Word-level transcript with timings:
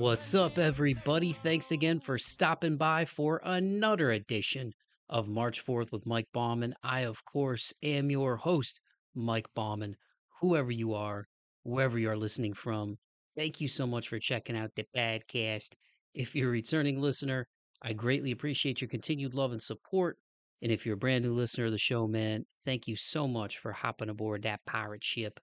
What's 0.00 0.34
up, 0.34 0.56
everybody? 0.56 1.34
Thanks 1.34 1.72
again 1.72 2.00
for 2.00 2.16
stopping 2.16 2.78
by 2.78 3.04
for 3.04 3.38
another 3.44 4.12
edition 4.12 4.72
of 5.10 5.28
March 5.28 5.60
Forth 5.60 5.92
with 5.92 6.06
Mike 6.06 6.28
Bauman. 6.32 6.74
I, 6.82 7.00
of 7.00 7.22
course, 7.26 7.74
am 7.82 8.10
your 8.10 8.38
host, 8.38 8.80
Mike 9.14 9.48
Bauman. 9.54 9.94
Whoever 10.40 10.70
you 10.70 10.94
are, 10.94 11.28
wherever 11.64 11.98
you 11.98 12.08
are 12.08 12.16
listening 12.16 12.54
from, 12.54 12.96
thank 13.36 13.60
you 13.60 13.68
so 13.68 13.86
much 13.86 14.08
for 14.08 14.18
checking 14.18 14.56
out 14.56 14.70
the 14.74 14.86
podcast. 14.96 15.74
If 16.14 16.34
you're 16.34 16.48
a 16.48 16.52
returning 16.52 17.02
listener, 17.02 17.46
I 17.82 17.92
greatly 17.92 18.30
appreciate 18.30 18.80
your 18.80 18.88
continued 18.88 19.34
love 19.34 19.52
and 19.52 19.62
support. 19.62 20.16
And 20.62 20.72
if 20.72 20.86
you're 20.86 20.94
a 20.94 20.98
brand 20.98 21.26
new 21.26 21.34
listener 21.34 21.66
of 21.66 21.72
the 21.72 21.78
show, 21.78 22.06
man, 22.06 22.46
thank 22.64 22.88
you 22.88 22.96
so 22.96 23.28
much 23.28 23.58
for 23.58 23.70
hopping 23.70 24.08
aboard 24.08 24.44
that 24.44 24.64
pirate 24.64 25.04
ship. 25.04 25.38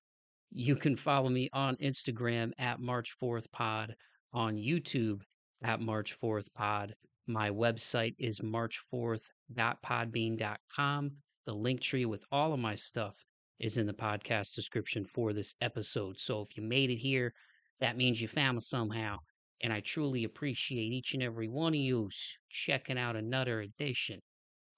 You 0.49 0.75
can 0.75 0.95
follow 0.95 1.29
me 1.29 1.47
on 1.53 1.75
Instagram 1.75 2.53
at 2.57 2.79
March 2.79 3.11
Forth 3.19 3.51
Pod, 3.51 3.95
on 4.37 4.55
YouTube 4.55 5.21
at 5.63 5.81
March 5.81 6.13
Forth 6.13 6.53
Pod. 6.53 6.93
My 7.25 7.49
website 7.49 8.13
is 8.19 8.41
march4th.podbean.com. 8.41 11.11
The 11.47 11.55
link 11.55 11.81
tree 11.81 12.05
with 12.05 12.23
all 12.31 12.53
of 12.53 12.59
my 12.59 12.75
stuff 12.75 13.15
is 13.59 13.77
in 13.77 13.87
the 13.87 13.93
podcast 13.93 14.53
description 14.53 15.05
for 15.05 15.33
this 15.33 15.55
episode. 15.61 16.19
So 16.19 16.43
if 16.43 16.55
you 16.55 16.61
made 16.61 16.91
it 16.91 16.97
here, 16.97 17.33
that 17.79 17.97
means 17.97 18.21
you 18.21 18.27
found 18.27 18.57
me 18.57 18.61
somehow. 18.61 19.17
And 19.61 19.73
I 19.73 19.79
truly 19.79 20.25
appreciate 20.25 20.93
each 20.93 21.15
and 21.15 21.23
every 21.23 21.47
one 21.47 21.73
of 21.73 21.79
you 21.79 22.07
checking 22.51 22.99
out 22.99 23.15
another 23.15 23.61
edition 23.61 24.19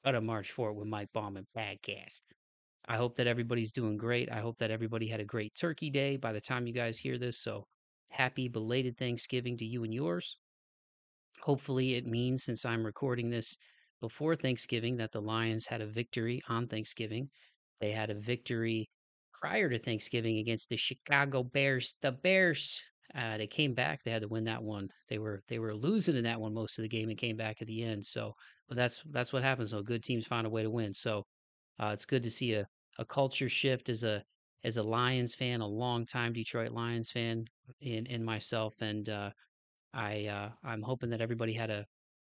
of 0.05 0.23
March 0.23 0.51
Forth 0.51 0.77
with 0.77 0.87
Mike 0.87 1.09
Bauman 1.13 1.45
podcast. 1.55 2.21
I 2.87 2.95
hope 2.95 3.17
that 3.17 3.27
everybody's 3.27 3.73
doing 3.73 3.97
great. 3.97 4.31
I 4.31 4.39
hope 4.39 4.57
that 4.59 4.71
everybody 4.71 5.07
had 5.07 5.19
a 5.19 5.25
great 5.25 5.53
turkey 5.53 5.89
day 5.89 6.15
by 6.15 6.31
the 6.31 6.39
time 6.39 6.65
you 6.65 6.71
guys 6.71 6.97
hear 6.97 7.17
this. 7.17 7.39
So 7.39 7.65
happy 8.09 8.47
belated 8.47 8.97
Thanksgiving 8.97 9.57
to 9.57 9.65
you 9.65 9.83
and 9.83 9.93
yours. 9.93 10.37
Hopefully, 11.41 11.95
it 11.95 12.05
means 12.05 12.43
since 12.43 12.65
I'm 12.65 12.85
recording 12.85 13.29
this 13.29 13.57
before 14.01 14.35
Thanksgiving 14.35 14.97
that 14.97 15.11
the 15.11 15.21
Lions 15.21 15.65
had 15.65 15.81
a 15.81 15.87
victory 15.87 16.41
on 16.47 16.67
Thanksgiving. 16.67 17.29
They 17.79 17.91
had 17.91 18.09
a 18.09 18.15
victory 18.15 18.89
prior 19.33 19.69
to 19.69 19.77
Thanksgiving 19.77 20.37
against 20.39 20.69
the 20.69 20.77
Chicago 20.77 21.43
Bears. 21.43 21.95
The 22.01 22.11
Bears, 22.11 22.83
uh, 23.15 23.37
they 23.37 23.47
came 23.47 23.73
back. 23.73 24.03
They 24.03 24.11
had 24.11 24.21
to 24.21 24.27
win 24.27 24.43
that 24.45 24.61
one. 24.61 24.89
They 25.07 25.17
were 25.17 25.41
they 25.47 25.59
were 25.59 25.75
losing 25.75 26.15
in 26.15 26.23
that 26.25 26.39
one 26.39 26.53
most 26.53 26.77
of 26.77 26.83
the 26.83 26.89
game 26.89 27.09
and 27.09 27.17
came 27.17 27.37
back 27.37 27.61
at 27.61 27.67
the 27.67 27.83
end. 27.83 28.05
So, 28.05 28.33
but 28.67 28.75
that's 28.75 29.01
that's 29.11 29.31
what 29.33 29.43
happens. 29.43 29.71
So 29.71 29.81
good 29.81 30.03
teams 30.03 30.27
find 30.27 30.45
a 30.45 30.49
way 30.49 30.63
to 30.63 30.69
win. 30.69 30.93
So 30.93 31.25
uh, 31.79 31.91
it's 31.93 32.05
good 32.05 32.23
to 32.23 32.29
see 32.29 32.53
a, 32.53 32.65
a 32.97 33.05
culture 33.05 33.49
shift 33.49 33.89
as 33.89 34.03
a 34.03 34.23
as 34.63 34.77
a 34.77 34.83
Lions 34.83 35.35
fan, 35.35 35.61
a 35.61 35.67
longtime 35.67 36.33
Detroit 36.33 36.71
Lions 36.71 37.11
fan, 37.11 37.45
in 37.81 38.05
in 38.07 38.23
myself, 38.23 38.75
and 38.81 39.07
uh, 39.09 39.31
I 39.93 40.27
uh, 40.27 40.51
I'm 40.63 40.81
hoping 40.83 41.09
that 41.11 41.21
everybody 41.21 41.53
had 41.53 41.69
a 41.69 41.85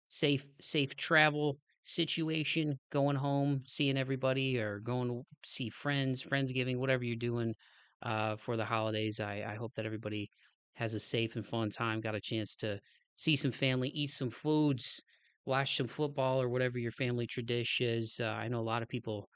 safe 0.08 0.46
safe 0.60 0.96
travel 0.96 1.60
situation 1.84 2.80
going 2.92 3.16
home, 3.18 3.64
seeing 3.68 3.98
everybody, 3.98 4.60
or 4.60 4.80
going 4.80 5.10
to 5.10 5.24
see 5.46 5.70
friends, 5.70 6.24
friendsgiving, 6.24 6.78
whatever 6.78 7.04
you're 7.04 7.16
doing 7.16 7.56
uh, 8.02 8.36
for 8.38 8.58
the 8.58 8.66
holidays. 8.66 9.20
I, 9.20 9.44
I 9.48 9.56
hope 9.56 9.74
that 9.76 9.86
everybody 9.86 10.30
has 10.76 10.94
a 10.94 11.00
safe 11.00 11.36
and 11.36 11.46
fun 11.46 11.70
time. 11.70 12.02
Got 12.02 12.16
a 12.16 12.22
chance 12.22 12.56
to 12.58 12.80
see 13.18 13.36
some 13.36 13.52
family, 13.52 13.90
eat 13.90 14.10
some 14.12 14.30
foods, 14.30 15.02
watch 15.46 15.78
some 15.78 15.88
football, 15.88 16.42
or 16.42 16.50
whatever 16.50 16.80
your 16.80 16.92
family 16.92 17.28
tradition 17.28 17.88
is. 17.88 18.20
Uh, 18.22 18.28
I 18.28 18.48
know 18.48 18.60
a 18.60 18.62
lot 18.72 18.82
of 18.82 18.90
people 18.90 19.30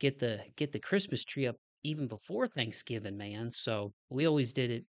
get 0.00 0.18
the 0.18 0.40
get 0.56 0.72
the 0.72 0.80
Christmas 0.80 1.24
tree 1.24 1.46
up 1.46 1.56
even 1.82 2.06
before 2.08 2.46
Thanksgiving, 2.46 3.16
man. 3.16 3.50
So 3.50 3.92
we 4.10 4.26
always 4.26 4.52
did 4.52 4.70
it 4.70 4.84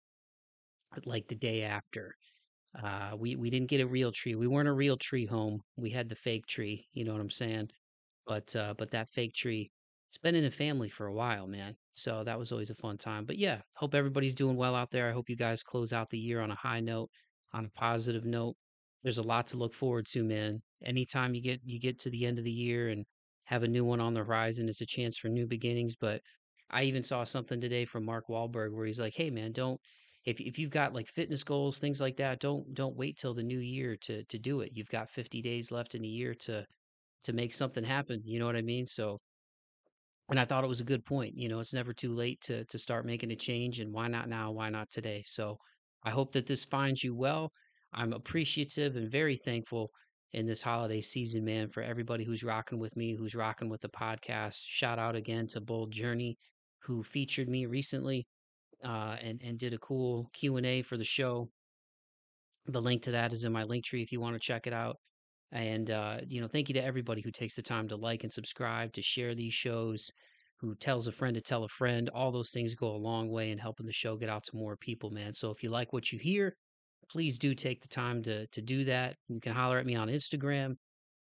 like 1.05 1.29
the 1.29 1.35
day 1.35 1.63
after. 1.63 2.15
Uh, 2.83 3.17
we 3.19 3.37
we 3.37 3.51
didn't 3.51 3.69
get 3.71 3.81
a 3.81 3.87
real 3.87 4.13
tree. 4.13 4.35
We 4.35 4.49
weren't 4.49 4.69
a 4.69 4.73
real 4.73 4.97
tree 4.97 5.27
home. 5.27 5.61
We 5.77 5.91
had 5.91 6.09
the 6.09 6.17
fake 6.17 6.47
tree. 6.47 6.89
You 6.93 7.05
know 7.05 7.13
what 7.13 7.21
I'm 7.21 7.31
saying? 7.31 7.71
But 8.27 8.55
uh, 8.57 8.75
but 8.77 8.91
that 8.93 9.09
fake 9.09 9.35
tree, 9.35 9.71
it's 10.09 10.19
been 10.19 10.35
in 10.35 10.45
the 10.45 10.51
family 10.51 10.89
for 10.89 11.07
a 11.07 11.15
while, 11.15 11.47
man. 11.47 11.77
So 11.93 12.25
that 12.25 12.39
was 12.39 12.53
always 12.53 12.71
a 12.71 12.75
fun 12.75 12.99
time. 12.99 13.25
But 13.27 13.39
yeah, 13.39 13.61
hope 13.75 13.95
everybody's 13.95 14.35
doing 14.35 14.57
well 14.57 14.75
out 14.75 14.91
there. 14.91 15.09
I 15.09 15.13
hope 15.13 15.31
you 15.31 15.37
guys 15.37 15.63
close 15.63 15.93
out 15.93 16.11
the 16.11 16.19
year 16.19 16.41
on 16.41 16.51
a 16.51 16.57
high 16.57 16.81
note, 16.81 17.11
on 17.53 17.67
a 17.67 17.71
positive 17.71 18.25
note. 18.25 18.57
There's 19.03 19.19
a 19.19 19.23
lot 19.23 19.47
to 19.49 19.57
look 19.57 19.75
forward 19.75 20.07
to, 20.07 20.25
man. 20.25 20.63
Anytime 20.85 21.35
you 21.35 21.43
get 21.43 21.61
you 21.65 21.79
get 21.79 21.99
to 22.01 22.11
the 22.11 22.27
end 22.27 22.39
of 22.39 22.45
the 22.45 22.53
year 22.53 22.89
and 22.89 23.05
have 23.45 23.63
a 23.63 23.69
new 23.69 23.85
one 23.85 24.01
on 24.01 24.15
the 24.15 24.25
horizon, 24.25 24.69
it's 24.69 24.81
a 24.81 24.87
chance 24.87 25.19
for 25.19 25.29
new 25.29 25.47
beginnings. 25.47 25.95
But 25.95 26.23
I 26.75 26.85
even 26.85 27.03
saw 27.03 27.25
something 27.25 27.61
today 27.61 27.85
from 27.85 28.05
Mark 28.05 28.27
Wahlberg 28.29 28.73
where 28.75 28.87
he's 28.87 29.01
like, 29.01 29.15
"Hey, 29.17 29.31
man, 29.31 29.53
don't 29.53 29.81
if 30.25 30.41
if 30.41 30.59
you've 30.59 30.71
got 30.71 30.95
like 30.95 31.07
fitness 31.09 31.45
goals, 31.45 31.79
things 31.79 32.01
like 32.01 32.17
that, 32.17 32.41
don't 32.41 32.75
don't 32.75 32.97
wait 32.97 33.17
till 33.19 33.35
the 33.35 33.43
new 33.43 33.59
year 33.59 33.97
to 34.03 34.25
to 34.25 34.39
do 34.39 34.61
it. 34.61 34.73
You've 34.75 34.89
got 34.89 35.11
50 35.11 35.43
days 35.43 35.71
left 35.73 35.95
in 35.95 36.05
a 36.05 36.09
year 36.09 36.35
to 36.41 36.67
to 37.25 37.33
make 37.33 37.53
something 37.53 37.85
happen. 37.85 38.21
You 38.25 38.39
know 38.39 38.47
what 38.47 38.57
I 38.57 38.63
mean? 38.63 38.87
So 38.87 39.21
and 40.31 40.41
I 40.41 40.45
thought 40.45 40.65
it 40.65 40.69
was 40.69 40.81
a 40.81 40.85
good 40.85 41.05
point. 41.05 41.35
You 41.37 41.49
know, 41.49 41.61
it's 41.61 41.75
never 41.75 41.93
too 41.93 42.13
late 42.13 42.41
to 42.43 42.65
to 42.65 42.79
start 42.79 43.07
making 43.07 43.31
a 43.33 43.37
change 43.37 43.81
and 43.81 43.93
why 43.93 44.09
not 44.09 44.29
now? 44.29 44.53
Why 44.53 44.71
not 44.71 44.91
today? 44.91 45.23
So 45.27 45.59
I 46.05 46.11
hope 46.11 46.33
that 46.33 46.47
this 46.47 46.65
finds 46.65 47.05
you 47.05 47.15
well. 47.15 47.51
I'm 47.93 48.13
appreciative 48.13 48.97
and 48.97 49.11
very 49.11 49.37
thankful 49.37 49.91
in 50.33 50.47
this 50.47 50.63
holiday 50.63 51.01
season, 51.01 51.45
man, 51.45 51.69
for 51.71 51.83
everybody 51.83 52.25
who's 52.25 52.43
rocking 52.43 52.79
with 52.81 52.97
me, 52.97 53.15
who's 53.15 53.35
rocking 53.35 53.69
with 53.69 53.81
the 53.83 53.89
podcast. 53.89 54.57
Shout 54.65 54.99
out 54.99 55.15
again 55.15 55.47
to 55.49 55.61
Bold 55.61 55.93
Journey, 55.93 56.37
who 56.85 57.03
featured 57.03 57.49
me 57.49 57.67
recently 57.67 58.27
uh, 58.85 59.17
and 59.23 59.41
and 59.43 59.59
did 59.59 59.73
a 59.73 59.79
cool 59.79 60.31
Q 60.33 60.57
and 60.57 60.67
A 60.67 60.83
for 60.83 60.97
the 60.97 61.05
show. 61.05 61.49
The 62.67 62.81
link 62.81 63.03
to 63.03 63.11
that 63.13 63.33
is 63.33 63.45
in 63.45 63.53
my 63.53 63.65
link 63.65 63.85
tree 63.85 64.03
if 64.03 64.13
you 64.13 64.21
want 64.21 64.35
to 64.35 64.41
check 64.41 64.67
it 64.67 64.73
out. 64.73 64.97
And 65.53 65.91
uh, 65.91 66.19
you 66.27 66.41
know, 66.41 66.49
thank 66.49 66.69
you 66.69 66.75
to 66.75 66.85
everybody 66.85 67.23
who 67.23 67.31
takes 67.31 67.57
the 67.57 67.63
time 67.63 67.89
to 67.89 67.97
like 67.97 68.25
and 68.25 68.33
subscribe, 68.33 68.93
to 68.95 69.03
share 69.03 69.35
these 69.35 69.55
shows, 69.55 70.11
who 70.59 70.75
tells 70.75 71.07
a 71.07 71.13
friend 71.13 71.35
to 71.35 71.41
tell 71.41 71.65
a 71.65 71.69
friend. 71.69 72.11
All 72.11 72.33
those 72.33 72.51
things 72.51 72.75
go 72.75 72.89
a 72.89 72.97
long 72.97 73.31
way 73.31 73.51
in 73.51 73.59
helping 73.59 73.87
the 73.87 73.93
show 73.93 74.17
get 74.17 74.29
out 74.29 74.45
to 74.45 74.57
more 74.57 74.77
people, 74.77 75.11
man. 75.11 75.33
So 75.33 75.51
if 75.51 75.63
you 75.63 75.71
like 75.71 75.93
what 75.93 76.13
you 76.13 76.19
hear, 76.19 76.57
please 77.11 77.39
do 77.39 77.55
take 77.55 77.83
the 77.83 77.89
time 77.89 78.23
to 78.25 78.47
to 78.49 78.63
do 78.63 78.85
that. 78.85 79.17
You 79.29 79.41
can 79.41 79.55
holler 79.55 79.79
at 79.79 79.87
me 79.87 79.95
on 79.95 80.09
Instagram. 80.09 80.77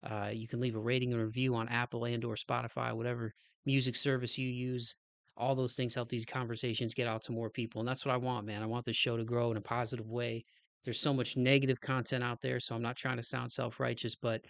Uh, 0.05 0.31
you 0.33 0.47
can 0.47 0.61
leave 0.61 0.77
a 0.77 0.81
rating 0.81 1.13
and 1.13 1.23
review 1.23 1.57
on 1.57 1.69
Apple 1.69 2.05
and 2.05 2.25
or 2.25 2.37
Spotify, 2.37 2.93
whatever 2.93 3.33
music 3.67 3.97
service 3.97 4.39
you 4.39 4.49
use 4.49 4.95
all 5.39 5.55
those 5.55 5.77
things 5.77 5.95
help 5.95 6.09
these 6.09 6.27
conversations 6.27 6.95
get 6.95 7.07
out 7.07 7.23
to 7.23 7.33
more 7.33 7.49
people. 7.49 7.81
And 7.81 7.89
that's 7.89 8.05
what 8.05 8.13
I 8.13 8.19
want, 8.19 8.45
man. 8.45 8.63
I 8.63 8.67
want 8.67 8.85
the 8.85 8.93
show 8.93 9.17
to 9.17 9.25
grow 9.25 9.51
in 9.51 9.57
a 9.57 9.63
positive 9.63 10.09
way. 10.11 10.45
There's 10.85 11.01
so 11.01 11.15
much 11.15 11.37
negative 11.37 11.81
content 11.81 12.25
out 12.25 12.41
there, 12.41 12.61
so 12.61 12.75
I'm 12.75 12.83
not 12.83 12.97
trying 12.97 13.17
to 13.17 13.23
sound 13.23 13.51
self 13.51 13.79
righteous, 13.81 14.15
but 14.15 14.43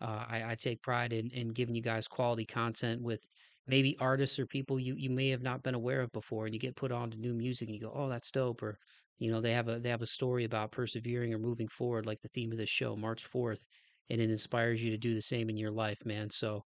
uh, 0.00 0.24
I, 0.28 0.42
I, 0.50 0.54
take 0.54 0.82
pride 0.82 1.12
in, 1.12 1.30
in 1.30 1.48
giving 1.48 1.74
you 1.74 1.80
guys 1.80 2.06
quality 2.06 2.44
content 2.44 3.00
with 3.00 3.26
maybe 3.66 3.96
artists 3.98 4.38
or 4.38 4.46
people 4.46 4.78
you, 4.78 4.94
you 4.96 5.08
may 5.08 5.30
have 5.30 5.42
not 5.42 5.62
been 5.62 5.74
aware 5.74 6.00
of 6.00 6.12
before, 6.12 6.44
and 6.44 6.54
you 6.54 6.60
get 6.60 6.76
put 6.76 6.92
on 6.92 7.10
to 7.10 7.16
new 7.16 7.32
music 7.32 7.68
and 7.68 7.74
you 7.74 7.80
go, 7.80 7.92
oh, 7.94 8.08
that's 8.08 8.30
dope, 8.30 8.62
or 8.62 8.78
you 9.18 9.30
know 9.30 9.40
they 9.40 9.52
have 9.52 9.68
a 9.68 9.78
they 9.78 9.88
have 9.88 10.02
a 10.02 10.06
story 10.06 10.44
about 10.44 10.70
persevering 10.70 11.32
or 11.32 11.38
moving 11.38 11.68
forward, 11.68 12.04
like 12.04 12.20
the 12.20 12.28
theme 12.28 12.52
of 12.52 12.58
this 12.58 12.68
show, 12.68 12.94
March 12.94 13.24
Forth, 13.24 13.66
and 14.10 14.20
it 14.20 14.30
inspires 14.30 14.84
you 14.84 14.90
to 14.90 14.98
do 14.98 15.14
the 15.14 15.22
same 15.22 15.48
in 15.48 15.56
your 15.56 15.70
life, 15.70 16.04
man. 16.04 16.28
So 16.28 16.62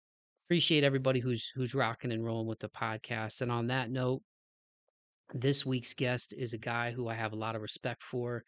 appreciate 0.47 0.85
everybody 0.85 1.19
who's 1.19 1.51
who's 1.57 1.75
rocking 1.75 2.13
and 2.13 2.25
rolling 2.25 2.47
with 2.47 2.61
the 2.61 2.69
podcast. 2.69 3.41
And 3.41 3.51
on 3.51 3.67
that 3.67 3.91
note, 3.91 4.23
this 5.35 5.67
week's 5.67 5.93
guest 5.93 6.33
is 6.39 6.53
a 6.53 6.59
guy 6.59 6.93
who 6.93 7.09
I 7.09 7.15
have 7.15 7.33
a 7.33 7.37
lot 7.37 7.57
of 7.57 7.63
respect 7.63 8.03
for 8.03 8.45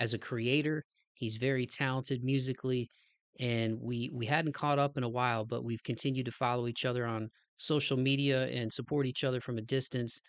as 0.00 0.12
a 0.12 0.18
creator. 0.18 0.84
He's 1.14 1.36
very 1.36 1.64
talented 1.64 2.24
musically, 2.24 2.90
and 3.38 3.78
we 3.80 4.10
we 4.12 4.26
hadn't 4.26 4.54
caught 4.54 4.80
up 4.80 4.96
in 4.96 5.04
a 5.04 5.08
while, 5.08 5.44
but 5.44 5.62
we've 5.64 5.82
continued 5.84 6.26
to 6.26 6.32
follow 6.32 6.66
each 6.66 6.84
other 6.84 7.06
on 7.06 7.30
social 7.58 7.96
media 7.96 8.48
and 8.48 8.72
support 8.72 9.06
each 9.06 9.22
other 9.22 9.40
from 9.40 9.58
a 9.58 9.62
distance. 9.62 10.20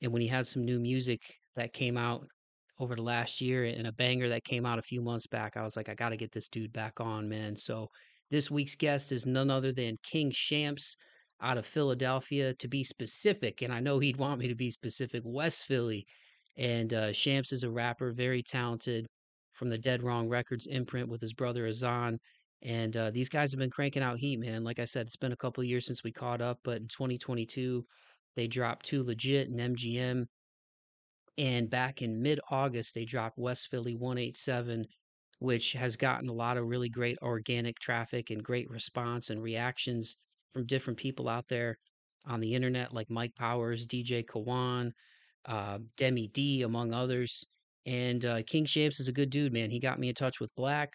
And 0.00 0.10
when 0.10 0.22
he 0.22 0.28
had 0.28 0.46
some 0.46 0.64
new 0.64 0.80
music 0.80 1.20
that 1.54 1.74
came 1.74 1.98
out 1.98 2.26
over 2.78 2.96
the 2.96 3.02
last 3.02 3.42
year 3.42 3.64
and 3.64 3.86
a 3.86 3.92
banger 3.92 4.30
that 4.30 4.44
came 4.44 4.64
out 4.64 4.78
a 4.78 4.82
few 4.82 5.02
months 5.02 5.26
back, 5.26 5.58
I 5.58 5.62
was 5.62 5.76
like, 5.76 5.90
I 5.90 5.94
got 5.94 6.08
to 6.08 6.16
get 6.16 6.32
this 6.32 6.48
dude 6.48 6.72
back 6.72 6.98
on, 6.98 7.28
man. 7.28 7.54
So 7.56 7.88
this 8.32 8.50
week's 8.50 8.74
guest 8.74 9.12
is 9.12 9.26
none 9.26 9.50
other 9.50 9.72
than 9.72 9.98
King 10.02 10.32
Shampz 10.32 10.96
out 11.42 11.58
of 11.58 11.66
Philadelphia, 11.66 12.54
to 12.54 12.66
be 12.66 12.82
specific. 12.82 13.60
And 13.60 13.72
I 13.72 13.80
know 13.80 13.98
he'd 13.98 14.16
want 14.16 14.40
me 14.40 14.48
to 14.48 14.54
be 14.54 14.70
specific, 14.70 15.22
West 15.24 15.66
Philly. 15.66 16.06
And 16.56 16.94
uh, 16.94 17.12
Shampz 17.12 17.52
is 17.52 17.62
a 17.62 17.70
rapper, 17.70 18.12
very 18.12 18.42
talented 18.42 19.06
from 19.52 19.68
the 19.68 19.76
Dead 19.76 20.02
Wrong 20.02 20.28
Records 20.28 20.66
imprint 20.66 21.08
with 21.08 21.20
his 21.20 21.34
brother 21.34 21.68
Azzan. 21.68 22.16
And 22.62 22.96
uh, 22.96 23.10
these 23.10 23.28
guys 23.28 23.52
have 23.52 23.58
been 23.58 23.70
cranking 23.70 24.02
out 24.02 24.18
heat, 24.18 24.38
man. 24.38 24.64
Like 24.64 24.78
I 24.78 24.84
said, 24.84 25.06
it's 25.06 25.16
been 25.16 25.32
a 25.32 25.36
couple 25.36 25.62
years 25.62 25.84
since 25.84 26.02
we 26.02 26.12
caught 26.12 26.40
up, 26.40 26.58
but 26.64 26.78
in 26.78 26.88
2022, 26.88 27.84
they 28.34 28.46
dropped 28.46 28.86
Too 28.86 29.02
Legit 29.02 29.50
and 29.50 29.76
MGM. 29.76 30.24
And 31.36 31.68
back 31.68 32.00
in 32.00 32.22
mid 32.22 32.40
August, 32.50 32.94
they 32.94 33.04
dropped 33.04 33.36
West 33.36 33.68
Philly 33.68 33.94
187 33.94 34.86
which 35.42 35.72
has 35.72 35.96
gotten 35.96 36.28
a 36.28 36.32
lot 36.32 36.56
of 36.56 36.66
really 36.66 36.88
great 36.88 37.18
organic 37.20 37.78
traffic 37.80 38.30
and 38.30 38.44
great 38.44 38.70
response 38.70 39.30
and 39.30 39.42
reactions 39.42 40.16
from 40.52 40.66
different 40.66 40.98
people 40.98 41.28
out 41.28 41.48
there 41.48 41.76
on 42.26 42.38
the 42.38 42.54
internet, 42.54 42.94
like 42.94 43.10
Mike 43.10 43.34
Powers, 43.34 43.84
DJ 43.86 44.24
Kawan, 44.24 44.92
uh, 45.46 45.80
Demi 45.96 46.28
D, 46.28 46.62
among 46.62 46.94
others. 46.94 47.44
And 47.86 48.24
uh, 48.24 48.42
King 48.46 48.64
Shampz 48.64 49.00
is 49.00 49.08
a 49.08 49.12
good 49.12 49.30
dude, 49.30 49.52
man. 49.52 49.70
He 49.70 49.80
got 49.80 49.98
me 49.98 50.08
in 50.08 50.14
touch 50.14 50.38
with 50.38 50.54
Black, 50.54 50.90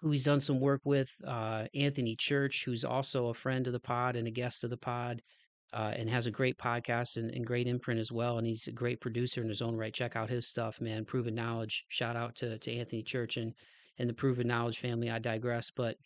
who 0.00 0.10
he's 0.10 0.24
done 0.24 0.40
some 0.40 0.58
work 0.58 0.80
with. 0.84 1.08
Uh, 1.24 1.66
Anthony 1.72 2.16
Church, 2.16 2.64
who's 2.64 2.84
also 2.84 3.28
a 3.28 3.34
friend 3.34 3.64
of 3.68 3.72
the 3.72 3.78
pod 3.78 4.16
and 4.16 4.26
a 4.26 4.32
guest 4.32 4.64
of 4.64 4.70
the 4.70 4.76
pod, 4.76 5.22
uh, 5.72 5.92
and 5.96 6.08
has 6.08 6.26
a 6.26 6.30
great 6.30 6.58
podcast 6.58 7.16
and, 7.16 7.30
and, 7.30 7.46
great 7.46 7.68
imprint 7.68 8.00
as 8.00 8.10
well. 8.10 8.38
And 8.38 8.46
he's 8.46 8.66
a 8.66 8.72
great 8.72 9.00
producer 9.00 9.40
in 9.40 9.48
his 9.48 9.62
own 9.62 9.76
right. 9.76 9.94
Check 9.94 10.16
out 10.16 10.28
his 10.28 10.48
stuff, 10.48 10.80
man. 10.80 11.04
Proven 11.04 11.34
Knowledge. 11.34 11.84
Shout 11.88 12.16
out 12.16 12.34
to 12.36 12.58
to 12.58 12.74
Anthony 12.74 13.02
Church 13.02 13.36
and 13.36 13.52
and 13.98 14.08
the 14.08 14.14
Proven 14.14 14.48
Knowledge 14.48 14.78
family. 14.78 15.10
I 15.10 15.18
digress, 15.18 15.70
but 15.70 15.96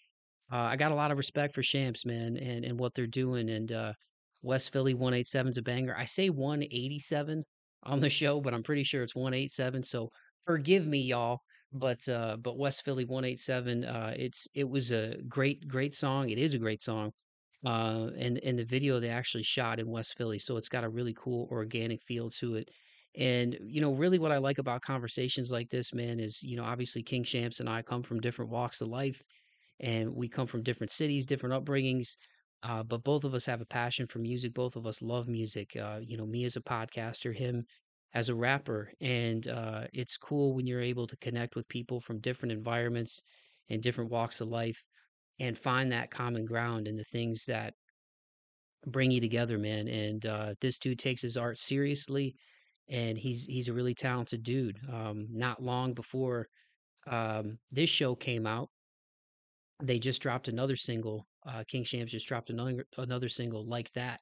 uh, 0.52 0.56
I 0.56 0.76
got 0.76 0.92
a 0.92 0.94
lot 0.94 1.10
of 1.10 1.16
respect 1.16 1.54
for 1.54 1.62
Shampz, 1.62 2.04
man, 2.04 2.36
and 2.36 2.64
and 2.64 2.78
what 2.78 2.94
they're 2.94 3.06
doing. 3.06 3.48
And 3.48 3.72
uh, 3.72 3.92
West 4.42 4.72
Philly 4.72 4.94
187 4.94 5.50
is 5.50 5.56
a 5.56 5.62
banger. 5.62 5.96
I 5.96 6.04
say 6.04 6.28
187 6.28 7.42
on 7.84 8.00
the 8.00 8.10
show, 8.10 8.40
but 8.40 8.52
I'm 8.52 8.62
pretty 8.62 8.82
sure 8.82 9.02
it's 9.02 9.14
187. 9.14 9.82
So 9.82 10.10
forgive 10.46 10.86
me, 10.86 11.00
y'all. 11.00 11.40
But 11.72 12.06
uh, 12.08 12.36
but 12.36 12.58
West 12.58 12.84
Philly 12.84 13.04
187, 13.04 13.84
uh, 13.84 14.14
it's 14.16 14.46
it 14.54 14.68
was 14.68 14.92
a 14.92 15.16
great 15.28 15.66
great 15.66 15.94
song. 15.94 16.28
It 16.28 16.38
is 16.38 16.54
a 16.54 16.58
great 16.58 16.82
song. 16.82 17.10
Uh, 17.64 18.10
and 18.18 18.38
and 18.44 18.58
the 18.58 18.64
video 18.64 19.00
they 19.00 19.08
actually 19.08 19.42
shot 19.42 19.80
in 19.80 19.88
West 19.90 20.16
Philly, 20.16 20.38
so 20.38 20.56
it's 20.56 20.68
got 20.68 20.84
a 20.84 20.88
really 20.88 21.14
cool 21.14 21.48
organic 21.50 22.02
feel 22.02 22.30
to 22.30 22.56
it. 22.56 22.70
And 23.16 23.56
you 23.64 23.80
know, 23.80 23.92
really, 23.94 24.18
what 24.18 24.32
I 24.32 24.38
like 24.38 24.58
about 24.58 24.82
conversations 24.82 25.50
like 25.52 25.70
this, 25.70 25.94
man, 25.94 26.20
is 26.20 26.42
you 26.42 26.56
know, 26.56 26.64
obviously 26.64 27.02
King 27.02 27.24
Shampz 27.24 27.60
and 27.60 27.68
I 27.68 27.82
come 27.82 28.02
from 28.02 28.20
different 28.20 28.50
walks 28.50 28.80
of 28.80 28.88
life, 28.88 29.22
and 29.80 30.14
we 30.14 30.28
come 30.28 30.46
from 30.46 30.62
different 30.62 30.90
cities, 30.90 31.26
different 31.26 31.64
upbringings. 31.64 32.16
Uh, 32.62 32.82
but 32.82 33.04
both 33.04 33.24
of 33.24 33.34
us 33.34 33.44
have 33.46 33.60
a 33.60 33.66
passion 33.66 34.06
for 34.06 34.18
music. 34.20 34.54
Both 34.54 34.76
of 34.76 34.86
us 34.86 35.02
love 35.02 35.28
music. 35.28 35.76
Uh, 35.76 36.00
you 36.02 36.16
know, 36.16 36.26
me 36.26 36.44
as 36.44 36.56
a 36.56 36.60
podcaster, 36.62 37.34
him 37.34 37.64
as 38.14 38.28
a 38.28 38.34
rapper, 38.34 38.90
and 39.00 39.46
uh, 39.48 39.86
it's 39.92 40.16
cool 40.16 40.54
when 40.54 40.66
you're 40.66 40.80
able 40.80 41.06
to 41.06 41.16
connect 41.18 41.56
with 41.56 41.68
people 41.68 42.00
from 42.00 42.20
different 42.20 42.52
environments 42.52 43.20
and 43.68 43.82
different 43.82 44.10
walks 44.10 44.40
of 44.40 44.48
life, 44.48 44.82
and 45.40 45.58
find 45.58 45.90
that 45.92 46.10
common 46.10 46.44
ground 46.44 46.86
in 46.86 46.96
the 46.96 47.04
things 47.04 47.44
that 47.46 47.74
bring 48.86 49.10
you 49.10 49.20
together, 49.20 49.58
man. 49.58 49.88
And 49.88 50.24
uh, 50.26 50.54
this 50.60 50.78
dude 50.78 50.98
takes 50.98 51.22
his 51.22 51.36
art 51.36 51.58
seriously, 51.58 52.34
and 52.88 53.18
he's 53.18 53.46
he's 53.46 53.68
a 53.68 53.72
really 53.72 53.94
talented 53.94 54.42
dude. 54.42 54.78
Um, 54.92 55.26
not 55.30 55.62
long 55.62 55.94
before 55.94 56.46
um, 57.06 57.58
this 57.70 57.90
show 57.90 58.14
came 58.14 58.46
out, 58.46 58.68
they 59.82 59.98
just 59.98 60.22
dropped 60.22 60.48
another 60.48 60.76
single. 60.76 61.26
Uh, 61.46 61.64
King 61.68 61.84
Shampz 61.84 62.10
just 62.10 62.28
dropped 62.28 62.50
another 62.50 62.84
another 62.98 63.28
single 63.28 63.66
like 63.66 63.90
that, 63.94 64.20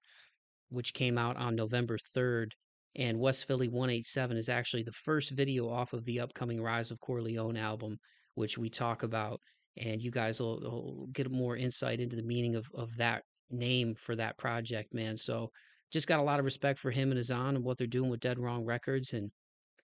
which 0.70 0.94
came 0.94 1.18
out 1.18 1.36
on 1.36 1.54
November 1.54 1.98
third. 2.14 2.54
And 2.94 3.18
West 3.18 3.46
Philly 3.46 3.68
187 3.68 4.36
is 4.36 4.50
actually 4.50 4.82
the 4.82 4.92
first 4.92 5.30
video 5.30 5.66
off 5.66 5.94
of 5.94 6.04
the 6.04 6.20
upcoming 6.20 6.60
Rise 6.60 6.90
of 6.90 7.00
Corleone 7.00 7.56
album, 7.56 7.96
which 8.34 8.58
we 8.58 8.68
talk 8.68 9.02
about. 9.02 9.40
And 9.76 10.02
you 10.02 10.10
guys 10.10 10.40
will, 10.40 10.60
will 10.60 11.08
get 11.12 11.30
more 11.30 11.56
insight 11.56 12.00
into 12.00 12.16
the 12.16 12.22
meaning 12.22 12.56
of, 12.56 12.66
of 12.74 12.94
that 12.96 13.22
name 13.50 13.94
for 13.94 14.14
that 14.16 14.36
project, 14.38 14.92
man. 14.92 15.16
So 15.16 15.50
just 15.92 16.06
got 16.06 16.20
a 16.20 16.22
lot 16.22 16.38
of 16.38 16.44
respect 16.44 16.78
for 16.78 16.90
him 16.90 17.10
and 17.10 17.20
Azzan 17.20 17.50
and 17.50 17.64
what 17.64 17.78
they're 17.78 17.86
doing 17.86 18.10
with 18.10 18.20
Dead 18.20 18.38
Wrong 18.38 18.64
Records 18.64 19.12
and, 19.12 19.30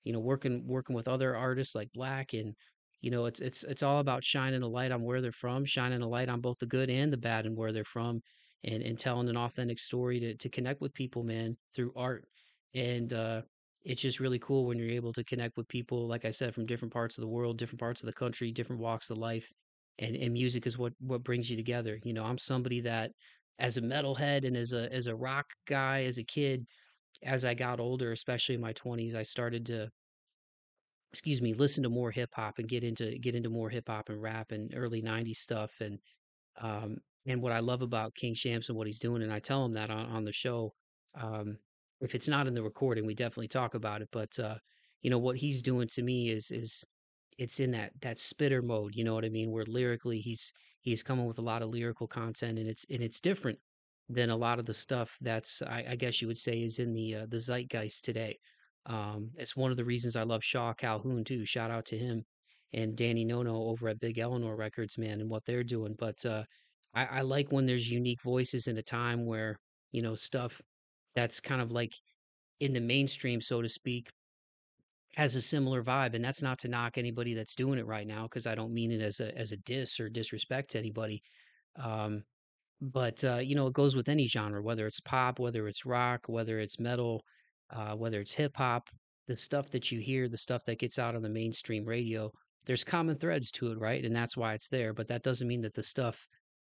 you 0.04 0.12
know, 0.12 0.20
working 0.20 0.66
working 0.66 0.94
with 0.96 1.08
other 1.08 1.36
artists 1.36 1.74
like 1.74 1.90
Black 1.92 2.32
and 2.32 2.54
you 3.00 3.10
know, 3.10 3.26
it's 3.26 3.40
it's 3.40 3.62
it's 3.64 3.82
all 3.82 3.98
about 4.00 4.24
shining 4.24 4.62
a 4.62 4.66
light 4.66 4.90
on 4.90 5.02
where 5.02 5.20
they're 5.20 5.32
from, 5.32 5.64
shining 5.64 6.02
a 6.02 6.08
light 6.08 6.28
on 6.28 6.40
both 6.40 6.58
the 6.58 6.66
good 6.66 6.90
and 6.90 7.12
the 7.12 7.16
bad 7.16 7.46
and 7.46 7.56
where 7.56 7.72
they're 7.72 7.84
from, 7.84 8.20
and 8.64 8.82
and 8.82 8.98
telling 8.98 9.28
an 9.28 9.36
authentic 9.36 9.78
story 9.78 10.18
to 10.20 10.34
to 10.36 10.48
connect 10.48 10.80
with 10.80 10.92
people, 10.94 11.22
man, 11.22 11.56
through 11.74 11.92
art. 11.94 12.24
And 12.74 13.12
uh, 13.12 13.42
it's 13.84 14.02
just 14.02 14.20
really 14.20 14.40
cool 14.40 14.66
when 14.66 14.78
you're 14.78 14.90
able 14.90 15.12
to 15.12 15.24
connect 15.24 15.56
with 15.56 15.68
people, 15.68 16.08
like 16.08 16.24
I 16.24 16.30
said, 16.30 16.54
from 16.54 16.66
different 16.66 16.92
parts 16.92 17.18
of 17.18 17.22
the 17.22 17.28
world, 17.28 17.56
different 17.56 17.80
parts 17.80 18.02
of 18.02 18.06
the 18.06 18.12
country, 18.12 18.50
different 18.50 18.82
walks 18.82 19.10
of 19.10 19.18
life, 19.18 19.48
and 19.98 20.16
and 20.16 20.32
music 20.32 20.66
is 20.66 20.78
what 20.78 20.92
what 21.00 21.24
brings 21.24 21.50
you 21.50 21.56
together. 21.56 21.98
You 22.04 22.12
know, 22.12 22.24
I'm 22.24 22.38
somebody 22.38 22.80
that, 22.82 23.12
as 23.58 23.76
a 23.76 23.82
metalhead 23.82 24.46
and 24.46 24.56
as 24.56 24.72
a 24.72 24.92
as 24.92 25.06
a 25.06 25.16
rock 25.16 25.46
guy, 25.66 26.04
as 26.04 26.18
a 26.18 26.24
kid, 26.24 26.66
as 27.22 27.44
I 27.44 27.54
got 27.54 27.80
older, 27.80 28.12
especially 28.12 28.54
in 28.54 28.60
my 28.60 28.72
20s, 28.72 29.14
I 29.14 29.22
started 29.22 29.66
to 29.66 29.90
excuse 31.12 31.40
me, 31.40 31.54
listen 31.54 31.82
to 31.82 31.88
more 31.88 32.10
hip 32.10 32.30
hop 32.34 32.58
and 32.58 32.68
get 32.68 32.84
into 32.84 33.18
get 33.18 33.34
into 33.34 33.50
more 33.50 33.70
hip 33.70 33.88
hop 33.88 34.08
and 34.08 34.22
rap 34.22 34.52
and 34.52 34.72
early 34.76 35.02
'90s 35.02 35.36
stuff. 35.36 35.72
And 35.80 35.98
um, 36.60 36.98
and 37.26 37.42
what 37.42 37.52
I 37.52 37.60
love 37.60 37.82
about 37.82 38.14
King 38.14 38.34
Shampz 38.34 38.68
and 38.68 38.76
what 38.76 38.86
he's 38.86 38.98
doing, 38.98 39.22
and 39.22 39.32
I 39.32 39.38
tell 39.38 39.64
him 39.64 39.72
that 39.72 39.90
on, 39.90 40.06
on 40.06 40.24
the 40.24 40.32
show. 40.32 40.74
Um, 41.14 41.58
if 42.00 42.14
it's 42.14 42.28
not 42.28 42.46
in 42.46 42.54
the 42.54 42.62
recording, 42.62 43.06
we 43.06 43.14
definitely 43.14 43.48
talk 43.48 43.74
about 43.74 44.02
it. 44.02 44.08
But 44.12 44.38
uh, 44.38 44.56
you 45.02 45.10
know 45.10 45.18
what 45.18 45.36
he's 45.36 45.62
doing 45.62 45.88
to 45.92 46.02
me 46.02 46.30
is 46.30 46.50
is 46.50 46.84
it's 47.38 47.60
in 47.60 47.70
that 47.72 47.92
that 48.00 48.18
spitter 48.18 48.62
mode. 48.62 48.94
You 48.94 49.04
know 49.04 49.14
what 49.14 49.24
I 49.24 49.28
mean? 49.30 49.50
Where 49.50 49.64
lyrically 49.66 50.20
he's 50.20 50.52
he's 50.82 51.02
coming 51.02 51.26
with 51.26 51.38
a 51.38 51.42
lot 51.42 51.62
of 51.62 51.70
lyrical 51.70 52.06
content, 52.08 52.58
and 52.58 52.68
it's 52.68 52.84
and 52.90 53.02
it's 53.02 53.20
different 53.20 53.58
than 54.08 54.30
a 54.30 54.36
lot 54.36 54.58
of 54.58 54.66
the 54.66 54.74
stuff 54.74 55.16
that's 55.20 55.62
I, 55.62 55.84
I 55.90 55.96
guess 55.96 56.20
you 56.20 56.28
would 56.28 56.38
say 56.38 56.62
is 56.62 56.78
in 56.78 56.92
the 56.92 57.14
uh, 57.16 57.26
the 57.28 57.38
zeitgeist 57.38 58.04
today. 58.04 58.38
Um, 58.86 59.30
it's 59.36 59.56
one 59.56 59.70
of 59.70 59.76
the 59.76 59.84
reasons 59.84 60.16
I 60.16 60.22
love 60.22 60.42
Shaw 60.44 60.72
Calhoun 60.72 61.24
too. 61.24 61.44
Shout 61.44 61.70
out 61.70 61.84
to 61.86 61.98
him 61.98 62.24
and 62.72 62.96
Danny 62.96 63.24
Nono 63.24 63.54
over 63.64 63.88
at 63.88 64.00
Big 64.00 64.18
Eleanor 64.18 64.56
Records, 64.56 64.98
man, 64.98 65.20
and 65.20 65.30
what 65.30 65.44
they're 65.46 65.64
doing. 65.64 65.94
But 65.98 66.24
uh, 66.24 66.44
I, 66.94 67.06
I 67.06 67.20
like 67.22 67.52
when 67.52 67.64
there's 67.66 67.90
unique 67.90 68.22
voices 68.22 68.66
in 68.66 68.78
a 68.78 68.82
time 68.82 69.26
where 69.26 69.58
you 69.92 70.02
know 70.02 70.14
stuff 70.14 70.60
that's 71.14 71.40
kind 71.40 71.60
of 71.60 71.70
like 71.70 71.92
in 72.60 72.72
the 72.72 72.80
mainstream, 72.80 73.40
so 73.40 73.62
to 73.62 73.68
speak, 73.68 74.10
has 75.18 75.34
a 75.34 75.42
similar 75.42 75.82
vibe. 75.82 76.14
And 76.14 76.24
that's 76.24 76.42
not 76.42 76.58
to 76.60 76.68
knock 76.68 76.96
anybody 76.96 77.34
that's 77.34 77.56
doing 77.56 77.78
it 77.78 77.86
right 77.86 78.06
now, 78.06 78.22
because 78.22 78.46
I 78.46 78.54
don't 78.54 78.72
mean 78.72 78.92
it 78.92 79.02
as 79.02 79.20
a 79.20 79.36
as 79.36 79.52
a 79.52 79.56
diss 79.58 80.00
or 80.00 80.08
disrespect 80.08 80.70
to 80.70 80.78
anybody. 80.78 81.22
Um, 81.76 82.22
but 82.80 83.22
uh, 83.24 83.40
you 83.48 83.56
know, 83.56 83.66
it 83.66 83.74
goes 83.74 83.96
with 83.96 84.08
any 84.08 84.28
genre, 84.28 84.62
whether 84.62 84.86
it's 84.86 85.00
pop, 85.00 85.40
whether 85.40 85.66
it's 85.66 85.84
rock, 85.84 86.20
whether 86.28 86.60
it's 86.60 86.78
metal, 86.78 87.24
uh, 87.70 87.94
whether 87.96 88.20
it's 88.20 88.34
hip 88.34 88.56
hop, 88.56 88.88
the 89.26 89.36
stuff 89.36 89.70
that 89.70 89.90
you 89.90 90.00
hear, 90.00 90.28
the 90.28 90.38
stuff 90.38 90.62
that 90.66 90.78
gets 90.78 90.98
out 90.98 91.16
on 91.16 91.22
the 91.22 91.28
mainstream 91.28 91.84
radio, 91.84 92.30
there's 92.66 92.84
common 92.84 93.18
threads 93.18 93.50
to 93.50 93.72
it, 93.72 93.78
right? 93.78 94.04
And 94.04 94.14
that's 94.14 94.36
why 94.36 94.54
it's 94.54 94.68
there. 94.68 94.94
But 94.94 95.08
that 95.08 95.24
doesn't 95.24 95.48
mean 95.48 95.62
that 95.62 95.74
the 95.74 95.82
stuff 95.82 96.16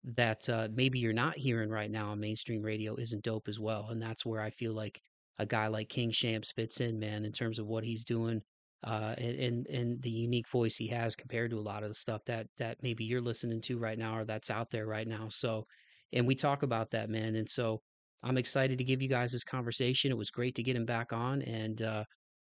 that 0.04 0.48
uh, 0.48 0.68
maybe 0.72 0.98
you're 0.98 1.12
not 1.12 1.36
hearing 1.36 1.68
right 1.68 1.90
now 1.90 2.10
on 2.10 2.20
mainstream 2.20 2.62
radio 2.62 2.96
isn't 2.96 3.22
dope 3.22 3.48
as 3.48 3.60
well. 3.60 3.88
And 3.90 4.00
that's 4.00 4.24
where 4.24 4.40
I 4.40 4.50
feel 4.50 4.72
like 4.72 4.98
a 5.38 5.46
guy 5.46 5.68
like 5.68 5.88
King 5.88 6.10
Shampz 6.10 6.52
fits 6.52 6.80
in, 6.80 6.98
man, 6.98 7.24
in 7.24 7.32
terms 7.32 7.58
of 7.58 7.66
what 7.66 7.84
he's 7.84 8.04
doing 8.04 8.42
uh, 8.84 9.14
and, 9.18 9.66
and, 9.66 10.02
the 10.02 10.10
unique 10.10 10.48
voice 10.48 10.76
he 10.76 10.86
has 10.88 11.14
compared 11.14 11.50
to 11.50 11.58
a 11.58 11.60
lot 11.60 11.82
of 11.82 11.90
the 11.90 11.94
stuff 11.94 12.22
that 12.26 12.46
that 12.56 12.78
maybe 12.82 13.04
you're 13.04 13.20
listening 13.20 13.60
to 13.60 13.78
right 13.78 13.98
now 13.98 14.16
or 14.16 14.24
that's 14.24 14.50
out 14.50 14.70
there 14.70 14.86
right 14.86 15.06
now. 15.06 15.28
So, 15.28 15.66
and 16.12 16.26
we 16.26 16.34
talk 16.34 16.62
about 16.62 16.90
that, 16.92 17.10
man. 17.10 17.36
And 17.36 17.48
so 17.48 17.80
I'm 18.22 18.38
excited 18.38 18.78
to 18.78 18.84
give 18.84 19.02
you 19.02 19.08
guys 19.08 19.32
this 19.32 19.44
conversation. 19.44 20.10
It 20.10 20.16
was 20.16 20.30
great 20.30 20.54
to 20.54 20.62
get 20.62 20.76
him 20.76 20.86
back 20.86 21.12
on. 21.12 21.42
And, 21.42 21.82
uh, 21.82 22.04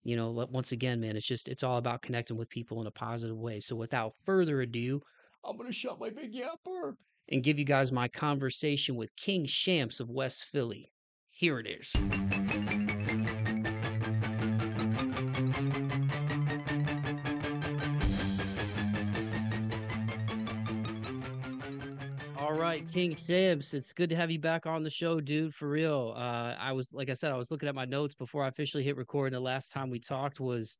you 0.04 0.16
know, 0.16 0.30
once 0.52 0.72
again, 0.72 1.00
man, 1.00 1.18
it's 1.18 1.28
just, 1.28 1.48
it's 1.48 1.64
all 1.64 1.78
about 1.78 2.04
connecting 2.04 2.38
with 2.38 2.50
people 2.50 2.80
in 2.80 2.88
a 2.88 2.92
positive 2.92 3.38
way. 3.38 3.60
So 3.60 3.76
without 3.76 4.14
further 4.24 4.62
ado, 4.62 5.02
I'm 5.44 5.58
going 5.58 5.68
to 5.68 5.74
shut 5.74 6.00
my 6.00 6.10
big 6.10 6.34
yapper 6.34 6.94
and 7.32 7.44
give 7.44 7.58
you 7.58 7.66
guys 7.66 7.92
my 7.92 8.08
conversation 8.08 8.96
with 8.96 9.16
King 9.16 9.46
Shampz 9.46 10.00
of 10.00 10.10
West 10.10 10.46
Philly. 10.46 10.92
Here 11.32 11.60
it 11.60 11.68
is. 11.68 12.39
King 22.92 23.14
Shampz, 23.14 23.76
It's 23.76 23.94
good 23.94 24.10
to 24.10 24.16
have 24.16 24.32
you 24.32 24.40
back 24.40 24.66
on 24.66 24.84
the 24.84 24.90
show, 24.90 25.22
dude. 25.22 25.54
For 25.54 25.70
real. 25.70 26.14
Uh, 26.18 26.56
I 26.58 26.72
was 26.72 26.92
like 26.92 27.10
I 27.10 27.14
said, 27.14 27.32
I 27.32 27.38
was 27.38 27.52
looking 27.52 27.70
at 27.70 27.76
my 27.76 27.86
notes 27.86 28.16
before 28.16 28.44
I 28.44 28.48
officially 28.48 28.84
hit 28.84 28.98
record. 28.98 29.28
And 29.28 29.36
the 29.36 29.40
last 29.40 29.72
time 29.72 29.92
we 29.92 30.00
talked 30.00 30.40
was 30.40 30.78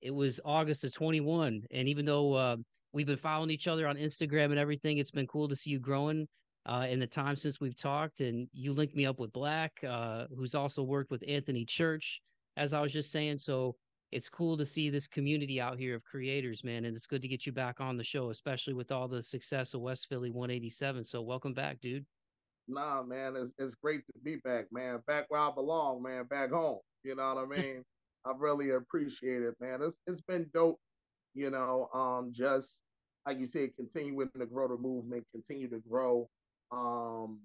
it 0.00 0.10
was 0.10 0.40
August 0.44 0.84
of 0.84 0.94
21. 0.94 1.62
And 1.70 1.88
even 1.88 2.06
though 2.06 2.32
uh, 2.32 2.56
we've 2.94 3.06
been 3.06 3.18
following 3.18 3.50
each 3.50 3.68
other 3.68 3.86
on 3.86 3.96
Instagram 3.96 4.46
and 4.46 4.58
everything, 4.58 4.98
it's 4.98 5.10
been 5.10 5.26
cool 5.26 5.48
to 5.48 5.56
see 5.56 5.70
you 5.70 5.78
growing 5.78 6.26
uh, 6.64 6.86
in 6.88 6.98
the 6.98 7.06
time 7.06 7.36
since 7.36 7.60
we've 7.60 7.76
talked. 7.76 8.20
And 8.20 8.48
you 8.52 8.72
linked 8.72 8.96
me 8.96 9.04
up 9.04 9.20
with 9.20 9.32
Black, 9.32 9.72
uh, 9.86 10.26
who's 10.34 10.54
also 10.54 10.82
worked 10.82 11.10
with 11.10 11.22
Anthony 11.28 11.66
Church, 11.66 12.22
as 12.56 12.72
I 12.72 12.80
was 12.80 12.92
just 12.92 13.12
saying. 13.12 13.36
So 13.36 13.76
it's 14.12 14.28
cool 14.28 14.56
to 14.56 14.66
see 14.66 14.90
this 14.90 15.06
community 15.06 15.60
out 15.60 15.78
here 15.78 15.94
of 15.94 16.04
creators, 16.04 16.64
man. 16.64 16.84
And 16.84 16.96
it's 16.96 17.06
good 17.06 17.22
to 17.22 17.28
get 17.28 17.46
you 17.46 17.52
back 17.52 17.80
on 17.80 17.96
the 17.96 18.04
show, 18.04 18.30
especially 18.30 18.74
with 18.74 18.90
all 18.90 19.06
the 19.06 19.22
success 19.22 19.74
of 19.74 19.80
West 19.80 20.08
Philly 20.08 20.30
187. 20.30 21.04
So 21.04 21.22
welcome 21.22 21.54
back, 21.54 21.80
dude. 21.80 22.04
Nah, 22.66 23.02
man, 23.02 23.36
it's, 23.36 23.52
it's 23.58 23.74
great 23.74 24.04
to 24.06 24.12
be 24.22 24.36
back, 24.36 24.66
man. 24.72 25.00
Back 25.06 25.26
where 25.28 25.40
I 25.40 25.50
belong, 25.52 26.02
man. 26.02 26.24
Back 26.24 26.50
home. 26.50 26.80
You 27.04 27.14
know 27.14 27.34
what 27.34 27.44
I 27.44 27.46
mean? 27.60 27.84
I 28.24 28.32
really 28.36 28.70
appreciate 28.70 29.42
it, 29.42 29.54
man. 29.60 29.80
It's 29.82 29.96
it's 30.06 30.20
been 30.20 30.50
dope, 30.52 30.78
you 31.34 31.50
know. 31.50 31.88
Um, 31.94 32.32
just 32.34 32.80
like 33.26 33.38
you 33.38 33.46
said, 33.46 33.70
continuing 33.76 34.30
to 34.38 34.46
grow 34.46 34.68
the 34.68 34.76
movement, 34.76 35.24
continue 35.32 35.68
to 35.70 35.80
grow 35.88 36.28
um 36.70 37.40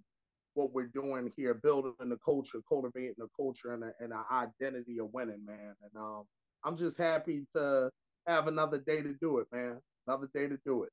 what 0.56 0.74
we're 0.74 0.88
doing 0.88 1.32
here, 1.36 1.54
building 1.54 1.94
the 2.00 2.18
culture, 2.24 2.60
cultivating 2.68 3.14
the 3.18 3.28
culture 3.36 3.74
and, 3.74 3.84
a, 3.84 3.92
and 4.00 4.14
an 4.14 4.24
identity 4.32 5.00
of 5.00 5.14
winning, 5.14 5.44
man. 5.46 5.76
And 5.84 5.92
um, 5.98 6.24
I'm 6.66 6.76
just 6.76 6.98
happy 6.98 7.44
to 7.56 7.90
have 8.28 8.48
another 8.48 8.80
day 8.80 9.02
to 9.02 9.14
do 9.22 9.38
it, 9.38 9.48
man. 9.52 9.78
Another 10.08 10.28
day 10.34 10.48
to 10.48 10.58
do 10.66 10.84
it. 10.84 10.90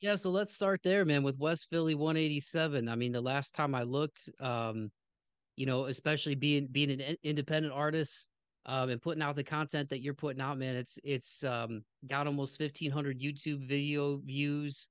Yeah, 0.00 0.14
so 0.14 0.30
let's 0.30 0.54
start 0.54 0.80
there, 0.84 1.04
man, 1.04 1.22
with 1.22 1.38
West 1.38 1.66
Philly 1.70 1.94
187. 1.94 2.88
I 2.88 2.94
mean, 2.94 3.12
the 3.12 3.20
last 3.20 3.54
time 3.54 3.74
I 3.74 3.82
looked, 3.82 4.28
um, 4.38 4.90
you 5.56 5.66
know, 5.66 5.86
especially 5.86 6.34
being 6.34 6.68
being 6.70 6.90
an 6.90 7.16
independent 7.22 7.74
artist, 7.74 8.28
um, 8.66 8.90
and 8.90 9.00
putting 9.00 9.22
out 9.22 9.36
the 9.36 9.44
content 9.44 9.88
that 9.90 10.00
you're 10.00 10.14
putting 10.14 10.40
out, 10.40 10.58
man, 10.58 10.76
it's 10.76 10.98
it's 11.04 11.42
um, 11.44 11.82
got 12.08 12.26
almost 12.26 12.60
1,500 12.60 13.20
YouTube 13.20 13.66
video 13.68 14.18
views. 14.18 14.88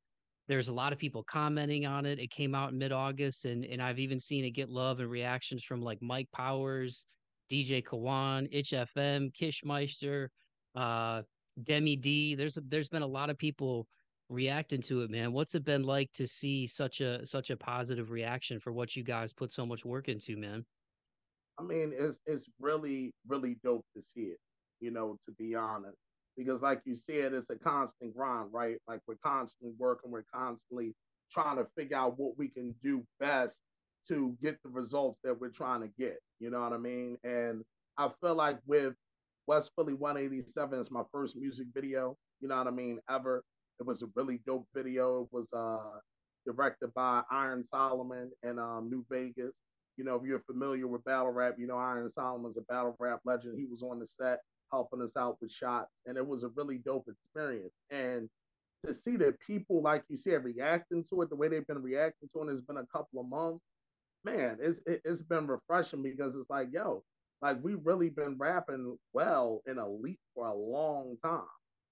There's 0.47 0.67
a 0.67 0.73
lot 0.73 0.93
of 0.93 0.99
people 0.99 1.23
commenting 1.23 1.85
on 1.85 2.05
it. 2.05 2.19
It 2.19 2.29
came 2.29 2.53
out 2.53 2.71
in 2.71 2.77
mid 2.77 2.91
August, 2.91 3.45
and 3.45 3.65
and 3.65 3.81
I've 3.81 3.99
even 3.99 4.19
seen 4.19 4.45
it 4.45 4.51
get 4.51 4.69
love 4.69 4.99
and 4.99 5.09
reactions 5.09 5.63
from 5.63 5.81
like 5.81 6.01
Mike 6.01 6.29
Powers, 6.33 7.05
DJ 7.51 7.83
Kawan, 7.83 8.47
Itch 8.51 8.71
FM, 8.71 9.31
Kishmeister, 9.33 10.27
uh, 10.75 11.21
Demi 11.63 11.95
D. 11.95 12.35
There's 12.35 12.57
there's 12.67 12.89
been 12.89 13.01
a 13.01 13.07
lot 13.07 13.29
of 13.29 13.37
people 13.37 13.87
reacting 14.29 14.81
to 14.81 15.01
it, 15.01 15.11
man. 15.11 15.31
What's 15.33 15.55
it 15.55 15.63
been 15.63 15.83
like 15.83 16.11
to 16.13 16.27
see 16.27 16.65
such 16.67 17.01
a 17.01 17.25
such 17.25 17.49
a 17.49 17.57
positive 17.57 18.11
reaction 18.11 18.59
for 18.59 18.71
what 18.71 18.95
you 18.95 19.03
guys 19.03 19.33
put 19.33 19.51
so 19.51 19.65
much 19.65 19.85
work 19.85 20.09
into, 20.09 20.37
man? 20.37 20.65
I 21.59 21.63
mean, 21.63 21.93
it's 21.95 22.19
it's 22.25 22.47
really 22.59 23.13
really 23.27 23.57
dope 23.63 23.85
to 23.95 24.01
see 24.01 24.21
it. 24.21 24.39
You 24.79 24.91
know, 24.91 25.17
to 25.25 25.31
be 25.33 25.55
honest, 25.55 25.97
because 26.35 26.61
like 26.61 26.81
you 26.85 26.95
said, 26.95 27.33
it's 27.33 27.49
a 27.49 27.57
constant 27.57 28.15
grind, 28.15 28.49
right? 28.51 28.77
Like 28.87 29.01
we're 29.07 29.15
constantly 29.23 29.75
working, 29.77 30.11
we're 30.11 30.25
constantly 30.33 30.95
trying 31.31 31.57
to 31.57 31.65
figure 31.77 31.97
out 31.97 32.19
what 32.19 32.37
we 32.37 32.47
can 32.47 32.75
do 32.83 33.03
best 33.19 33.59
to 34.07 34.35
get 34.41 34.61
the 34.63 34.69
results 34.69 35.17
that 35.23 35.39
we're 35.39 35.49
trying 35.49 35.81
to 35.81 35.89
get. 35.99 36.17
You 36.39 36.49
know 36.49 36.61
what 36.61 36.73
I 36.73 36.77
mean? 36.77 37.17
And 37.23 37.63
I 37.97 38.09
feel 38.21 38.35
like 38.35 38.59
with 38.65 38.93
West 39.47 39.71
Philly 39.75 39.93
187 39.93 40.79
is 40.79 40.91
my 40.91 41.03
first 41.11 41.35
music 41.35 41.67
video. 41.73 42.17
You 42.41 42.47
know 42.47 42.57
what 42.57 42.67
I 42.67 42.71
mean? 42.71 42.99
Ever. 43.09 43.43
It 43.79 43.85
was 43.85 44.01
a 44.01 44.07
really 44.15 44.39
dope 44.45 44.67
video. 44.73 45.23
It 45.23 45.27
was 45.31 45.47
uh, 45.55 45.99
directed 46.45 46.93
by 46.93 47.21
Iron 47.31 47.63
Solomon 47.63 48.31
and 48.43 48.59
um, 48.59 48.89
New 48.89 49.05
Vegas. 49.09 49.55
You 49.97 50.03
know, 50.03 50.15
if 50.15 50.23
you're 50.23 50.41
familiar 50.41 50.87
with 50.87 51.03
battle 51.03 51.31
rap, 51.31 51.55
you 51.57 51.67
know 51.67 51.77
Iron 51.77 52.09
Solomon's 52.09 52.57
a 52.57 52.61
battle 52.61 52.95
rap 52.99 53.19
legend. 53.25 53.57
He 53.57 53.65
was 53.65 53.83
on 53.83 53.99
the 53.99 54.07
set 54.07 54.39
helping 54.71 55.01
us 55.01 55.11
out 55.17 55.37
with 55.39 55.51
shots, 55.51 55.91
and 56.07 56.17
it 56.17 56.25
was 56.25 56.43
a 56.43 56.49
really 56.55 56.79
dope 56.79 57.07
experience. 57.07 57.73
And 57.91 58.27
to 58.85 58.93
see 58.93 59.15
that 59.17 59.39
people, 59.45 59.81
like 59.81 60.03
you 60.09 60.17
said, 60.17 60.43
reacting 60.43 61.03
to 61.09 61.21
it 61.21 61.29
the 61.29 61.35
way 61.35 61.47
they've 61.47 61.67
been 61.67 61.81
reacting 61.81 62.27
to 62.33 62.41
it, 62.41 62.51
it's 62.51 62.61
been 62.61 62.77
a 62.77 62.85
couple 62.85 63.21
of 63.21 63.27
months. 63.27 63.63
Man, 64.25 64.57
it's 64.61 64.79
it's 64.85 65.21
been 65.21 65.47
refreshing 65.47 66.01
because 66.01 66.35
it's 66.35 66.49
like, 66.49 66.69
yo, 66.71 67.03
like 67.41 67.57
we 67.61 67.75
really 67.75 68.09
been 68.09 68.37
rapping 68.37 68.97
well 69.11 69.61
in 69.67 69.77
elite 69.77 70.19
for 70.33 70.47
a 70.47 70.55
long 70.55 71.17
time. 71.23 71.41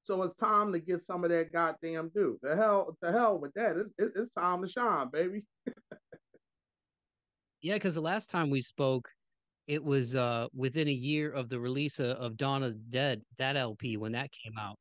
So 0.03 0.23
it's 0.23 0.35
time 0.35 0.73
to 0.73 0.79
get 0.79 1.03
some 1.03 1.23
of 1.23 1.29
that 1.29 1.53
goddamn 1.53 2.09
due. 2.15 2.39
The 2.41 2.55
hell, 2.55 2.97
the 3.01 3.11
hell 3.11 3.37
with 3.37 3.53
that. 3.53 3.75
It's, 3.77 4.15
it's 4.15 4.33
time 4.33 4.61
to 4.63 4.67
shine, 4.67 5.09
baby. 5.11 5.43
yeah, 7.61 7.75
because 7.75 7.95
the 7.95 8.01
last 8.01 8.29
time 8.29 8.49
we 8.49 8.61
spoke, 8.61 9.07
it 9.67 9.83
was 9.83 10.15
uh, 10.15 10.47
within 10.55 10.87
a 10.87 10.93
year 10.93 11.31
of 11.31 11.49
the 11.49 11.59
release 11.59 11.99
of, 11.99 12.17
of 12.17 12.37
Dead, 12.89 13.21
that 13.37 13.55
LP 13.55 13.97
when 13.97 14.13
that 14.13 14.31
came 14.31 14.53
out. 14.57 14.77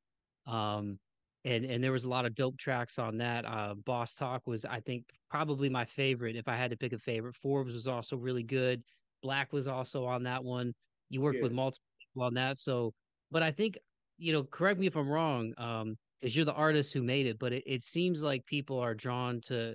Um, 0.51 0.99
and 1.45 1.65
and 1.65 1.83
there 1.83 1.93
was 1.93 2.05
a 2.05 2.09
lot 2.09 2.27
of 2.27 2.35
dope 2.35 2.59
tracks 2.59 2.99
on 2.99 3.19
that. 3.19 3.45
Uh, 3.45 3.75
Boss 3.85 4.15
Talk 4.15 4.47
was, 4.47 4.65
I 4.65 4.81
think, 4.81 5.05
probably 5.31 5.69
my 5.69 5.85
favorite. 5.85 6.37
If 6.37 6.49
I 6.49 6.57
had 6.57 6.71
to 6.71 6.77
pick 6.77 6.93
a 6.93 6.99
favorite, 6.99 7.37
Forbes 7.37 7.75
was 7.75 7.87
also 7.87 8.17
really 8.17 8.43
good. 8.43 8.83
Black 9.23 9.53
was 9.53 9.69
also 9.69 10.05
on 10.05 10.23
that 10.25 10.43
one. 10.45 10.75
You 11.09 11.21
worked 11.21 11.39
yeah. 11.39 11.45
with 11.45 11.53
multiple 11.53 11.85
people 11.99 12.23
on 12.23 12.35
that, 12.35 12.59
so. 12.59 12.93
But 13.31 13.43
I 13.43 13.53
think 13.53 13.79
you 14.19 14.33
know, 14.35 14.45
correct 14.45 14.79
me 14.79 14.87
if 14.87 14.97
I'm 14.97 15.09
wrong, 15.09 15.55
um, 15.57 15.97
because 16.21 16.37
you're 16.37 16.45
the 16.45 16.53
artist 16.53 16.93
who 16.93 17.03
made 17.03 17.27
it, 17.27 17.39
but 17.39 17.53
it, 17.55 17.63
it 17.67 17.83
seems 17.83 18.23
like 18.23 18.45
people 18.45 18.79
are 18.79 18.95
drawn 18.95 19.41
to 19.43 19.75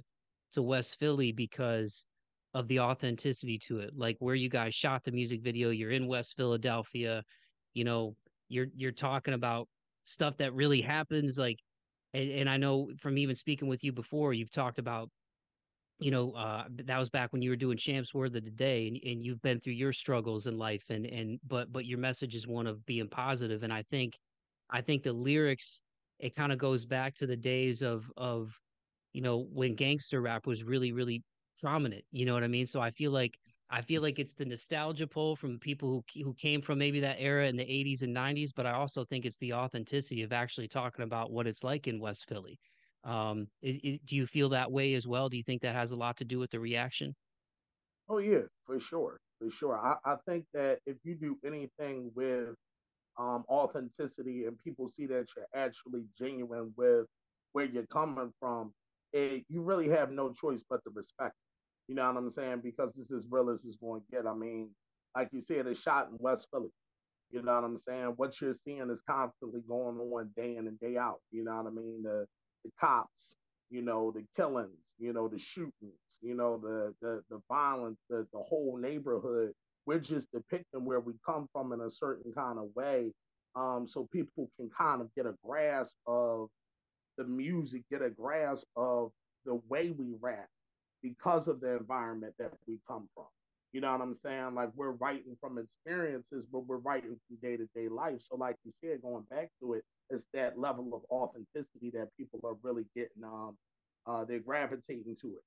to 0.54 0.62
West 0.62 1.00
Philly 1.00 1.32
because 1.32 2.06
of 2.54 2.68
the 2.68 2.80
authenticity 2.80 3.58
to 3.58 3.80
it. 3.80 3.92
Like 3.98 4.16
where 4.20 4.36
you 4.36 4.48
guys 4.48 4.76
shot 4.76 5.04
the 5.04 5.12
music 5.12 5.42
video, 5.42 5.72
you're 5.72 5.92
in 5.92 6.08
West 6.08 6.36
Philadelphia, 6.38 7.24
you 7.74 7.84
know, 7.84 8.16
you're 8.48 8.68
you're 8.76 8.92
talking 8.92 9.34
about 9.34 9.68
stuff 10.06 10.38
that 10.38 10.54
really 10.54 10.82
happens. 10.82 11.38
Like, 11.38 11.60
and, 12.14 12.32
and 12.32 12.50
I 12.50 12.58
know 12.58 12.92
from 13.00 13.18
even 13.18 13.36
speaking 13.36 13.68
with 13.68 13.84
you 13.84 13.92
before, 13.92 14.34
you've 14.34 14.52
talked 14.52 14.80
about 14.80 15.10
you 16.00 16.12
know, 16.12 16.32
uh, 16.32 16.66
that 16.70 16.98
was 16.98 17.10
back 17.10 17.32
when 17.32 17.42
you 17.42 17.50
were 17.50 17.56
doing 17.56 17.78
Shampz 17.78 18.14
Word 18.14 18.36
of 18.36 18.44
the 18.44 18.52
Day, 18.52 18.88
and, 18.88 18.98
and 19.06 19.26
you've 19.26 19.42
been 19.42 19.60
through 19.60 19.74
your 19.74 19.94
struggles 19.94 20.46
in 20.46 20.58
life, 20.58 20.84
and 20.90 21.06
and 21.06 21.40
but 21.48 21.72
but 21.72 21.86
your 21.86 22.00
message 22.00 22.36
is 22.36 22.48
one 22.48 22.68
of 22.68 22.86
being 22.86 23.08
positive, 23.08 23.64
and 23.64 23.72
I 23.72 23.84
think 23.84 24.18
I 24.70 24.82
think 24.82 25.04
the 25.04 25.14
lyrics 25.14 25.84
it 26.20 26.36
kind 26.36 26.52
of 26.52 26.58
goes 26.58 26.86
back 26.86 27.16
to 27.16 27.28
the 27.28 27.38
days 27.38 27.82
of 27.82 28.12
of 28.18 28.54
you 29.14 29.22
know 29.22 29.48
when 29.54 29.76
gangster 29.76 30.22
rap 30.22 30.46
was 30.46 30.64
really 30.64 30.92
really 30.92 31.24
prominent. 31.62 32.04
You 32.12 32.26
know 32.26 32.34
what 32.34 32.44
I 32.44 32.48
mean? 32.48 32.66
So 32.66 32.82
I 32.82 32.92
feel 32.92 33.12
like 33.12 33.38
I 33.70 33.82
feel 33.82 34.02
like 34.02 34.20
it's 34.20 34.36
the 34.36 34.46
nostalgia 34.46 35.08
pull 35.08 35.36
from 35.36 35.60
people 35.60 36.04
who 36.14 36.24
who 36.24 36.34
came 36.36 36.62
from 36.62 36.78
maybe 36.80 37.00
that 37.02 37.18
era 37.20 37.48
in 37.48 37.56
the 37.58 37.64
80s 37.64 38.02
and 38.04 38.14
90s, 38.14 38.54
but 38.54 38.66
I 38.66 38.74
also 38.74 39.04
think 39.06 39.26
it's 39.26 39.38
the 39.38 39.54
authenticity 39.54 40.22
of 40.24 40.32
actually 40.34 40.68
talking 40.68 41.04
about 41.04 41.32
what 41.32 41.48
it's 41.48 41.64
like 41.64 41.88
in 41.88 42.00
West 42.00 42.28
Philly. 42.28 42.60
Um, 43.04 43.48
is, 43.62 43.78
is, 43.84 44.00
do 44.04 44.16
you 44.16 44.28
feel 44.28 44.50
that 44.50 44.72
way 44.72 44.94
as 44.96 45.08
well? 45.08 45.30
Do 45.30 45.38
you 45.38 45.44
think 45.44 45.62
that 45.64 45.76
has 45.76 45.92
a 45.92 45.98
lot 45.98 46.18
to 46.18 46.26
do 46.26 46.40
with 46.40 46.52
the 46.52 46.60
reaction? 46.60 47.16
Oh 48.08 48.20
yeah, 48.20 48.44
for 48.66 48.80
sure, 48.80 49.20
for 49.40 49.50
sure. 49.50 49.78
I, 49.78 49.98
I 50.06 50.18
think 50.28 50.46
that 50.54 50.80
if 50.86 50.98
you 51.04 51.16
do 51.16 51.40
anything 51.44 52.12
with 52.16 52.56
um, 53.18 53.46
authenticity 53.50 54.46
and 54.46 54.60
people 54.60 54.90
see 54.90 55.08
that 55.08 55.28
you're 55.36 55.48
actually 55.56 56.06
genuine 56.18 56.74
with 56.78 57.08
where 57.54 57.66
you're 57.66 57.88
coming 57.88 58.34
from, 58.40 58.74
it, 59.14 59.46
you 59.50 59.64
really 59.64 59.90
have 59.90 60.12
no 60.12 60.34
choice 60.34 60.64
but 60.70 60.82
to 60.86 60.92
respect. 60.92 61.36
You 61.88 61.96
know 61.96 62.08
what 62.08 62.18
I'm 62.18 62.32
saying? 62.32 62.62
Because 62.64 62.92
this 62.96 63.12
is 63.12 63.28
real 63.30 63.50
as 63.50 63.64
it's 63.66 63.78
going 63.78 64.02
to 64.02 64.08
get. 64.12 64.28
I 64.28 64.34
mean, 64.36 64.70
like 65.16 65.30
you 65.34 65.42
said, 65.42 65.68
it's 65.68 65.82
shot 65.82 66.10
in 66.12 66.18
West 66.20 66.48
Philly. 66.52 66.72
You 67.32 67.42
know 67.44 67.56
what 67.56 67.64
I'm 67.64 67.78
saying? 67.78 68.14
What 68.18 68.34
you're 68.42 68.56
seeing 68.66 68.90
is 68.92 69.02
constantly 69.10 69.62
going 69.68 69.98
on 69.98 70.32
day 70.38 70.58
in 70.58 70.68
and 70.68 70.80
day 70.80 70.98
out. 70.98 71.20
You 71.32 71.44
know 71.46 71.56
what 71.58 71.68
I 71.68 71.72
mean? 71.72 72.04
The 72.04 72.26
the 72.66 72.72
cops, 72.80 73.36
you 73.70 73.82
know, 73.84 74.12
the 74.12 74.26
killings, 74.36 74.94
you 75.00 75.14
know, 75.14 75.28
the 75.28 75.40
shootings, 75.40 76.20
you 76.22 76.36
know, 76.36 76.60
the 76.62 76.94
the 77.02 77.22
the 77.30 77.42
violence, 77.50 78.00
the 78.10 78.28
the 78.34 78.40
whole 78.40 78.78
neighborhood 78.82 79.54
we're 79.86 80.00
just 80.00 80.28
depicting 80.34 80.86
where 80.86 81.00
we 81.00 81.14
come 81.26 81.48
from 81.54 81.74
in 81.74 81.82
a 81.82 81.92
certain 81.92 82.34
kind 82.34 82.60
of 82.60 82.66
way 82.76 83.12
um, 83.56 83.88
so 83.90 84.08
people 84.12 84.50
can 84.58 84.70
kind 84.78 85.02
of 85.02 85.14
get 85.16 85.26
a 85.26 85.36
grasp 85.46 85.94
of 86.08 86.50
the 87.18 87.26
music, 87.26 87.84
get 87.92 88.02
a 88.02 88.10
grasp 88.10 88.66
of 88.76 89.12
the 89.46 89.60
way 89.70 89.92
we 89.98 90.08
rap 90.22 90.48
because 91.06 91.48
of 91.48 91.62
the 91.62 91.78
environment 91.78 92.34
that 92.40 92.52
we 92.68 92.80
come 92.88 93.08
from. 93.14 93.26
You 93.74 93.82
know 93.82 93.92
what 93.92 94.02
I'm 94.02 94.16
saying? 94.16 94.56
Like 94.56 94.70
we're 94.76 94.92
writing 94.92 95.38
from 95.40 95.60
experiences, 95.60 96.48
but 96.52 96.66
we're 96.66 96.78
writing 96.78 97.18
from 97.28 97.38
day 97.42 97.58
to 97.58 97.68
day 97.76 97.90
life. 97.90 98.22
So, 98.22 98.38
like 98.38 98.56
you 98.64 98.72
said, 98.82 99.02
going 99.02 99.26
back 99.30 99.50
to 99.62 99.74
it, 99.74 99.84
it's 100.10 100.26
that 100.34 100.58
level 100.58 100.94
of 100.96 101.02
authenticity 101.12 101.92
that 101.94 102.08
people 102.18 102.40
are 102.44 102.56
really 102.64 102.86
getting. 102.96 103.24
Um, 103.24 103.56
uh, 104.08 104.24
they're 104.26 104.40
gravitating 104.40 105.16
to 105.22 105.28
it. 105.28 105.44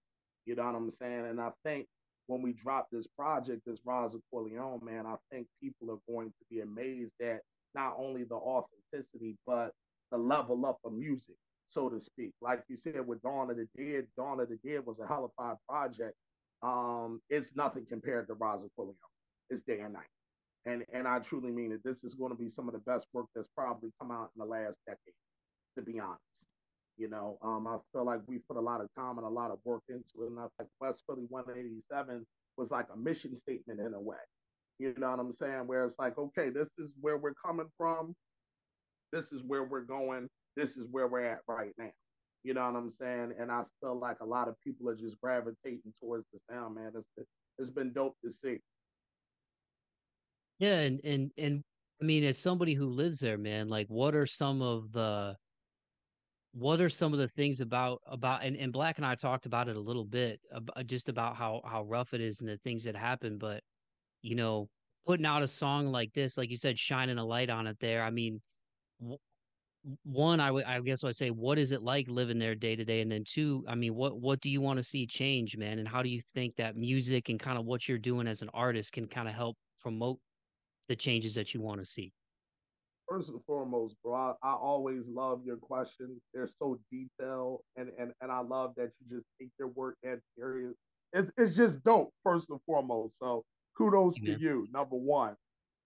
You 0.47 0.57
know 0.57 0.67
what 0.67 0.75
I'm 0.75 0.91
saying? 0.91 1.27
And 1.27 1.41
I 1.41 1.51
think 1.65 1.87
when 2.27 2.43
we 2.43 2.53
drop 2.53 2.89
this 2.93 3.07
project, 3.19 3.63
this 3.67 3.79
Rise 3.85 4.15
of 4.15 4.21
Corleone, 4.31 4.81
man, 4.85 5.07
I 5.07 5.17
think 5.33 5.47
people 5.63 5.91
are 5.91 6.13
going 6.13 6.29
to 6.29 6.45
be 6.51 6.61
amazed 6.61 7.13
at 7.23 7.41
not 7.75 7.95
only 7.99 8.25
the 8.25 8.35
authenticity, 8.35 9.37
but 9.47 9.73
the 10.11 10.19
level 10.19 10.67
up 10.67 10.79
of 10.85 10.93
music, 10.93 11.37
so 11.69 11.89
to 11.89 12.01
speak. 12.01 12.33
Like 12.41 12.63
you 12.69 12.77
said, 12.77 13.07
with 13.07 13.23
Dawn 13.23 13.51
of 13.51 13.57
the 13.57 13.69
Dead, 13.77 14.07
Dawn 14.17 14.41
of 14.41 14.49
the 14.49 14.59
Dead 14.69 14.87
was 14.87 14.99
a 15.01 15.07
hellified 15.07 15.57
project. 15.69 16.15
Um, 16.63 17.21
it's 17.31 17.51
nothing 17.55 17.87
compared 17.89 18.27
to 18.29 18.35
Rise 18.35 18.63
of 18.65 18.71
Corleone. 18.77 18.97
It's 19.51 19.63
day 19.63 19.81
and 19.81 19.95
night. 19.95 20.09
And 20.67 20.85
and 20.93 21.07
I 21.09 21.21
truly 21.21 21.51
mean 21.51 21.73
it. 21.73 21.81
This 21.85 22.05
is 22.05 22.15
going 22.15 22.33
to 22.33 22.39
be 22.39 22.49
some 22.51 22.69
of 22.69 22.75
the 22.75 22.81
best 22.81 23.07
work 23.13 23.27
that's 23.35 23.49
probably 23.57 23.91
come 24.01 24.11
out 24.11 24.31
in 24.37 24.41
the 24.41 24.45
last 24.47 24.77
decade, 24.87 25.15
to 25.77 25.83
be 25.83 26.01
honest. 26.01 26.23
You 26.97 27.09
know, 27.09 27.39
um, 27.43 27.67
I 27.67 27.79
feel 27.93 28.05
like 28.05 28.21
we 28.27 28.41
put 28.41 28.57
a 28.57 28.61
lot 28.61 28.81
of 28.81 28.89
time 28.97 29.19
and 29.19 29.27
a 29.27 29.31
lot 29.31 29.53
of 29.53 29.61
work 29.65 29.83
into 29.89 30.25
it. 30.25 30.31
And 30.31 30.39
I 30.41 30.47
think 30.59 30.69
West 30.81 31.05
Philly 31.07 31.27
187 31.29 32.27
was 32.57 32.71
like 32.71 32.87
a 32.93 32.97
mission 32.97 33.37
statement 33.37 33.81
in 33.81 33.95
a 33.95 34.01
way. 34.01 34.17
You 34.81 34.95
know 34.99 35.11
what 35.11 35.21
I'm 35.21 35.33
saying? 35.33 35.67
Where 35.67 35.85
it's 35.85 35.95
like, 35.99 36.19
okay, 36.19 36.51
this 36.51 36.69
is 36.79 36.93
where 37.01 37.17
we're 37.17 37.35
coming 37.45 37.69
from. 37.79 38.15
This 39.13 39.33
is 39.33 39.43
where 39.47 39.65
we're 39.65 39.83
going. 39.83 40.29
This 40.59 40.77
is 40.77 40.87
where 40.91 41.09
we're 41.09 41.25
at 41.25 41.39
right 41.49 41.73
now. 41.79 41.91
You 42.45 42.55
know 42.55 42.65
what 42.67 42.77
I'm 42.77 42.91
saying? 42.91 43.33
And 43.41 43.51
I 43.51 43.63
feel 43.81 43.99
like 43.99 44.17
a 44.21 44.27
lot 44.27 44.49
of 44.49 44.55
people 44.63 44.89
are 44.89 44.97
just 44.97 45.21
gravitating 45.21 45.93
towards 46.01 46.25
the 46.33 46.39
sound, 46.51 46.75
man. 46.75 46.93
It's 46.95 47.29
it's 47.59 47.71
been 47.71 47.93
dope 47.93 48.17
to 48.25 48.33
see. 48.33 48.59
Yeah, 50.59 50.81
and 50.81 51.01
and 51.05 51.31
and 51.39 51.63
I 52.01 52.05
mean, 52.05 52.25
as 52.25 52.39
somebody 52.39 52.75
who 52.75 52.87
lives 52.87 53.21
there, 53.21 53.39
man, 53.39 53.69
like, 53.69 53.87
what 53.89 54.15
are 54.15 54.27
some 54.27 54.61
of 54.63 54.93
the 54.93 55.37
what 56.53 56.81
are 56.81 56.89
some 56.89 57.13
of 57.13 57.19
the 57.19 57.29
things 57.29 57.61
about 57.61 58.01
about 58.07 58.43
and, 58.43 58.57
and 58.57 58.73
black 58.73 58.97
and 58.97 59.07
i 59.07 59.15
talked 59.15 59.45
about 59.45 59.69
it 59.69 59.77
a 59.77 59.81
little 59.81 60.07
bit 60.07 60.41
about, 60.51 60.79
uh, 60.79 60.83
just 60.83 61.11
about 61.11 61.37
how 61.37 61.61
how 61.67 61.83
rough 61.85 62.15
it 62.15 62.23
is 62.23 62.41
and 62.41 62.49
the 62.49 62.57
things 62.59 62.83
that 62.83 62.97
happen 62.97 63.37
but 63.37 63.63
you 64.23 64.35
know 64.35 64.67
putting 65.09 65.25
out 65.25 65.43
a 65.43 65.49
song 65.49 65.87
like 65.87 66.13
this, 66.13 66.37
like 66.37 66.51
you 66.51 66.57
said, 66.57 66.79
shining 66.79 67.17
a 67.17 67.25
light 67.25 67.49
on 67.49 67.67
it 67.67 67.79
there. 67.81 68.03
I 68.03 68.11
mean, 68.11 68.43
one, 70.05 70.41
I 70.41 70.51
would, 70.51 70.65
I 70.65 70.81
guess 70.81 71.05
I'd 71.05 71.17
say, 71.17 71.31
what 71.31 71.59
is 71.59 71.73
it 71.73 71.83
like 71.83 72.09
living 72.09 72.39
there 72.39 72.55
day 72.55 72.77
to 72.77 72.85
day? 72.85 73.01
And 73.01 73.11
then 73.11 73.25
two, 73.25 73.65
I 73.69 73.75
mean, 73.75 73.95
what, 73.95 74.21
what 74.21 74.41
do 74.41 74.51
you 74.51 74.61
want 74.61 74.79
to 74.79 74.83
see 74.83 75.07
change, 75.07 75.57
man? 75.57 75.79
And 75.79 75.89
how 75.89 76.03
do 76.03 76.09
you 76.09 76.21
think 76.35 76.57
that 76.57 76.77
music 76.77 77.29
and 77.29 77.39
kind 77.39 77.59
of 77.59 77.65
what 77.65 77.89
you're 77.89 77.99
doing 77.99 78.27
as 78.27 78.43
an 78.43 78.51
artist 78.53 78.93
can 78.93 79.07
kind 79.07 79.29
of 79.29 79.35
help 79.35 79.57
promote 79.81 80.19
the 80.89 80.97
changes 80.97 81.35
that 81.35 81.55
you 81.55 81.61
want 81.61 81.81
to 81.81 81.87
see? 81.87 82.13
First 83.09 83.31
and 83.31 83.41
foremost, 83.47 83.95
bro, 84.05 84.35
I, 84.43 84.53
always 84.53 85.03
love 85.09 85.41
your 85.45 85.57
questions. 85.57 86.21
They're 86.35 86.51
so 86.59 86.79
detailed, 86.93 87.61
and 87.77 87.89
and 87.99 88.13
and 88.21 88.31
I 88.31 88.41
love 88.41 88.75
that 88.77 88.91
you 89.01 89.17
just 89.17 89.27
take 89.41 89.49
your 89.59 89.69
work 89.69 89.97
that 90.03 90.21
serious. 90.39 90.75
It's 91.15 91.31
it's 91.39 91.57
just 91.57 91.83
dope. 91.85 92.13
First 92.23 92.51
and 92.51 92.61
foremost, 92.67 93.15
so 93.19 93.47
kudos 93.79 94.17
to 94.17 94.39
you. 94.39 94.69
Number 94.75 94.97
one. 94.97 95.37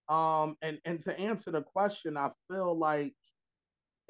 Um, 0.09 0.57
and 0.61 0.79
and 0.83 1.01
to 1.05 1.17
answer 1.17 1.51
the 1.51 1.61
question, 1.61 2.17
I 2.17 2.31
feel 2.51 2.77
like 2.77 3.13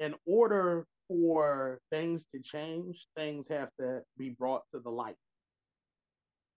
in 0.00 0.14
order 0.26 0.86
for 1.08 1.80
things 1.90 2.24
to 2.34 2.40
change, 2.40 3.06
things 3.16 3.46
have 3.48 3.68
to 3.80 4.00
be 4.16 4.30
brought 4.30 4.62
to 4.72 4.80
the 4.80 4.90
light. 4.90 5.16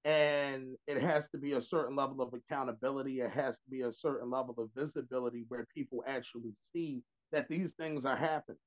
And 0.05 0.77
it 0.87 1.01
has 1.01 1.27
to 1.31 1.37
be 1.37 1.53
a 1.53 1.61
certain 1.61 1.95
level 1.95 2.21
of 2.21 2.33
accountability. 2.33 3.19
It 3.19 3.31
has 3.31 3.55
to 3.55 3.69
be 3.69 3.81
a 3.81 3.91
certain 3.91 4.29
level 4.29 4.55
of 4.57 4.69
visibility 4.75 5.45
where 5.49 5.67
people 5.75 6.03
actually 6.07 6.53
see 6.73 7.01
that 7.31 7.47
these 7.49 7.73
things 7.77 8.05
are 8.05 8.15
happening. 8.15 8.57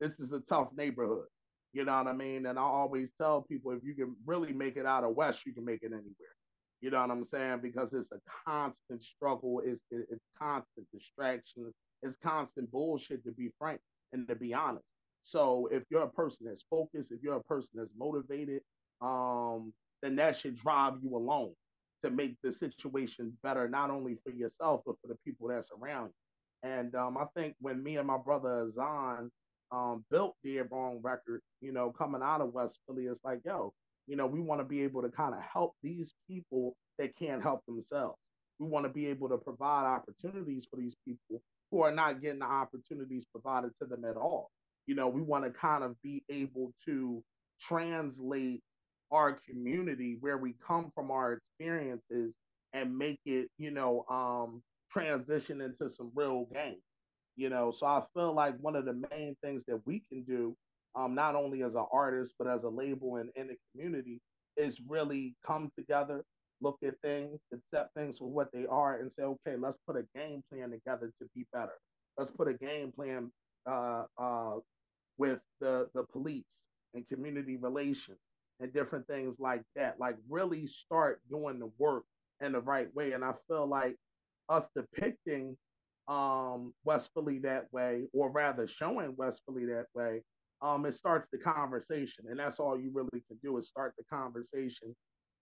This 0.00 0.18
is 0.18 0.32
a 0.32 0.40
tough 0.48 0.68
neighborhood. 0.76 1.26
You 1.72 1.84
know 1.84 1.96
what 1.96 2.08
I 2.08 2.14
mean? 2.14 2.46
And 2.46 2.58
I 2.58 2.62
always 2.62 3.10
tell 3.20 3.42
people 3.42 3.72
if 3.72 3.84
you 3.84 3.94
can 3.94 4.16
really 4.26 4.52
make 4.52 4.76
it 4.76 4.86
out 4.86 5.04
of 5.04 5.14
West, 5.14 5.40
you 5.46 5.52
can 5.52 5.64
make 5.64 5.82
it 5.82 5.92
anywhere. 5.92 6.34
You 6.80 6.90
know 6.90 7.00
what 7.00 7.10
I'm 7.10 7.24
saying? 7.24 7.60
Because 7.62 7.92
it's 7.92 8.10
a 8.12 8.20
constant 8.46 9.02
struggle. 9.02 9.60
It's 9.64 9.82
it's 9.90 10.24
constant 10.40 10.86
distractions. 10.92 11.74
It's 12.02 12.16
constant 12.22 12.70
bullshit. 12.70 13.24
To 13.24 13.32
be 13.32 13.50
frank, 13.58 13.80
and 14.12 14.26
to 14.28 14.34
be 14.34 14.54
honest. 14.54 14.84
So 15.22 15.68
if 15.70 15.82
you're 15.90 16.02
a 16.02 16.10
person 16.10 16.46
that's 16.46 16.64
focused, 16.70 17.12
if 17.12 17.22
you're 17.22 17.36
a 17.36 17.42
person 17.42 17.70
that's 17.74 17.90
motivated, 17.96 18.62
um, 19.00 19.72
then 20.02 20.16
that 20.16 20.38
should 20.38 20.56
drive 20.58 20.94
you 21.02 21.16
along 21.16 21.52
to 22.02 22.10
make 22.10 22.36
the 22.42 22.52
situation 22.52 23.36
better, 23.42 23.68
not 23.68 23.90
only 23.90 24.16
for 24.24 24.30
yourself, 24.30 24.82
but 24.86 24.94
for 25.02 25.08
the 25.08 25.16
people 25.24 25.48
that's 25.48 25.68
around 25.82 26.06
you. 26.06 26.70
And 26.70 26.94
um, 26.94 27.16
I 27.18 27.24
think 27.36 27.54
when 27.60 27.82
me 27.82 27.96
and 27.96 28.06
my 28.06 28.18
brother 28.18 28.70
Azzan 28.70 29.30
um, 29.70 30.04
built 30.10 30.36
Wrong 30.70 31.00
Records, 31.02 31.44
you 31.60 31.72
know, 31.72 31.90
coming 31.90 32.22
out 32.22 32.40
of 32.40 32.52
West 32.52 32.78
Philly, 32.86 33.04
it's 33.04 33.20
like, 33.24 33.40
yo, 33.44 33.72
you 34.06 34.16
know, 34.16 34.26
we 34.26 34.40
want 34.40 34.60
to 34.60 34.64
be 34.64 34.82
able 34.82 35.02
to 35.02 35.10
kind 35.10 35.34
of 35.34 35.40
help 35.40 35.74
these 35.82 36.12
people 36.28 36.74
that 36.98 37.16
can't 37.16 37.42
help 37.42 37.60
themselves. 37.66 38.18
We 38.58 38.66
want 38.66 38.86
to 38.86 38.92
be 38.92 39.06
able 39.06 39.28
to 39.28 39.36
provide 39.36 39.84
opportunities 39.84 40.66
for 40.70 40.78
these 40.78 40.96
people 41.06 41.42
who 41.70 41.82
are 41.82 41.94
not 41.94 42.20
getting 42.20 42.40
the 42.40 42.46
opportunities 42.46 43.26
provided 43.32 43.70
to 43.80 43.86
them 43.86 44.04
at 44.04 44.16
all. 44.16 44.50
You 44.86 44.94
know, 44.94 45.08
we 45.08 45.20
want 45.20 45.44
to 45.44 45.50
kind 45.50 45.84
of 45.84 46.00
be 46.02 46.24
able 46.30 46.72
to 46.86 47.22
translate 47.60 48.62
our 49.10 49.38
community 49.48 50.16
where 50.20 50.38
we 50.38 50.54
come 50.66 50.90
from 50.94 51.10
our 51.10 51.32
experiences 51.32 52.32
and 52.72 52.96
make 52.96 53.20
it, 53.24 53.48
you 53.58 53.70
know, 53.70 54.04
um, 54.10 54.62
transition 54.90 55.60
into 55.60 55.90
some 55.94 56.10
real 56.14 56.46
game. 56.52 56.80
You 57.36 57.50
know, 57.50 57.72
so 57.76 57.86
I 57.86 58.02
feel 58.14 58.34
like 58.34 58.56
one 58.60 58.74
of 58.74 58.84
the 58.84 58.94
main 59.10 59.36
things 59.42 59.62
that 59.68 59.80
we 59.86 60.02
can 60.08 60.24
do, 60.24 60.56
um, 60.96 61.14
not 61.14 61.36
only 61.36 61.62
as 61.62 61.74
an 61.74 61.86
artist 61.92 62.32
but 62.38 62.48
as 62.48 62.64
a 62.64 62.68
label 62.68 63.16
and 63.16 63.30
in 63.36 63.48
the 63.48 63.56
community, 63.72 64.20
is 64.56 64.76
really 64.88 65.36
come 65.46 65.70
together, 65.78 66.24
look 66.60 66.78
at 66.86 66.94
things, 67.02 67.40
accept 67.52 67.94
things 67.94 68.18
for 68.18 68.28
what 68.28 68.48
they 68.52 68.66
are, 68.66 68.98
and 69.00 69.10
say, 69.12 69.22
okay, 69.24 69.56
let's 69.58 69.78
put 69.86 69.96
a 69.96 70.04
game 70.18 70.42
plan 70.52 70.70
together 70.70 71.12
to 71.20 71.28
be 71.34 71.46
better. 71.52 71.78
Let's 72.16 72.30
put 72.30 72.48
a 72.48 72.54
game 72.54 72.92
plan 72.92 73.30
uh, 73.70 74.04
uh, 74.20 74.56
with 75.18 75.40
the 75.60 75.88
the 75.94 76.04
police 76.12 76.62
and 76.94 77.06
community 77.08 77.56
relations 77.56 78.18
and 78.60 78.72
different 78.72 79.06
things 79.06 79.36
like 79.38 79.62
that. 79.76 80.00
Like 80.00 80.16
really 80.28 80.66
start 80.66 81.20
doing 81.30 81.58
the 81.58 81.70
work 81.78 82.04
in 82.40 82.52
the 82.52 82.60
right 82.60 82.92
way. 82.94 83.12
And 83.12 83.24
I 83.24 83.32
feel 83.48 83.66
like 83.68 83.96
us 84.48 84.66
depicting 84.74 85.56
um, 86.08 86.72
West 86.84 87.10
Philly 87.14 87.38
that 87.40 87.72
way, 87.72 88.04
or 88.12 88.30
rather 88.30 88.66
showing 88.66 89.14
West 89.16 89.42
Philly 89.46 89.66
that 89.66 89.86
way, 89.94 90.22
um, 90.62 90.86
it 90.86 90.94
starts 90.94 91.28
the 91.32 91.38
conversation. 91.38 92.24
And 92.28 92.38
that's 92.38 92.58
all 92.58 92.78
you 92.78 92.90
really 92.92 93.22
can 93.28 93.38
do 93.42 93.58
is 93.58 93.68
start 93.68 93.94
the 93.98 94.04
conversation 94.04 94.96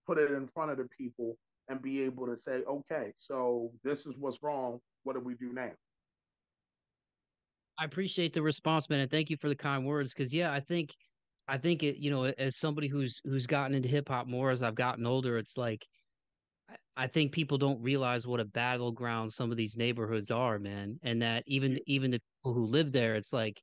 put 0.06 0.18
it 0.18 0.30
in 0.30 0.48
front 0.48 0.70
of 0.70 0.78
the 0.78 0.88
people 0.96 1.36
and 1.68 1.82
be 1.82 2.02
able 2.02 2.26
to 2.26 2.36
say, 2.36 2.62
okay, 2.68 3.12
so 3.16 3.70
this 3.82 4.06
is 4.06 4.14
what's 4.18 4.42
wrong. 4.42 4.78
What 5.04 5.14
do 5.14 5.20
we 5.20 5.34
do 5.34 5.52
now? 5.52 5.72
I 7.78 7.84
appreciate 7.84 8.32
the 8.32 8.42
response, 8.42 8.88
man, 8.88 9.00
and 9.00 9.10
thank 9.10 9.30
you 9.30 9.36
for 9.36 9.48
the 9.48 9.56
kind 9.56 9.84
words. 9.84 10.14
Because 10.14 10.32
yeah, 10.32 10.52
I 10.52 10.60
think, 10.60 10.94
I 11.48 11.58
think 11.58 11.82
it. 11.82 11.96
You 11.96 12.10
know, 12.10 12.24
as 12.24 12.56
somebody 12.56 12.88
who's 12.88 13.20
who's 13.24 13.46
gotten 13.46 13.74
into 13.74 13.88
hip 13.88 14.08
hop 14.08 14.26
more 14.26 14.50
as 14.50 14.62
I've 14.62 14.74
gotten 14.74 15.06
older, 15.06 15.36
it's 15.36 15.56
like, 15.56 15.84
I 16.96 17.06
think 17.06 17.32
people 17.32 17.58
don't 17.58 17.82
realize 17.82 18.26
what 18.26 18.40
a 18.40 18.44
battleground 18.44 19.30
some 19.30 19.50
of 19.50 19.56
these 19.56 19.76
neighborhoods 19.76 20.30
are, 20.30 20.58
man, 20.58 20.98
and 21.02 21.20
that 21.20 21.42
even 21.46 21.78
even 21.86 22.10
the 22.12 22.20
people 22.38 22.54
who 22.54 22.66
live 22.66 22.92
there, 22.92 23.14
it's 23.14 23.32
like, 23.32 23.60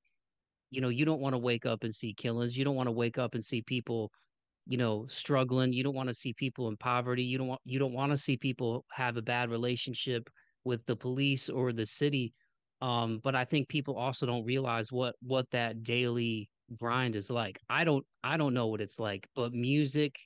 you 0.70 0.82
know, 0.82 0.90
you 0.90 1.06
don't 1.06 1.22
want 1.22 1.34
to 1.34 1.40
wake 1.40 1.66
up 1.66 1.84
and 1.84 1.94
see 1.94 2.14
killings. 2.14 2.56
You 2.58 2.66
don't 2.66 2.76
want 2.76 2.88
to 2.88 2.92
wake 2.92 3.18
up 3.18 3.34
and 3.34 3.44
see 3.44 3.62
people 3.64 4.12
you 4.66 4.78
know 4.78 5.06
struggling 5.10 5.74
you 5.74 5.84
don't 5.84 5.96
want 5.96 6.08
to 6.08 6.14
see 6.14 6.34
people 6.34 6.68
in 6.68 6.78
poverty 6.78 7.24
you 7.24 7.38
don't 7.38 7.48
want 7.48 7.62
you 7.66 7.80
don't 7.80 7.94
want 7.94 8.12
to 8.12 8.18
see 8.18 8.38
people 8.38 8.86
have 8.92 9.18
a 9.18 9.22
bad 9.22 9.50
relationship 9.50 10.30
with 10.64 10.86
the 10.86 10.96
police 10.96 11.50
or 11.50 11.74
the 11.74 11.86
city 11.86 12.34
um, 12.82 13.20
but 13.24 13.36
i 13.36 13.44
think 13.44 13.68
people 13.68 13.96
also 13.96 14.26
don't 14.26 14.46
realize 14.46 14.92
what 14.92 15.16
what 15.22 15.50
that 15.52 15.84
daily 15.84 16.50
grind 16.80 17.16
is 17.16 17.30
like. 17.30 17.60
I 17.70 17.84
don't 17.84 18.06
i 18.24 18.38
don't 18.38 18.54
know 18.54 18.68
what 18.68 18.82
it's 18.82 19.00
like 19.00 19.28
but 19.36 19.54
music 19.54 20.18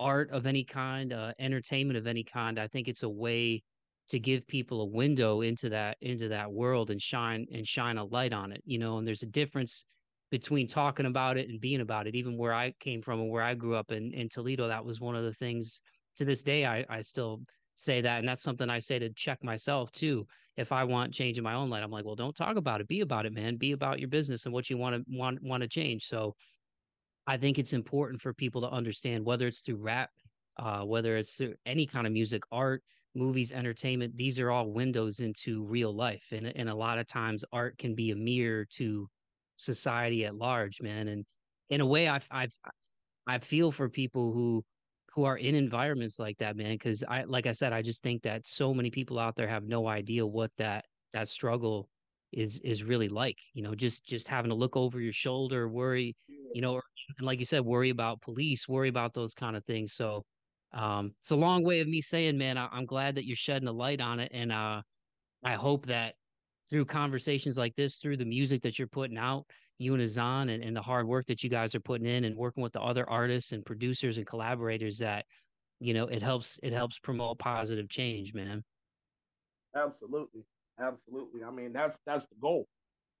art 0.00 0.30
of 0.30 0.46
any 0.46 0.64
kind 0.64 1.12
uh, 1.12 1.32
entertainment 1.38 1.96
of 1.96 2.06
any 2.06 2.24
kind 2.24 2.58
i 2.58 2.66
think 2.68 2.88
it's 2.88 3.02
a 3.02 3.08
way 3.08 3.62
to 4.08 4.18
give 4.18 4.46
people 4.46 4.82
a 4.82 4.86
window 4.86 5.42
into 5.42 5.68
that 5.68 5.96
into 6.00 6.28
that 6.28 6.50
world 6.50 6.90
and 6.90 7.00
shine 7.00 7.46
and 7.52 7.66
shine 7.66 7.98
a 7.98 8.04
light 8.04 8.32
on 8.32 8.52
it 8.52 8.62
you 8.64 8.78
know 8.78 8.98
and 8.98 9.06
there's 9.06 9.22
a 9.22 9.26
difference 9.26 9.84
between 10.30 10.66
talking 10.66 11.06
about 11.06 11.36
it 11.36 11.48
and 11.48 11.60
being 11.60 11.80
about 11.80 12.06
it. 12.06 12.14
Even 12.14 12.36
where 12.36 12.54
I 12.54 12.72
came 12.80 13.02
from 13.02 13.20
and 13.20 13.30
where 13.30 13.42
I 13.42 13.54
grew 13.54 13.74
up 13.74 13.92
in, 13.92 14.12
in 14.12 14.28
Toledo, 14.28 14.68
that 14.68 14.84
was 14.84 15.00
one 15.00 15.16
of 15.16 15.24
the 15.24 15.32
things 15.32 15.80
to 16.16 16.24
this 16.24 16.42
day 16.42 16.66
I, 16.66 16.84
I 16.88 17.00
still 17.00 17.40
say 17.74 18.00
that. 18.00 18.18
And 18.18 18.28
that's 18.28 18.42
something 18.42 18.68
I 18.68 18.78
say 18.78 18.98
to 18.98 19.10
check 19.10 19.42
myself 19.42 19.90
too. 19.92 20.26
If 20.56 20.72
I 20.72 20.84
want 20.84 21.14
change 21.14 21.38
in 21.38 21.44
my 21.44 21.54
own 21.54 21.70
life, 21.70 21.84
I'm 21.84 21.90
like, 21.90 22.04
well, 22.04 22.16
don't 22.16 22.34
talk 22.34 22.56
about 22.56 22.80
it. 22.80 22.88
Be 22.88 23.00
about 23.00 23.26
it, 23.26 23.32
man. 23.32 23.56
Be 23.56 23.72
about 23.72 24.00
your 24.00 24.08
business 24.08 24.44
and 24.44 24.52
what 24.52 24.68
you 24.68 24.76
want 24.76 24.96
to 24.96 25.16
want 25.16 25.42
want 25.42 25.62
to 25.62 25.68
change. 25.68 26.04
So 26.04 26.34
I 27.26 27.36
think 27.36 27.58
it's 27.58 27.72
important 27.72 28.20
for 28.20 28.34
people 28.34 28.60
to 28.62 28.70
understand 28.70 29.24
whether 29.24 29.46
it's 29.46 29.60
through 29.60 29.76
rap, 29.76 30.10
uh, 30.58 30.82
whether 30.82 31.16
it's 31.16 31.36
through 31.36 31.54
any 31.64 31.86
kind 31.86 32.06
of 32.06 32.12
music, 32.12 32.42
art, 32.50 32.82
movies, 33.14 33.52
entertainment, 33.52 34.16
these 34.16 34.40
are 34.40 34.50
all 34.50 34.72
windows 34.72 35.20
into 35.20 35.62
real 35.64 35.94
life. 35.94 36.26
And, 36.32 36.52
and 36.56 36.68
a 36.68 36.74
lot 36.74 36.98
of 36.98 37.06
times 37.06 37.44
art 37.52 37.78
can 37.78 37.94
be 37.94 38.10
a 38.10 38.16
mirror 38.16 38.66
to 38.76 39.08
society 39.58 40.24
at 40.24 40.34
large, 40.34 40.80
man. 40.80 41.08
And 41.08 41.26
in 41.68 41.80
a 41.82 41.86
way, 41.86 42.08
I 42.08 42.20
I 42.30 42.48
I 43.26 43.38
feel 43.38 43.70
for 43.70 43.88
people 43.90 44.32
who 44.32 44.64
who 45.14 45.24
are 45.24 45.36
in 45.36 45.54
environments 45.54 46.18
like 46.18 46.38
that, 46.38 46.56
man. 46.56 46.72
Because 46.72 47.04
I, 47.06 47.24
like 47.24 47.46
I 47.46 47.52
said, 47.52 47.72
I 47.72 47.82
just 47.82 48.02
think 48.02 48.22
that 48.22 48.46
so 48.46 48.72
many 48.72 48.90
people 48.90 49.18
out 49.18 49.36
there 49.36 49.48
have 49.48 49.64
no 49.64 49.86
idea 49.86 50.26
what 50.26 50.50
that 50.56 50.86
that 51.12 51.28
struggle 51.28 51.88
is 52.32 52.60
is 52.60 52.84
really 52.84 53.08
like. 53.08 53.38
You 53.52 53.62
know, 53.62 53.74
just 53.74 54.06
just 54.06 54.28
having 54.28 54.50
to 54.50 54.54
look 54.54 54.76
over 54.76 55.00
your 55.00 55.12
shoulder, 55.12 55.68
worry, 55.68 56.16
you 56.54 56.62
know, 56.62 56.80
and 57.18 57.26
like 57.26 57.38
you 57.38 57.44
said, 57.44 57.64
worry 57.64 57.90
about 57.90 58.22
police, 58.22 58.68
worry 58.68 58.88
about 58.88 59.14
those 59.14 59.34
kind 59.34 59.56
of 59.56 59.64
things. 59.64 59.94
So, 59.94 60.24
um, 60.72 61.12
it's 61.20 61.30
a 61.30 61.36
long 61.36 61.64
way 61.64 61.80
of 61.80 61.88
me 61.88 62.00
saying, 62.00 62.38
man, 62.38 62.58
I, 62.58 62.68
I'm 62.70 62.86
glad 62.86 63.16
that 63.16 63.26
you're 63.26 63.36
shedding 63.36 63.68
a 63.68 63.72
light 63.72 64.00
on 64.00 64.20
it, 64.20 64.30
and 64.32 64.52
uh, 64.52 64.82
I 65.44 65.54
hope 65.54 65.86
that 65.86 66.14
through 66.68 66.84
conversations 66.84 67.58
like 67.58 67.74
this, 67.74 67.96
through 67.96 68.16
the 68.16 68.24
music 68.24 68.62
that 68.62 68.78
you're 68.78 68.88
putting 68.88 69.18
out, 69.18 69.44
you 69.78 69.94
and 69.94 70.02
Azzan, 70.02 70.52
and, 70.54 70.62
and 70.62 70.76
the 70.76 70.82
hard 70.82 71.06
work 71.06 71.26
that 71.26 71.42
you 71.42 71.50
guys 71.50 71.74
are 71.74 71.80
putting 71.80 72.06
in, 72.06 72.24
and 72.24 72.36
working 72.36 72.62
with 72.62 72.72
the 72.72 72.80
other 72.80 73.08
artists 73.08 73.52
and 73.52 73.64
producers 73.64 74.18
and 74.18 74.26
collaborators, 74.26 74.98
that 74.98 75.24
you 75.80 75.94
know 75.94 76.06
it 76.06 76.22
helps 76.22 76.58
it 76.62 76.72
helps 76.72 76.98
promote 76.98 77.38
positive 77.38 77.88
change, 77.88 78.34
man. 78.34 78.62
Absolutely, 79.76 80.42
absolutely. 80.80 81.44
I 81.44 81.50
mean, 81.50 81.72
that's 81.72 81.98
that's 82.06 82.26
the 82.26 82.36
goal. 82.40 82.66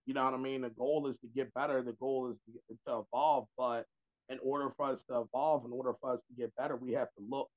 You 0.06 0.14
know 0.14 0.24
what 0.24 0.34
I 0.34 0.38
mean? 0.38 0.62
The 0.62 0.70
goal 0.70 1.06
is 1.08 1.18
to 1.18 1.26
get 1.34 1.52
better. 1.52 1.82
The 1.82 1.92
goal 1.92 2.30
is 2.30 2.38
to, 2.46 2.76
to 2.86 3.04
evolve. 3.06 3.46
But 3.56 3.84
in 4.28 4.38
order 4.42 4.70
for 4.76 4.86
us 4.86 5.02
to 5.10 5.20
evolve, 5.20 5.64
in 5.66 5.72
order 5.72 5.92
for 6.00 6.14
us 6.14 6.20
to 6.28 6.34
get 6.40 6.54
better, 6.56 6.76
we 6.76 6.92
have 6.92 7.08
to 7.18 7.24
look 7.28 7.48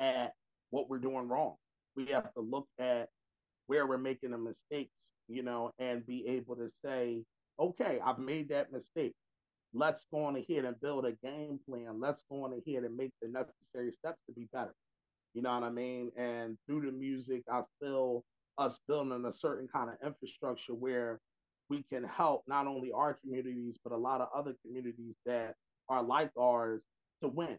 at 0.00 0.32
what 0.70 0.90
we're 0.90 0.98
doing 0.98 1.28
wrong. 1.28 1.54
We 1.96 2.06
have 2.06 2.32
to 2.34 2.40
look 2.40 2.66
at 2.78 3.08
where 3.68 3.86
we're 3.86 3.98
making 3.98 4.32
the 4.32 4.38
mistakes 4.38 4.90
you 5.30 5.42
know, 5.42 5.70
and 5.78 6.06
be 6.06 6.26
able 6.26 6.56
to 6.56 6.68
say, 6.84 7.22
okay, 7.58 8.00
I've 8.04 8.18
made 8.18 8.48
that 8.50 8.72
mistake. 8.72 9.14
Let's 9.72 10.04
go 10.12 10.24
on 10.24 10.36
ahead 10.36 10.64
and 10.64 10.80
build 10.80 11.06
a 11.06 11.12
game 11.24 11.60
plan. 11.68 12.00
Let's 12.00 12.22
go 12.30 12.44
on 12.44 12.52
ahead 12.52 12.84
and 12.84 12.96
make 12.96 13.12
the 13.22 13.28
necessary 13.28 13.92
steps 13.92 14.18
to 14.26 14.34
be 14.34 14.48
better. 14.52 14.74
You 15.34 15.42
know 15.42 15.54
what 15.54 15.62
I 15.62 15.70
mean? 15.70 16.10
And 16.16 16.58
through 16.66 16.82
the 16.82 16.92
music, 16.92 17.42
I 17.50 17.62
feel 17.80 18.24
us 18.58 18.78
building 18.88 19.24
a 19.24 19.32
certain 19.32 19.68
kind 19.68 19.90
of 19.90 19.96
infrastructure 20.04 20.74
where 20.74 21.20
we 21.68 21.84
can 21.92 22.02
help 22.02 22.42
not 22.48 22.66
only 22.66 22.90
our 22.92 23.14
communities, 23.22 23.76
but 23.84 23.92
a 23.92 23.96
lot 23.96 24.20
of 24.20 24.28
other 24.36 24.54
communities 24.66 25.14
that 25.24 25.54
are 25.88 26.02
like 26.02 26.30
ours 26.38 26.82
to 27.22 27.28
win, 27.28 27.56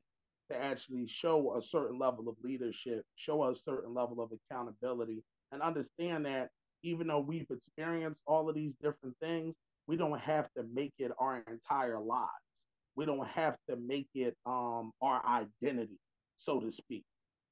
to 0.51 0.57
actually 0.57 1.07
show 1.07 1.57
a 1.57 1.61
certain 1.69 1.97
level 1.97 2.27
of 2.27 2.35
leadership, 2.43 3.05
show 3.15 3.43
a 3.45 3.55
certain 3.63 3.93
level 3.93 4.21
of 4.21 4.31
accountability, 4.33 5.23
and 5.53 5.61
understand 5.61 6.25
that 6.25 6.49
even 6.83 7.07
though 7.07 7.19
we've 7.19 7.47
experienced 7.49 8.19
all 8.25 8.49
of 8.49 8.55
these 8.55 8.73
different 8.81 9.15
things, 9.21 9.55
we 9.87 9.97
don't 9.97 10.19
have 10.19 10.47
to 10.57 10.63
make 10.73 10.93
it 10.99 11.11
our 11.19 11.43
entire 11.49 11.99
lives. 11.99 12.29
We 12.95 13.05
don't 13.05 13.27
have 13.27 13.55
to 13.69 13.75
make 13.75 14.07
it 14.13 14.35
um, 14.45 14.91
our 15.01 15.21
identity, 15.25 15.97
so 16.39 16.59
to 16.59 16.71
speak. 16.71 17.03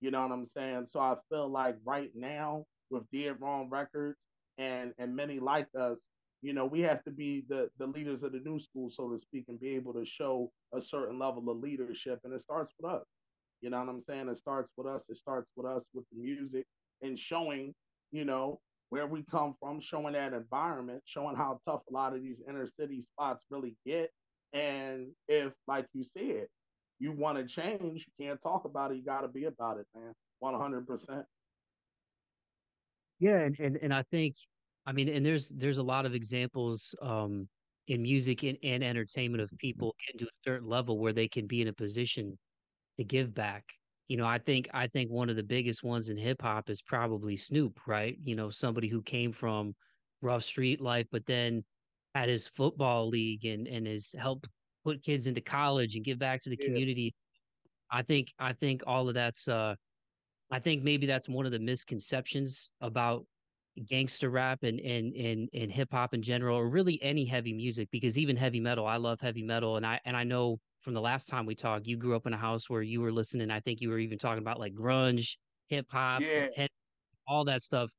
You 0.02 0.12
know 0.12 0.22
what 0.22 0.32
I'm 0.32 0.48
saying? 0.56 0.88
So 0.92 1.00
I 1.00 1.16
feel 1.30 1.50
like 1.50 1.76
right 1.86 2.12
now 2.16 2.66
with 2.90 3.04
Dead 3.12 3.36
Wrong 3.40 3.70
Records 3.70 4.18
and 4.58 4.94
and 4.98 5.16
many 5.16 5.40
like 5.40 5.68
us, 5.80 5.98
you 6.42 6.54
know, 6.54 6.66
we 6.66 6.82
have 6.82 7.04
to 7.04 7.12
be 7.12 7.44
the 7.50 7.70
the 7.80 7.88
leaders 7.88 8.24
of 8.24 8.32
the 8.32 8.40
new 8.40 8.60
school, 8.60 8.90
so 8.94 9.10
to 9.10 9.20
speak, 9.20 9.46
and 9.48 9.60
be 9.60 9.76
able 9.76 9.94
to 9.94 10.06
show 10.06 10.52
a 10.74 10.82
certain 10.82 11.20
level 11.20 11.50
of 11.50 11.58
leadership. 11.60 12.20
And 12.24 12.34
it 12.34 12.42
starts 12.42 12.74
with 12.80 12.92
us. 12.92 13.06
You 13.62 13.70
know 13.70 13.80
what 13.80 13.90
I'm 13.90 14.04
saying? 14.08 14.30
It 14.30 14.38
starts 14.38 14.70
with 14.78 14.88
us. 14.88 15.02
It 15.10 15.18
starts 15.18 15.50
with 15.56 15.66
us 15.66 15.84
with 15.94 16.06
the 16.12 16.22
music 16.22 16.66
and 17.02 17.20
showing, 17.20 17.74
you 18.12 18.24
know, 18.24 18.60
where 18.90 19.08
we 19.08 19.24
come 19.30 19.54
from, 19.60 19.80
showing 19.82 20.14
that 20.14 20.34
environment, 20.34 21.02
showing 21.06 21.36
how 21.36 21.60
tough 21.68 21.82
a 21.90 21.94
lot 21.94 22.16
of 22.16 22.24
these 22.24 22.38
inner 22.48 22.68
city 22.80 23.04
spots 23.14 23.44
really 23.50 23.76
get. 23.86 24.10
And 24.54 25.08
if, 25.28 25.54
like 25.68 25.86
you 25.94 26.04
said, 26.18 26.48
you 26.98 27.12
want 27.12 27.38
to 27.38 27.46
change, 27.46 28.06
you 28.08 28.26
can't 28.26 28.42
talk 28.42 28.66
about 28.66 28.92
it. 28.92 28.98
You 28.98 29.04
got 29.04 29.22
to 29.22 29.28
be 29.28 29.46
about 29.46 29.78
it, 29.78 29.86
man. 29.96 30.14
One 30.40 30.60
hundred 30.60 30.88
percent. 30.88 31.26
Yeah, 33.20 33.40
and, 33.40 33.56
and 33.60 33.78
and 33.82 33.94
I 33.94 34.04
think, 34.12 34.36
I 34.86 34.92
mean, 34.92 35.10
and 35.10 35.26
there's 35.26 35.50
there's 35.50 35.78
a 35.78 35.84
lot 35.84 36.06
of 36.06 36.16
examples 36.16 36.96
um, 37.02 37.48
in 37.88 38.02
music 38.02 38.44
and, 38.44 38.58
and 38.64 38.84
entertainment 38.84 39.44
of 39.44 39.52
people 39.60 39.96
getting 40.08 40.20
to 40.20 40.26
a 40.26 40.50
certain 40.50 40.68
level 40.68 40.98
where 40.98 41.14
they 41.14 41.28
can 41.28 41.46
be 41.46 41.62
in 41.62 41.68
a 41.68 41.74
position 41.74 42.38
to 42.96 43.04
give 43.04 43.34
back. 43.34 43.66
You 44.10 44.18
know, 44.18 44.28
I 44.28 44.40
think 44.40 44.70
I 44.74 44.88
think 44.88 45.12
one 45.12 45.30
of 45.30 45.38
the 45.38 45.44
biggest 45.44 45.84
ones 45.84 46.10
in 46.10 46.18
hip 46.18 46.42
hop 46.42 46.70
is 46.70 46.82
probably 46.82 47.38
Snoop, 47.38 47.88
right? 47.88 48.18
You 48.24 48.36
know, 48.36 48.52
somebody 48.52 48.90
who 48.90 49.04
came 49.04 49.32
from 49.34 49.76
rough 50.22 50.44
street 50.44 50.82
life, 50.82 51.08
but 51.12 51.28
then 51.28 51.64
had 52.16 52.30
his 52.30 52.48
football 52.50 53.08
league 53.10 53.46
and 53.46 53.68
and 53.68 53.88
has 53.88 54.14
helped 54.20 54.50
put 54.86 55.04
kids 55.04 55.28
into 55.28 55.42
college 55.42 55.96
and 55.96 56.06
give 56.06 56.20
back 56.20 56.42
to 56.44 56.50
the 56.52 56.58
Yeah. 56.58 56.66
community. 56.66 57.14
I 57.92 58.04
think 58.04 58.34
I 58.40 58.54
think 58.54 58.84
all 58.88 59.08
of 59.10 59.16
that's 59.16 59.48
uh 59.48 59.76
I 60.52 60.60
think 60.60 60.84
maybe 60.84 61.06
that's 61.08 61.30
one 61.30 61.46
of 61.46 61.52
the 61.52 61.60
misconceptions 61.60 62.72
about 62.82 63.28
gangster 63.88 64.30
rap 64.30 64.64
and 64.64 64.80
and 64.82 65.16
and, 65.16 65.50
and 65.54 65.72
hip 65.72 65.90
hop 65.92 66.14
in 66.14 66.22
general, 66.24 66.58
or 66.58 66.70
really 66.70 67.02
any 67.04 67.26
heavy 67.26 67.54
music, 67.54 67.90
because 67.92 68.18
even 68.18 68.36
heavy 68.38 68.60
metal, 68.60 68.88
I 68.88 68.98
love 68.98 69.22
heavy 69.22 69.44
metal. 69.44 69.78
And 69.78 69.86
I 69.86 70.00
and 70.06 70.18
I 70.18 70.24
know 70.24 70.60
from 70.90 70.96
the 70.96 71.02
last 71.02 71.28
time 71.28 71.46
we 71.46 71.54
talked, 71.54 71.86
you 71.86 71.98
grew 71.98 72.16
up 72.16 72.26
in 72.26 72.34
a 72.34 72.38
house 72.38 72.68
where 72.68 72.82
you 72.82 73.00
were 73.00 73.12
listening. 73.12 73.52
I 73.52 73.60
think 73.60 73.80
you 73.80 73.90
were 73.90 74.00
even 74.00 74.18
talking 74.18 74.42
about 74.42 74.60
like 74.60 74.74
grunge, 74.74 75.38
hip 75.68 75.86
hop, 75.92 76.24
Yeah. 76.24 76.48
all 77.28 77.46
that 77.46 77.62
stuff. 77.62 77.92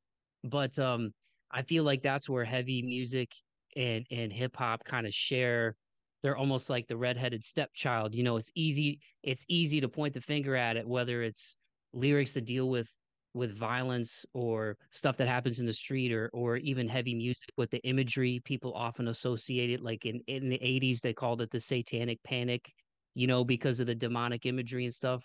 But 0.42 0.76
um, 0.78 1.12
I 1.52 1.62
feel 1.62 1.84
like 1.84 2.02
that's 2.02 2.28
where 2.28 2.44
heavy 2.44 2.82
music 2.82 3.30
and 3.76 4.04
and 4.10 4.32
hip 4.32 4.56
hop 4.56 4.82
kind 4.84 5.06
of 5.06 5.14
share. 5.14 5.76
They're 6.24 6.36
almost 6.36 6.68
like 6.68 6.88
the 6.88 6.96
redheaded 6.96 7.44
stepchild. 7.44 8.12
You 8.16 8.24
know, 8.24 8.36
it's 8.36 8.50
easy 8.56 8.98
it's 9.22 9.44
easy 9.48 9.80
to 9.80 9.88
point 9.88 10.14
the 10.14 10.20
finger 10.20 10.56
at 10.56 10.76
it, 10.76 10.88
whether 10.88 11.22
it's 11.22 11.56
lyrics 11.92 12.32
to 12.34 12.40
deal 12.40 12.68
with 12.70 12.88
with 13.34 13.56
violence 13.56 14.26
or 14.34 14.76
stuff 14.90 15.16
that 15.16 15.28
happens 15.28 15.60
in 15.60 15.66
the 15.66 15.72
street 15.72 16.12
or 16.12 16.28
or 16.32 16.56
even 16.56 16.88
heavy 16.88 17.14
music 17.14 17.48
with 17.56 17.70
the 17.70 17.78
imagery 17.86 18.40
people 18.44 18.72
often 18.74 19.08
associate 19.08 19.70
it 19.70 19.82
like 19.82 20.04
in 20.04 20.20
in 20.26 20.48
the 20.48 20.58
80s 20.58 21.00
they 21.00 21.12
called 21.12 21.40
it 21.40 21.50
the 21.50 21.60
satanic 21.60 22.18
panic 22.24 22.72
you 23.14 23.26
know 23.26 23.44
because 23.44 23.80
of 23.80 23.86
the 23.86 23.94
demonic 23.94 24.46
imagery 24.46 24.84
and 24.84 24.94
stuff. 24.94 25.24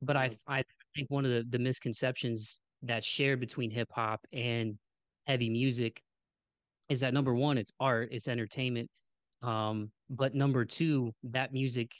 But 0.00 0.16
i 0.16 0.30
i 0.46 0.64
think 0.96 1.10
one 1.10 1.24
of 1.24 1.30
the 1.30 1.44
the 1.48 1.58
misconceptions 1.58 2.58
that's 2.82 3.06
shared 3.06 3.40
between 3.40 3.70
hip 3.70 3.88
hop 3.92 4.20
and 4.32 4.76
heavy 5.26 5.48
music 5.50 6.02
is 6.88 7.00
that 7.00 7.14
number 7.14 7.34
one 7.34 7.58
it's 7.58 7.72
art 7.78 8.08
it's 8.10 8.28
entertainment 8.28 8.90
um 9.42 9.90
but 10.10 10.34
number 10.34 10.64
two 10.64 11.12
that 11.22 11.52
music 11.52 11.92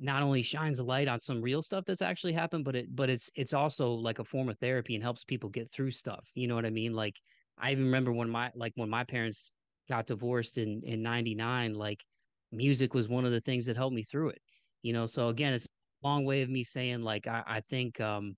not 0.00 0.22
only 0.22 0.42
shines 0.42 0.78
a 0.78 0.84
light 0.84 1.08
on 1.08 1.20
some 1.20 1.42
real 1.42 1.62
stuff 1.62 1.84
that's 1.84 2.02
actually 2.02 2.32
happened, 2.32 2.64
but 2.64 2.74
it 2.76 2.94
but 2.96 3.10
it's 3.10 3.30
it's 3.36 3.52
also 3.54 3.92
like 3.92 4.18
a 4.18 4.24
form 4.24 4.48
of 4.48 4.58
therapy 4.58 4.94
and 4.94 5.04
helps 5.04 5.24
people 5.24 5.50
get 5.50 5.70
through 5.72 5.90
stuff. 5.90 6.26
You 6.34 6.48
know 6.48 6.54
what 6.54 6.66
I 6.66 6.70
mean? 6.70 6.94
Like 6.94 7.16
I 7.58 7.72
even 7.72 7.84
remember 7.84 8.12
when 8.12 8.30
my 8.30 8.50
like 8.54 8.72
when 8.76 8.88
my 8.90 9.04
parents 9.04 9.52
got 9.88 10.06
divorced 10.06 10.58
in 10.58 10.82
in 10.84 11.02
99, 11.02 11.74
like 11.74 12.02
music 12.52 12.94
was 12.94 13.08
one 13.08 13.24
of 13.26 13.32
the 13.32 13.40
things 13.40 13.66
that 13.66 13.76
helped 13.76 13.94
me 13.94 14.02
through 14.02 14.30
it. 14.30 14.42
You 14.82 14.92
know, 14.94 15.06
so 15.06 15.28
again, 15.28 15.52
it's 15.52 15.66
a 15.66 16.06
long 16.08 16.24
way 16.24 16.42
of 16.42 16.48
me 16.50 16.64
saying 16.64 17.02
like 17.02 17.26
I, 17.26 17.42
I 17.46 17.60
think 17.60 18.00
um 18.00 18.36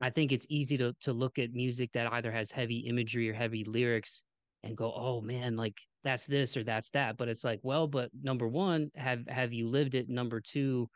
I 0.00 0.10
think 0.10 0.32
it's 0.32 0.46
easy 0.48 0.76
to 0.78 0.94
to 1.00 1.12
look 1.12 1.38
at 1.38 1.52
music 1.52 1.92
that 1.92 2.12
either 2.12 2.30
has 2.32 2.52
heavy 2.52 2.78
imagery 2.80 3.28
or 3.30 3.34
heavy 3.34 3.64
lyrics 3.64 4.22
and 4.64 4.76
go, 4.76 4.92
"Oh 4.94 5.20
man, 5.20 5.56
like 5.56 5.76
that's 6.04 6.26
this 6.26 6.56
or 6.56 6.64
that's 6.64 6.90
that." 6.92 7.16
But 7.16 7.28
it's 7.28 7.44
like, 7.44 7.60
well, 7.62 7.88
but 7.88 8.10
number 8.14 8.48
one, 8.48 8.90
have 8.96 9.26
have 9.28 9.52
you 9.52 9.68
lived 9.68 9.94
it? 9.94 10.08
Number 10.08 10.40
two, 10.40 10.88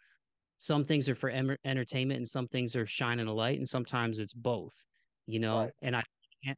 some 0.59 0.85
things 0.85 1.09
are 1.09 1.15
for 1.15 1.31
em- 1.31 1.57
entertainment 1.65 2.19
and 2.19 2.29
some 2.29 2.49
things 2.49 2.75
are 2.77 2.87
shining 2.87 3.27
a 3.29 3.33
light, 3.35 3.59
and 3.59 3.69
sometimes 3.69 4.19
it's 4.19 4.35
both. 4.35 4.75
You 5.27 5.41
Right. 5.51 5.73
know, 5.73 5.73
and 5.83 5.97
I 5.97 6.03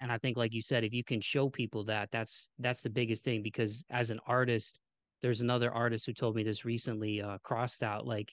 and 0.00 0.12
I 0.12 0.18
think, 0.18 0.36
like 0.36 0.52
you 0.54 0.62
said, 0.62 0.84
if 0.84 0.92
you 0.92 1.04
can 1.04 1.20
show 1.20 1.50
people 1.50 1.84
that, 1.84 2.10
that's 2.10 2.48
that's 2.58 2.82
the 2.82 2.90
biggest 2.90 3.24
thing. 3.24 3.42
Because 3.42 3.84
as 3.90 4.10
an 4.10 4.20
artist, 4.26 4.80
there's 5.22 5.40
another 5.40 5.72
artist 5.72 6.06
who 6.06 6.12
told 6.14 6.36
me 6.36 6.42
this 6.44 6.64
recently, 6.64 7.20
uh, 7.22 7.38
crossed 7.44 7.82
out, 7.82 8.06
like 8.06 8.32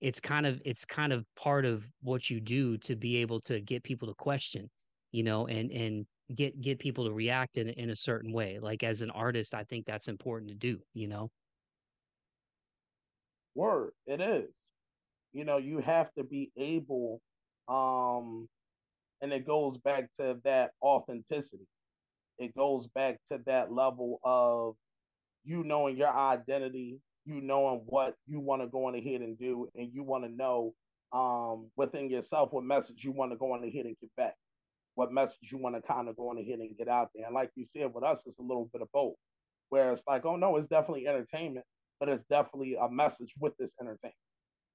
it's 0.00 0.20
kind 0.20 0.46
of 0.46 0.62
it's 0.64 0.84
kind 0.84 1.12
of 1.12 1.26
part 1.36 1.64
of 1.64 1.90
what 2.00 2.30
you 2.30 2.40
do 2.40 2.78
to 2.78 2.96
be 2.96 3.16
able 3.16 3.40
to 3.40 3.60
get 3.60 3.82
people 3.84 4.08
to 4.08 4.14
question 4.14 4.68
you 5.12 5.22
know 5.22 5.46
and 5.46 5.70
and 5.72 6.06
get 6.34 6.60
get 6.60 6.78
people 6.78 7.04
to 7.04 7.12
react 7.12 7.58
in 7.58 7.68
in 7.70 7.90
a 7.90 7.96
certain 7.96 8.32
way 8.32 8.58
like 8.60 8.82
as 8.82 9.00
an 9.00 9.10
artist 9.10 9.54
i 9.54 9.64
think 9.64 9.86
that's 9.86 10.08
important 10.08 10.48
to 10.50 10.54
do 10.54 10.78
you 10.94 11.08
know 11.08 11.30
Word. 13.58 13.90
It 14.06 14.20
is. 14.20 14.48
You 15.32 15.44
know, 15.44 15.58
you 15.58 15.78
have 15.80 16.14
to 16.16 16.22
be 16.22 16.52
able, 16.56 17.20
um, 17.66 18.48
and 19.20 19.32
it 19.32 19.46
goes 19.46 19.76
back 19.78 20.08
to 20.20 20.38
that 20.44 20.70
authenticity. 20.80 21.66
It 22.38 22.56
goes 22.56 22.86
back 22.94 23.18
to 23.32 23.40
that 23.46 23.72
level 23.72 24.20
of 24.22 24.76
you 25.44 25.64
knowing 25.64 25.96
your 25.96 26.16
identity, 26.16 27.00
you 27.26 27.40
knowing 27.40 27.80
what 27.86 28.14
you 28.28 28.38
want 28.38 28.62
to 28.62 28.68
go 28.68 28.86
on 28.86 28.94
ahead 28.94 29.22
and 29.22 29.36
do, 29.36 29.68
and 29.74 29.90
you 29.92 30.04
want 30.04 30.22
to 30.22 30.30
know 30.30 30.72
um, 31.12 31.68
within 31.76 32.08
yourself 32.08 32.52
what 32.52 32.62
message 32.62 33.02
you 33.02 33.10
want 33.10 33.32
to 33.32 33.36
go 33.36 33.52
on 33.54 33.64
ahead 33.64 33.86
and 33.86 33.96
get 34.00 34.10
back, 34.16 34.34
what 34.98 35.12
message 35.12 35.52
you 35.52 35.58
want 35.58 35.76
to 35.76 35.82
kind 35.82 36.08
of 36.08 36.16
go 36.16 36.28
on 36.30 36.38
ahead 36.38 36.58
and 36.58 36.76
get 36.76 36.88
out 36.88 37.10
there. 37.14 37.24
And 37.24 37.32
like 37.32 37.50
you 37.54 37.64
said, 37.64 37.94
with 37.94 38.02
us, 38.02 38.20
it's 38.26 38.40
a 38.40 38.42
little 38.42 38.68
bit 38.72 38.82
of 38.82 38.88
both, 38.92 39.14
where 39.68 39.92
it's 39.92 40.02
like, 40.08 40.26
oh 40.26 40.34
no, 40.34 40.56
it's 40.56 40.68
definitely 40.68 41.06
entertainment, 41.06 41.64
but 42.00 42.08
it's 42.08 42.24
definitely 42.28 42.76
a 42.82 42.90
message 42.90 43.32
with 43.38 43.56
this 43.58 43.70
entertainment. 43.80 44.16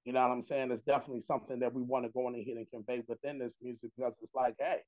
You 0.06 0.14
know 0.14 0.22
what 0.22 0.32
I'm 0.32 0.40
saying? 0.40 0.70
It's 0.70 0.84
definitely 0.84 1.24
something 1.26 1.58
that 1.58 1.74
we 1.74 1.82
want 1.82 2.06
to 2.06 2.10
go 2.12 2.26
on 2.26 2.34
ahead 2.34 2.56
and 2.56 2.66
convey 2.70 3.02
within 3.06 3.38
this 3.38 3.52
music 3.60 3.90
because 3.94 4.14
it's 4.22 4.34
like, 4.34 4.54
hey, 4.58 4.78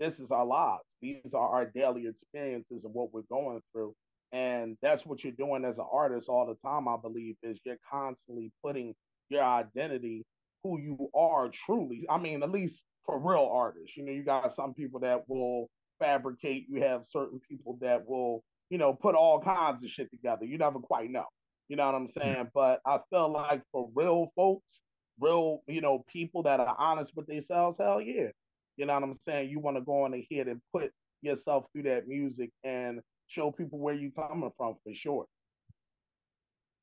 this 0.00 0.18
is 0.20 0.30
our 0.30 0.46
lives. 0.46 0.84
These 1.02 1.34
are 1.34 1.48
our 1.48 1.66
daily 1.66 2.06
experiences 2.06 2.86
and 2.86 2.94
what 2.94 3.12
we're 3.12 3.28
going 3.30 3.60
through. 3.72 3.94
And 4.32 4.78
that's 4.80 5.04
what 5.04 5.22
you're 5.22 5.34
doing 5.34 5.66
as 5.66 5.76
an 5.76 5.86
artist 5.92 6.30
all 6.30 6.46
the 6.46 6.56
time, 6.66 6.88
I 6.88 6.96
believe, 6.96 7.36
is 7.42 7.58
you're 7.62 7.76
constantly 7.90 8.52
putting 8.64 8.94
your 9.28 9.44
identity, 9.44 10.24
who 10.64 10.80
you 10.80 11.10
are 11.14 11.50
truly. 11.50 12.06
I 12.08 12.16
mean, 12.16 12.42
at 12.42 12.50
least 12.50 12.82
for 13.08 13.18
real 13.18 13.50
artists. 13.50 13.96
You 13.96 14.04
know, 14.04 14.12
you 14.12 14.22
got 14.22 14.54
some 14.54 14.74
people 14.74 15.00
that 15.00 15.26
will 15.28 15.70
fabricate, 15.98 16.66
you 16.68 16.82
have 16.82 17.06
certain 17.08 17.40
people 17.48 17.78
that 17.80 18.06
will, 18.06 18.44
you 18.68 18.76
know, 18.76 18.92
put 18.92 19.14
all 19.14 19.40
kinds 19.40 19.82
of 19.82 19.90
shit 19.90 20.10
together. 20.10 20.44
You 20.44 20.58
never 20.58 20.78
quite 20.78 21.10
know. 21.10 21.24
You 21.68 21.76
know 21.76 21.86
what 21.86 21.94
I'm 21.94 22.08
saying? 22.08 22.48
But 22.54 22.80
I 22.86 22.98
feel 23.10 23.32
like 23.32 23.62
for 23.72 23.88
real 23.94 24.30
folks, 24.36 24.82
real, 25.18 25.62
you 25.66 25.80
know, 25.80 26.04
people 26.06 26.42
that 26.42 26.60
are 26.60 26.76
honest 26.78 27.12
with 27.16 27.26
themselves, 27.26 27.78
hell 27.78 28.00
yeah. 28.00 28.28
You 28.76 28.86
know 28.86 28.94
what 28.94 29.02
I'm 29.02 29.14
saying? 29.26 29.48
You 29.48 29.58
want 29.58 29.78
to 29.78 29.82
go 29.82 30.04
on 30.04 30.12
ahead 30.14 30.46
and 30.46 30.60
put 30.72 30.92
yourself 31.22 31.64
through 31.72 31.84
that 31.84 32.06
music 32.06 32.50
and 32.62 33.00
show 33.26 33.50
people 33.50 33.78
where 33.78 33.94
you 33.94 34.12
coming 34.12 34.50
from 34.56 34.74
for 34.84 34.94
sure. 34.94 35.26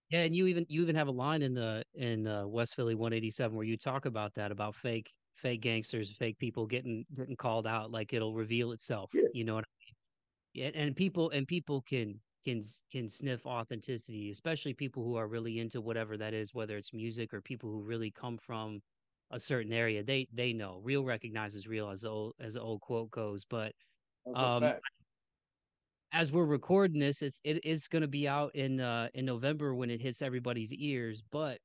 yeah 0.09 0.21
and 0.21 0.35
you 0.35 0.47
even 0.47 0.65
you 0.69 0.81
even 0.81 0.95
have 0.95 1.07
a 1.07 1.11
line 1.11 1.41
in 1.41 1.53
the 1.53 1.83
in 1.95 2.27
uh, 2.27 2.45
west 2.45 2.75
philly 2.75 2.95
187 2.95 3.55
where 3.55 3.65
you 3.65 3.77
talk 3.77 4.05
about 4.05 4.33
that 4.35 4.51
about 4.51 4.75
fake 4.75 5.09
fake 5.35 5.61
gangsters 5.61 6.11
fake 6.11 6.37
people 6.39 6.65
getting 6.65 7.05
getting 7.13 7.35
called 7.35 7.67
out 7.67 7.91
like 7.91 8.13
it'll 8.13 8.33
reveal 8.33 8.71
itself 8.71 9.11
Yeah. 9.13 9.23
you 9.33 9.43
know 9.43 9.55
what 9.55 9.65
I 9.65 9.71
mean? 10.55 10.67
and, 10.67 10.75
and 10.75 10.95
people 10.95 11.29
and 11.31 11.47
people 11.47 11.81
can 11.81 12.19
can 12.45 12.61
can 12.91 13.09
sniff 13.09 13.45
authenticity 13.45 14.29
especially 14.29 14.73
people 14.73 15.03
who 15.03 15.15
are 15.15 15.27
really 15.27 15.59
into 15.59 15.81
whatever 15.81 16.17
that 16.17 16.33
is 16.33 16.53
whether 16.53 16.77
it's 16.77 16.93
music 16.93 17.33
or 17.33 17.41
people 17.41 17.69
who 17.69 17.81
really 17.83 18.11
come 18.11 18.37
from 18.37 18.81
a 19.31 19.39
certain 19.39 19.73
area, 19.73 20.03
they 20.03 20.27
they 20.31 20.53
know. 20.53 20.79
Real 20.83 21.03
recognizes 21.03 21.67
real, 21.67 21.89
as 21.89 22.01
the 22.01 22.09
old 22.09 22.33
as 22.39 22.53
the 22.53 22.61
old 22.61 22.81
quote 22.81 23.09
goes. 23.11 23.43
But 23.43 23.73
um, 24.35 24.63
as 26.11 26.31
we're 26.31 26.45
recording 26.45 26.99
this, 26.99 27.21
it's 27.21 27.41
it 27.43 27.65
is 27.65 27.87
going 27.87 28.01
to 28.01 28.07
be 28.07 28.27
out 28.27 28.55
in 28.55 28.79
uh 28.79 29.09
in 29.13 29.25
November 29.25 29.73
when 29.75 29.89
it 29.89 30.01
hits 30.01 30.21
everybody's 30.21 30.73
ears. 30.73 31.21
But 31.31 31.59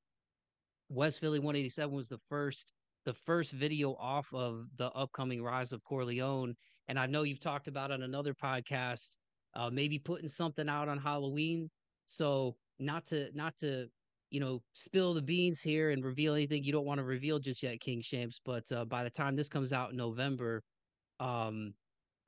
West 0.89 1.21
Philly 1.21 1.39
187 1.39 1.95
was 1.95 2.09
the 2.09 2.19
first 2.29 2.73
the 3.11 3.15
first 3.27 3.51
video 3.51 3.97
off 3.99 4.33
of 4.33 4.67
the 4.77 4.89
upcoming 4.93 5.43
Rise 5.43 5.73
of 5.73 5.83
Corleone, 5.83 6.55
and 6.87 6.97
I 6.97 7.07
know 7.07 7.25
you've 7.25 7.41
talked 7.41 7.67
about 7.67 7.91
on 7.91 8.05
another 8.05 8.33
podcast, 8.33 9.17
uh, 9.57 9.69
maybe 9.69 9.99
putting 9.99 10.29
something 10.29 10.69
out 10.69 10.89
on 10.89 10.97
Halloween. 10.97 11.69
So 12.07 12.55
not 12.79 13.05
to 13.07 13.29
not 13.35 13.57
to 13.59 13.89
you 14.31 14.39
know 14.39 14.63
spill 14.75 15.13
the 15.13 15.23
beans 15.23 15.61
here 15.61 15.91
and 15.91 16.05
reveal 16.05 16.35
anything 16.35 16.63
you 16.63 16.71
don't 16.71 16.87
want 16.87 16.99
to 16.99 17.05
reveal 17.05 17.41
just 17.41 17.65
yet, 17.65 17.81
King 17.81 18.01
Shampz. 18.01 18.39
But 18.45 18.71
uh, 18.71 18.85
by 18.85 19.03
the 19.03 19.11
time 19.11 19.35
this 19.35 19.49
comes 19.49 19.73
out 19.73 19.91
in 19.91 19.97
November, 19.97 20.63
um, 21.19 21.75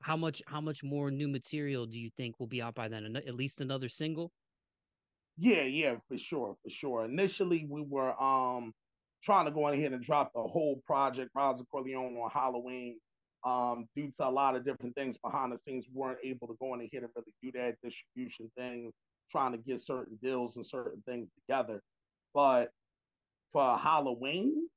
how 0.01 0.17
much 0.17 0.41
how 0.47 0.59
much 0.59 0.83
more 0.83 1.11
new 1.11 1.29
material 1.29 1.85
do 1.85 1.97
you 1.97 2.09
think 2.17 2.41
will 2.41 2.47
be 2.47 2.61
out 2.61 2.75
by 2.75 2.89
then? 2.89 3.15
At 3.15 3.35
least 3.35 3.61
another 3.61 3.87
single. 3.87 4.33
Yeah, 5.37 5.63
yeah, 5.63 5.95
for 6.09 6.17
sure, 6.17 6.57
for 6.61 6.69
sure. 6.81 7.05
Initially, 7.05 7.65
we 7.69 7.81
were 7.81 8.21
um 8.21 8.73
trying 9.23 9.45
to 9.45 9.51
go 9.51 9.67
in 9.67 9.79
ahead 9.79 9.93
and 9.93 10.03
drop 10.03 10.31
the 10.33 10.41
whole 10.41 10.81
project, 10.85 11.31
of 11.35 11.59
Corleone, 11.71 12.17
on 12.17 12.29
Halloween. 12.31 12.97
Um, 13.45 13.87
due 13.93 14.11
to 14.19 14.27
a 14.27 14.31
lot 14.31 14.55
of 14.55 14.63
different 14.63 14.95
things 14.95 15.17
behind 15.23 15.51
the 15.51 15.57
scenes, 15.67 15.85
we 15.93 15.99
weren't 15.99 16.19
able 16.23 16.47
to 16.47 16.55
go 16.61 16.73
in 16.73 16.79
ahead 16.79 17.03
and 17.03 17.09
really 17.15 17.33
do 17.41 17.51
that 17.59 17.75
distribution 17.83 18.49
things, 18.57 18.93
trying 19.31 19.51
to 19.51 19.57
get 19.57 19.85
certain 19.85 20.17
deals 20.23 20.55
and 20.55 20.65
certain 20.65 21.03
things 21.05 21.27
together. 21.41 21.81
But 22.33 22.71
for 23.51 23.77
Halloween, 23.77 24.69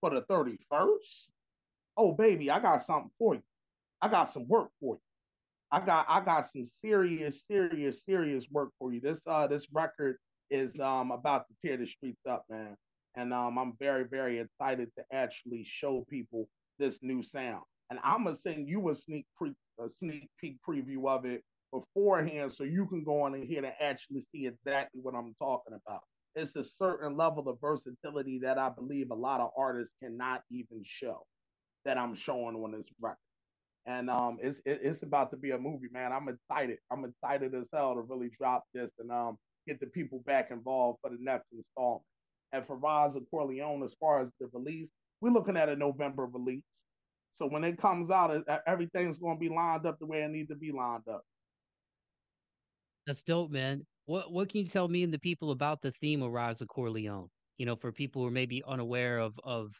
for 0.00 0.10
the 0.10 0.22
31st, 0.22 0.96
oh 1.96 2.12
baby, 2.12 2.50
I 2.50 2.60
got 2.60 2.86
something 2.86 3.10
for 3.18 3.34
you. 3.34 3.42
I 4.00 4.08
got 4.08 4.32
some 4.32 4.46
work 4.48 4.68
for 4.80 4.94
you. 4.94 5.00
I 5.72 5.84
got 5.84 6.06
I 6.08 6.20
got 6.20 6.50
some 6.52 6.66
serious, 6.82 7.42
serious, 7.48 7.96
serious 8.08 8.44
work 8.50 8.70
for 8.78 8.92
you. 8.92 9.00
This 9.00 9.18
uh 9.26 9.46
this 9.46 9.66
record 9.72 10.16
is 10.50 10.72
um 10.80 11.10
about 11.10 11.46
to 11.48 11.54
tear 11.64 11.76
the 11.76 11.86
streets 11.86 12.20
up, 12.28 12.44
man. 12.50 12.76
And 13.16 13.32
um 13.34 13.58
I'm 13.58 13.74
very, 13.78 14.04
very 14.04 14.40
excited 14.40 14.90
to 14.98 15.04
actually 15.12 15.66
show 15.68 16.04
people 16.10 16.48
this 16.78 16.96
new 17.02 17.22
sound. 17.22 17.62
And 17.90 17.98
I'm 18.04 18.24
gonna 18.24 18.38
send 18.42 18.68
you 18.68 18.90
a 18.90 18.96
sneak 18.96 19.26
pre 19.36 19.52
a 19.80 19.88
sneak 20.00 20.30
peek 20.40 20.58
preview 20.68 21.08
of 21.08 21.24
it 21.26 21.42
beforehand 21.72 22.52
so 22.56 22.64
you 22.64 22.86
can 22.86 23.04
go 23.04 23.22
on 23.22 23.34
in 23.34 23.46
here 23.46 23.62
to 23.62 23.72
actually 23.82 24.26
see 24.32 24.46
exactly 24.46 25.00
what 25.02 25.14
I'm 25.14 25.34
talking 25.38 25.74
about. 25.86 26.02
It's 26.36 26.56
a 26.56 26.64
certain 26.78 27.16
level 27.16 27.48
of 27.48 27.58
versatility 27.60 28.40
that 28.42 28.58
I 28.58 28.70
believe 28.70 29.10
a 29.10 29.14
lot 29.16 29.40
of 29.40 29.50
artists 29.56 29.92
cannot 30.02 30.42
even 30.50 30.82
show 30.84 31.24
that 31.84 31.98
I'm 31.98 32.16
showing 32.16 32.56
on 32.56 32.72
this 32.72 32.86
record 33.00 33.16
and 33.86 34.10
um, 34.10 34.38
it's 34.42 34.60
it's 34.66 35.02
about 35.02 35.30
to 35.32 35.36
be 35.36 35.52
a 35.52 35.58
movie, 35.58 35.88
man. 35.92 36.12
I'm 36.12 36.28
excited. 36.28 36.78
I'm 36.92 37.04
excited 37.04 37.54
as 37.54 37.66
hell 37.72 37.94
to 37.94 38.02
really 38.02 38.30
drop 38.38 38.64
this 38.74 38.90
and 38.98 39.10
um 39.10 39.38
get 39.66 39.80
the 39.80 39.86
people 39.86 40.22
back 40.26 40.50
involved 40.50 40.98
for 41.02 41.10
the 41.10 41.18
next 41.20 41.46
installment. 41.52 42.02
And 42.52 42.66
for 42.66 42.76
of 42.84 43.22
Corleone, 43.30 43.82
as 43.84 43.92
far 44.00 44.22
as 44.22 44.28
the 44.40 44.48
release, 44.52 44.88
we're 45.20 45.30
looking 45.30 45.56
at 45.56 45.68
a 45.68 45.76
November 45.76 46.26
release. 46.26 46.64
So 47.34 47.46
when 47.46 47.64
it 47.64 47.80
comes 47.80 48.10
out, 48.10 48.32
everything's 48.66 49.18
going 49.18 49.36
to 49.36 49.40
be 49.40 49.48
lined 49.48 49.86
up 49.86 49.98
the 49.98 50.06
way 50.06 50.22
it 50.22 50.30
needs 50.30 50.48
to 50.48 50.56
be 50.56 50.72
lined 50.72 51.06
up. 51.08 51.22
That's 53.06 53.22
dope, 53.22 53.50
man. 53.50 53.86
What 54.06 54.32
what 54.32 54.50
can 54.50 54.60
you 54.60 54.68
tell 54.68 54.88
me 54.88 55.02
and 55.04 55.12
the 55.12 55.18
people 55.18 55.52
about 55.52 55.80
the 55.80 55.92
theme 55.92 56.22
of 56.22 56.34
of 56.34 56.68
Corleone? 56.68 57.28
You 57.58 57.66
know, 57.66 57.76
for 57.76 57.92
people 57.92 58.22
who 58.22 58.28
are 58.28 58.32
maybe 58.32 58.62
unaware 58.66 59.18
of 59.18 59.38
of, 59.44 59.72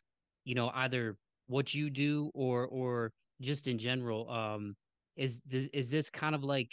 you 0.44 0.54
know, 0.54 0.70
either 0.74 1.16
what 1.48 1.74
you 1.74 1.90
do 1.90 2.30
or 2.34 2.66
or 2.66 3.12
just 3.40 3.66
in 3.66 3.78
general, 3.78 4.30
um, 4.30 4.74
is 5.16 5.40
this 5.46 5.68
is 5.72 5.90
this 5.90 6.08
kind 6.08 6.34
of 6.34 6.44
like 6.44 6.70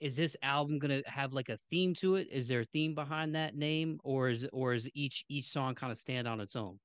is 0.00 0.16
this 0.16 0.36
album 0.42 0.78
gonna 0.78 1.02
have 1.06 1.32
like 1.32 1.48
a 1.48 1.58
theme 1.70 1.94
to 1.96 2.16
it? 2.16 2.28
Is 2.30 2.48
there 2.48 2.60
a 2.60 2.64
theme 2.66 2.94
behind 2.94 3.34
that 3.34 3.56
name, 3.56 3.98
or 4.04 4.28
is 4.28 4.46
or 4.52 4.74
is 4.74 4.88
each 4.94 5.24
each 5.28 5.50
song 5.50 5.74
kind 5.74 5.90
of 5.90 5.98
stand 5.98 6.28
on 6.28 6.40
its 6.40 6.56
own? 6.56 6.78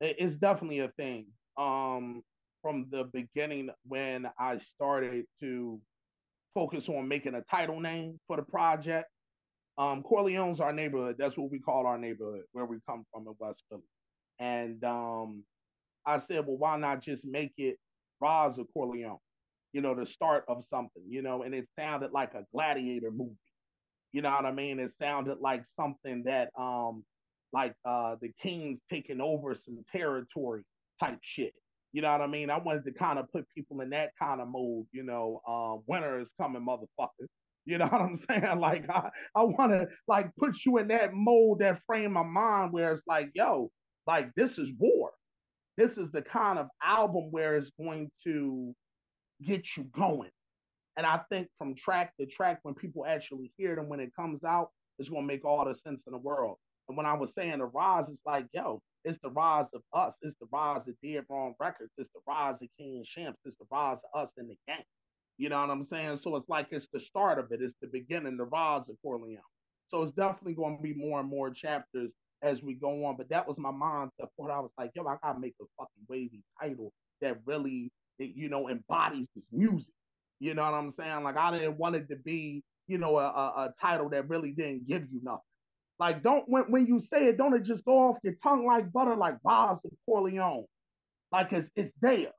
It's 0.00 0.36
definitely 0.36 0.80
a 0.80 0.88
thing. 0.88 1.26
Um, 1.56 2.22
from 2.62 2.86
the 2.90 3.04
beginning 3.12 3.70
when 3.86 4.26
I 4.38 4.58
started 4.74 5.24
to 5.40 5.80
focus 6.54 6.88
on 6.88 7.08
making 7.08 7.34
a 7.34 7.42
title 7.42 7.80
name 7.80 8.18
for 8.26 8.36
the 8.36 8.42
project. 8.42 9.08
Um, 9.78 10.02
Corleone's 10.02 10.60
our 10.60 10.72
neighborhood. 10.72 11.16
That's 11.18 11.36
what 11.36 11.50
we 11.50 11.58
call 11.58 11.86
our 11.86 11.98
neighborhood 11.98 12.44
where 12.52 12.66
we 12.66 12.76
come 12.88 13.04
from 13.12 13.26
in 13.26 13.34
West 13.38 13.62
Philly. 13.68 13.82
And 14.38 14.82
um, 14.84 15.44
I 16.06 16.20
said, 16.20 16.46
well, 16.46 16.58
why 16.58 16.76
not 16.76 17.02
just 17.02 17.24
make 17.24 17.52
it 17.56 17.78
Rise 18.20 18.58
of 18.58 18.66
Corleone? 18.72 19.18
You 19.72 19.80
know, 19.80 19.94
the 19.94 20.06
start 20.06 20.44
of 20.48 20.64
something, 20.70 21.02
you 21.08 21.22
know, 21.22 21.42
and 21.42 21.54
it 21.54 21.66
sounded 21.78 22.12
like 22.12 22.34
a 22.34 22.44
gladiator 22.52 23.10
movie. 23.10 23.36
You 24.12 24.22
know 24.22 24.30
what 24.30 24.44
I 24.44 24.52
mean? 24.52 24.78
It 24.78 24.92
sounded 25.00 25.38
like 25.40 25.64
something 25.78 26.24
that 26.24 26.50
um 26.58 27.04
like 27.52 27.74
uh 27.84 28.16
the 28.20 28.30
king's 28.42 28.80
taking 28.90 29.20
over 29.20 29.54
some 29.54 29.84
territory 29.90 30.62
type 31.00 31.18
shit. 31.22 31.54
You 31.92 32.02
know 32.02 32.12
what 32.12 32.20
I 32.20 32.26
mean? 32.26 32.50
I 32.50 32.58
wanted 32.58 32.84
to 32.84 32.92
kind 32.92 33.18
of 33.18 33.30
put 33.32 33.46
people 33.54 33.80
in 33.80 33.90
that 33.90 34.10
kind 34.18 34.40
of 34.40 34.48
mode, 34.48 34.86
you 34.92 35.02
know, 35.02 35.42
um, 35.46 35.82
winter 35.86 36.20
is 36.20 36.30
coming, 36.40 36.64
motherfuckers. 36.64 37.28
You 37.64 37.78
know 37.78 37.86
what 37.90 38.00
I'm 38.00 38.18
saying? 38.28 38.60
Like 38.60 38.88
I, 38.90 39.10
I 39.34 39.42
want 39.42 39.72
to 39.72 39.86
like 40.08 40.34
put 40.36 40.54
you 40.64 40.78
in 40.78 40.88
that 40.88 41.10
mode, 41.12 41.60
that 41.60 41.80
frame 41.86 42.16
of 42.16 42.26
mind 42.26 42.72
where 42.72 42.92
it's 42.92 43.02
like, 43.06 43.30
yo, 43.34 43.70
like 44.06 44.34
this 44.34 44.58
is 44.58 44.68
war 44.78 45.12
this 45.76 45.92
is 45.92 46.10
the 46.12 46.22
kind 46.22 46.58
of 46.58 46.68
album 46.82 47.30
where 47.30 47.56
it's 47.56 47.70
going 47.78 48.10
to 48.24 48.74
get 49.44 49.64
you 49.76 49.84
going. 49.84 50.30
And 50.96 51.06
I 51.06 51.20
think 51.30 51.48
from 51.58 51.74
track 51.74 52.12
to 52.20 52.26
track, 52.26 52.60
when 52.62 52.74
people 52.74 53.06
actually 53.06 53.52
hear 53.56 53.78
and 53.78 53.88
when 53.88 54.00
it 54.00 54.14
comes 54.14 54.44
out, 54.44 54.70
it's 54.98 55.08
going 55.08 55.22
to 55.22 55.26
make 55.26 55.44
all 55.44 55.64
the 55.64 55.74
sense 55.86 56.02
in 56.06 56.12
the 56.12 56.18
world. 56.18 56.56
And 56.88 56.96
when 56.96 57.06
I 57.06 57.14
was 57.14 57.30
saying 57.34 57.58
the 57.58 57.66
rise, 57.66 58.04
it's 58.08 58.26
like, 58.26 58.46
yo, 58.52 58.80
it's 59.04 59.18
the 59.22 59.30
rise 59.30 59.66
of 59.74 59.82
us. 59.94 60.14
It's 60.22 60.36
the 60.40 60.48
rise 60.52 60.82
of 60.86 60.94
Dead 61.02 61.24
Wrong 61.28 61.54
Records. 61.58 61.92
It's 61.96 62.10
the 62.14 62.20
rise 62.26 62.56
of 62.62 62.68
King 62.78 62.96
and 62.98 63.06
Shamps. 63.06 63.38
It's 63.44 63.56
the 63.58 63.66
rise 63.70 63.98
of 64.14 64.22
us 64.22 64.28
in 64.38 64.48
the 64.48 64.56
game. 64.68 64.84
You 65.38 65.48
know 65.48 65.60
what 65.60 65.70
I'm 65.70 65.86
saying? 65.90 66.20
So 66.22 66.36
it's 66.36 66.48
like 66.48 66.68
it's 66.70 66.86
the 66.92 67.00
start 67.00 67.38
of 67.38 67.50
it. 67.50 67.62
It's 67.62 67.74
the 67.80 67.88
beginning, 67.88 68.36
the 68.36 68.44
rise 68.44 68.82
of 68.88 68.96
Corleone. 69.02 69.40
So 69.88 70.02
it's 70.02 70.14
definitely 70.14 70.54
going 70.54 70.76
to 70.76 70.82
be 70.82 70.94
more 70.94 71.20
and 71.20 71.28
more 71.28 71.50
chapters 71.50 72.10
as 72.42 72.62
we 72.62 72.74
go 72.74 73.04
on. 73.06 73.16
But 73.16 73.28
that 73.30 73.46
was 73.46 73.56
my 73.58 73.70
mindset. 73.70 74.28
What 74.36 74.50
I 74.50 74.60
was 74.60 74.70
like, 74.78 74.90
yo, 74.94 75.06
I 75.06 75.16
gotta 75.22 75.40
make 75.40 75.54
a 75.60 75.64
fucking 75.78 76.04
wavy 76.08 76.42
title 76.60 76.92
that 77.20 77.38
really, 77.46 77.90
you 78.18 78.48
know, 78.48 78.68
embodies 78.68 79.26
this 79.34 79.44
music. 79.52 79.92
You 80.40 80.54
know 80.54 80.62
what 80.62 80.74
I'm 80.74 80.92
saying? 80.98 81.22
Like 81.22 81.36
I 81.36 81.52
didn't 81.52 81.78
want 81.78 81.96
it 81.96 82.08
to 82.08 82.16
be, 82.16 82.62
you 82.88 82.98
know, 82.98 83.16
a, 83.18 83.26
a, 83.26 83.74
title 83.80 84.08
that 84.10 84.28
really 84.28 84.50
didn't 84.50 84.88
give 84.88 85.02
you 85.12 85.20
nothing. 85.22 85.40
Like 85.98 86.22
don't 86.22 86.48
when 86.48 86.64
when 86.64 86.86
you 86.86 87.00
say 87.12 87.26
it, 87.26 87.38
don't 87.38 87.54
it 87.54 87.62
just 87.62 87.84
go 87.84 88.08
off 88.10 88.16
your 88.24 88.34
tongue 88.42 88.66
like 88.66 88.92
butter, 88.92 89.14
like 89.14 89.36
Rise 89.44 89.76
of 89.84 89.92
Corleone. 90.04 90.64
Like 91.30 91.52
it's 91.52 91.70
it's 91.76 91.94
there. 92.00 92.32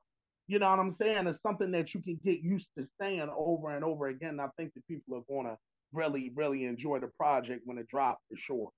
You 0.46 0.58
know 0.58 0.68
what 0.68 0.78
I'm 0.78 0.96
saying? 1.00 1.26
It's 1.26 1.40
something 1.42 1.70
that 1.70 1.94
you 1.94 2.02
can 2.02 2.20
get 2.22 2.42
used 2.42 2.66
to 2.76 2.86
saying 3.00 3.26
over 3.34 3.74
and 3.74 3.82
over 3.82 4.08
again. 4.08 4.38
I 4.38 4.48
think 4.58 4.74
that 4.74 4.86
people 4.86 5.16
are 5.16 5.34
gonna 5.34 5.56
really, 5.94 6.30
really 6.34 6.64
enjoy 6.64 7.00
the 7.00 7.10
project 7.18 7.62
when 7.64 7.78
it 7.78 7.88
drops 7.88 8.20
for 8.28 8.36
sure. 8.36 8.70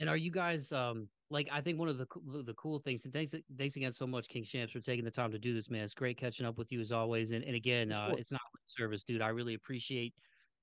And 0.00 0.08
are 0.08 0.16
you 0.16 0.32
guys 0.32 0.72
um 0.72 1.08
like 1.30 1.48
I 1.52 1.60
think 1.60 1.78
one 1.78 1.88
of 1.88 1.96
the 1.96 2.06
the 2.44 2.54
cool 2.54 2.80
things 2.80 3.04
and 3.04 3.14
thanks 3.14 3.34
thanks 3.56 3.76
again 3.76 3.92
so 3.92 4.06
much 4.06 4.28
King 4.28 4.42
Shampz 4.44 4.72
for 4.72 4.80
taking 4.80 5.04
the 5.04 5.10
time 5.10 5.30
to 5.30 5.38
do 5.38 5.54
this 5.54 5.70
man. 5.70 5.84
It's 5.84 5.94
great 5.94 6.18
catching 6.18 6.44
up 6.44 6.58
with 6.58 6.70
you 6.72 6.80
as 6.80 6.90
always. 6.92 7.30
And 7.30 7.44
and 7.44 7.54
again, 7.54 7.92
uh, 7.92 8.14
it's 8.18 8.32
not 8.32 8.40
service, 8.66 9.04
dude. 9.04 9.22
I 9.22 9.28
really 9.28 9.54
appreciate 9.54 10.12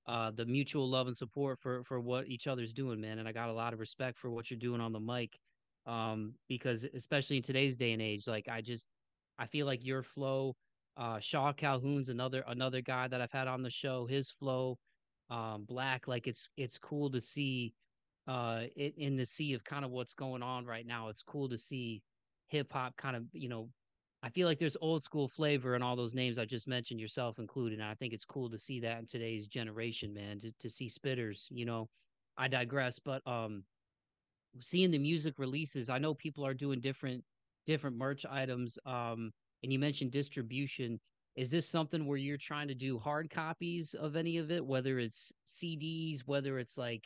uh, 0.06 0.30
the 0.30 0.44
mutual 0.44 0.88
love 0.88 1.06
and 1.06 1.16
support 1.16 1.58
for 1.58 1.82
for 1.84 2.00
what 2.00 2.28
each 2.28 2.46
other's 2.46 2.72
doing, 2.72 3.00
man. 3.00 3.18
And 3.18 3.26
I 3.28 3.32
got 3.32 3.48
a 3.48 3.52
lot 3.52 3.72
of 3.72 3.80
respect 3.80 4.18
for 4.18 4.30
what 4.30 4.50
you're 4.50 4.58
doing 4.58 4.80
on 4.80 4.92
the 4.92 5.00
mic. 5.00 5.38
Um, 5.86 6.34
because 6.48 6.84
especially 6.84 7.38
in 7.38 7.42
today's 7.42 7.78
day 7.78 7.92
and 7.92 8.02
age, 8.02 8.26
like 8.26 8.46
I 8.48 8.60
just 8.60 8.88
I 9.38 9.46
feel 9.46 9.64
like 9.64 9.84
your 9.84 10.02
flow, 10.02 10.54
uh, 10.98 11.18
Shaw 11.18 11.52
Calhoun's 11.54 12.10
another 12.10 12.44
another 12.46 12.82
guy 12.82 13.08
that 13.08 13.22
I've 13.22 13.32
had 13.32 13.48
on 13.48 13.62
the 13.62 13.70
show. 13.70 14.04
His 14.04 14.30
flow, 14.30 14.76
um, 15.30 15.64
Black, 15.64 16.06
like 16.06 16.26
it's 16.26 16.50
it's 16.58 16.78
cool 16.78 17.10
to 17.10 17.22
see 17.22 17.72
uh, 18.28 18.64
in, 18.76 18.92
in 18.98 19.16
the 19.16 19.24
sea 19.24 19.54
of 19.54 19.64
kind 19.64 19.84
of 19.84 19.90
what's 19.90 20.12
going 20.14 20.42
on 20.42 20.66
right 20.66 20.86
now. 20.86 21.08
It's 21.08 21.22
cool 21.22 21.48
to 21.48 21.58
see 21.58 22.02
hip 22.48 22.72
hop 22.72 22.96
kind 22.96 23.16
of, 23.16 23.24
you 23.32 23.48
know, 23.48 23.70
I 24.22 24.28
feel 24.28 24.46
like 24.46 24.58
there's 24.58 24.76
old 24.80 25.02
school 25.02 25.28
flavor 25.28 25.74
in 25.74 25.82
all 25.82 25.96
those 25.96 26.14
names 26.14 26.38
I 26.38 26.44
just 26.44 26.68
mentioned, 26.68 27.00
yourself 27.00 27.38
included. 27.38 27.78
And 27.78 27.88
I 27.88 27.94
think 27.94 28.12
it's 28.12 28.24
cool 28.24 28.50
to 28.50 28.58
see 28.58 28.80
that 28.80 28.98
in 28.98 29.06
today's 29.06 29.48
generation, 29.48 30.12
man, 30.12 30.38
to, 30.40 30.52
to 30.58 30.68
see 30.68 30.86
spitters, 30.86 31.46
you 31.50 31.64
know, 31.64 31.88
I 32.36 32.48
digress, 32.48 32.98
but, 32.98 33.26
um, 33.26 33.64
seeing 34.60 34.90
the 34.90 34.98
music 34.98 35.38
releases, 35.38 35.88
I 35.88 35.98
know 35.98 36.14
people 36.14 36.44
are 36.44 36.54
doing 36.54 36.80
different, 36.80 37.24
different 37.66 37.96
merch 37.96 38.26
items. 38.26 38.78
Um, 38.86 39.32
and 39.62 39.72
you 39.72 39.78
mentioned 39.78 40.10
distribution. 40.12 41.00
Is 41.36 41.50
this 41.50 41.68
something 41.68 42.06
where 42.06 42.18
you're 42.18 42.36
trying 42.36 42.68
to 42.68 42.74
do 42.74 42.98
hard 42.98 43.30
copies 43.30 43.94
of 43.94 44.16
any 44.16 44.38
of 44.38 44.50
it, 44.50 44.64
whether 44.64 44.98
it's 44.98 45.32
CDs, 45.46 46.20
whether 46.26 46.58
it's 46.58 46.76
like 46.76 47.04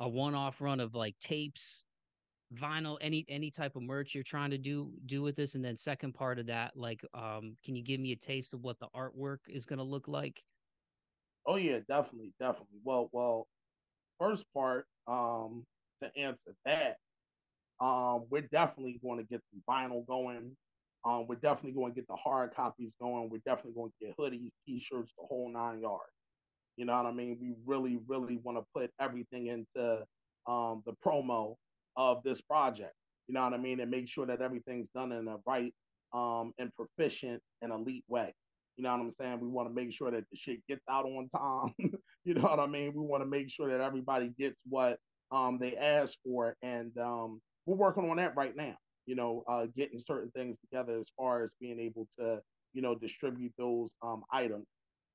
a 0.00 0.08
one-off 0.08 0.60
run 0.60 0.80
of 0.80 0.94
like 0.94 1.18
tapes 1.18 1.84
vinyl, 2.54 2.98
any 3.00 3.24
any 3.28 3.50
type 3.50 3.76
of 3.76 3.82
merch 3.82 4.14
you're 4.14 4.24
trying 4.24 4.50
to 4.50 4.58
do 4.58 4.92
do 5.06 5.22
with 5.22 5.36
this? 5.36 5.54
And 5.54 5.64
then 5.64 5.76
second 5.76 6.14
part 6.14 6.38
of 6.38 6.46
that, 6.46 6.76
like, 6.76 7.04
um, 7.14 7.56
can 7.64 7.76
you 7.76 7.82
give 7.82 8.00
me 8.00 8.12
a 8.12 8.16
taste 8.16 8.54
of 8.54 8.60
what 8.62 8.78
the 8.80 8.88
artwork 8.94 9.38
is 9.48 9.66
going 9.66 9.78
to 9.78 9.84
look 9.84 10.08
like? 10.08 10.44
Oh 11.46 11.56
yeah, 11.56 11.80
definitely, 11.88 12.34
definitely. 12.38 12.80
Well, 12.84 13.08
well, 13.12 13.48
first 14.18 14.44
part, 14.54 14.86
um, 15.06 15.66
to 16.02 16.10
answer 16.16 16.54
that, 16.64 16.98
um, 17.80 18.26
we're 18.30 18.48
definitely 18.48 18.98
going 19.02 19.18
to 19.18 19.24
get 19.24 19.42
the 19.52 19.60
vinyl 19.68 20.06
going. 20.06 20.56
Um, 21.04 21.26
we're 21.28 21.36
definitely 21.36 21.72
going 21.72 21.92
to 21.94 22.00
get 22.00 22.08
the 22.08 22.16
hard 22.16 22.54
copies 22.54 22.92
going. 23.00 23.30
We're 23.30 23.38
definitely 23.46 23.74
going 23.74 23.92
to 24.00 24.06
get 24.06 24.16
hoodies, 24.18 24.52
t-shirts, 24.66 25.12
the 25.18 25.26
whole 25.26 25.50
nine 25.50 25.80
yards. 25.80 26.12
You 26.76 26.86
know 26.86 26.96
what 26.96 27.06
I 27.06 27.12
mean? 27.12 27.38
We 27.40 27.54
really, 27.66 27.98
really 28.06 28.38
want 28.42 28.58
to 28.58 28.64
put 28.74 28.90
everything 29.00 29.48
into 29.48 30.02
um, 30.48 30.82
the 30.86 30.92
promo 31.04 31.56
of 31.96 32.22
this 32.24 32.40
project. 32.42 32.94
You 33.28 33.34
know 33.34 33.44
what 33.44 33.54
I 33.54 33.58
mean? 33.58 33.80
And 33.80 33.90
make 33.90 34.08
sure 34.08 34.26
that 34.26 34.40
everything's 34.40 34.88
done 34.94 35.12
in 35.12 35.28
a 35.28 35.36
right 35.46 35.72
um, 36.12 36.52
and 36.58 36.70
proficient 36.74 37.40
and 37.62 37.72
elite 37.72 38.04
way. 38.08 38.34
You 38.76 38.84
know 38.84 38.92
what 38.92 39.00
I'm 39.00 39.14
saying? 39.20 39.40
We 39.40 39.48
want 39.48 39.68
to 39.68 39.74
make 39.74 39.92
sure 39.92 40.10
that 40.10 40.24
the 40.30 40.38
shit 40.42 40.66
gets 40.66 40.80
out 40.90 41.04
on 41.04 41.28
time. 41.36 41.74
you 42.24 42.34
know 42.34 42.42
what 42.42 42.58
I 42.58 42.66
mean? 42.66 42.92
We 42.94 43.02
want 43.02 43.22
to 43.22 43.28
make 43.28 43.50
sure 43.50 43.70
that 43.70 43.84
everybody 43.84 44.32
gets 44.38 44.56
what 44.68 44.98
um, 45.30 45.58
they 45.60 45.76
ask 45.76 46.12
for, 46.24 46.56
and 46.62 46.96
um, 46.98 47.40
we're 47.66 47.76
working 47.76 48.08
on 48.08 48.16
that 48.16 48.36
right 48.36 48.56
now. 48.56 48.74
You 49.06 49.16
know, 49.16 49.44
uh, 49.48 49.66
getting 49.76 50.02
certain 50.06 50.30
things 50.30 50.56
together 50.60 50.98
as 50.98 51.06
far 51.16 51.44
as 51.44 51.50
being 51.60 51.78
able 51.78 52.06
to, 52.18 52.38
you 52.72 52.82
know, 52.82 52.94
distribute 52.94 53.52
those 53.58 53.90
um, 54.02 54.22
items. 54.32 54.66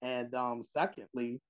And 0.05 0.33
um, 0.35 0.65
secondly, 0.77 1.41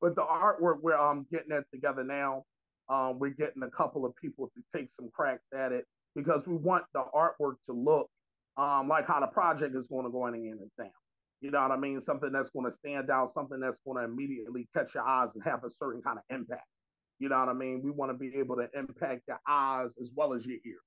with 0.00 0.14
the 0.14 0.22
artwork, 0.22 0.80
we're 0.80 0.96
um, 0.96 1.26
getting 1.30 1.48
that 1.48 1.64
together 1.72 2.04
now. 2.04 2.44
Um, 2.88 3.18
we're 3.18 3.30
getting 3.30 3.62
a 3.62 3.70
couple 3.70 4.04
of 4.04 4.14
people 4.16 4.50
to 4.54 4.78
take 4.78 4.90
some 4.92 5.10
cracks 5.12 5.46
at 5.56 5.72
it 5.72 5.86
because 6.14 6.46
we 6.46 6.54
want 6.54 6.84
the 6.94 7.02
artwork 7.14 7.54
to 7.66 7.72
look 7.72 8.08
um, 8.56 8.88
like 8.88 9.08
how 9.08 9.18
the 9.18 9.26
project 9.26 9.74
is 9.74 9.86
going 9.88 10.04
to 10.04 10.12
go 10.12 10.26
in 10.26 10.34
the 10.34 10.82
town. 10.82 10.92
You 11.40 11.50
know 11.50 11.62
what 11.62 11.72
I 11.72 11.76
mean? 11.76 12.00
Something 12.00 12.30
that's 12.32 12.50
going 12.50 12.70
to 12.70 12.76
stand 12.76 13.10
out, 13.10 13.32
something 13.32 13.58
that's 13.58 13.80
going 13.84 13.98
to 13.98 14.04
immediately 14.04 14.68
catch 14.74 14.94
your 14.94 15.04
eyes 15.06 15.30
and 15.34 15.42
have 15.42 15.64
a 15.64 15.70
certain 15.70 16.00
kind 16.00 16.18
of 16.18 16.24
impact. 16.34 16.66
You 17.18 17.28
know 17.28 17.38
what 17.40 17.48
I 17.48 17.54
mean? 17.54 17.82
We 17.82 17.90
want 17.90 18.12
to 18.12 18.18
be 18.18 18.36
able 18.36 18.56
to 18.56 18.68
impact 18.78 19.22
your 19.26 19.40
eyes 19.48 19.90
as 20.00 20.10
well 20.14 20.32
as 20.34 20.46
your 20.46 20.58
ears. 20.64 20.80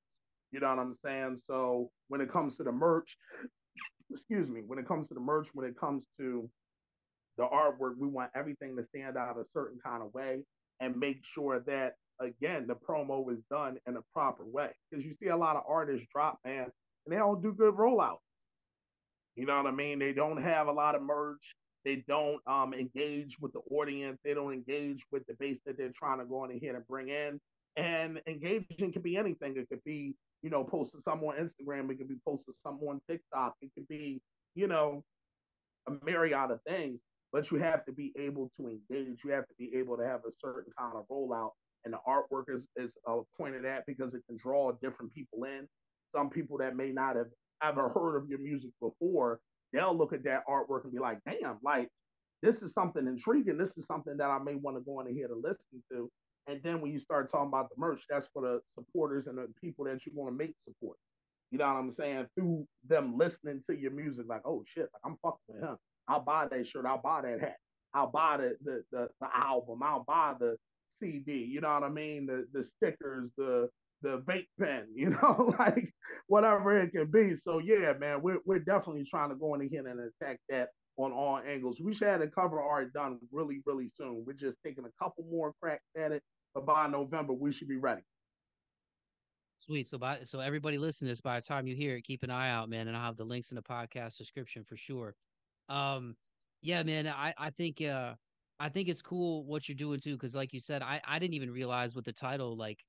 You 0.52 0.62
know 0.62 0.70
what 0.70 0.80
I'm 0.80 0.96
saying? 1.04 1.42
So 1.48 1.90
when 2.08 2.22
it 2.22 2.32
comes 2.32 2.56
to 2.58 2.64
the 2.64 2.72
merch, 2.72 3.18
excuse 4.12 4.48
me, 4.48 4.62
when 4.66 4.80
it 4.80 4.88
comes 4.88 5.10
to 5.10 5.14
the 5.14 5.20
merch, 5.20 5.48
when 5.54 5.68
it 5.68 5.78
comes 5.78 6.04
to 6.20 6.50
the 7.38 7.44
artwork, 7.44 7.98
we 7.98 8.08
want 8.08 8.32
everything 8.36 8.76
to 8.78 8.86
stand 8.90 9.18
out 9.18 9.38
a 9.38 9.44
certain 9.54 9.80
kind 9.84 10.02
of 10.02 10.14
way 10.14 10.40
and 10.80 10.98
make 10.98 11.20
sure 11.34 11.60
that 11.68 11.94
again 12.20 12.68
the 12.68 12.76
promo 12.76 13.32
is 13.32 13.40
done 13.50 13.78
in 13.88 13.98
a 13.98 14.02
proper 14.14 14.44
way. 14.46 14.70
Because 14.90 15.06
you 15.06 15.14
see 15.22 15.30
a 15.30 15.38
lot 15.38 15.56
of 15.56 15.64
artists 15.68 16.08
drop, 16.14 16.40
man, 16.46 16.64
and 17.06 17.14
they 17.14 17.18
don't 17.18 17.42
do 17.42 17.54
good 17.54 17.76
rollouts. 17.76 18.18
You 19.36 19.46
know 19.46 19.58
what 19.58 19.68
I 19.68 19.72
mean? 19.72 20.00
They 20.00 20.14
don't 20.14 20.42
have 20.42 20.68
a 20.68 20.72
lot 20.72 20.96
of 20.96 21.04
merch. 21.04 21.56
They 21.86 22.04
don't 22.08 22.42
um, 22.48 22.74
engage 22.74 23.38
with 23.40 23.54
the 23.54 23.60
audience. 23.72 24.20
They 24.26 24.34
don't 24.34 24.52
engage 24.52 25.04
with 25.12 25.26
the 25.28 25.36
base 25.40 25.60
that 25.66 25.78
they're 25.78 25.94
trying 25.96 26.20
to 26.20 26.26
go 26.26 26.44
in 26.46 26.60
here 26.60 26.76
and 26.76 26.86
bring 26.88 27.10
in. 27.10 27.40
And 27.78 28.20
engaging 28.28 28.92
can 28.92 29.02
be 29.04 29.16
anything. 29.16 29.56
It 29.56 29.70
could 29.70 29.84
be, 29.86 30.16
you 30.42 30.50
know, 30.50 30.64
posting 30.64 31.02
something 31.02 31.30
on 31.30 31.36
Instagram. 31.36 31.90
It 31.92 32.00
could 32.00 32.10
be 32.10 32.18
posting 32.26 32.56
something 32.66 32.88
on 32.88 33.00
TikTok. 33.10 33.54
It 33.62 33.70
could 33.76 33.88
be, 33.88 34.20
you 34.56 34.68
know, 34.68 35.04
a 35.88 35.92
myriad 36.04 36.52
of 36.52 36.60
things. 36.68 37.00
But 37.32 37.52
you 37.52 37.58
have 37.60 37.86
to 37.86 37.92
be 37.92 38.14
able 38.18 38.52
to 38.58 38.68
engage. 38.68 39.20
You 39.24 39.32
have 39.32 39.48
to 39.48 39.54
be 39.60 39.72
able 39.76 39.98
to 39.98 40.06
have 40.06 40.22
a 40.22 40.32
certain 40.44 40.72
kind 40.78 40.94
of 40.96 41.06
rollout. 41.12 41.52
And 41.86 41.94
the 41.94 42.00
artwork 42.08 42.46
is, 42.54 42.66
is 42.76 42.92
uh, 43.08 43.20
pointed 43.38 43.66
at 43.66 43.86
because 43.86 44.14
it 44.14 44.22
can 44.28 44.38
draw 44.38 44.72
different 44.82 45.14
people 45.14 45.44
in. 45.44 45.68
Some 46.16 46.30
people 46.30 46.58
that 46.60 46.76
may 46.76 46.92
not 46.92 47.16
have 47.16 47.28
ever 47.64 47.90
heard 47.90 48.18
of 48.18 48.30
your 48.30 48.40
music 48.40 48.72
before, 48.82 49.40
they'll 49.74 49.98
look 49.98 50.14
at 50.14 50.24
that 50.24 50.44
artwork 50.50 50.84
and 50.84 50.94
be 50.94 51.00
like, 51.00 51.20
damn, 51.26 51.58
like 51.64 51.90
this 52.42 52.56
is 52.62 52.72
something 52.74 53.08
intriguing. 53.08 53.58
This 53.58 53.72
is 53.78 53.86
something 53.88 54.18
that 54.18 54.30
I 54.30 54.40
may 54.40 54.56
want 54.56 54.78
to 54.78 54.82
go 54.82 55.00
in 55.02 55.14
here 55.14 55.28
to 55.28 55.36
listen 55.36 55.84
to. 55.92 56.10
And 56.48 56.62
then 56.64 56.82
when 56.82 56.92
you 56.92 57.00
start 57.00 57.32
talking 57.32 57.50
about 57.50 57.70
the 57.70 57.76
merch, 57.78 58.04
that's 58.10 58.28
for 58.34 58.42
the 58.42 58.60
supporters 58.76 59.28
and 59.28 59.38
the 59.38 59.48
people 59.62 59.86
that 59.86 60.06
you 60.06 60.14
want 60.16 60.32
to 60.32 60.38
make 60.38 60.54
support. 60.66 60.98
You 61.52 61.58
know 61.58 61.66
what 61.66 61.80
I'm 61.80 61.94
saying? 61.98 62.28
Through 62.36 62.68
them 62.88 63.18
listening 63.18 63.64
to 63.70 63.78
your 63.78 63.92
music, 63.92 64.26
like, 64.28 64.42
oh 64.46 64.64
shit, 64.68 64.90
like 64.94 65.02
I'm 65.06 65.18
fucking 65.22 65.40
with 65.48 65.64
him. 65.64 65.78
I'll 66.08 66.24
buy 66.24 66.48
that 66.50 66.68
shirt. 66.68 66.86
I'll 66.86 67.02
buy 67.02 67.22
that 67.24 67.40
hat. 67.40 67.58
I'll 67.94 68.12
buy 68.12 68.38
the 68.38 68.58
the 68.64 68.84
the, 68.92 69.08
the 69.20 69.28
album. 69.36 69.82
I'll 69.84 70.04
buy 70.08 70.34
the 70.40 70.58
CD. 71.00 71.46
You 71.50 71.62
know 71.62 71.74
what 71.74 71.84
I 71.84 71.90
mean? 71.90 72.26
The 72.26 72.46
the 72.54 72.64
stickers, 72.64 73.32
the 73.38 73.70
the 74.02 74.22
vape 74.28 74.48
pen, 74.60 74.86
you 74.96 75.10
know, 75.10 75.54
like 75.60 75.94
whatever 76.28 76.80
it 76.80 76.92
can 76.92 77.10
be. 77.12 77.36
So 77.36 77.60
yeah, 77.60 77.94
man, 78.00 78.22
we're 78.22 78.40
we're 78.46 78.60
definitely 78.60 79.06
trying 79.10 79.30
to 79.30 79.36
go 79.36 79.54
in 79.56 79.68
here 79.70 79.88
and 79.88 80.00
attack 80.00 80.40
that 80.50 80.70
on 80.98 81.12
all 81.12 81.40
angles. 81.48 81.78
We 81.80 81.94
should 81.94 82.08
have 82.08 82.22
the 82.22 82.28
cover 82.28 82.62
art 82.62 82.92
done 82.94 83.20
really, 83.32 83.62
really 83.66 83.92
soon. 83.96 84.24
We're 84.26 84.34
just 84.34 84.58
taking 84.66 84.86
a 84.86 85.04
couple 85.04 85.26
more 85.30 85.54
cracks 85.62 85.84
at 85.96 86.12
it, 86.12 86.24
but 86.54 86.66
by 86.66 86.88
November 86.88 87.34
we 87.34 87.54
should 87.54 87.68
be 87.68 87.78
ready. 87.78 88.02
Sweet. 89.60 89.88
So 89.88 89.98
by 89.98 90.20
so 90.24 90.40
everybody 90.40 90.78
listening 90.78 91.08
to 91.08 91.12
this, 91.12 91.22
by 91.22 91.40
the 91.40 91.46
time 91.46 91.68
you 91.68 91.76
hear 91.76 91.96
it, 91.96 92.04
keep 92.04 92.24
an 92.24 92.30
eye 92.30 92.52
out, 92.52 92.70
man, 92.70 92.88
and 92.88 92.96
I'll 92.96 93.08
have 93.08 93.18
the 93.18 93.24
links 93.24 93.52
in 93.52 93.56
the 93.56 93.62
podcast 93.62 94.18
description 94.18 94.64
for 94.64 94.78
sure. 94.78 95.16
Um, 95.70 96.18
yeah, 96.62 96.84
man, 96.84 97.08
I 97.08 97.34
I 97.38 97.50
think 97.52 97.82
uh 97.82 98.16
I 98.60 98.70
think 98.70 98.90
it's 98.90 99.02
cool 99.02 99.46
what 99.46 99.68
you're 99.70 99.76
doing 99.76 100.00
too, 100.00 100.16
because 100.16 100.36
like 100.36 100.54
you 100.54 100.60
said, 100.60 100.82
I 100.82 101.02
I 101.06 101.20
didn't 101.20 101.36
even 101.36 101.52
realize 101.52 101.96
with 101.96 102.06
the 102.06 102.14
title 102.14 102.56
like 102.58 102.86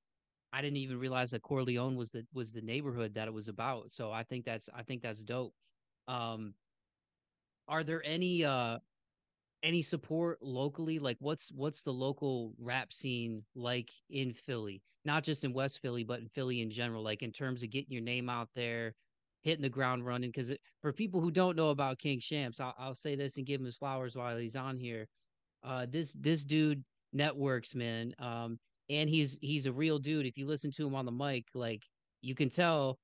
I 0.52 0.62
didn't 0.62 0.78
even 0.78 0.98
realize 0.98 1.32
that 1.32 1.42
Corleone 1.42 1.96
was 1.96 2.12
the 2.12 2.26
was 2.32 2.52
the 2.52 2.62
neighborhood 2.62 3.14
that 3.14 3.28
it 3.28 3.32
was 3.34 3.48
about. 3.48 3.92
So 3.92 4.12
I 4.12 4.24
think 4.24 4.44
that's 4.46 4.68
I 4.74 4.82
think 4.84 5.02
that's 5.02 5.24
dope. 5.24 5.54
Um, 6.08 6.54
are 7.66 7.84
there 7.84 8.02
any 8.04 8.44
uh 8.44 8.78
any 9.62 9.82
support 9.82 10.42
locally? 10.42 10.98
Like 10.98 11.18
what's 11.20 11.52
what's 11.52 11.82
the 11.82 11.92
local 11.92 12.54
rap 12.58 12.92
scene 12.92 13.44
like 13.54 13.90
in 14.10 14.32
Philly? 14.34 14.82
Not 15.04 15.24
just 15.24 15.44
in 15.44 15.52
West 15.52 15.80
Philly, 15.80 16.04
but 16.04 16.20
in 16.20 16.28
Philly 16.28 16.60
in 16.62 16.70
general. 16.70 17.02
Like 17.02 17.22
in 17.22 17.32
terms 17.32 17.62
of 17.62 17.70
getting 17.70 17.92
your 17.92 18.02
name 18.02 18.28
out 18.28 18.50
there, 18.54 18.94
hitting 19.42 19.62
the 19.62 19.68
ground 19.68 20.04
running. 20.04 20.30
Because 20.30 20.52
for 20.80 20.92
people 20.92 21.20
who 21.20 21.30
don't 21.30 21.56
know 21.56 21.70
about 21.70 21.98
King 21.98 22.20
Shampz, 22.20 22.60
I'll, 22.60 22.74
I'll 22.78 22.94
say 22.94 23.14
this 23.14 23.36
and 23.36 23.46
give 23.46 23.60
him 23.60 23.66
his 23.66 23.76
flowers 23.76 24.16
while 24.16 24.36
he's 24.36 24.56
on 24.56 24.76
here. 24.76 25.06
Uh, 25.62 25.86
this 25.88 26.12
this 26.18 26.44
dude 26.44 26.84
networks, 27.12 27.74
man. 27.74 28.14
Um, 28.18 28.58
and 28.90 29.08
he's 29.08 29.38
he's 29.40 29.66
a 29.66 29.72
real 29.72 29.98
dude. 29.98 30.26
If 30.26 30.36
you 30.36 30.46
listen 30.46 30.70
to 30.72 30.86
him 30.86 30.94
on 30.94 31.04
the 31.04 31.12
mic, 31.12 31.46
like 31.54 31.82
you 32.20 32.34
can 32.34 32.50
tell 32.50 32.98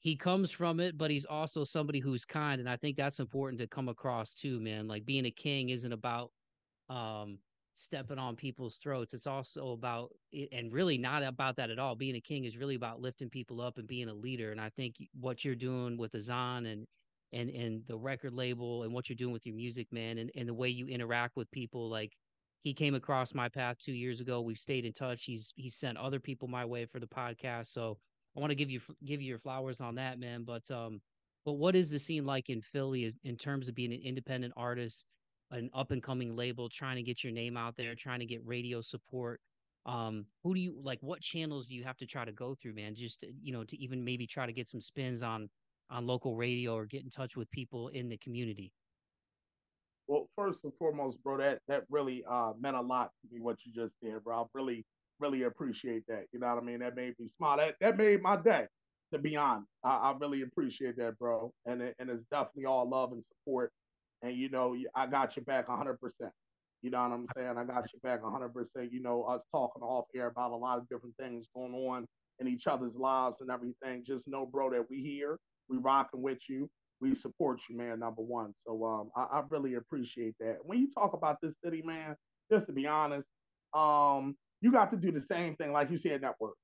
he 0.00 0.16
comes 0.16 0.50
from 0.50 0.80
it, 0.80 0.96
but 0.96 1.10
he's 1.10 1.26
also 1.26 1.64
somebody 1.64 1.98
who's 1.98 2.24
kind, 2.24 2.60
and 2.60 2.70
I 2.70 2.76
think 2.76 2.96
that's 2.96 3.20
important 3.20 3.60
to 3.60 3.66
come 3.66 3.88
across 3.88 4.32
too, 4.32 4.60
man. 4.60 4.86
Like 4.86 5.04
being 5.04 5.26
a 5.26 5.30
king 5.30 5.70
isn't 5.70 5.92
about 5.92 6.30
um 6.88 7.38
stepping 7.78 8.18
on 8.18 8.36
people's 8.36 8.78
throats. 8.78 9.14
It's 9.14 9.26
also 9.26 9.70
about 9.70 10.10
and 10.52 10.72
really 10.72 10.98
not 10.98 11.22
about 11.22 11.56
that 11.56 11.70
at 11.70 11.78
all. 11.78 11.94
Being 11.94 12.16
a 12.16 12.20
king 12.20 12.44
is 12.44 12.56
really 12.56 12.74
about 12.74 13.00
lifting 13.00 13.30
people 13.30 13.60
up 13.60 13.78
and 13.78 13.86
being 13.86 14.08
a 14.08 14.14
leader. 14.14 14.50
And 14.50 14.60
I 14.60 14.70
think 14.70 14.96
what 15.18 15.44
you're 15.44 15.54
doing 15.54 15.96
with 15.96 16.12
Azzan 16.12 16.70
and 16.70 16.86
and 17.32 17.50
and 17.50 17.82
the 17.86 17.96
record 17.96 18.32
label 18.34 18.82
and 18.82 18.92
what 18.92 19.08
you're 19.08 19.16
doing 19.16 19.32
with 19.32 19.46
your 19.46 19.54
music, 19.54 19.86
man, 19.92 20.18
and, 20.18 20.30
and 20.34 20.48
the 20.48 20.54
way 20.54 20.68
you 20.68 20.86
interact 20.88 21.36
with 21.36 21.50
people, 21.50 21.88
like 21.88 22.12
he 22.62 22.74
came 22.74 22.94
across 22.94 23.34
my 23.34 23.48
path 23.48 23.76
two 23.78 23.92
years 23.92 24.20
ago. 24.20 24.40
We've 24.40 24.58
stayed 24.58 24.84
in 24.84 24.92
touch. 24.92 25.24
He's 25.24 25.52
he's 25.56 25.76
sent 25.76 25.98
other 25.98 26.20
people 26.20 26.48
my 26.48 26.64
way 26.64 26.86
for 26.86 27.00
the 27.00 27.06
podcast. 27.06 27.68
So 27.68 27.98
I 28.36 28.40
want 28.40 28.50
to 28.50 28.56
give 28.56 28.70
you 28.70 28.80
give 29.04 29.22
you 29.22 29.28
your 29.28 29.38
flowers 29.38 29.80
on 29.80 29.94
that, 29.96 30.18
man. 30.18 30.44
But 30.44 30.68
um, 30.70 31.00
but 31.44 31.54
what 31.54 31.76
is 31.76 31.90
the 31.90 31.98
scene 31.98 32.26
like 32.26 32.50
in 32.50 32.60
Philly 32.60 33.10
in 33.24 33.36
terms 33.36 33.68
of 33.68 33.74
being 33.74 33.92
an 33.92 34.02
independent 34.02 34.52
artist, 34.56 35.04
an 35.50 35.70
up 35.72 35.90
and 35.90 36.02
coming 36.02 36.36
label, 36.36 36.68
trying 36.68 36.96
to 36.96 37.02
get 37.02 37.24
your 37.24 37.32
name 37.32 37.56
out 37.56 37.76
there, 37.76 37.94
trying 37.94 38.20
to 38.20 38.26
get 38.26 38.46
radio 38.46 38.80
support? 38.80 39.40
Um, 39.86 40.26
who 40.42 40.54
do 40.54 40.60
you 40.60 40.78
like? 40.82 40.98
What 41.02 41.20
channels 41.20 41.66
do 41.68 41.74
you 41.74 41.84
have 41.84 41.96
to 41.98 42.06
try 42.06 42.24
to 42.24 42.32
go 42.32 42.54
through, 42.54 42.74
man? 42.74 42.94
Just 42.94 43.24
you 43.42 43.52
know, 43.52 43.64
to 43.64 43.76
even 43.78 44.04
maybe 44.04 44.26
try 44.26 44.46
to 44.46 44.52
get 44.52 44.68
some 44.68 44.80
spins 44.80 45.22
on 45.22 45.48
on 45.90 46.06
local 46.06 46.36
radio 46.36 46.74
or 46.74 46.84
get 46.84 47.02
in 47.04 47.10
touch 47.10 47.36
with 47.36 47.50
people 47.50 47.88
in 47.88 48.08
the 48.08 48.18
community. 48.18 48.72
Well, 50.06 50.28
first 50.36 50.64
and 50.64 50.72
foremost, 50.78 51.22
bro, 51.22 51.38
that 51.38 51.60
that 51.68 51.84
really 51.90 52.24
uh, 52.28 52.52
meant 52.58 52.76
a 52.76 52.80
lot 52.80 53.10
to 53.20 53.34
me 53.34 53.40
what 53.40 53.58
you 53.64 53.72
just 53.72 53.94
did, 54.02 54.22
bro. 54.24 54.42
I 54.42 54.44
really, 54.54 54.84
really 55.20 55.42
appreciate 55.42 56.04
that. 56.08 56.24
You 56.32 56.40
know 56.40 56.48
what 56.48 56.62
I 56.62 56.66
mean? 56.66 56.80
That 56.80 56.96
made 56.96 57.14
me 57.18 57.30
smile. 57.36 57.58
That 57.58 57.76
that 57.80 57.96
made 57.96 58.22
my 58.22 58.36
day. 58.36 58.66
To 59.12 59.18
be 59.18 59.36
honest, 59.36 59.68
I, 59.82 59.88
I 59.88 60.16
really 60.20 60.42
appreciate 60.42 60.98
that, 60.98 61.18
bro. 61.18 61.50
And 61.64 61.80
it, 61.80 61.94
and 61.98 62.10
it's 62.10 62.24
definitely 62.30 62.66
all 62.66 62.86
love 62.88 63.12
and 63.12 63.24
support. 63.24 63.72
And 64.22 64.36
you 64.36 64.48
know, 64.50 64.76
I 64.94 65.06
got 65.06 65.36
your 65.36 65.44
back 65.44 65.68
100. 65.68 66.00
percent 66.00 66.32
You 66.82 66.90
know 66.90 67.02
what 67.02 67.12
I'm 67.12 67.26
saying? 67.36 67.56
I 67.58 67.64
got 67.64 67.86
your 67.92 68.00
back 68.02 68.22
100. 68.22 68.48
percent 68.52 68.92
You 68.92 69.02
know, 69.02 69.24
us 69.24 69.42
talking 69.52 69.82
off 69.82 70.06
air 70.14 70.28
about 70.28 70.52
a 70.52 70.56
lot 70.56 70.78
of 70.78 70.88
different 70.88 71.16
things 71.18 71.46
going 71.54 71.74
on 71.74 72.06
in 72.40 72.48
each 72.48 72.66
other's 72.66 72.94
lives 72.94 73.36
and 73.40 73.50
everything. 73.50 74.04
Just 74.06 74.28
know, 74.28 74.46
bro, 74.46 74.70
that 74.70 74.86
we 74.90 75.02
here, 75.02 75.38
we 75.68 75.78
rocking 75.78 76.22
with 76.22 76.38
you 76.48 76.68
we 77.00 77.14
support 77.14 77.60
you, 77.68 77.76
man, 77.76 78.00
number 78.00 78.22
one. 78.22 78.52
So 78.66 78.84
um, 78.84 79.10
I, 79.16 79.38
I, 79.38 79.42
really 79.50 79.74
appreciate 79.74 80.34
that. 80.40 80.58
When 80.62 80.78
you 80.78 80.88
talk 80.92 81.12
about 81.12 81.36
this 81.40 81.54
city, 81.64 81.82
man, 81.84 82.16
just 82.50 82.66
to 82.66 82.72
be 82.72 82.86
honest, 82.86 83.26
um, 83.74 84.36
you 84.60 84.72
got 84.72 84.90
to 84.90 84.96
do 84.96 85.12
the 85.12 85.22
same 85.30 85.54
thing, 85.56 85.72
like 85.72 85.90
you 85.90 85.98
said, 85.98 86.22
network. 86.22 86.54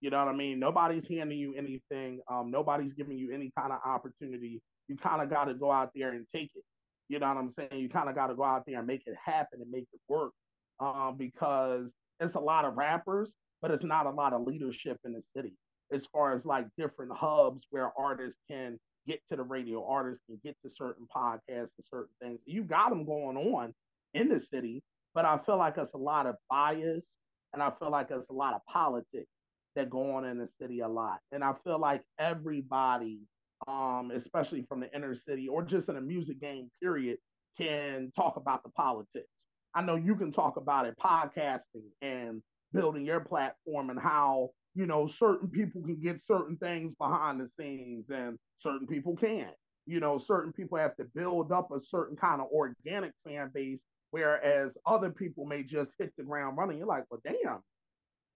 You 0.00 0.10
know 0.10 0.24
what 0.24 0.32
I 0.32 0.36
mean? 0.36 0.58
Nobody's 0.58 1.04
handing 1.08 1.38
you 1.38 1.54
anything. 1.56 2.20
Um, 2.30 2.50
nobody's 2.50 2.92
giving 2.94 3.18
you 3.18 3.32
any 3.32 3.50
kind 3.58 3.72
of 3.72 3.80
opportunity. 3.84 4.60
You 4.88 4.96
kind 4.96 5.20
of 5.20 5.28
got 5.28 5.44
to 5.44 5.54
go 5.54 5.70
out 5.70 5.90
there 5.94 6.10
and 6.10 6.26
take 6.34 6.50
it. 6.54 6.64
You 7.10 7.18
know 7.18 7.28
what 7.28 7.36
I'm 7.38 7.52
saying? 7.58 7.82
You 7.82 7.88
kind 7.88 8.08
of 8.08 8.14
got 8.14 8.28
to 8.28 8.34
go 8.34 8.44
out 8.44 8.62
there 8.66 8.78
and 8.78 8.86
make 8.86 9.02
it 9.06 9.16
happen 9.22 9.60
and 9.60 9.70
make 9.70 9.88
it 9.92 10.00
work. 10.08 10.32
Um, 10.78 11.16
because 11.18 11.90
it's 12.20 12.36
a 12.36 12.40
lot 12.40 12.64
of 12.64 12.76
rappers, 12.76 13.32
but 13.60 13.70
it's 13.70 13.84
not 13.84 14.06
a 14.06 14.10
lot 14.10 14.32
of 14.32 14.46
leadership 14.46 14.96
in 15.04 15.12
the 15.12 15.22
city 15.36 15.52
as 15.92 16.06
far 16.06 16.32
as 16.32 16.46
like 16.46 16.66
different 16.78 17.12
hubs 17.12 17.66
where 17.70 17.90
artists 17.98 18.40
can 18.48 18.78
get 19.06 19.20
to 19.28 19.36
the 19.36 19.42
radio, 19.42 19.84
artists 19.86 20.22
can 20.26 20.40
get 20.44 20.56
to 20.64 20.70
certain 20.70 21.06
podcasts 21.14 21.40
and 21.48 21.84
certain 21.84 22.14
things. 22.22 22.38
You 22.46 22.62
got 22.62 22.90
them 22.90 23.04
going 23.04 23.36
on 23.36 23.74
in 24.14 24.28
the 24.28 24.40
city, 24.40 24.82
but 25.14 25.24
I 25.24 25.38
feel 25.38 25.56
like 25.56 25.76
it's 25.78 25.94
a 25.94 25.98
lot 25.98 26.26
of 26.26 26.36
bias 26.48 27.04
and 27.52 27.62
I 27.62 27.72
feel 27.78 27.90
like 27.90 28.10
it's 28.10 28.30
a 28.30 28.34
lot 28.34 28.54
of 28.54 28.60
politics 28.66 29.30
that 29.74 29.90
go 29.90 30.12
on 30.12 30.24
in 30.24 30.38
the 30.38 30.48
city 30.60 30.80
a 30.80 30.88
lot. 30.88 31.18
And 31.32 31.42
I 31.42 31.54
feel 31.64 31.80
like 31.80 32.02
everybody, 32.18 33.20
um, 33.68 34.10
especially 34.14 34.62
from 34.68 34.80
the 34.80 34.94
inner 34.94 35.14
city 35.14 35.48
or 35.48 35.62
just 35.62 35.88
in 35.88 35.96
a 35.96 36.00
music 36.00 36.40
game, 36.40 36.70
period, 36.82 37.18
can 37.56 38.12
talk 38.16 38.36
about 38.36 38.62
the 38.62 38.70
politics. 38.70 39.28
I 39.74 39.82
know 39.82 39.96
you 39.96 40.16
can 40.16 40.32
talk 40.32 40.56
about 40.56 40.86
it, 40.86 40.96
podcasting 40.98 41.90
and 42.02 42.42
building 42.72 43.04
your 43.04 43.20
platform 43.20 43.90
and 43.90 43.98
how 43.98 44.50
you 44.74 44.86
know 44.86 45.08
certain 45.08 45.48
people 45.48 45.82
can 45.82 46.00
get 46.00 46.20
certain 46.26 46.56
things 46.56 46.94
behind 46.98 47.40
the 47.40 47.48
scenes 47.58 48.06
and 48.10 48.38
certain 48.60 48.86
people 48.86 49.16
can't. 49.16 49.54
You 49.86 50.00
know, 50.00 50.18
certain 50.18 50.52
people 50.52 50.78
have 50.78 50.96
to 50.96 51.04
build 51.14 51.52
up 51.52 51.70
a 51.72 51.80
certain 51.80 52.16
kind 52.16 52.40
of 52.40 52.48
organic 52.52 53.12
fan 53.26 53.50
base, 53.52 53.80
whereas 54.10 54.70
other 54.86 55.10
people 55.10 55.46
may 55.46 55.62
just 55.62 55.90
hit 55.98 56.12
the 56.16 56.22
ground 56.22 56.56
running. 56.56 56.78
You're 56.78 56.86
like, 56.86 57.04
well, 57.10 57.20
damn, 57.24 57.60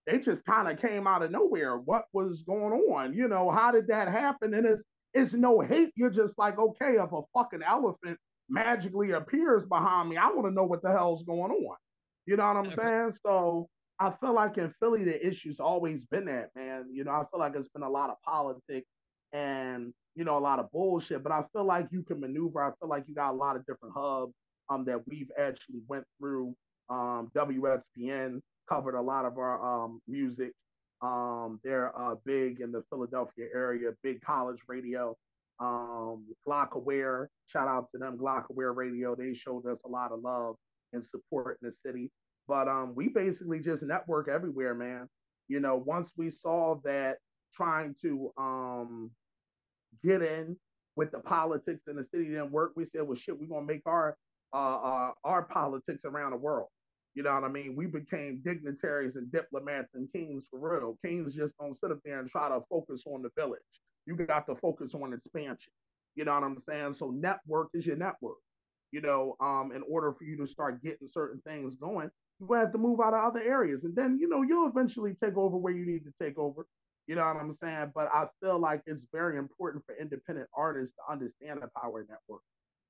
they 0.07 0.19
just 0.19 0.45
kind 0.45 0.69
of 0.69 0.81
came 0.81 1.07
out 1.07 1.23
of 1.23 1.31
nowhere. 1.31 1.79
What 1.79 2.05
was 2.13 2.43
going 2.43 2.73
on? 2.73 3.15
You 3.15 3.29
know, 3.29 3.51
how 3.51 3.71
did 3.71 3.89
that 3.89 4.09
happen? 4.09 4.55
And 4.55 4.67
it's 4.67 4.83
it's 5.15 5.33
no 5.33 5.61
hate. 5.61 5.93
You're 5.97 6.11
just 6.11 6.35
like, 6.37 6.59
okay, 6.59 6.97
if 6.99 7.13
a 7.13 7.21
fucking 7.33 7.63
elephant 7.67 8.19
magically 8.49 9.13
appears 9.13 9.65
behind 9.65 10.09
me, 10.09 10.17
I 10.17 10.29
want 10.29 10.47
to 10.47 10.55
know 10.55 10.65
what 10.65 10.83
the 10.83 10.91
hell's 10.91 11.23
going 11.23 11.53
on. 11.53 11.77
You 12.27 12.37
know 12.37 12.47
what 12.47 12.57
I'm 12.57 12.75
saying? 12.77 13.19
So 13.25 13.69
I 14.01 14.13
feel 14.21 14.35
like 14.35 14.59
in 14.59 14.75
Philly, 14.81 15.05
the 15.05 15.27
issue's 15.27 15.61
always 15.61 16.05
been 16.07 16.25
that, 16.27 16.51
man. 16.57 16.87
You 16.93 17.05
know, 17.05 17.13
I 17.13 17.25
feel 17.31 17.39
like 17.39 17.55
it's 17.55 17.69
been 17.69 17.83
a 17.83 17.89
lot 17.89 18.11
of 18.11 18.17
politics 18.25 18.89
and, 19.33 19.93
you 20.17 20.25
know, 20.25 20.37
a 20.37 20.41
lot 20.41 20.59
of 20.59 20.71
bullshit, 20.73 21.23
but 21.23 21.33
I 21.33 21.45
feel 21.53 21.65
like 21.65 21.87
you 21.91 22.03
can 22.03 22.21
maneuver. 22.21 22.63
I 22.63 22.73
feel 22.81 22.89
like 22.89 23.05
you 23.07 23.15
got 23.15 23.33
a 23.33 23.37
lot 23.37 23.57
of 23.57 23.65
different 23.67 23.95
hubs 23.97 24.33
um, 24.69 24.85
that 24.87 25.07
we've 25.07 25.31
actually 25.39 25.81
went 25.87 26.05
through. 26.19 26.55
Um, 26.91 27.31
WXPN 27.37 28.41
covered 28.69 28.95
a 28.95 29.03
lot 29.03 29.25
of 29.25 29.39
our 29.39 29.85
um, 29.85 30.01
music. 30.09 30.53
Um, 31.05 31.61
they're 31.63 31.93
uh, 31.99 32.15
big 32.25 32.61
in 32.61 32.73
the 32.73 32.83
Philadelphia 32.89 33.47
area, 33.55 33.91
big 34.03 34.23
college 34.23 34.59
radio. 34.69 35.15
Um, 35.61 36.25
Glock 36.49 36.73
Aware, 36.73 37.29
shout 37.47 37.69
out 37.69 37.89
to 37.93 37.99
them, 37.99 38.17
Glock 38.17 38.45
Aware 38.51 38.73
Radio. 38.73 39.15
They 39.15 39.35
showed 39.35 39.67
us 39.67 39.79
a 39.85 39.89
lot 39.89 40.13
of 40.13 40.21
love 40.21 40.57
and 40.95 41.05
support 41.05 41.59
in 41.63 41.69
the 41.69 41.75
city. 41.87 42.11
But 42.49 42.69
um, 42.69 42.95
we 42.95 43.09
basically 43.09 43.61
just 43.61 43.83
network 43.83 44.29
everywhere, 44.29 44.75
man. 44.75 45.09
You 45.49 45.61
know, 45.61 45.77
once 45.77 46.11
we 46.17 46.31
saw 46.31 46.81
that 46.85 47.19
trying 47.55 47.95
to 48.03 48.33
um, 48.39 49.11
get 50.03 50.23
in 50.23 50.57
with 50.97 51.11
the 51.13 51.21
politics 51.21 51.83
in 51.87 51.97
the 51.97 52.05
city 52.05 52.25
didn't 52.25 52.51
work, 52.51 52.73
we 52.77 52.87
said, 52.87 53.03
well, 53.03 53.17
shit, 53.17 53.39
we're 53.39 53.47
gonna 53.47 53.67
make 53.67 53.83
our 53.87 54.17
uh, 54.55 54.77
uh, 54.77 55.11
our 55.23 55.43
politics 55.43 56.05
around 56.05 56.31
the 56.31 56.37
world. 56.39 56.69
You 57.15 57.23
know 57.23 57.35
what 57.35 57.45
I 57.45 57.49
mean? 57.49 57.77
We 57.77 57.87
became 57.87 58.43
dignitaries 58.45 59.17
and 59.17 59.31
diplomats 59.31 59.95
and 59.95 60.11
kings 60.13 60.45
for 60.51 60.59
real. 60.59 60.99
Kings 61.05 61.35
just 61.35 61.55
don't 61.59 61.79
sit 61.79 61.93
up 61.93 61.99
there 62.05 62.19
and 62.19 62.29
try 62.29 62.49
to 62.49 62.61
focus 62.69 63.03
on 63.07 63.23
the 63.23 63.31
village. 63.37 63.61
You 64.07 64.17
got 64.17 64.47
to 64.47 64.57
focus 64.57 64.93
on 64.95 65.13
expansion. 65.13 65.73
You 66.17 66.25
know 66.25 66.35
what 66.35 66.43
I'm 66.43 66.59
saying? 66.69 66.97
So 66.99 67.11
network 67.11 67.69
is 67.73 67.87
your 67.87 67.97
network. 67.97 68.39
You 68.91 69.01
know, 69.01 69.37
um, 69.41 69.73
in 69.75 69.83
order 69.89 70.13
for 70.13 70.25
you 70.25 70.37
to 70.39 70.47
start 70.47 70.83
getting 70.83 71.09
certain 71.13 71.41
things 71.47 71.75
going, 71.77 72.11
you're 72.41 72.59
have 72.59 72.73
to 72.73 72.79
move 72.79 73.01
out 73.01 73.15
of 73.15 73.25
other 73.25 73.43
areas. 73.43 73.85
And 73.85 73.95
then, 73.95 74.19
you 74.21 74.29
know, 74.29 74.43
you'll 74.43 74.69
eventually 74.69 75.15
take 75.15 75.37
over 75.37 75.57
where 75.57 75.73
you 75.73 75.87
need 75.87 76.05
to 76.05 76.13
take 76.21 76.39
over. 76.39 76.67
You 77.07 77.17
know 77.17 77.23
what 77.23 77.37
I'm 77.37 77.55
saying? 77.55 77.93
But 77.95 78.09
I 78.13 78.27
feel 78.41 78.59
like 78.59 78.83
it's 78.87 79.07
very 79.13 79.39
important 79.39 79.85
for 79.85 79.97
independent 79.97 80.49
artists 80.57 80.95
to 80.97 81.13
understand 81.13 81.61
the 81.63 81.69
power 81.81 82.07
network. 82.09 82.43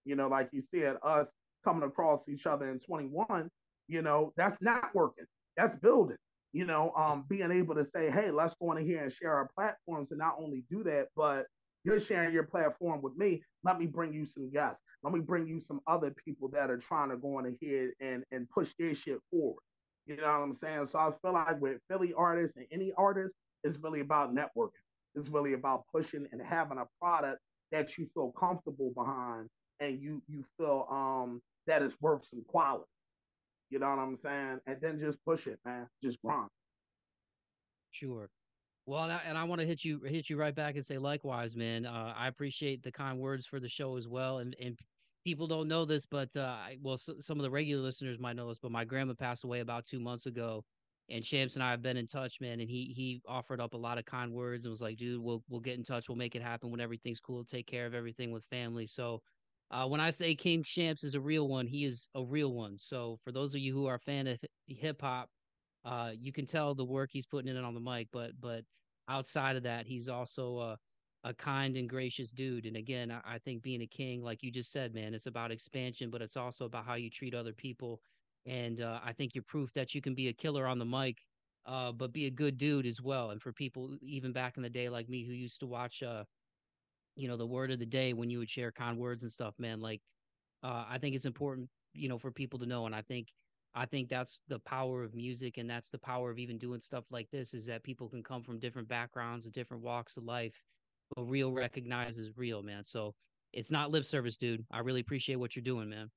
You 0.05 0.15
know, 0.15 0.29
like 0.29 0.51
you 0.53 0.63
said, 0.73 0.97
us 1.03 1.27
coming 1.65 1.89
across 1.89 2.29
each 2.29 2.47
other 2.47 2.71
in 2.71 2.79
21, 2.81 3.51
you 3.89 4.03
know, 4.03 4.33
that's 4.37 4.57
networking, 4.63 5.27
that's 5.57 5.77
building. 5.77 6.17
You 6.53 6.67
know, 6.67 6.93
um, 6.97 7.25
being 7.29 7.51
able 7.51 7.75
to 7.75 7.85
say, 7.85 8.11
hey, 8.11 8.31
let's 8.31 8.55
go 8.61 8.73
in 8.73 8.87
here 8.87 9.03
and 9.03 9.13
share 9.13 9.35
our 9.35 9.49
platforms 9.57 10.13
and 10.13 10.19
not 10.19 10.37
only 10.39 10.65
do 10.71 10.85
that, 10.85 11.09
but 11.17 11.47
you're 11.85 12.01
sharing 12.01 12.33
your 12.33 12.45
platform 12.45 13.03
with 13.03 13.17
me. 13.17 13.43
Let 13.65 13.79
me 13.79 13.87
bring 13.87 14.13
you 14.13 14.25
some 14.25 14.51
guests. 14.53 14.81
Let 15.03 15.13
me 15.13 15.21
bring 15.21 15.49
you 15.49 15.61
some 15.61 15.81
other 15.89 16.15
people 16.25 16.49
that 16.53 16.71
are 16.71 16.79
trying 16.79 17.11
to 17.11 17.17
go 17.17 17.39
on 17.39 17.47
ahead 17.47 17.91
and, 18.01 18.23
and 18.31 18.49
push 18.51 18.69
their 18.79 18.95
shit 18.95 19.19
forward. 19.31 19.61
You 20.07 20.17
know 20.17 20.23
what 20.23 20.31
I'm 20.31 20.55
saying? 20.55 20.87
So 20.93 20.99
I 20.99 21.11
feel 21.23 21.33
like 21.33 21.61
with 21.61 21.81
Philly 21.91 22.15
artists 22.17 22.57
and 22.57 22.67
any 22.71 22.93
artist, 22.97 23.35
it's 23.65 23.79
really 23.83 24.01
about 24.01 24.35
networking. 24.35 24.71
It's 25.15 25.29
really 25.29 25.55
about 25.55 25.85
pushing 25.93 26.27
and 26.31 26.41
having 26.41 26.79
a 26.79 26.85
product 27.01 27.41
that 27.73 27.99
you 27.99 28.07
feel 28.15 28.33
comfortable 28.39 28.93
behind 28.95 29.49
and 29.81 30.01
you 30.01 30.23
you 30.29 30.45
feel 30.57 30.87
um 30.91 31.41
that 31.67 31.83
is 31.83 31.93
worth 32.01 32.23
some 32.31 32.45
quality. 32.49 32.85
You 33.75 33.81
know 33.81 33.91
what 33.91 33.99
I'm 33.99 34.17
saying? 34.23 34.61
And 34.69 34.77
then 34.81 35.01
just 35.01 35.19
push 35.25 35.49
it, 35.49 35.59
man. 35.65 35.89
Just 36.01 36.23
grind. 36.23 36.49
Sure. 37.91 38.31
Well, 38.87 39.03
and 39.03 39.13
I, 39.13 39.21
and 39.27 39.37
I 39.37 39.43
want 39.43 39.63
to 39.63 39.67
hit 39.67 39.85
you 39.85 39.99
hit 40.05 40.31
you 40.31 40.37
right 40.37 40.55
back 40.55 40.77
and 40.77 40.87
say 40.87 40.97
likewise, 40.97 41.57
man. 41.57 41.85
Uh, 41.85 42.15
I 42.17 42.29
appreciate 42.29 42.85
the 42.85 42.93
kind 42.93 43.19
words 43.19 43.49
for 43.49 43.59
the 43.59 43.69
show 43.69 43.97
as 43.97 44.07
well, 44.07 44.39
and 44.39 44.55
and 44.61 44.79
people 45.25 45.49
don't 45.49 45.67
know 45.67 45.85
this, 45.85 46.07
but 46.07 46.29
uh, 46.37 46.43
I, 46.43 46.79
well, 46.83 46.97
so, 46.97 47.15
some 47.19 47.37
of 47.37 47.43
the 47.43 47.51
regular 47.51 47.83
listeners 47.83 48.21
might 48.21 48.37
know 48.37 48.47
this, 48.47 48.61
but 48.61 48.71
my 48.71 48.85
grandma 48.85 49.15
passed 49.15 49.43
away 49.43 49.59
about 49.59 49.87
two 49.87 49.99
months 49.99 50.27
ago, 50.27 50.63
and 51.11 51.25
Shampz 51.25 51.57
and 51.57 51.65
I 51.65 51.73
have 51.73 51.83
been 51.83 51.97
in 51.97 52.07
touch, 52.07 52.41
man. 52.41 52.61
And 52.61 52.71
he 52.71 52.93
he 52.95 53.23
offered 53.27 53.61
up 53.61 53.75
a 53.75 53.77
lot 53.77 53.99
of 53.99 54.05
kind 54.05 54.31
words 54.31 54.67
and 54.67 54.71
was 54.71 54.83
like, 54.83 54.99
"Dude, 54.99 55.21
we'll 55.21 55.43
we'll 55.49 55.59
get 55.59 55.79
in 55.79 55.83
touch. 55.83 56.09
We'll 56.09 56.15
make 56.15 56.37
it 56.37 56.43
happen 56.43 56.71
when 56.71 56.81
everything's 56.81 57.19
cool. 57.19 57.45
Take 57.45 57.67
care 57.67 57.87
of 57.87 57.95
everything 57.95 58.31
with 58.31 58.45
family." 58.45 58.87
So, 58.87 59.21
uh, 59.71 59.87
when 59.89 60.01
I 60.01 60.11
say 60.11 60.35
King 60.35 60.63
Shampz 60.63 61.05
is 61.05 61.15
a 61.15 61.21
real 61.21 61.49
one, 61.49 61.67
he 61.67 61.85
is 61.85 62.09
a 62.15 62.25
real 62.25 62.53
one. 62.55 62.79
So, 62.79 63.19
for 63.25 63.33
those 63.33 63.55
of 63.55 63.61
you 63.61 63.73
who 63.75 63.87
are 63.87 63.97
a 63.97 64.01
fan 64.01 64.27
of 64.27 64.39
hip 64.67 65.01
hop, 65.01 65.31
uh, 65.85 66.13
you 66.17 66.33
can 66.33 66.47
tell 66.47 66.75
the 66.75 66.85
work 66.85 67.11
he's 67.13 67.27
putting 67.27 67.55
in 67.55 67.63
on 67.63 67.75
the 67.75 67.81
mic, 67.81 68.09
but 68.13 68.33
but 68.41 68.65
outside 69.09 69.57
of 69.57 69.63
that, 69.65 69.87
he's 69.87 70.09
also 70.09 70.59
a, 70.59 70.79
a 71.25 71.35
kind 71.35 71.77
and 71.77 71.89
gracious 71.89 72.33
dude. 72.33 72.67
And 72.67 72.77
again, 72.77 73.11
I, 73.11 73.21
I 73.25 73.39
think 73.39 73.63
being 73.63 73.83
a 73.83 73.87
king, 73.87 74.23
like 74.23 74.43
you 74.43 74.51
just 74.51 74.73
said, 74.73 74.95
man, 74.95 75.15
it's 75.15 75.27
about 75.27 75.51
expansion, 75.53 76.11
but 76.11 76.23
it's 76.23 76.37
also 76.37 76.65
about 76.67 76.87
how 76.87 76.95
you 76.95 77.11
treat 77.11 77.35
other 77.35 77.53
people. 77.53 78.01
And 78.47 78.81
uh, 78.81 79.01
I 79.03 79.13
think 79.13 79.35
you're 79.35 79.45
proof 79.45 79.73
that 79.75 79.95
you 79.95 80.01
can 80.03 80.15
be 80.15 80.29
a 80.29 80.33
killer 80.35 80.67
on 80.67 80.79
the 80.79 80.85
mic, 80.85 81.19
uh, 81.67 81.93
but 81.93 82.13
be 82.13 82.27
a 82.27 82.31
good 82.31 82.59
dude 82.59 82.87
as 82.87 83.01
well. 83.03 83.31
And 83.31 83.41
for 83.43 83.53
people 83.53 83.97
even 84.03 84.33
back 84.33 84.57
in 84.57 84.63
the 84.63 84.71
day 84.71 84.89
like 84.89 85.09
me 85.09 85.25
who 85.27 85.33
used 85.33 85.61
to 85.61 85.67
watch, 85.67 86.03
uh, 86.03 86.25
you 87.17 87.29
know, 87.29 87.37
the 87.37 87.47
word 87.47 87.71
of 87.71 87.79
the 87.79 87.87
day 87.87 88.13
when 88.13 88.31
you 88.31 88.39
would 88.39 88.51
share 88.51 88.73
kind 88.73 88.99
words 88.99 89.23
and 89.23 89.33
stuff, 89.33 89.55
man, 89.59 89.81
like 89.81 90.01
uh, 90.63 90.85
I 90.89 90.99
think 90.99 91.15
it's 91.15 91.27
important, 91.27 91.69
you 91.93 92.09
know, 92.09 92.19
for 92.19 92.31
people 92.31 92.59
to 92.61 92.67
know. 92.67 92.87
And 92.87 92.95
I 92.95 93.03
think 93.03 93.29
I 93.75 93.87
think 93.87 94.09
that's 94.09 94.41
the 94.49 94.61
power 94.61 95.03
of 95.03 95.15
music 95.15 95.59
and 95.59 95.69
that's 95.69 95.91
the 95.91 95.99
power 95.99 96.31
of 96.31 96.39
even 96.39 96.59
doing 96.59 96.81
stuff 96.81 97.05
like 97.11 97.29
this 97.31 97.55
is 97.55 97.67
that 97.67 97.83
people 97.83 98.09
can 98.09 98.23
come 98.23 98.43
from 98.43 98.61
different 98.61 98.89
backgrounds 98.89 99.47
and 99.47 99.55
different 99.55 99.83
walks 99.83 100.17
of 100.17 100.25
life, 100.25 100.55
but 101.15 101.25
real 101.25 101.53
recognizes 101.53 102.31
real, 102.37 102.63
man. 102.63 102.85
So 102.85 103.15
it's 103.53 103.71
not 103.71 103.91
lip 103.91 104.05
service, 104.05 104.37
dude. 104.37 104.65
I 104.71 104.81
really 104.81 105.01
appreciate 105.01 105.37
what 105.37 105.57
you're 105.57 105.65
doing, 105.65 105.89
man. 105.89 106.11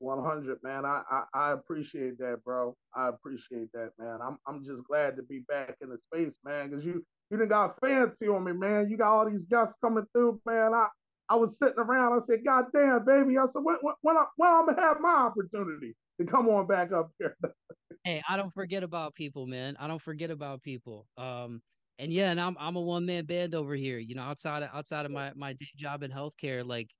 100, 0.00 0.58
man. 0.64 0.84
I, 0.84 1.02
I, 1.08 1.22
I 1.32 1.52
appreciate 1.52 2.18
that, 2.18 2.42
bro. 2.44 2.76
I 2.94 3.08
appreciate 3.08 3.70
that, 3.72 3.90
man. 3.98 4.18
I'm 4.20 4.36
I'm 4.48 4.64
just 4.64 4.82
glad 4.88 5.16
to 5.16 5.22
be 5.22 5.40
back 5.48 5.76
in 5.80 5.88
the 5.88 5.98
space, 6.12 6.38
man, 6.44 6.70
because 6.70 6.84
you 6.84 7.04
you 7.32 7.38
didn't 7.38 7.50
got 7.50 7.80
fancy 7.80 8.28
on 8.28 8.44
me, 8.44 8.52
man. 8.52 8.88
You 8.88 8.96
got 8.96 9.12
all 9.12 9.28
these 9.28 9.46
guests 9.46 9.74
coming 9.82 10.04
through, 10.12 10.40
man. 10.46 10.74
I 10.74 10.86
I 11.28 11.34
was 11.34 11.58
sitting 11.58 11.78
around. 11.78 12.12
I 12.12 12.24
said, 12.26 12.44
God 12.44 12.66
damn, 12.72 13.04
baby. 13.04 13.38
I 13.38 13.46
said, 13.46 13.62
when 13.64 13.76
when, 13.80 13.94
when, 14.02 14.16
I, 14.16 14.24
when 14.36 14.50
I'm 14.50 14.66
gonna 14.66 14.80
have 14.80 15.00
my 15.00 15.14
opportunity? 15.14 15.96
to 16.20 16.30
come 16.30 16.48
on 16.48 16.66
back 16.66 16.92
up 16.92 17.10
here. 17.18 17.36
hey, 18.04 18.22
I 18.28 18.36
don't 18.36 18.52
forget 18.52 18.82
about 18.82 19.14
people, 19.14 19.46
man. 19.46 19.76
I 19.78 19.86
don't 19.86 20.02
forget 20.02 20.30
about 20.30 20.62
people. 20.62 21.06
Um, 21.16 21.62
and 21.98 22.12
yeah, 22.12 22.30
and 22.30 22.40
I'm 22.40 22.56
I'm 22.58 22.76
a 22.76 22.80
one 22.80 23.06
man 23.06 23.26
band 23.26 23.54
over 23.54 23.74
here. 23.74 23.98
You 23.98 24.14
know, 24.14 24.22
outside 24.22 24.62
of 24.62 24.70
outside 24.72 25.06
of 25.06 25.12
my 25.12 25.32
my 25.34 25.52
day 25.52 25.68
job 25.76 26.02
in 26.02 26.10
healthcare, 26.10 26.66
like, 26.66 26.90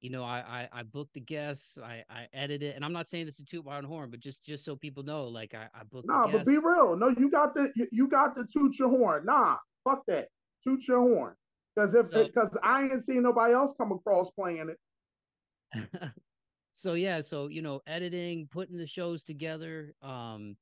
you 0.00 0.10
know, 0.10 0.24
I 0.24 0.38
I, 0.38 0.80
I 0.80 0.82
book 0.84 1.08
the 1.14 1.20
guests, 1.20 1.78
I 1.78 2.02
I 2.10 2.28
edit 2.32 2.62
it, 2.62 2.74
and 2.74 2.84
I'm 2.84 2.92
not 2.92 3.06
saying 3.06 3.26
this 3.26 3.36
to 3.36 3.44
toot 3.44 3.64
my 3.64 3.76
own 3.76 3.84
horn, 3.84 4.10
but 4.10 4.20
just 4.20 4.44
just 4.44 4.64
so 4.64 4.74
people 4.74 5.02
know, 5.02 5.24
like 5.24 5.54
I 5.54 5.68
I 5.74 5.84
book. 5.84 6.06
Nah, 6.06 6.26
but 6.26 6.46
be 6.46 6.56
real. 6.56 6.96
No, 6.96 7.08
you 7.08 7.30
got 7.30 7.54
the 7.54 7.70
you, 7.76 7.86
you 7.92 8.08
got 8.08 8.34
to 8.36 8.44
toot 8.52 8.78
your 8.78 8.88
horn. 8.88 9.26
Nah, 9.26 9.56
fuck 9.88 10.02
that. 10.06 10.28
Toot 10.64 10.86
your 10.86 11.00
horn. 11.00 11.34
Because 11.74 11.94
if 11.94 12.10
because 12.26 12.50
so, 12.52 12.58
I 12.62 12.82
ain't 12.82 13.04
seen 13.04 13.22
nobody 13.22 13.54
else 13.54 13.72
come 13.78 13.92
across 13.92 14.30
playing 14.30 14.74
it. 15.72 15.90
so 16.74 16.94
yeah, 16.94 17.20
so 17.20 17.48
you 17.48 17.62
know, 17.62 17.80
editing, 17.86 18.48
putting 18.50 18.76
the 18.76 18.86
shows 18.86 19.22
together, 19.22 19.92
um, 20.02 20.56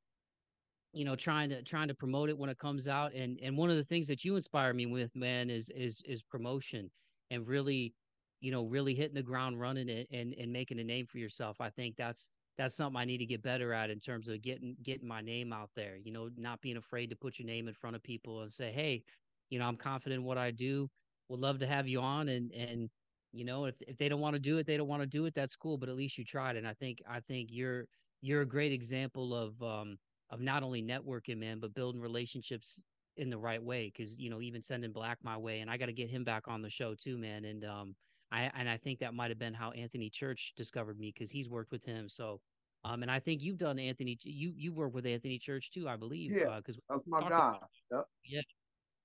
you 0.97 1.05
know 1.05 1.15
trying 1.15 1.51
to 1.51 1.63
trying 1.63 1.89
to 1.89 1.95
promote 1.95 2.31
it 2.31 2.39
when 2.39 2.49
it 2.49 2.59
comes 2.59 2.89
out 2.89 3.13
and 3.13 3.39
and 3.43 3.57
one 3.57 3.69
of 3.69 3.77
the 3.77 3.85
things 3.85 4.09
that 4.09 4.25
you 4.25 4.35
inspire 4.35 4.73
me 4.73 4.87
with 4.87 5.15
man 5.15 5.51
is 5.51 5.69
is 5.71 6.03
is 6.07 6.23
promotion 6.23 6.91
and 7.31 7.47
really 7.47 7.93
you 8.41 8.51
know 8.51 8.65
really 8.65 8.95
hitting 8.95 9.15
the 9.15 9.23
ground 9.23 9.61
running 9.61 9.91
it 9.91 10.09
and 10.11 10.35
and 10.41 10.51
making 10.51 10.81
a 10.81 10.85
name 10.85 11.07
for 11.07 11.19
yourself 11.19 11.61
i 11.61 11.69
think 11.69 11.95
that's 11.97 12.31
that's 12.57 12.75
something 12.75 13.01
i 13.01 13.05
need 13.05 13.19
to 13.19 13.27
get 13.27 13.43
better 13.43 13.73
at 13.73 13.91
in 13.91 14.01
terms 14.01 14.29
of 14.29 14.41
getting 14.43 14.77
getting 14.83 15.07
my 15.09 15.21
name 15.21 15.53
out 15.53 15.71
there 15.75 15.97
you 15.97 16.13
know 16.13 16.31
not 16.37 16.61
being 16.61 16.77
afraid 16.77 17.11
to 17.11 17.17
put 17.17 17.39
your 17.39 17.47
name 17.47 17.69
in 17.69 17.75
front 17.75 17.97
of 17.97 18.03
people 18.03 18.43
and 18.43 18.53
say 18.53 18.73
hey 18.73 19.03
you 19.51 19.59
know 19.59 19.67
i'm 19.67 19.77
confident 19.77 20.21
in 20.21 20.25
what 20.25 20.39
i 20.39 20.51
do 20.51 20.89
would 21.29 21.41
love 21.41 21.59
to 21.59 21.67
have 21.67 21.89
you 21.89 22.01
on 22.01 22.29
and 22.29 22.53
and 22.53 22.91
you 23.33 23.45
know 23.45 23.65
if 23.67 23.81
if 23.83 23.97
they 23.99 24.09
don't 24.09 24.21
want 24.21 24.35
to 24.35 24.41
do 24.41 24.59
it 24.59 24.67
they 24.67 24.77
don't 24.77 24.89
want 24.89 25.03
to 25.03 25.07
do 25.07 25.27
it 25.27 25.35
that's 25.35 25.57
cool 25.57 25.77
but 25.79 25.89
at 25.89 25.97
least 25.97 26.19
you 26.19 26.25
tried 26.25 26.57
and 26.57 26.67
i 26.67 26.75
think 26.75 27.03
i 27.09 27.21
think 27.21 27.49
you're 27.53 27.87
you're 28.21 28.43
a 28.43 28.47
great 28.47 28.73
example 28.73 29.35
of 29.35 29.63
um 29.63 29.99
of 30.31 30.41
not 30.41 30.65
only 30.65 30.83
networking, 30.83 31.39
man, 31.39 31.61
but 31.61 31.73
building 31.73 32.01
relationships 32.01 32.81
in 33.17 33.31
the 33.31 33.39
right 33.39 33.63
way. 33.63 33.91
Cause, 33.97 34.17
you 34.19 34.29
know, 34.29 34.41
even 34.41 34.61
sending 34.61 34.93
Black 34.93 35.19
my 35.23 35.37
way, 35.37 35.61
and 35.61 35.71
I 35.71 35.77
got 35.77 35.87
to 35.87 35.93
get 35.93 36.11
him 36.11 36.25
back 36.25 36.49
on 36.49 36.63
the 36.63 36.71
show 36.71 36.97
too, 36.97 37.17
man. 37.17 37.45
And, 37.45 37.65
um, 37.65 37.97
I, 38.31 38.51
and 38.55 38.69
I 38.69 38.77
think 38.77 38.99
that 39.01 39.15
might 39.15 39.31
have 39.31 39.39
been 39.39 39.55
how 39.55 39.71
Anthony 39.73 40.11
Church 40.11 40.53
discovered 40.57 40.99
me 40.99 41.13
because 41.15 41.31
he's 41.31 41.49
worked 41.49 41.73
with 41.73 41.85
him. 41.85 42.09
So, 42.09 42.41
um, 42.85 43.03
and 43.03 43.11
I 43.11 43.21
think 43.21 43.43
you've 43.43 43.59
done 43.59 43.79
Anthony, 43.79 44.19
you, 44.23 44.53
you 44.57 44.73
work 44.73 44.95
with 44.95 45.07
Anthony 45.07 45.39
Church 45.39 45.71
too, 45.71 45.89
I 45.89 45.97
believe. 45.97 46.33
Yeah. 46.33 46.49
Uh, 46.49 46.61
Cause 46.63 46.79
that's 46.89 47.07
my 47.07 47.21
guy. 47.29 47.59
Yep. 47.93 48.05
Yeah. 48.25 48.41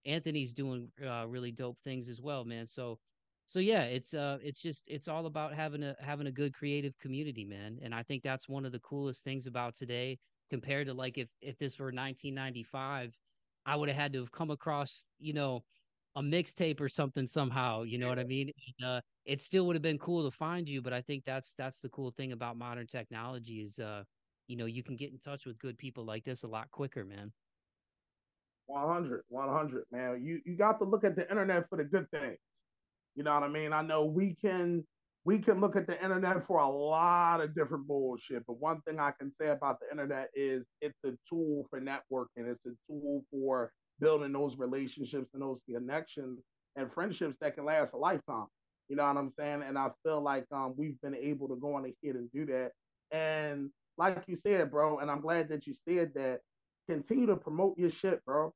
Anthony's 0.05 0.53
doing 0.53 0.91
uh, 1.05 1.25
really 1.27 1.51
dope 1.51 1.77
things 1.83 2.09
as 2.09 2.21
well, 2.21 2.43
man. 2.43 2.65
So, 2.65 2.99
so 3.45 3.59
yeah, 3.59 3.83
it's 3.83 4.13
uh, 4.13 4.37
it's 4.41 4.61
just 4.61 4.83
it's 4.87 5.07
all 5.07 5.25
about 5.25 5.53
having 5.53 5.83
a 5.83 5.95
having 5.99 6.27
a 6.27 6.31
good 6.31 6.53
creative 6.53 6.97
community, 6.99 7.45
man. 7.45 7.79
And 7.81 7.93
I 7.93 8.01
think 8.03 8.23
that's 8.23 8.47
one 8.49 8.65
of 8.65 8.71
the 8.71 8.79
coolest 8.79 9.23
things 9.23 9.45
about 9.45 9.75
today 9.75 10.17
compared 10.51 10.85
to 10.87 10.93
like 10.93 11.17
if 11.17 11.29
if 11.41 11.57
this 11.57 11.79
were 11.79 11.85
1995 11.85 13.17
i 13.65 13.75
would 13.75 13.87
have 13.89 13.97
had 13.97 14.13
to 14.13 14.19
have 14.19 14.31
come 14.31 14.51
across 14.51 15.05
you 15.17 15.33
know 15.33 15.63
a 16.15 16.21
mixtape 16.21 16.81
or 16.81 16.89
something 16.89 17.25
somehow 17.25 17.83
you 17.83 17.97
know 17.97 18.09
what 18.09 18.19
i 18.19 18.23
mean? 18.23 18.51
And, 18.79 18.87
uh, 18.87 19.01
it 19.25 19.39
still 19.39 19.65
would 19.67 19.75
have 19.75 19.83
been 19.83 19.97
cool 19.99 20.29
to 20.29 20.35
find 20.35 20.67
you 20.67 20.81
but 20.81 20.93
i 20.93 21.01
think 21.01 21.23
that's 21.25 21.53
that's 21.55 21.79
the 21.81 21.89
cool 21.89 22.11
thing 22.11 22.31
about 22.33 22.57
modern 22.57 22.87
technology 22.87 23.61
is 23.61 23.79
uh 23.79 24.03
you 24.47 24.57
know 24.57 24.65
you 24.65 24.83
can 24.83 24.97
get 24.97 25.11
in 25.11 25.19
touch 25.19 25.45
with 25.45 25.57
good 25.59 25.77
people 25.77 26.03
like 26.03 26.25
this 26.25 26.43
a 26.43 26.47
lot 26.47 26.69
quicker 26.71 27.05
man. 27.05 27.31
100 28.67 29.23
100 29.29 29.83
man. 29.91 30.23
You 30.23 30.41
you 30.45 30.57
got 30.57 30.79
to 30.79 30.85
look 30.85 31.03
at 31.03 31.15
the 31.15 31.29
internet 31.29 31.69
for 31.69 31.77
the 31.77 31.83
good 31.83 32.09
things. 32.11 32.37
You 33.15 33.23
know 33.23 33.33
what 33.33 33.43
i 33.43 33.47
mean? 33.47 33.73
I 33.73 33.81
know 33.81 34.05
we 34.05 34.35
can 34.41 34.85
we 35.23 35.39
can 35.39 35.59
look 35.59 35.75
at 35.75 35.87
the 35.87 36.01
internet 36.03 36.45
for 36.47 36.59
a 36.59 36.67
lot 36.67 37.41
of 37.41 37.53
different 37.55 37.87
bullshit. 37.87 38.43
But 38.47 38.59
one 38.59 38.81
thing 38.81 38.99
I 38.99 39.11
can 39.11 39.31
say 39.39 39.49
about 39.49 39.79
the 39.79 39.89
internet 39.91 40.29
is 40.33 40.63
it's 40.81 40.97
a 41.05 41.11
tool 41.29 41.65
for 41.69 41.79
networking. 41.79 42.49
It's 42.51 42.65
a 42.65 42.71
tool 42.87 43.23
for 43.29 43.71
building 44.01 44.33
those 44.33 44.57
relationships 44.57 45.29
and 45.33 45.41
those 45.41 45.59
connections 45.71 46.39
and 46.75 46.91
friendships 46.93 47.37
that 47.41 47.55
can 47.55 47.65
last 47.65 47.93
a 47.93 47.97
lifetime. 47.97 48.47
You 48.89 48.97
know 48.97 49.05
what 49.05 49.17
I'm 49.17 49.31
saying? 49.39 49.63
And 49.65 49.77
I 49.77 49.89
feel 50.03 50.21
like 50.21 50.45
um, 50.51 50.73
we've 50.77 50.99
been 51.01 51.15
able 51.15 51.47
to 51.47 51.55
go 51.55 51.75
on 51.75 51.85
ahead 51.85 52.15
and 52.15 52.29
do 52.33 52.45
that. 52.47 52.71
And 53.15 53.69
like 53.97 54.23
you 54.27 54.35
said, 54.35 54.71
bro, 54.71 54.99
and 54.99 55.09
I'm 55.09 55.21
glad 55.21 55.49
that 55.49 55.67
you 55.67 55.73
said 55.87 56.11
that. 56.15 56.39
Continue 56.89 57.27
to 57.27 57.37
promote 57.37 57.77
your 57.77 57.91
shit, 57.91 58.25
bro. 58.25 58.51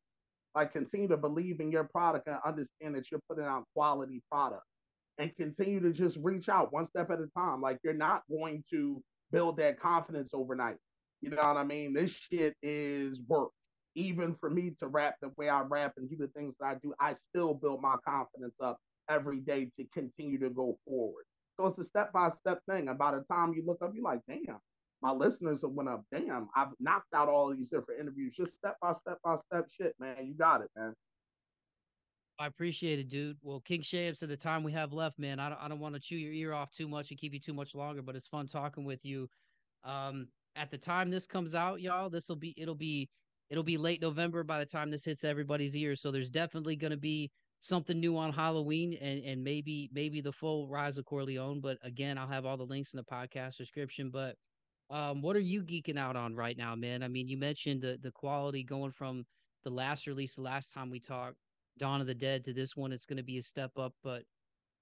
Like 0.56 0.74
continue 0.74 1.08
to 1.10 1.18
believe 1.18 1.62
in 1.62 1.72
your 1.72 1.86
product 1.86 2.28
and 2.28 2.38
understand 2.46 2.96
that 2.96 3.10
you're 3.12 3.22
putting 3.30 3.46
out 3.46 3.66
quality 3.74 4.22
product 4.30 4.64
and 5.20 5.36
continue 5.38 5.80
to 5.82 5.94
just 5.94 6.18
reach 6.22 6.50
out 6.50 6.74
one 6.74 6.88
step 6.90 7.12
at 7.12 7.20
a 7.20 7.28
time. 7.38 7.62
Like 7.62 7.78
you're 7.84 7.94
not 7.94 8.24
going 8.30 8.64
to 8.72 9.02
build 9.32 9.58
that 9.58 9.80
confidence 9.80 10.32
overnight. 10.34 10.78
You 11.22 11.30
know 11.30 11.38
what 11.38 11.58
I 11.58 11.64
mean? 11.64 11.94
This 11.94 12.12
shit 12.30 12.56
is 12.62 13.20
work. 13.28 13.52
Even 13.96 14.36
for 14.36 14.50
me 14.50 14.74
to 14.80 14.88
rap 14.88 15.16
the 15.22 15.32
way 15.38 15.50
I 15.50 15.62
rap 15.62 15.94
and 15.98 16.10
do 16.10 16.18
the 16.18 16.28
things 16.28 16.54
that 16.60 16.66
I 16.66 16.76
do, 16.76 16.94
I 17.00 17.16
still 17.30 17.54
build 17.54 17.82
my 17.82 17.96
confidence 18.06 18.56
up 18.62 18.78
every 19.10 19.40
day 19.40 19.70
to 19.78 19.86
continue 19.94 20.40
to 20.40 20.50
go 20.50 20.78
forward. 20.86 21.26
So 21.58 21.68
it's 21.68 21.80
a 21.80 21.86
step 21.86 22.12
by 22.12 22.30
step 22.42 22.60
thing. 22.70 22.90
And 22.90 22.98
by 22.98 23.12
the 23.12 23.24
time 23.32 23.54
you 23.54 23.64
look 23.66 23.82
up, 23.82 23.92
you're 23.94 24.04
like, 24.04 24.20
damn, 24.28 24.60
my 25.02 25.12
listeners 25.12 25.62
have 25.62 25.72
went 25.72 25.90
up. 25.90 26.04
Damn, 26.12 26.50
I've 26.56 26.70
knocked 26.80 27.14
out 27.14 27.30
all 27.30 27.56
these 27.56 27.70
different 27.70 28.02
interviews. 28.02 28.36
Just 28.36 28.58
step 28.58 28.76
by 28.82 28.94
step 28.94 29.18
by 29.24 29.38
step 29.52 29.68
shit, 29.70 29.96
man. 30.00 30.26
You 30.26 30.34
got 30.34 30.62
it, 30.62 30.70
man. 30.76 30.94
I 32.38 32.48
appreciate 32.48 33.00
it, 33.00 33.08
dude. 33.08 33.38
Well, 33.42 33.62
King 33.62 33.82
Shampz, 33.82 34.22
at 34.22 34.28
the 34.28 34.36
time 34.36 34.64
we 34.64 34.74
have 34.74 34.92
left, 34.92 35.18
man, 35.18 35.40
I 35.40 35.48
don't, 35.48 35.62
I 35.62 35.68
don't 35.70 35.80
want 35.80 35.96
to 35.96 36.02
chew 36.02 36.18
your 36.18 36.34
ear 36.34 36.54
off 36.54 36.72
too 36.72 36.88
much 36.88 37.12
and 37.12 37.20
keep 37.20 37.34
you 37.34 37.40
too 37.40 37.54
much 37.54 37.76
longer, 37.76 38.02
but 38.02 38.16
it's 38.16 38.28
fun 38.28 38.48
talking 38.48 38.84
with 38.84 39.06
you. 39.06 39.30
Um, 39.86 40.28
at 40.58 40.70
the 40.70 40.78
time 40.78 41.10
this 41.10 41.26
comes 41.26 41.56
out, 41.56 41.80
y'all, 41.80 42.10
this 42.10 42.28
will 42.28 42.36
be, 42.36 42.54
it'll 42.58 42.76
be, 42.76 43.10
it'll 43.50 43.64
be 43.64 43.78
late 43.78 44.02
November 44.02 44.44
by 44.44 44.60
the 44.60 44.66
time 44.66 44.90
this 44.90 45.06
hits 45.06 45.24
everybody's 45.24 45.76
ears. 45.76 46.02
So 46.02 46.12
there's 46.12 46.32
definitely 46.32 46.76
going 46.76 46.92
to 46.92 46.98
be 46.98 47.32
something 47.60 48.00
new 48.00 48.18
on 48.18 48.32
Halloween 48.32 48.98
and, 49.02 49.24
and 49.24 49.44
maybe, 49.44 49.90
maybe 49.94 50.22
the 50.22 50.32
full 50.32 50.68
rise 50.68 50.98
of 50.98 51.06
Corleone. 51.06 51.62
But 51.62 51.78
again, 51.84 52.18
I'll 52.18 52.28
have 52.28 52.46
all 52.46 52.58
the 52.58 52.64
links 52.64 52.94
in 52.94 52.98
the 52.98 53.04
podcast 53.04 53.58
description. 53.58 54.10
But 54.12 54.36
um, 54.90 55.22
what 55.22 55.36
are 55.36 55.42
you 55.42 55.64
geeking 55.64 55.98
out 55.98 56.16
on 56.16 56.36
right 56.36 56.58
now, 56.58 56.76
man? 56.76 57.02
I 57.02 57.08
mean, 57.08 57.28
you 57.28 57.38
mentioned 57.38 57.82
the 57.82 57.98
the 58.02 58.12
quality 58.12 58.64
going 58.64 58.92
from 58.92 59.26
the 59.64 59.72
last 59.72 60.06
release, 60.06 60.36
the 60.36 60.42
last 60.42 60.72
time 60.72 60.90
we 60.90 61.00
talked 61.00 61.38
Dawn 61.78 62.02
of 62.02 62.08
the 62.08 62.14
Dead 62.14 62.46
to 62.46 62.54
this 62.54 62.76
one, 62.76 62.92
it's 62.92 63.06
going 63.06 63.18
to 63.18 63.24
be 63.24 63.38
a 63.38 63.44
step 63.44 63.72
up. 63.78 63.94
But 64.04 64.24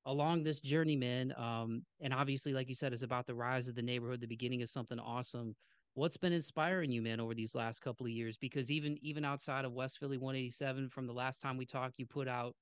along 0.05 0.43
this 0.43 0.59
journey, 0.59 0.95
man, 0.95 1.34
um, 1.38 1.84
and 2.01 2.14
obviously, 2.14 2.53
like 2.53 2.70
you 2.70 2.76
said, 2.76 2.93
it's 2.93 3.03
about 3.03 3.26
the 3.26 3.36
rise 3.36 3.68
of 3.68 3.76
the 3.76 3.82
neighborhood, 3.82 4.22
the 4.22 4.28
beginning 4.28 4.61
of 4.61 4.70
something 4.70 4.99
awesome. 4.99 5.55
What's 5.95 6.17
been 6.17 6.33
inspiring 6.33 6.91
you, 6.91 7.01
man, 7.01 7.19
over 7.19 7.33
these 7.35 7.55
last 7.55 7.79
couple 7.79 8.05
of 8.05 8.11
years? 8.11 8.37
Because 8.37 8.71
even 8.71 8.97
even 9.03 9.25
outside 9.25 9.65
of 9.65 9.73
West 9.73 9.99
Philly 9.99 10.17
187, 10.17 10.89
from 10.89 11.07
the 11.07 11.13
last 11.13 11.39
time 11.41 11.57
we 11.57 11.65
talked, 11.65 11.99
you 11.99 12.05
put 12.07 12.27
out 12.27 12.55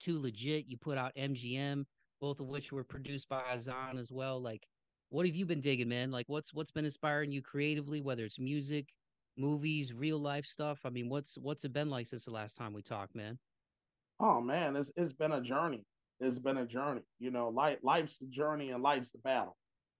Too 0.00 0.18
Legit, 0.18 0.66
you 0.66 0.76
put 0.76 0.98
out 0.98 1.12
MGM, 1.16 1.86
both 2.20 2.40
of 2.40 2.48
which 2.48 2.72
were 2.72 2.84
produced 2.84 3.28
by 3.28 3.42
Azzan 3.42 3.96
as 3.98 4.10
well. 4.12 4.40
Like, 4.40 4.68
what 5.08 5.26
have 5.26 5.34
you 5.36 5.46
been 5.46 5.60
digging, 5.60 5.88
man? 5.88 6.10
Like, 6.10 6.28
what's 6.28 6.52
what's 6.54 6.70
been 6.72 6.84
inspiring 6.84 7.30
you 7.32 7.42
creatively, 7.42 8.00
whether 8.00 8.24
it's 8.24 8.38
music, 8.40 8.92
movies, 9.36 9.92
real 9.94 10.18
life 10.18 10.46
stuff? 10.46 10.84
I 10.86 10.90
mean, 10.90 11.08
what's 11.08 11.38
what's 11.38 11.64
it 11.64 11.72
been 11.72 11.90
like 11.90 12.06
since 12.06 12.24
the 12.24 12.32
last 12.32 12.56
time 12.56 12.72
we 12.72 12.82
talked, 12.82 13.14
man? 13.14 13.38
Oh 14.20 14.40
man, 14.40 14.76
it's 14.76 14.90
it's 14.96 15.12
been 15.12 15.32
a 15.32 15.40
journey. 15.40 15.84
It's 16.20 16.38
been 16.38 16.58
a 16.58 16.66
journey. 16.66 17.02
You 17.18 17.30
know, 17.30 17.48
life 17.48 17.78
life's 17.82 18.20
a 18.20 18.26
journey 18.26 18.70
and 18.70 18.82
life's 18.82 19.14
a 19.14 19.18
battle. 19.18 19.56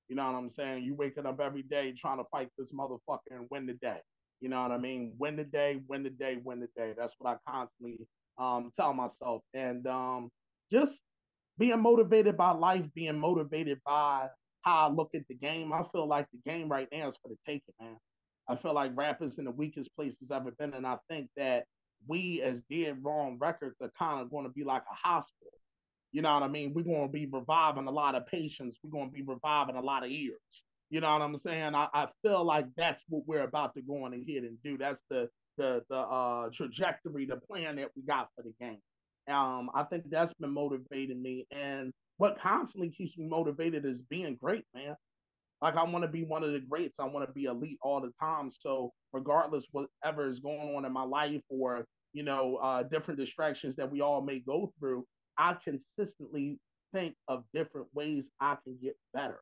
You 0.08 0.16
know 0.16 0.26
what 0.26 0.38
I'm 0.38 0.50
saying? 0.50 0.84
You 0.84 0.94
waking 0.94 1.26
up 1.26 1.40
every 1.40 1.62
day 1.62 1.94
trying 1.98 2.18
to 2.18 2.24
fight 2.30 2.48
this 2.56 2.72
motherfucker 2.72 3.30
and 3.30 3.46
win 3.50 3.66
the 3.66 3.74
day. 3.74 3.98
You 4.40 4.48
know 4.48 4.62
what 4.62 4.70
I 4.70 4.78
mean? 4.78 5.14
Win 5.18 5.36
the 5.36 5.44
day, 5.44 5.80
win 5.88 6.02
the 6.02 6.10
day, 6.10 6.38
win 6.42 6.60
the 6.60 6.68
day. 6.76 6.94
That's 6.96 7.14
what 7.18 7.32
I 7.32 7.50
constantly 7.50 8.06
um, 8.38 8.70
tell 8.78 8.94
myself. 8.94 9.42
And 9.52 9.86
um, 9.86 10.30
just 10.70 10.92
being 11.58 11.80
motivated 11.82 12.36
by 12.36 12.52
life, 12.52 12.84
being 12.94 13.18
motivated 13.18 13.80
by 13.84 14.28
how 14.62 14.88
I 14.88 14.90
look 14.90 15.10
at 15.14 15.26
the 15.28 15.34
game. 15.34 15.72
I 15.72 15.82
feel 15.92 16.06
like 16.06 16.26
the 16.32 16.50
game 16.50 16.68
right 16.68 16.88
now 16.92 17.08
is 17.08 17.16
for 17.22 17.28
the 17.28 17.36
taking, 17.46 17.74
man. 17.80 17.96
I 18.48 18.56
feel 18.56 18.74
like 18.74 18.92
rap 18.94 19.20
is 19.22 19.38
in 19.38 19.44
the 19.44 19.50
weakest 19.50 19.94
place 19.94 20.14
it's 20.20 20.30
ever 20.30 20.52
been. 20.52 20.74
And 20.74 20.86
I 20.86 20.96
think 21.10 21.28
that 21.36 21.64
we 22.06 22.40
as 22.42 22.60
Dead 22.70 22.98
Wrong 23.02 23.36
Records 23.40 23.76
are 23.82 23.92
kind 23.98 24.20
of 24.20 24.30
going 24.30 24.44
to 24.44 24.52
be 24.52 24.64
like 24.64 24.82
a 24.90 25.08
hospital. 25.08 25.52
You 26.12 26.22
know 26.22 26.34
what 26.34 26.42
I 26.42 26.48
mean? 26.48 26.72
We're 26.74 26.82
going 26.82 27.06
to 27.06 27.12
be 27.12 27.26
reviving 27.26 27.86
a 27.86 27.90
lot 27.90 28.14
of 28.14 28.26
patients. 28.26 28.78
We're 28.82 28.90
going 28.90 29.10
to 29.10 29.14
be 29.14 29.22
reviving 29.22 29.76
a 29.76 29.80
lot 29.80 30.04
of 30.04 30.10
ears. 30.10 30.38
You 30.90 31.00
know 31.00 31.12
what 31.12 31.22
I'm 31.22 31.36
saying? 31.38 31.74
I, 31.74 31.88
I 31.92 32.06
feel 32.22 32.44
like 32.44 32.66
that's 32.76 33.02
what 33.08 33.24
we're 33.26 33.42
about 33.42 33.74
to 33.74 33.82
go 33.82 34.04
on 34.04 34.14
ahead 34.14 34.44
and 34.44 34.56
do. 34.62 34.78
That's 34.78 35.02
the 35.10 35.28
the 35.58 35.82
the 35.90 35.96
uh, 35.96 36.48
trajectory, 36.54 37.26
the 37.26 37.36
plan 37.36 37.76
that 37.76 37.90
we 37.94 38.02
got 38.02 38.28
for 38.34 38.42
the 38.42 38.54
game. 38.58 38.78
Um, 39.28 39.70
I 39.74 39.82
think 39.82 40.04
that's 40.10 40.32
been 40.34 40.54
motivating 40.54 41.20
me. 41.20 41.46
And 41.50 41.92
what 42.16 42.40
constantly 42.40 42.90
keeps 42.90 43.18
me 43.18 43.28
motivated 43.28 43.84
is 43.84 44.00
being 44.08 44.36
great, 44.42 44.64
man. 44.74 44.96
Like 45.60 45.76
I 45.76 45.84
want 45.84 46.04
to 46.04 46.08
be 46.08 46.24
one 46.24 46.44
of 46.44 46.52
the 46.52 46.60
greats. 46.60 46.96
I 46.98 47.04
want 47.04 47.26
to 47.26 47.32
be 47.32 47.44
elite 47.44 47.78
all 47.82 48.00
the 48.00 48.12
time. 48.20 48.50
So 48.60 48.92
regardless 49.12 49.64
whatever 49.72 50.30
is 50.30 50.38
going 50.38 50.74
on 50.74 50.84
in 50.84 50.92
my 50.92 51.02
life 51.02 51.42
or 51.48 51.84
you 52.14 52.22
know 52.22 52.56
uh, 52.56 52.84
different 52.84 53.20
distractions 53.20 53.76
that 53.76 53.90
we 53.90 54.00
all 54.00 54.22
may 54.22 54.38
go 54.38 54.72
through, 54.78 55.04
I 55.38 55.56
consistently 55.62 56.58
think 56.92 57.14
of 57.28 57.44
different 57.54 57.86
ways 57.94 58.24
I 58.40 58.56
can 58.64 58.76
get 58.82 58.96
better. 59.14 59.40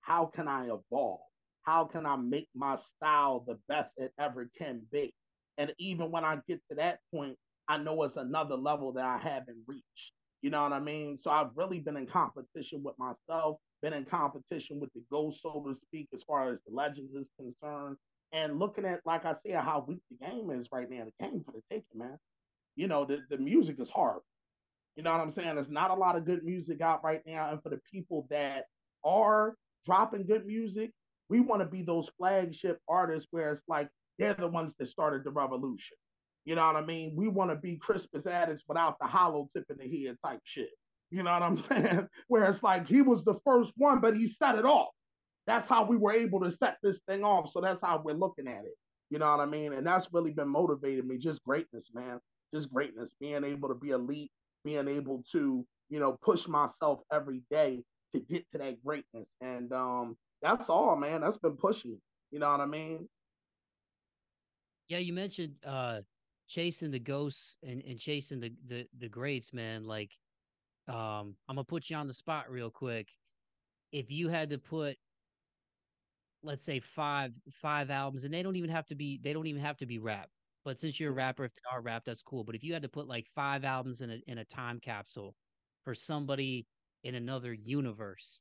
How 0.00 0.26
can 0.26 0.48
I 0.48 0.66
evolve? 0.66 1.20
How 1.62 1.84
can 1.84 2.06
I 2.06 2.16
make 2.16 2.48
my 2.54 2.76
style 2.96 3.44
the 3.46 3.58
best 3.68 3.90
it 3.96 4.12
ever 4.18 4.50
can 4.58 4.82
be? 4.92 5.14
And 5.58 5.72
even 5.78 6.10
when 6.10 6.24
I 6.24 6.38
get 6.48 6.60
to 6.70 6.76
that 6.76 6.98
point, 7.14 7.36
I 7.68 7.78
know 7.78 8.02
it's 8.02 8.16
another 8.16 8.56
level 8.56 8.92
that 8.92 9.04
I 9.04 9.18
haven't 9.18 9.58
reached. 9.66 10.12
You 10.42 10.50
know 10.50 10.62
what 10.62 10.72
I 10.72 10.80
mean? 10.80 11.16
So 11.16 11.30
I've 11.30 11.56
really 11.56 11.78
been 11.78 11.96
in 11.96 12.06
competition 12.06 12.82
with 12.82 12.98
myself 12.98 13.58
been 13.84 13.92
in 13.92 14.06
competition 14.06 14.80
with 14.80 14.90
the 14.94 15.02
ghost, 15.10 15.42
so 15.42 15.62
to 15.68 15.74
speak, 15.78 16.08
as 16.14 16.22
far 16.26 16.50
as 16.50 16.58
the 16.66 16.74
legends 16.74 17.14
is 17.14 17.26
concerned. 17.38 17.96
And 18.32 18.58
looking 18.58 18.86
at, 18.86 19.00
like 19.04 19.26
I 19.26 19.34
said, 19.42 19.56
how 19.56 19.84
weak 19.86 20.00
the 20.10 20.26
game 20.26 20.50
is 20.50 20.66
right 20.72 20.88
now, 20.90 21.04
the 21.04 21.24
game 21.24 21.42
for 21.44 21.52
the 21.52 21.60
taking, 21.70 21.98
man. 21.98 22.16
You 22.76 22.88
know, 22.88 23.04
the, 23.04 23.18
the 23.28 23.36
music 23.36 23.76
is 23.78 23.90
hard. 23.90 24.20
You 24.96 25.02
know 25.02 25.12
what 25.12 25.20
I'm 25.20 25.32
saying? 25.32 25.56
There's 25.56 25.68
not 25.68 25.90
a 25.90 25.94
lot 25.94 26.16
of 26.16 26.24
good 26.24 26.44
music 26.44 26.80
out 26.80 27.02
right 27.02 27.20
now. 27.26 27.50
And 27.50 27.62
for 27.62 27.68
the 27.68 27.80
people 27.90 28.26
that 28.30 28.64
are 29.04 29.54
dropping 29.84 30.26
good 30.26 30.46
music, 30.46 30.92
we 31.28 31.40
want 31.40 31.62
to 31.62 31.66
be 31.66 31.82
those 31.82 32.08
flagship 32.16 32.78
artists 32.88 33.28
where 33.30 33.52
it's 33.52 33.62
like 33.68 33.88
they're 34.18 34.34
the 34.34 34.46
ones 34.46 34.72
that 34.78 34.88
started 34.88 35.24
the 35.24 35.30
revolution. 35.30 35.96
You 36.44 36.54
know 36.54 36.66
what 36.66 36.76
I 36.76 36.84
mean? 36.84 37.14
We 37.16 37.28
want 37.28 37.50
to 37.50 37.56
be 37.56 37.76
Crispus 37.76 38.26
Attucks 38.26 38.62
without 38.68 38.96
the 39.00 39.06
hollow 39.06 39.48
tip 39.54 39.64
in 39.70 39.78
the 39.78 40.04
head 40.06 40.16
type 40.24 40.40
shit. 40.44 40.70
You 41.10 41.22
know 41.22 41.32
what 41.32 41.42
I'm 41.42 41.64
saying? 41.68 42.08
Where 42.28 42.44
it's 42.44 42.62
like 42.62 42.86
he 42.86 43.02
was 43.02 43.24
the 43.24 43.38
first 43.44 43.72
one, 43.76 44.00
but 44.00 44.16
he 44.16 44.28
set 44.28 44.56
it 44.56 44.64
off. 44.64 44.90
That's 45.46 45.68
how 45.68 45.84
we 45.84 45.96
were 45.96 46.12
able 46.12 46.40
to 46.40 46.50
set 46.50 46.76
this 46.82 46.98
thing 47.08 47.24
off. 47.24 47.50
So 47.52 47.60
that's 47.60 47.80
how 47.82 48.00
we're 48.04 48.14
looking 48.14 48.48
at 48.48 48.64
it. 48.64 48.74
You 49.10 49.18
know 49.18 49.30
what 49.30 49.40
I 49.40 49.46
mean? 49.46 49.72
And 49.72 49.86
that's 49.86 50.08
really 50.12 50.32
been 50.32 50.48
motivating 50.48 51.06
me. 51.06 51.18
Just 51.18 51.42
greatness, 51.44 51.90
man. 51.94 52.18
Just 52.54 52.72
greatness. 52.72 53.14
Being 53.20 53.44
able 53.44 53.68
to 53.68 53.74
be 53.74 53.90
elite, 53.90 54.30
being 54.64 54.88
able 54.88 55.22
to, 55.32 55.64
you 55.90 56.00
know, 56.00 56.18
push 56.22 56.46
myself 56.46 57.00
every 57.12 57.42
day 57.50 57.82
to 58.14 58.20
get 58.20 58.44
to 58.52 58.58
that 58.58 58.82
greatness. 58.84 59.26
And 59.40 59.72
um, 59.72 60.16
that's 60.42 60.68
all, 60.68 60.96
man. 60.96 61.20
That's 61.20 61.38
been 61.38 61.56
pushing. 61.56 61.98
You 62.30 62.38
know 62.38 62.50
what 62.50 62.60
I 62.60 62.66
mean? 62.66 63.08
Yeah, 64.88 64.98
you 64.98 65.12
mentioned 65.12 65.54
uh 65.64 66.00
chasing 66.48 66.90
the 66.90 66.98
ghosts 66.98 67.56
and, 67.62 67.82
and 67.88 67.98
chasing 67.98 68.40
the, 68.40 68.52
the 68.66 68.86
the 68.98 69.08
greats, 69.08 69.52
man. 69.52 69.84
Like, 69.84 70.10
um, 70.88 71.34
I'm 71.48 71.56
gonna 71.56 71.64
put 71.64 71.90
you 71.90 71.96
on 71.96 72.06
the 72.06 72.14
spot 72.14 72.50
real 72.50 72.70
quick. 72.70 73.08
If 73.92 74.10
you 74.10 74.28
had 74.28 74.50
to 74.50 74.58
put 74.58 74.96
let's 76.42 76.62
say 76.62 76.78
five 76.78 77.32
five 77.50 77.90
albums, 77.90 78.24
and 78.24 78.32
they 78.32 78.42
don't 78.42 78.56
even 78.56 78.70
have 78.70 78.86
to 78.86 78.94
be 78.94 79.18
they 79.22 79.32
don't 79.32 79.46
even 79.46 79.62
have 79.62 79.78
to 79.78 79.86
be 79.86 79.98
rap. 79.98 80.28
But 80.64 80.78
since 80.78 80.98
you're 80.98 81.10
a 81.10 81.14
rapper, 81.14 81.44
if 81.44 81.52
they 81.54 81.60
are 81.70 81.82
rap, 81.82 82.04
that's 82.04 82.22
cool. 82.22 82.44
But 82.44 82.54
if 82.54 82.64
you 82.64 82.72
had 82.72 82.82
to 82.82 82.88
put 82.88 83.06
like 83.06 83.26
five 83.34 83.64
albums 83.64 84.00
in 84.00 84.10
a 84.10 84.20
in 84.26 84.38
a 84.38 84.44
time 84.44 84.80
capsule 84.80 85.34
for 85.84 85.94
somebody 85.94 86.66
in 87.02 87.14
another 87.14 87.52
universe, 87.52 88.40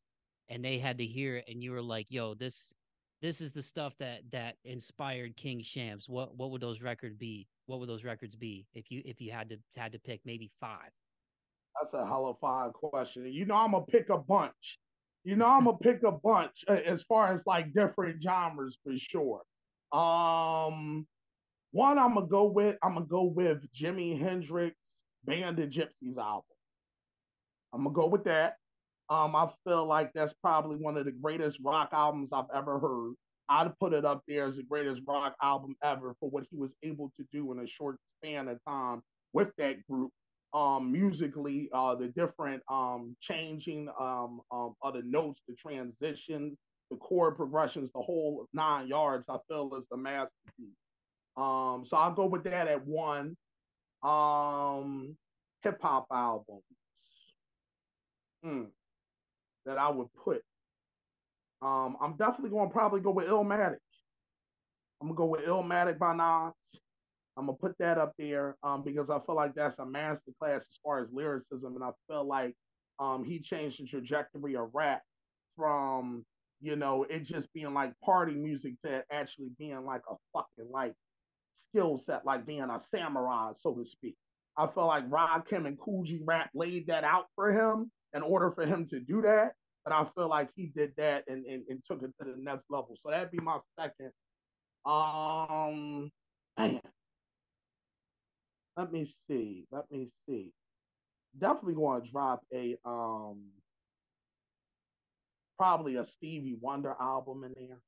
and 0.49 0.63
they 0.63 0.77
had 0.77 0.97
to 0.99 1.05
hear 1.05 1.37
it, 1.37 1.45
and 1.47 1.61
you 1.61 1.71
were 1.71 1.81
like, 1.81 2.09
"Yo, 2.11 2.33
this 2.33 2.73
this 3.21 3.41
is 3.41 3.51
the 3.53 3.61
stuff 3.61 3.97
that 3.97 4.21
that 4.31 4.55
inspired 4.63 5.35
King 5.35 5.59
Shampz." 5.59 6.07
What 6.07 6.35
what 6.35 6.51
would 6.51 6.61
those 6.61 6.81
records 6.81 7.15
be? 7.17 7.47
What 7.65 7.79
would 7.79 7.89
those 7.89 8.03
records 8.03 8.35
be 8.35 8.67
if 8.73 8.89
you 8.89 9.01
if 9.05 9.19
you 9.19 9.31
had 9.31 9.49
to 9.49 9.57
had 9.75 9.91
to 9.91 9.99
pick 9.99 10.21
maybe 10.25 10.49
five? 10.59 10.91
That's 11.81 11.93
a 11.93 12.05
hell 12.05 12.27
of 12.27 12.37
a 12.41 12.71
question. 12.71 13.25
You 13.25 13.45
know, 13.45 13.55
I'm 13.55 13.71
gonna 13.71 13.85
pick 13.85 14.09
a 14.09 14.17
bunch. 14.17 14.79
You 15.23 15.35
know, 15.35 15.47
I'm 15.47 15.65
gonna 15.65 15.77
pick 15.77 16.03
a 16.03 16.11
bunch 16.11 16.63
as 16.67 17.01
far 17.03 17.33
as 17.33 17.41
like 17.45 17.73
different 17.73 18.21
genres 18.21 18.77
for 18.83 18.93
sure. 18.97 19.41
Um, 19.91 21.07
one 21.73 21.97
I'm 21.99 22.13
gonna 22.13 22.27
go 22.27 22.45
with 22.45 22.77
I'm 22.81 22.93
gonna 22.93 23.05
go 23.05 23.23
with 23.23 23.57
Jimi 23.79 24.19
Hendrix 24.19 24.75
Band 25.25 25.59
of 25.59 25.69
Gypsys 25.69 26.17
album. 26.17 26.43
I'm 27.73 27.83
gonna 27.83 27.95
go 27.95 28.07
with 28.07 28.23
that. 28.25 28.55
Um, 29.09 29.35
I 29.35 29.49
feel 29.65 29.85
like 29.85 30.11
that's 30.13 30.33
probably 30.41 30.77
one 30.77 30.97
of 30.97 31.05
the 31.05 31.11
greatest 31.11 31.57
rock 31.63 31.89
albums 31.91 32.29
I've 32.31 32.45
ever 32.55 32.79
heard. 32.79 33.13
I'd 33.49 33.77
put 33.79 33.93
it 33.93 34.05
up 34.05 34.21
there 34.27 34.45
as 34.45 34.55
the 34.55 34.63
greatest 34.63 35.01
rock 35.07 35.35
album 35.41 35.75
ever 35.83 36.15
for 36.19 36.29
what 36.29 36.45
he 36.49 36.55
was 36.55 36.71
able 36.83 37.11
to 37.17 37.25
do 37.33 37.51
in 37.51 37.59
a 37.59 37.67
short 37.67 37.97
span 38.17 38.47
of 38.47 38.59
time 38.65 39.01
with 39.33 39.49
that 39.57 39.85
group 39.87 40.11
um, 40.53 40.91
musically, 40.91 41.69
uh, 41.73 41.95
the 41.95 42.07
different 42.09 42.61
um, 42.71 43.15
changing 43.21 43.89
um, 43.99 44.41
um, 44.51 44.75
of 44.81 44.93
the 44.93 45.01
notes, 45.03 45.41
the 45.47 45.55
transitions, 45.55 46.55
the 46.91 46.97
chord 46.97 47.35
progressions, 47.35 47.89
the 47.93 48.01
whole 48.01 48.47
nine 48.53 48.87
yards, 48.87 49.25
I 49.27 49.37
feel 49.47 49.75
is 49.77 49.85
the 49.89 49.97
masterpiece. 49.97 50.77
Um, 51.35 51.85
so 51.87 51.97
I'll 51.97 52.13
go 52.13 52.25
with 52.25 52.43
that 52.43 52.67
at 52.67 52.85
one. 52.85 53.35
Um, 54.03 55.15
hip 55.63 55.79
hop 55.81 56.07
albums 56.11 56.63
mm, 58.45 58.67
that 59.65 59.77
I 59.77 59.89
would 59.89 60.07
put. 60.23 60.41
Um, 61.61 61.95
I'm 62.01 62.17
definitely 62.17 62.49
going 62.49 62.69
to 62.69 62.73
probably 62.73 62.99
go 62.99 63.11
with 63.11 63.27
Illmatic. 63.27 63.77
I'm 65.01 65.07
gonna 65.09 65.17
go 65.17 65.25
with 65.25 65.45
Illmatic 65.45 65.97
by 65.99 66.15
Nas. 66.15 66.53
I'm 67.35 67.47
gonna 67.47 67.57
put 67.57 67.77
that 67.79 67.97
up 67.97 68.13
there 68.17 68.55
um, 68.63 68.83
because 68.83 69.09
I 69.09 69.19
feel 69.25 69.35
like 69.35 69.53
that's 69.53 69.77
a 69.79 69.83
masterclass 69.83 70.57
as 70.57 70.79
far 70.83 70.99
as 70.99 71.09
lyricism, 71.11 71.75
and 71.75 71.83
I 71.83 71.89
feel 72.07 72.25
like 72.25 72.55
um, 72.99 73.23
he 73.25 73.39
changed 73.39 73.81
the 73.81 73.87
trajectory 73.87 74.55
of 74.55 74.69
rap 74.73 75.01
from 75.57 76.25
you 76.61 76.77
know 76.77 77.05
it 77.09 77.25
just 77.25 77.51
being 77.53 77.73
like 77.73 77.93
party 78.03 78.33
music 78.33 78.73
to 78.85 79.03
actually 79.11 79.49
being 79.59 79.83
like 79.85 80.01
a 80.09 80.15
fucking 80.31 80.71
like 80.71 80.93
skill 81.57 81.97
set, 81.97 82.25
like 82.25 82.45
being 82.45 82.61
a 82.61 82.79
samurai, 82.91 83.51
so 83.61 83.73
to 83.73 83.85
speak. 83.85 84.15
I 84.57 84.67
felt 84.67 84.87
like 84.87 85.05
Rod 85.09 85.45
Rakim 85.45 85.65
and 85.65 85.79
Kool 85.79 86.03
G 86.03 86.21
Rap 86.23 86.49
laid 86.53 86.87
that 86.87 87.03
out 87.03 87.25
for 87.35 87.51
him 87.51 87.91
in 88.13 88.21
order 88.21 88.51
for 88.51 88.65
him 88.65 88.87
to 88.89 88.99
do 88.99 89.21
that. 89.23 89.53
But 89.83 89.93
I 89.93 90.05
feel 90.15 90.29
like 90.29 90.49
he 90.55 90.67
did 90.67 90.93
that 90.97 91.23
and, 91.27 91.45
and, 91.45 91.63
and 91.67 91.81
took 91.85 92.03
it 92.03 92.11
to 92.19 92.31
the 92.31 92.35
next 92.37 92.65
level. 92.69 92.95
So 93.01 93.09
that'd 93.09 93.31
be 93.31 93.39
my 93.39 93.59
second. 93.77 94.11
Um, 94.85 96.09
man, 96.57 96.79
let 98.77 98.91
me 98.91 99.11
see. 99.27 99.65
Let 99.71 99.89
me 99.91 100.09
see. 100.27 100.51
Definitely 101.37 101.75
going 101.75 102.01
to 102.01 102.11
drop 102.11 102.41
a 102.53 102.77
um 102.85 103.41
probably 105.57 105.95
a 105.95 106.05
Stevie 106.05 106.57
Wonder 106.59 106.95
album 106.99 107.43
in 107.43 107.53
there. 107.55 107.79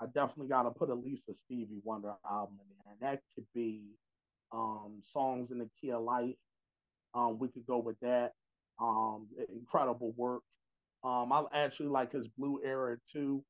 I 0.00 0.06
definitely 0.06 0.48
got 0.48 0.62
to 0.62 0.70
put 0.70 0.90
at 0.90 1.02
least 1.02 1.22
a 1.28 1.34
Stevie 1.44 1.80
Wonder 1.84 2.12
album 2.28 2.56
in 2.60 2.68
there, 2.84 2.92
and 2.92 3.00
that 3.00 3.22
could 3.34 3.46
be 3.54 3.82
um 4.52 5.02
songs 5.12 5.50
in 5.50 5.58
the 5.58 5.68
key 5.80 5.90
of 5.90 6.02
life. 6.02 6.34
Um, 7.14 7.38
we 7.38 7.48
could 7.48 7.66
go 7.66 7.78
with 7.78 7.98
that. 8.00 8.32
Um, 8.80 9.26
incredible 9.52 10.12
work. 10.16 10.42
Um, 11.02 11.32
I 11.32 11.44
actually 11.52 11.88
like 11.88 12.12
his 12.12 12.28
Blue 12.28 12.60
Era 12.64 12.96
too 13.12 13.42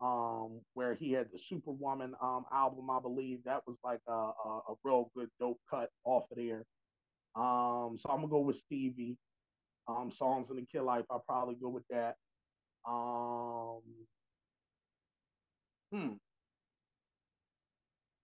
um, 0.00 0.60
where 0.74 0.94
he 0.94 1.12
had 1.12 1.28
the 1.32 1.38
Superwoman 1.38 2.14
um, 2.22 2.44
album, 2.52 2.90
I 2.90 3.00
believe. 3.00 3.40
That 3.44 3.62
was 3.66 3.76
like 3.82 4.00
a, 4.06 4.12
a, 4.12 4.60
a, 4.70 4.74
real 4.84 5.10
good 5.16 5.28
dope 5.40 5.60
cut 5.70 5.88
off 6.04 6.24
of 6.30 6.36
there. 6.36 6.64
Um, 7.34 7.96
so 7.98 8.10
I'm 8.10 8.16
gonna 8.16 8.28
go 8.28 8.40
with 8.40 8.58
Stevie. 8.58 9.16
Um, 9.88 10.10
Songs 10.10 10.48
in 10.50 10.56
the 10.56 10.66
Kill 10.70 10.84
Life, 10.84 11.04
I'll 11.10 11.24
probably 11.28 11.54
go 11.54 11.68
with 11.68 11.84
that. 11.90 12.16
Um, 12.88 13.80
hmm. 15.96 16.12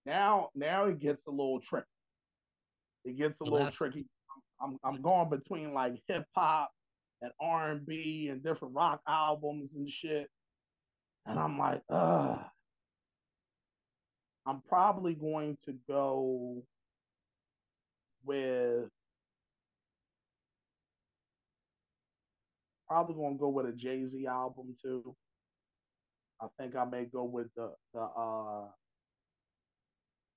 Now, 0.05 0.49
now 0.53 0.85
it 0.85 0.99
gets 0.99 1.25
a 1.27 1.31
little 1.31 1.61
tricky. 1.61 1.87
It 3.05 3.17
gets 3.17 3.39
a 3.41 3.43
little 3.43 3.71
tricky. 3.71 4.05
I'm, 4.61 4.77
I'm 4.83 5.01
going 5.01 5.29
between 5.29 5.73
like 5.73 5.93
hip 6.07 6.25
hop 6.35 6.71
and 7.21 7.31
R 7.39 7.71
and 7.71 7.85
B 7.85 8.29
and 8.31 8.43
different 8.43 8.73
rock 8.75 9.01
albums 9.07 9.69
and 9.75 9.89
shit. 9.89 10.29
And 11.25 11.39
I'm 11.39 11.57
like, 11.57 11.81
ugh. 11.89 12.39
I'm 14.45 14.61
probably 14.67 15.13
going 15.13 15.57
to 15.65 15.73
go 15.87 16.63
with 18.25 18.89
probably 22.87 23.15
gonna 23.15 23.37
go 23.37 23.49
with 23.49 23.65
a 23.67 23.71
Jay 23.71 24.05
Z 24.05 24.27
album 24.27 24.75
too. 24.81 25.15
I 26.43 26.47
think 26.61 26.75
I 26.75 26.85
may 26.85 27.05
go 27.05 27.23
with 27.23 27.47
the 27.55 27.73
the 27.93 28.01
uh 28.01 28.67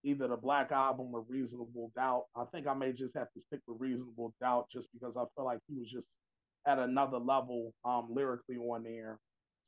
either 0.04 0.28
the 0.28 0.36
Black 0.36 0.70
Album 0.70 1.08
or 1.12 1.22
Reasonable 1.22 1.90
Doubt. 1.96 2.26
I 2.36 2.44
think 2.52 2.68
I 2.68 2.74
may 2.74 2.92
just 2.92 3.16
have 3.16 3.32
to 3.34 3.40
stick 3.40 3.60
with 3.66 3.80
Reasonable 3.80 4.34
Doubt 4.40 4.68
just 4.72 4.88
because 4.92 5.16
I 5.16 5.24
feel 5.34 5.44
like 5.44 5.58
he 5.68 5.74
was 5.78 5.90
just 5.90 6.06
at 6.66 6.78
another 6.78 7.18
level 7.18 7.72
um 7.84 8.08
lyrically 8.10 8.56
on 8.56 8.84
there. 8.84 9.18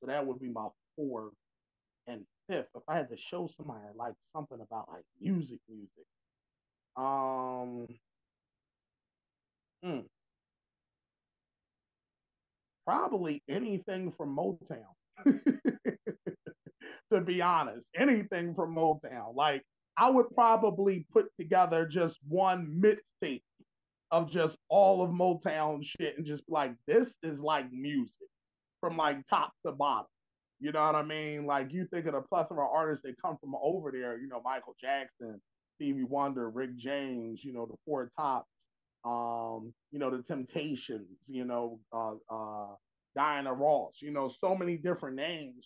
So 0.01 0.07
that 0.07 0.27
would 0.27 0.41
be 0.41 0.49
my 0.51 0.69
fourth 0.97 1.35
and 2.07 2.25
fifth. 2.49 2.69
If 2.75 2.83
I 2.89 2.97
had 2.97 3.11
to 3.11 3.17
show 3.17 3.49
somebody 3.57 3.81
like 3.97 4.15
something 4.35 4.61
about 4.61 4.89
like 4.89 5.05
music, 5.21 5.59
music, 5.69 6.07
um, 6.97 7.87
hmm, 9.83 10.01
probably 12.87 13.43
anything 13.49 14.13
from 14.17 14.37
Motown. 14.37 14.95
to 17.13 17.21
be 17.21 17.43
honest, 17.43 17.85
anything 17.97 18.55
from 18.55 18.75
Motown. 18.75 19.35
Like 19.35 19.63
I 19.97 20.11
would 20.11 20.31
probably 20.35 21.07
put 21.13 21.27
together 21.39 21.87
just 21.87 22.19
one 22.27 22.81
mixtape 22.83 23.43
of 24.11 24.31
just 24.31 24.57
all 24.69 25.03
of 25.03 25.11
Motown 25.11 25.85
shit 25.85 26.17
and 26.17 26.27
just 26.27 26.45
like 26.49 26.73
this 26.87 27.13
is 27.23 27.41
like 27.41 27.71
music 27.73 28.29
from 28.81 28.97
like 28.97 29.19
top 29.29 29.53
to 29.67 29.73
bottom. 29.73 30.07
You 30.61 30.73
know 30.73 30.85
what 30.85 30.95
I 30.95 31.03
mean? 31.03 31.47
Like 31.47 31.73
you 31.73 31.87
think 31.93 32.07
of 32.07 32.15
the 32.15 32.21
plethora 32.21 32.65
of 32.65 32.71
artists 32.75 33.05
that 33.05 33.15
come 33.23 33.37
from 33.41 33.55
over 33.63 33.93
there, 33.93 34.19
you 34.19 34.29
know, 34.29 34.41
Michael 34.45 34.75
Jackson, 34.81 35.41
Stevie 35.77 36.05
Wonder, 36.05 36.51
Rick 36.51 36.77
James, 36.77 37.45
you 37.45 37.53
know, 37.53 37.67
the 37.67 37.77
Four 37.87 38.11
Tops, 38.19 38.49
um, 39.05 39.73
you 39.93 39.99
know, 39.99 40.11
the 40.11 40.23
Temptations, 40.25 41.07
you 41.29 41.45
know, 41.45 41.79
uh, 41.93 42.15
uh, 42.29 42.75
Diana 43.15 43.53
Ross, 43.53 43.95
you 44.01 44.11
know, 44.11 44.33
so 44.41 44.57
many 44.57 44.77
different 44.77 45.17
names, 45.17 45.65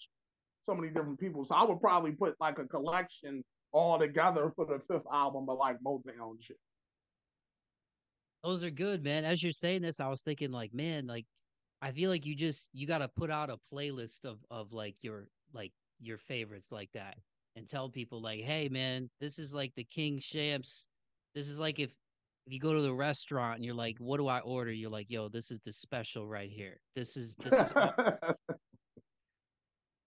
so 0.66 0.74
many 0.74 0.88
different 0.88 1.18
people. 1.20 1.44
So 1.44 1.54
I 1.54 1.64
would 1.64 1.80
probably 1.80 2.12
put 2.12 2.34
like 2.40 2.58
a 2.58 2.64
collection 2.66 3.42
all 3.72 3.98
together 3.98 4.52
for 4.54 4.66
the 4.66 4.80
fifth 4.88 5.06
album 5.12 5.48
of 5.48 5.58
like 5.58 5.78
Motown 5.80 6.36
shit. 6.40 6.58
Those 8.44 8.64
are 8.64 8.70
good, 8.70 9.04
man. 9.04 9.24
As 9.24 9.42
you're 9.42 9.52
saying 9.52 9.82
this, 9.82 10.00
I 10.00 10.08
was 10.08 10.22
thinking 10.22 10.50
like, 10.50 10.74
man, 10.74 11.06
like 11.06 11.26
I 11.80 11.92
feel 11.92 12.10
like 12.10 12.26
you 12.26 12.34
just 12.34 12.66
you 12.72 12.86
got 12.86 12.98
to 12.98 13.08
put 13.08 13.30
out 13.30 13.50
a 13.50 13.56
playlist 13.72 14.24
of 14.24 14.38
of 14.50 14.72
like 14.72 14.96
your 15.02 15.28
like 15.52 15.72
your 16.00 16.18
favorites 16.18 16.72
like 16.72 16.90
that. 16.94 17.16
and 17.56 17.68
tell 17.68 17.88
people 17.88 18.20
like, 18.20 18.40
"Hey, 18.40 18.68
man, 18.68 19.10
this 19.20 19.38
is 19.38 19.54
like 19.54 19.72
the 19.76 19.84
King 19.84 20.18
Shampz. 20.18 20.86
This 21.34 21.48
is 21.48 21.60
like 21.60 21.78
if 21.78 21.90
if 22.46 22.52
you 22.52 22.58
go 22.60 22.72
to 22.74 22.82
the 22.82 22.92
restaurant 22.92 23.56
and 23.56 23.64
you're 23.64 23.74
like, 23.74 23.96
"What 23.98 24.16
do 24.18 24.26
I 24.28 24.40
order?" 24.40 24.72
You're 24.72 24.90
like, 24.90 25.10
"Yo, 25.10 25.28
this 25.28 25.50
is 25.50 25.60
the 25.60 25.72
special 25.72 26.26
right 26.26 26.50
here. 26.50 26.80
This 26.96 27.16
is 27.16 27.36
this 27.36 27.52
is." 27.52 27.72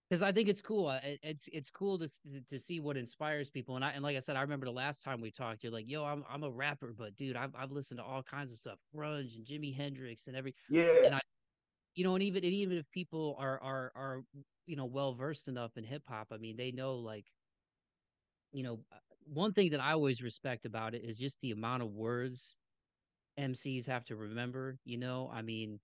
Because 0.09 0.21
I 0.21 0.31
think 0.31 0.49
it's 0.49 0.61
cool. 0.61 0.91
It's 1.03 1.47
it's 1.51 1.71
cool 1.71 1.97
to 1.97 2.07
to 2.47 2.59
see 2.59 2.79
what 2.79 2.95
inspires 2.97 3.49
people. 3.49 3.75
And 3.75 3.83
I 3.83 3.91
and 3.91 4.03
like 4.03 4.15
I 4.15 4.19
said, 4.19 4.35
I 4.35 4.41
remember 4.41 4.67
the 4.67 4.71
last 4.71 5.01
time 5.01 5.19
we 5.19 5.31
talked. 5.31 5.63
You're 5.63 5.73
like, 5.73 5.89
"Yo, 5.89 6.05
I'm 6.05 6.23
I'm 6.29 6.43
a 6.43 6.51
rapper, 6.51 6.93
but 6.93 7.15
dude, 7.15 7.35
I've 7.35 7.55
I've 7.55 7.71
listened 7.71 7.99
to 7.99 8.03
all 8.03 8.21
kinds 8.21 8.51
of 8.51 8.57
stuff, 8.59 8.79
grunge 8.95 9.35
and 9.35 9.45
Jimi 9.45 9.75
Hendrix 9.75 10.27
and 10.27 10.37
every 10.37 10.53
yeah." 10.69 10.83
And 11.03 11.15
I, 11.15 11.21
you 11.95 12.03
know, 12.03 12.15
and 12.15 12.23
even 12.23 12.43
and 12.43 12.53
even 12.53 12.77
if 12.77 12.89
people 12.91 13.35
are 13.39 13.61
are 13.61 13.91
are 13.95 14.21
you 14.67 14.75
know 14.75 14.85
well 14.85 15.13
versed 15.15 15.47
enough 15.47 15.77
in 15.77 15.83
hip 15.83 16.03
hop, 16.07 16.27
I 16.31 16.37
mean, 16.37 16.57
they 16.57 16.71
know 16.71 16.95
like 16.97 17.25
you 18.51 18.63
know, 18.63 18.85
uh, 18.91 18.99
one 19.25 19.53
thing 19.53 19.71
that 19.71 19.79
I 19.81 19.91
always 19.93 20.23
respect 20.23 20.65
about 20.65 20.95
it 20.95 21.03
is 21.03 21.17
just 21.17 21.39
the 21.41 21.51
amount 21.51 21.83
of 21.83 21.91
words 21.91 22.57
MCs 23.37 23.87
have 23.87 24.05
to 24.05 24.15
remember. 24.15 24.79
You 24.85 24.97
know, 24.97 25.29
I 25.31 25.41
mean, 25.41 25.79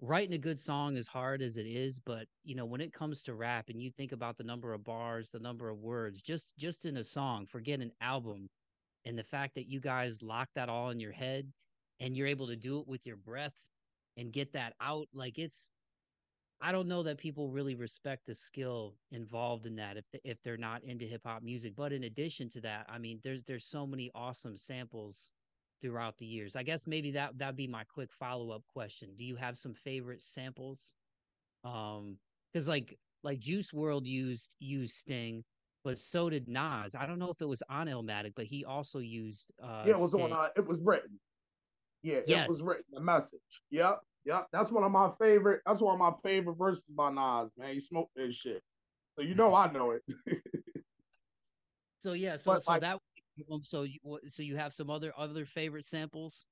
writing 0.00 0.34
a 0.34 0.38
good 0.38 0.60
song 0.60 0.96
as 0.96 1.06
hard 1.08 1.42
as 1.42 1.56
it 1.56 1.66
is, 1.66 1.98
but 2.00 2.26
you 2.44 2.54
know, 2.54 2.66
when 2.66 2.80
it 2.80 2.92
comes 2.92 3.22
to 3.24 3.34
rap 3.34 3.68
and 3.68 3.80
you 3.82 3.90
think 3.90 4.12
about 4.12 4.36
the 4.36 4.44
number 4.44 4.72
of 4.72 4.84
bars, 4.84 5.30
the 5.30 5.40
number 5.40 5.68
of 5.68 5.78
words, 5.80 6.22
just 6.22 6.56
just 6.58 6.86
in 6.86 6.96
a 6.98 7.04
song, 7.04 7.46
forget 7.46 7.80
an 7.80 7.92
album, 8.00 8.48
and 9.04 9.18
the 9.18 9.24
fact 9.24 9.54
that 9.54 9.68
you 9.68 9.80
guys 9.80 10.22
lock 10.22 10.48
that 10.54 10.68
all 10.68 10.90
in 10.90 11.00
your 11.00 11.12
head 11.12 11.52
and 12.00 12.16
you're 12.16 12.26
able 12.28 12.46
to 12.48 12.56
do 12.56 12.80
it 12.80 12.86
with 12.88 13.06
your 13.06 13.16
breath 13.16 13.60
and 14.16 14.32
get 14.32 14.52
that 14.52 14.74
out, 14.80 15.08
like 15.12 15.38
it's 15.38 15.70
I 16.60 16.72
don't 16.72 16.88
know 16.88 17.02
that 17.04 17.18
people 17.18 17.50
really 17.50 17.74
respect 17.76 18.26
the 18.26 18.34
skill 18.34 18.96
involved 19.12 19.66
in 19.66 19.76
that 19.76 19.96
if 19.96 20.04
if 20.24 20.42
they're 20.42 20.56
not 20.56 20.84
into 20.84 21.06
hip 21.06 21.22
hop 21.24 21.42
music. 21.42 21.74
But 21.76 21.92
in 21.92 22.04
addition 22.04 22.48
to 22.50 22.60
that, 22.62 22.86
I 22.88 22.98
mean, 22.98 23.20
there's 23.22 23.44
there's 23.44 23.64
so 23.66 23.86
many 23.86 24.10
awesome 24.14 24.56
samples 24.56 25.32
throughout 25.80 26.16
the 26.18 26.26
years. 26.26 26.56
I 26.56 26.62
guess 26.62 26.86
maybe 26.86 27.10
that 27.12 27.38
that'd 27.38 27.56
be 27.56 27.66
my 27.66 27.84
quick 27.84 28.10
follow 28.12 28.50
up 28.50 28.62
question. 28.66 29.10
Do 29.16 29.24
you 29.24 29.36
have 29.36 29.56
some 29.56 29.74
favorite 29.74 30.22
samples? 30.22 30.94
Um, 31.64 32.16
because 32.52 32.68
like 32.68 32.98
like 33.22 33.40
Juice 33.40 33.72
WRLD 33.72 34.06
used 34.06 34.56
used 34.58 34.94
Sting, 34.94 35.44
but 35.84 35.98
so 35.98 36.30
did 36.30 36.48
Nas. 36.48 36.94
I 36.94 37.06
don't 37.06 37.18
know 37.18 37.30
if 37.30 37.40
it 37.40 37.48
was 37.48 37.62
on 37.68 37.86
Illmatic, 37.86 38.32
but 38.36 38.46
he 38.46 38.64
also 38.64 38.98
used 38.98 39.52
uh 39.62 39.82
Yeah, 39.84 39.92
it 39.92 39.98
was 39.98 40.10
Sting. 40.10 40.24
on 40.24 40.32
uh, 40.32 40.48
it 40.56 40.66
was 40.66 40.78
written. 40.82 41.18
Yeah, 42.02 42.20
yes. 42.26 42.44
it 42.44 42.48
was 42.48 42.62
written, 42.62 42.84
the 42.92 43.00
message. 43.00 43.40
Yep. 43.70 44.00
Yep, 44.24 44.48
that's 44.52 44.70
one 44.70 44.84
of 44.84 44.92
my 44.92 45.10
favorite. 45.18 45.62
That's 45.64 45.80
one 45.80 45.94
of 45.94 45.98
my 45.98 46.12
favorite 46.22 46.56
verses 46.58 46.84
by 46.94 47.10
Nas. 47.10 47.50
Man, 47.56 47.72
he 47.72 47.80
smoked 47.80 48.14
this 48.14 48.34
shit, 48.34 48.62
so 49.16 49.22
you 49.22 49.34
know 49.34 49.54
I 49.54 49.72
know 49.72 49.92
it. 49.92 50.02
so 52.00 52.12
yeah, 52.12 52.36
so 52.36 52.52
but 52.52 52.64
so 52.64 52.72
like, 52.72 52.82
that 52.82 52.98
so 53.62 53.82
you 53.82 53.98
so 54.28 54.42
you 54.42 54.56
have 54.56 54.72
some 54.72 54.90
other 54.90 55.12
other 55.16 55.46
favorite 55.46 55.84
samples, 55.84 56.44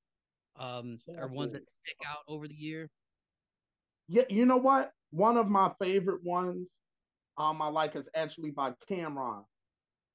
um, 0.56 0.98
or 1.08 1.28
ones 1.28 1.52
that 1.52 1.68
stick 1.68 1.96
out 2.08 2.20
over 2.28 2.48
the 2.48 2.54
year. 2.54 2.90
Yeah, 4.08 4.24
you 4.28 4.46
know 4.46 4.56
what? 4.56 4.92
One 5.10 5.36
of 5.36 5.48
my 5.48 5.72
favorite 5.80 6.22
ones, 6.22 6.68
um, 7.38 7.60
I 7.60 7.68
like 7.68 7.96
is 7.96 8.08
actually 8.14 8.50
by 8.50 8.72
Cam'ron. 8.90 9.44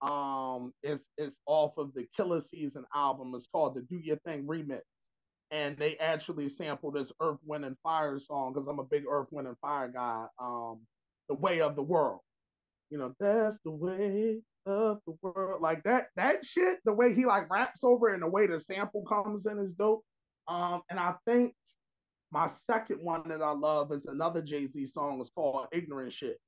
Um, 0.01 0.73
it's 0.83 1.03
it's 1.17 1.37
off 1.45 1.77
of 1.77 1.93
the 1.93 2.07
Killa 2.15 2.41
Season 2.41 2.85
album. 2.95 3.33
It's 3.35 3.47
called 3.51 3.75
the 3.75 3.81
Do 3.81 3.97
Your 3.97 4.17
Thing 4.17 4.45
remix 4.45 4.81
and 5.51 5.77
they 5.77 5.97
actually 5.97 6.49
sampled 6.49 6.95
this 6.95 7.11
Earth, 7.19 7.39
Wind, 7.45 7.65
and 7.65 7.77
Fire 7.83 8.19
song 8.19 8.53
because 8.53 8.67
I'm 8.67 8.79
a 8.79 8.85
big 8.85 9.03
Earth, 9.09 9.27
Wind, 9.31 9.47
and 9.47 9.57
Fire 9.59 9.89
guy. 9.89 10.25
Um, 10.39 10.79
the 11.27 11.35
way 11.35 11.61
of 11.61 11.75
the 11.75 11.83
world, 11.83 12.21
you 12.91 12.97
know, 12.97 13.13
that's 13.19 13.57
the 13.65 13.71
way 13.71 14.41
of 14.67 14.99
the 15.07 15.13
world. 15.23 15.61
Like 15.61 15.83
that, 15.83 16.07
that 16.15 16.45
shit. 16.45 16.77
The 16.85 16.93
way 16.93 17.15
he 17.15 17.25
like 17.25 17.49
raps 17.49 17.79
over 17.83 18.09
and 18.09 18.21
the 18.21 18.27
way 18.27 18.47
the 18.47 18.59
sample 18.59 19.03
comes 19.09 19.45
in 19.45 19.57
is 19.59 19.71
dope. 19.71 20.03
Um, 20.47 20.81
and 20.89 20.99
I 20.99 21.15
think 21.25 21.53
my 22.31 22.49
second 22.69 22.97
one 23.01 23.27
that 23.29 23.41
I 23.41 23.51
love 23.51 23.91
is 23.91 24.05
another 24.05 24.41
Jay 24.41 24.67
Z 24.67 24.87
song. 24.93 25.19
It's 25.21 25.31
called 25.31 25.67
Ignorant 25.71 26.13
Shit. 26.13 26.39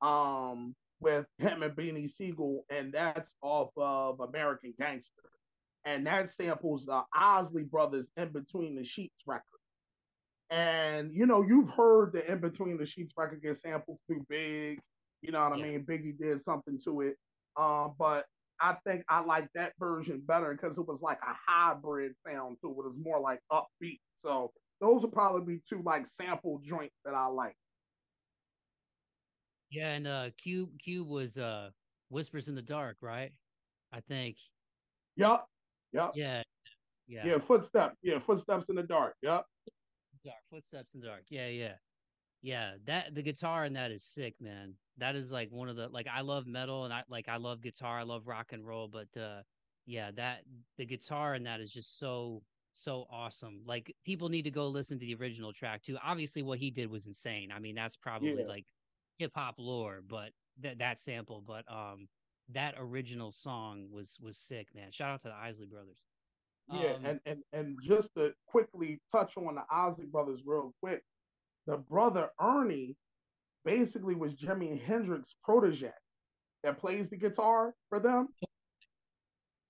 Um, 0.00 0.74
with 1.00 1.26
him 1.38 1.62
and 1.62 1.74
Beanie 1.76 2.10
Sigel, 2.14 2.64
and 2.70 2.92
that's 2.92 3.30
off 3.42 3.70
of 3.76 4.20
American 4.20 4.72
Gangster 4.78 5.22
and 5.84 6.06
that 6.06 6.30
samples 6.34 6.86
the 6.86 7.02
Isley 7.14 7.64
Brothers 7.64 8.06
"In 8.16 8.30
Between 8.30 8.76
the 8.76 8.84
Sheets" 8.84 9.16
record. 9.26 9.42
And 10.50 11.14
you 11.14 11.26
know, 11.26 11.42
you've 11.42 11.70
heard 11.70 12.12
the 12.12 12.30
"In 12.30 12.40
Between 12.40 12.78
the 12.78 12.86
Sheets" 12.86 13.12
record 13.16 13.42
get 13.42 13.60
sampled 13.60 13.98
through 14.06 14.24
Big. 14.28 14.80
You 15.24 15.32
know 15.32 15.48
what 15.48 15.58
yeah. 15.58 15.64
I 15.64 15.68
mean? 15.70 15.86
Biggie 15.86 16.18
did 16.18 16.44
something 16.44 16.78
to 16.84 17.00
it, 17.00 17.16
um, 17.56 17.94
but 17.98 18.26
I 18.60 18.76
think 18.86 19.04
I 19.08 19.24
like 19.24 19.48
that 19.54 19.72
version 19.78 20.22
better 20.26 20.52
because 20.52 20.76
it 20.76 20.86
was 20.86 21.00
like 21.00 21.18
a 21.22 21.34
hybrid 21.46 22.12
sound 22.26 22.58
to 22.60 22.68
it. 22.68 22.72
It 22.72 22.76
was 22.76 22.94
more 23.02 23.18
like 23.18 23.40
upbeat. 23.50 24.00
So 24.22 24.52
those 24.82 25.00
would 25.00 25.12
probably 25.12 25.54
be 25.54 25.62
two 25.66 25.82
like 25.82 26.06
sample 26.06 26.60
joints 26.62 26.96
that 27.06 27.14
I 27.14 27.26
like. 27.26 27.56
Yeah, 29.70 29.92
and 29.92 30.06
uh 30.06 30.30
Cube 30.36 30.70
Cube 30.78 31.08
was 31.08 31.38
uh 31.38 31.70
Whispers 32.10 32.48
in 32.48 32.54
the 32.54 32.62
Dark, 32.62 32.98
right? 33.00 33.32
I 33.92 34.00
think. 34.00 34.36
Yep. 35.16 35.46
Yep. 35.94 36.10
Yeah. 36.14 36.42
Yeah. 37.06 37.26
Yeah. 37.26 37.38
Footsteps. 37.38 37.96
Yeah. 38.02 38.18
Footsteps 38.18 38.66
in 38.68 38.76
the 38.76 38.82
dark. 38.82 39.14
Yep. 39.22 39.44
Dark. 40.24 40.36
Footsteps 40.50 40.94
in 40.94 41.00
the 41.00 41.06
dark. 41.06 41.22
Yeah. 41.30 41.48
Yeah. 41.48 41.74
Yeah. 42.44 42.72
That 42.84 43.14
the 43.14 43.22
guitar 43.22 43.64
in 43.64 43.72
that 43.72 43.90
is 43.90 44.02
sick, 44.04 44.34
man. 44.40 44.74
That 44.98 45.16
is 45.16 45.32
like 45.32 45.50
one 45.50 45.68
of 45.68 45.76
the 45.76 45.88
like 45.88 46.06
I 46.06 46.20
love 46.20 46.46
metal 46.46 46.84
and 46.84 46.92
I 46.92 47.02
like 47.08 47.28
I 47.28 47.36
love 47.38 47.62
guitar. 47.62 47.98
I 47.98 48.02
love 48.02 48.28
rock 48.28 48.52
and 48.52 48.66
roll, 48.66 48.86
but 48.86 49.08
uh 49.20 49.40
yeah, 49.86 50.10
that 50.16 50.42
the 50.76 50.84
guitar 50.84 51.34
in 51.34 51.42
that 51.44 51.60
is 51.60 51.72
just 51.72 51.98
so 51.98 52.42
so 52.72 53.06
awesome. 53.10 53.62
Like 53.66 53.94
people 54.04 54.28
need 54.28 54.42
to 54.42 54.50
go 54.50 54.68
listen 54.68 54.98
to 54.98 55.06
the 55.06 55.14
original 55.14 55.52
track 55.52 55.82
too. 55.82 55.96
Obviously, 56.04 56.42
what 56.42 56.58
he 56.58 56.70
did 56.70 56.90
was 56.90 57.06
insane. 57.06 57.50
I 57.50 57.58
mean, 57.58 57.74
that's 57.74 57.96
probably 57.96 58.34
yeah. 58.38 58.46
like 58.46 58.66
hip 59.18 59.32
hop 59.34 59.54
lore, 59.58 60.02
but 60.06 60.30
that 60.60 60.78
that 60.78 60.98
sample. 60.98 61.42
But 61.46 61.64
um, 61.72 62.08
that 62.50 62.74
original 62.78 63.32
song 63.32 63.88
was 63.90 64.18
was 64.20 64.36
sick, 64.36 64.68
man. 64.74 64.90
Shout 64.90 65.10
out 65.10 65.20
to 65.22 65.28
the 65.28 65.34
Isley 65.34 65.66
Brothers. 65.66 66.04
Yeah, 66.72 66.94
um, 66.94 67.04
and, 67.04 67.20
and 67.26 67.42
and 67.52 67.78
just 67.82 68.14
to 68.16 68.30
quickly 68.46 69.00
touch 69.12 69.32
on 69.36 69.54
the 69.54 69.64
Isley 69.70 70.06
Brothers 70.06 70.40
real 70.44 70.74
quick, 70.82 71.02
the 71.66 71.76
brother 71.76 72.28
Ernie 72.40 72.96
basically 73.64 74.14
was 74.14 74.34
Jimi 74.34 74.82
Hendrix's 74.84 75.34
protege 75.42 75.92
that 76.62 76.78
plays 76.78 77.08
the 77.08 77.16
guitar 77.16 77.74
for 77.88 78.00
them. 78.00 78.28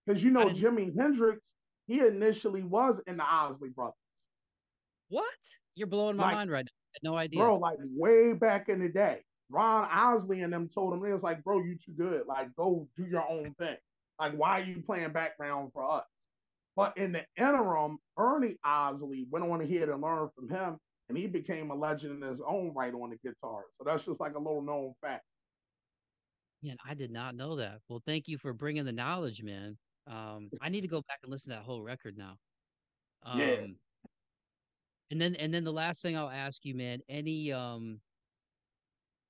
Because 0.06 0.22
you 0.22 0.30
know 0.30 0.48
Jimi 0.48 0.96
Hendrix, 0.98 1.40
he 1.86 2.00
initially 2.00 2.62
was 2.62 3.00
in 3.06 3.16
the 3.16 3.24
Isley 3.24 3.70
Brothers. 3.70 3.94
What? 5.08 5.24
You're 5.74 5.86
blowing 5.86 6.16
my 6.16 6.24
like, 6.24 6.34
mind 6.34 6.50
right 6.50 6.66
now. 7.02 7.12
no 7.12 7.16
idea. 7.16 7.40
Bro, 7.40 7.58
like 7.58 7.78
way 7.94 8.32
back 8.32 8.68
in 8.68 8.80
the 8.80 8.88
day. 8.88 9.20
Ron 9.50 9.88
Isley 9.90 10.42
and 10.42 10.52
them 10.52 10.68
told 10.68 10.94
him, 10.94 11.02
they 11.02 11.12
was 11.12 11.22
like, 11.22 11.44
bro, 11.44 11.58
you 11.58 11.76
too 11.84 11.92
good. 11.96 12.22
Like, 12.26 12.54
go 12.56 12.88
do 12.96 13.04
your 13.04 13.24
own 13.28 13.54
thing. 13.58 13.76
Like, 14.18 14.34
why 14.34 14.60
are 14.60 14.64
you 14.64 14.82
playing 14.84 15.12
background 15.12 15.70
for 15.72 15.88
us? 15.90 16.04
But 16.76 16.96
in 16.96 17.12
the 17.12 17.24
interim, 17.38 17.98
Ernie 18.18 18.56
Isley 18.64 19.26
went 19.30 19.48
on 19.48 19.60
ahead 19.60 19.88
and 19.88 20.00
learned 20.00 20.30
from 20.34 20.48
him, 20.48 20.78
and 21.08 21.18
he 21.18 21.26
became 21.26 21.70
a 21.70 21.74
legend 21.74 22.22
in 22.22 22.28
his 22.28 22.40
own 22.46 22.72
right 22.74 22.94
on 22.94 23.10
the 23.10 23.16
guitar. 23.16 23.64
So 23.72 23.84
that's 23.84 24.04
just 24.04 24.20
like 24.20 24.34
a 24.34 24.38
little 24.38 24.62
known 24.62 24.94
fact. 25.00 25.24
Man, 26.62 26.76
I 26.88 26.94
did 26.94 27.10
not 27.10 27.34
know 27.34 27.56
that. 27.56 27.80
Well, 27.88 28.02
thank 28.06 28.26
you 28.26 28.38
for 28.38 28.52
bringing 28.52 28.84
the 28.84 28.92
knowledge, 28.92 29.42
man. 29.42 29.76
Um, 30.06 30.50
I 30.62 30.68
need 30.68 30.80
to 30.80 30.88
go 30.88 31.02
back 31.08 31.18
and 31.22 31.30
listen 31.30 31.52
to 31.52 31.58
that 31.58 31.64
whole 31.64 31.82
record 31.82 32.16
now. 32.16 32.36
Um, 33.22 33.40
yeah. 33.40 33.66
And 35.10 35.20
then, 35.20 35.34
and 35.36 35.52
then 35.52 35.64
the 35.64 35.72
last 35.72 36.00
thing 36.02 36.16
I'll 36.16 36.30
ask 36.30 36.64
you, 36.64 36.74
man, 36.74 37.00
any 37.08 37.52
um, 37.52 38.00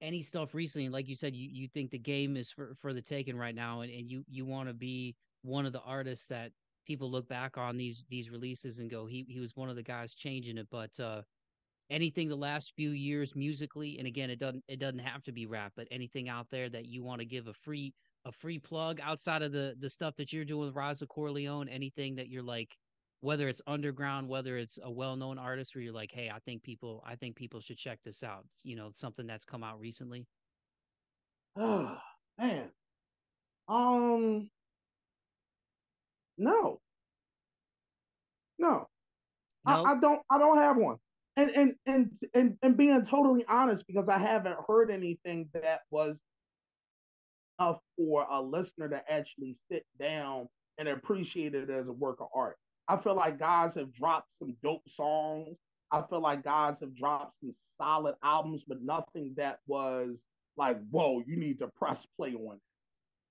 any 0.00 0.22
stuff 0.22 0.54
recently, 0.54 0.88
like 0.88 1.08
you 1.08 1.16
said, 1.16 1.34
you, 1.34 1.48
you 1.50 1.68
think 1.68 1.90
the 1.90 1.98
game 1.98 2.36
is 2.36 2.50
for, 2.50 2.74
for 2.80 2.92
the 2.92 3.02
taking 3.02 3.36
right 3.36 3.54
now, 3.54 3.80
and, 3.80 3.92
and 3.92 4.10
you 4.10 4.24
you 4.28 4.44
want 4.44 4.68
to 4.68 4.74
be 4.74 5.16
one 5.42 5.66
of 5.66 5.72
the 5.72 5.80
artists 5.80 6.26
that 6.28 6.52
people 6.86 7.10
look 7.10 7.28
back 7.28 7.56
on 7.58 7.76
these 7.76 8.04
these 8.08 8.30
releases 8.30 8.78
and 8.78 8.90
go, 8.90 9.06
he 9.06 9.24
he 9.28 9.40
was 9.40 9.56
one 9.56 9.68
of 9.68 9.76
the 9.76 9.82
guys 9.82 10.14
changing 10.14 10.58
it. 10.58 10.68
But 10.70 10.98
uh, 11.00 11.22
anything 11.90 12.28
the 12.28 12.36
last 12.36 12.72
few 12.76 12.90
years 12.90 13.34
musically, 13.34 13.98
and 13.98 14.06
again, 14.06 14.30
it 14.30 14.38
doesn't 14.38 14.64
it 14.68 14.78
doesn't 14.78 15.00
have 15.00 15.22
to 15.24 15.32
be 15.32 15.46
rap, 15.46 15.72
but 15.76 15.88
anything 15.90 16.28
out 16.28 16.46
there 16.50 16.68
that 16.68 16.86
you 16.86 17.02
want 17.02 17.20
to 17.20 17.26
give 17.26 17.48
a 17.48 17.54
free 17.54 17.92
a 18.24 18.32
free 18.32 18.58
plug 18.58 19.00
outside 19.02 19.42
of 19.42 19.52
the 19.52 19.74
the 19.80 19.90
stuff 19.90 20.14
that 20.16 20.32
you're 20.32 20.44
doing 20.44 20.66
with 20.66 20.76
Rise 20.76 21.02
of 21.02 21.08
Corleone, 21.08 21.68
anything 21.68 22.14
that 22.16 22.28
you're 22.28 22.42
like 22.42 22.76
whether 23.24 23.48
it's 23.48 23.62
underground, 23.66 24.28
whether 24.28 24.58
it's 24.58 24.78
a 24.82 24.90
well-known 24.90 25.38
artist 25.38 25.74
where 25.74 25.82
you're 25.82 25.94
like, 25.94 26.12
hey, 26.12 26.28
I 26.28 26.38
think 26.40 26.62
people, 26.62 27.02
I 27.06 27.16
think 27.16 27.36
people 27.36 27.58
should 27.58 27.78
check 27.78 27.98
this 28.04 28.22
out. 28.22 28.44
You 28.64 28.76
know, 28.76 28.90
something 28.92 29.26
that's 29.26 29.46
come 29.46 29.64
out 29.64 29.80
recently. 29.80 30.26
Oh 31.56 31.96
man, 32.38 32.68
um, 33.66 34.50
no, 36.36 36.80
no, 38.58 38.68
nope. 38.68 38.88
I, 39.64 39.72
I 39.82 40.00
don't, 40.00 40.20
I 40.28 40.38
don't 40.38 40.58
have 40.58 40.76
one. 40.76 40.96
And 41.36 41.50
and 41.50 41.74
and 41.86 42.10
and 42.34 42.58
and 42.62 42.76
being 42.76 43.04
totally 43.06 43.44
honest, 43.48 43.86
because 43.86 44.08
I 44.08 44.18
haven't 44.18 44.56
heard 44.68 44.90
anything 44.90 45.48
that 45.54 45.80
was 45.90 46.16
enough 47.58 47.80
for 47.96 48.26
a 48.30 48.40
listener 48.40 48.88
to 48.88 49.02
actually 49.10 49.56
sit 49.70 49.84
down 49.98 50.48
and 50.78 50.88
appreciate 50.88 51.54
it 51.54 51.70
as 51.70 51.88
a 51.88 51.92
work 51.92 52.20
of 52.20 52.28
art. 52.34 52.56
I 52.88 52.96
feel 52.98 53.14
like 53.14 53.38
guys 53.38 53.74
have 53.76 53.92
dropped 53.92 54.28
some 54.38 54.56
dope 54.62 54.88
songs. 54.96 55.56
I 55.90 56.02
feel 56.08 56.20
like 56.20 56.44
guys 56.44 56.76
have 56.80 56.94
dropped 56.94 57.34
some 57.40 57.54
solid 57.80 58.14
albums, 58.22 58.62
but 58.66 58.82
nothing 58.82 59.34
that 59.36 59.60
was 59.66 60.16
like, 60.56 60.78
whoa, 60.90 61.22
you 61.26 61.36
need 61.36 61.58
to 61.60 61.68
press 61.68 62.04
play 62.16 62.34
on 62.34 62.56
it 62.56 62.62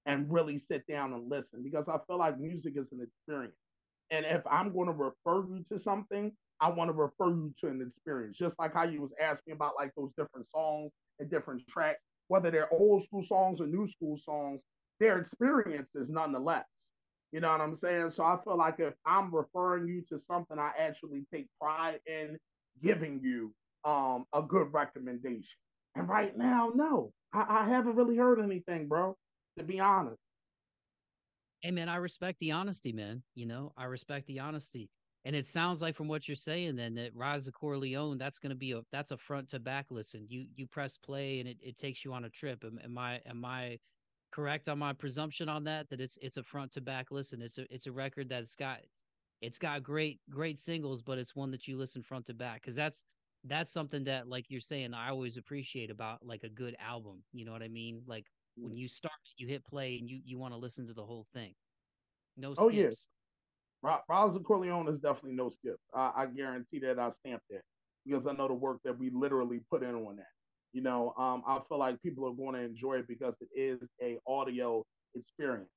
and 0.06 0.32
really 0.32 0.62
sit 0.70 0.86
down 0.88 1.14
and 1.14 1.30
listen 1.30 1.64
because 1.64 1.86
I 1.88 1.98
feel 2.08 2.18
like 2.18 2.40
music 2.40 2.74
is 2.76 2.88
an 2.92 3.02
experience. 3.02 3.56
And 4.12 4.26
if 4.26 4.42
I'm 4.48 4.74
going 4.74 4.88
to 4.88 4.94
refer 4.94 5.48
you 5.48 5.64
to 5.72 5.80
something, 5.80 6.32
I 6.62 6.70
want 6.70 6.90
to 6.90 6.94
refer 6.94 7.30
you 7.30 7.54
to 7.62 7.68
an 7.68 7.82
experience. 7.82 8.38
Just 8.38 8.56
like 8.60 8.74
how 8.74 8.84
you 8.84 9.02
was 9.02 9.12
asking 9.22 9.54
about 9.54 9.74
like 9.78 9.92
those 9.96 10.12
different 10.18 10.48
songs 10.54 10.92
and 11.20 11.30
different 11.30 11.68
tracks, 11.68 12.00
whether 12.28 12.52
they're 12.52 12.72
old 12.74 13.04
school 13.04 13.26
songs 13.26 13.60
or 13.60 13.68
new 13.68 13.88
school 13.88 14.18
songs, 14.24 14.62
their 15.00 15.20
experiences 15.20 16.10
nonetheless. 16.10 16.66
You 17.32 17.40
know 17.40 17.50
what 17.50 17.62
I'm 17.62 17.76
saying? 17.76 18.12
So 18.12 18.24
I 18.24 18.38
feel 18.44 18.58
like 18.58 18.80
if 18.80 18.94
I'm 19.06 19.34
referring 19.34 19.88
you 19.88 20.04
to 20.10 20.22
something, 20.32 20.60
I 20.60 20.72
actually 20.78 21.26
take 21.34 21.48
pride 21.60 22.00
in 22.06 22.38
giving 22.82 23.20
you 23.24 23.54
um, 23.86 24.26
a 24.34 24.42
good 24.42 24.72
recommendation. 24.72 25.44
And 25.96 26.08
right 26.08 26.38
now, 26.38 26.72
no, 26.76 27.12
I, 27.34 27.46
I 27.62 27.70
haven't 27.70 27.96
really 27.96 28.16
heard 28.16 28.40
anything, 28.40 28.88
bro. 28.88 29.18
To 29.58 29.64
be 29.64 29.80
honest. 29.80 30.18
Hey 31.62 31.72
man, 31.72 31.88
I 31.88 31.98
respect 31.98 32.40
the 32.40 32.52
honesty, 32.52 32.92
man. 32.92 33.24
You 33.36 33.46
know, 33.46 33.72
I 33.78 33.86
respect 33.86 34.28
the 34.28 34.40
honesty. 34.40 34.90
And 35.26 35.36
it 35.36 35.48
sounds 35.48 35.82
like 35.82 35.96
from 35.96 36.10
what 36.10 36.28
you're 36.28 36.36
saying 36.36 36.76
then 36.76 36.96
that 36.96 37.16
Rise 37.16 37.48
of 37.48 37.54
Corleone, 37.54 38.18
that's 38.18 38.40
gonna 38.40 38.56
be 38.56 38.74
a 38.74 38.82
that's 38.92 39.12
a 39.12 39.18
front 39.18 39.50
to 39.50 39.60
back 39.60 39.86
listen. 39.90 40.26
You 40.28 40.46
you 40.56 40.68
press 40.68 40.98
play 40.98 41.40
and 41.40 41.48
it, 41.48 41.58
it 41.62 41.78
takes 41.78 42.04
you 42.04 42.14
on 42.14 42.26
a 42.26 42.30
trip. 42.30 42.64
Am, 42.66 42.80
am 42.84 42.98
I 42.98 43.22
am 43.26 43.46
I 43.46 43.80
correct 44.32 44.68
on 44.68 44.80
my 44.80 44.92
presumption 44.92 45.48
on 45.48 45.64
that? 45.64 45.90
That 45.90 46.02
it's 46.02 46.18
it's 46.22 46.38
a 46.38 46.44
front 46.44 46.74
to 46.74 46.82
back 46.82 47.10
listen. 47.10 47.42
It's 47.42 47.58
a 47.58 47.66
it's 47.74 47.88
a 47.88 47.92
record 47.92 48.28
that's 48.28 48.56
got 48.56 48.80
it's 49.42 49.58
got 49.58 49.84
great 49.84 50.20
great 50.30 50.60
singles, 50.60 51.02
but 51.02 51.18
it's 51.18 51.36
one 51.36 51.52
that 51.52 51.68
you 51.68 51.78
listen 51.78 52.02
front 52.02 52.26
to 52.26 52.34
back 52.34 52.62
because 52.62 52.76
that's 52.76 53.04
that's 53.46 53.72
something 53.72 54.04
that 54.06 54.28
like 54.28 54.46
you're 54.50 54.60
saying 54.60 54.94
I 54.94 55.10
always 55.10 55.38
appreciate 55.38 55.90
about 55.90 56.26
like 56.26 56.44
a 56.44 56.50
good 56.50 56.76
album. 56.80 57.24
You 57.34 57.46
know 57.46 57.52
what 57.52 57.64
I 57.64 57.68
mean? 57.68 58.02
Like 58.08 58.26
when 58.56 58.74
mm. 58.74 58.78
you 58.78 58.88
start, 58.88 59.14
you 59.38 59.48
hit 59.48 59.66
play 59.66 59.98
and 60.00 60.10
you 60.10 60.20
you 60.24 60.38
want 60.38 60.54
to 60.54 60.58
listen 60.58 60.88
to 60.88 60.94
the 60.94 61.04
whole 61.04 61.28
thing. 61.34 61.54
No 62.38 62.52
oh, 62.52 62.54
skips. 62.54 62.64
Oh 62.66 62.70
yes, 62.70 63.08
Of 63.84 64.44
Corleone 64.46 64.88
is 64.88 65.00
definitely 65.00 65.34
no 65.34 65.50
skip. 65.50 65.78
I, 65.94 66.12
I 66.16 66.26
guarantee 66.28 66.80
that 66.80 67.00
I 67.00 67.12
stamp 67.12 67.42
that 67.50 67.62
because 68.06 68.26
I 68.28 68.34
know 68.34 68.48
the 68.48 68.54
work 68.54 68.78
that 68.86 68.98
we 68.98 69.10
literally 69.10 69.62
put 69.70 69.84
in 69.84 69.96
on 69.96 70.16
that. 70.18 70.26
You 70.74 70.82
know, 70.82 71.14
um, 71.18 71.44
I 71.48 71.60
feel 71.70 71.80
like 71.80 72.02
people 72.02 72.28
are 72.28 72.34
going 72.34 72.56
to 72.56 72.62
enjoy 72.62 72.96
it 72.96 73.08
because 73.08 73.36
it 73.42 73.60
is 73.60 73.80
a 74.02 74.18
audio 74.28 74.84
experience. 75.16 75.70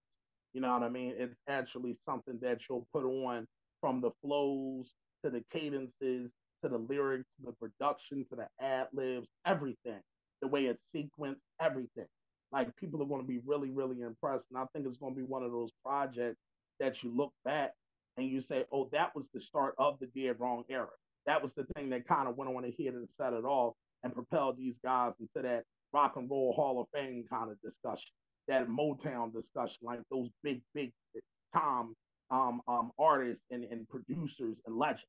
You 0.52 0.60
know 0.60 0.72
what 0.72 0.82
I 0.82 0.88
mean? 0.88 1.14
It's 1.18 1.34
actually 1.48 1.96
something 2.08 2.38
that 2.42 2.58
you'll 2.68 2.86
put 2.92 3.04
on 3.04 3.46
from 3.80 4.00
the 4.00 4.10
flows 4.22 4.92
to 5.24 5.30
the 5.30 5.44
cadences 5.52 6.30
to 6.62 6.68
the 6.70 6.78
lyrics 6.78 7.26
to 7.38 7.46
the 7.46 7.52
production 7.52 8.24
to 8.30 8.36
the 8.36 8.46
ad 8.64 8.86
libs, 8.92 9.28
everything. 9.46 10.00
The 10.40 10.48
way 10.48 10.66
it's 10.66 10.80
sequenced, 10.94 11.40
everything 11.60 12.06
like 12.52 12.74
people 12.76 13.02
are 13.02 13.06
going 13.06 13.20
to 13.20 13.26
be 13.26 13.40
really, 13.44 13.70
really 13.70 14.00
impressed. 14.02 14.44
And 14.50 14.58
I 14.58 14.64
think 14.72 14.86
it's 14.86 14.96
going 14.98 15.14
to 15.14 15.20
be 15.20 15.26
one 15.26 15.42
of 15.42 15.50
those 15.50 15.70
projects 15.84 16.38
that 16.80 17.02
you 17.02 17.14
look 17.14 17.32
back 17.44 17.72
and 18.16 18.28
you 18.28 18.40
say, 18.40 18.64
oh, 18.72 18.88
that 18.92 19.14
was 19.14 19.26
the 19.32 19.40
start 19.40 19.74
of 19.78 19.98
the 20.00 20.06
dead 20.06 20.36
wrong 20.38 20.64
era. 20.68 20.88
That 21.26 21.42
was 21.42 21.52
the 21.54 21.64
thing 21.74 21.90
that 21.90 22.06
kind 22.06 22.28
of 22.28 22.36
went 22.36 22.54
on 22.54 22.64
ahead 22.64 22.94
and 22.94 23.08
set 23.16 23.32
it 23.32 23.44
off 23.44 23.74
and 24.02 24.14
propelled 24.14 24.56
these 24.58 24.76
guys 24.84 25.12
into 25.20 25.46
that 25.46 25.64
rock 25.92 26.14
and 26.16 26.30
roll 26.30 26.52
Hall 26.52 26.80
of 26.80 26.86
Fame 26.94 27.24
kind 27.30 27.50
of 27.50 27.60
discussion, 27.60 28.10
that 28.48 28.68
Motown 28.68 29.32
discussion, 29.32 29.78
like 29.82 30.00
those 30.10 30.28
big, 30.42 30.62
big 30.74 30.92
time 31.54 31.94
um, 32.30 32.60
um, 32.68 32.90
artists 32.98 33.42
and, 33.50 33.64
and 33.64 33.88
producers 33.88 34.56
and 34.66 34.76
legends. 34.76 35.02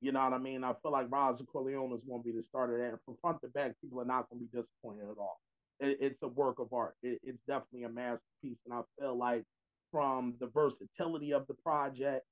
You 0.00 0.12
know 0.12 0.22
what 0.22 0.32
I 0.32 0.38
mean? 0.38 0.62
I 0.62 0.74
feel 0.80 0.92
like 0.92 1.06
of 1.12 1.46
Corleone 1.50 1.92
is 1.92 2.04
going 2.04 2.22
to 2.22 2.24
be 2.24 2.36
the 2.36 2.42
start 2.44 2.70
of 2.70 2.78
that. 2.78 2.98
From 3.04 3.16
front 3.20 3.40
to 3.42 3.48
back, 3.48 3.72
people 3.80 4.00
are 4.00 4.04
not 4.04 4.28
going 4.30 4.40
to 4.40 4.46
be 4.46 4.56
disappointed 4.56 5.10
at 5.10 5.18
all 5.18 5.38
it, 5.80 5.98
it's 6.00 6.22
a 6.22 6.28
work 6.28 6.58
of 6.58 6.72
art. 6.72 6.94
It, 7.02 7.20
it's 7.22 7.38
definitely 7.46 7.84
a 7.84 7.88
masterpiece, 7.88 8.58
and 8.64 8.74
I 8.74 8.82
feel 8.98 9.16
like 9.16 9.44
from 9.90 10.34
the 10.40 10.48
versatility 10.48 11.32
of 11.32 11.46
the 11.46 11.54
project, 11.54 12.24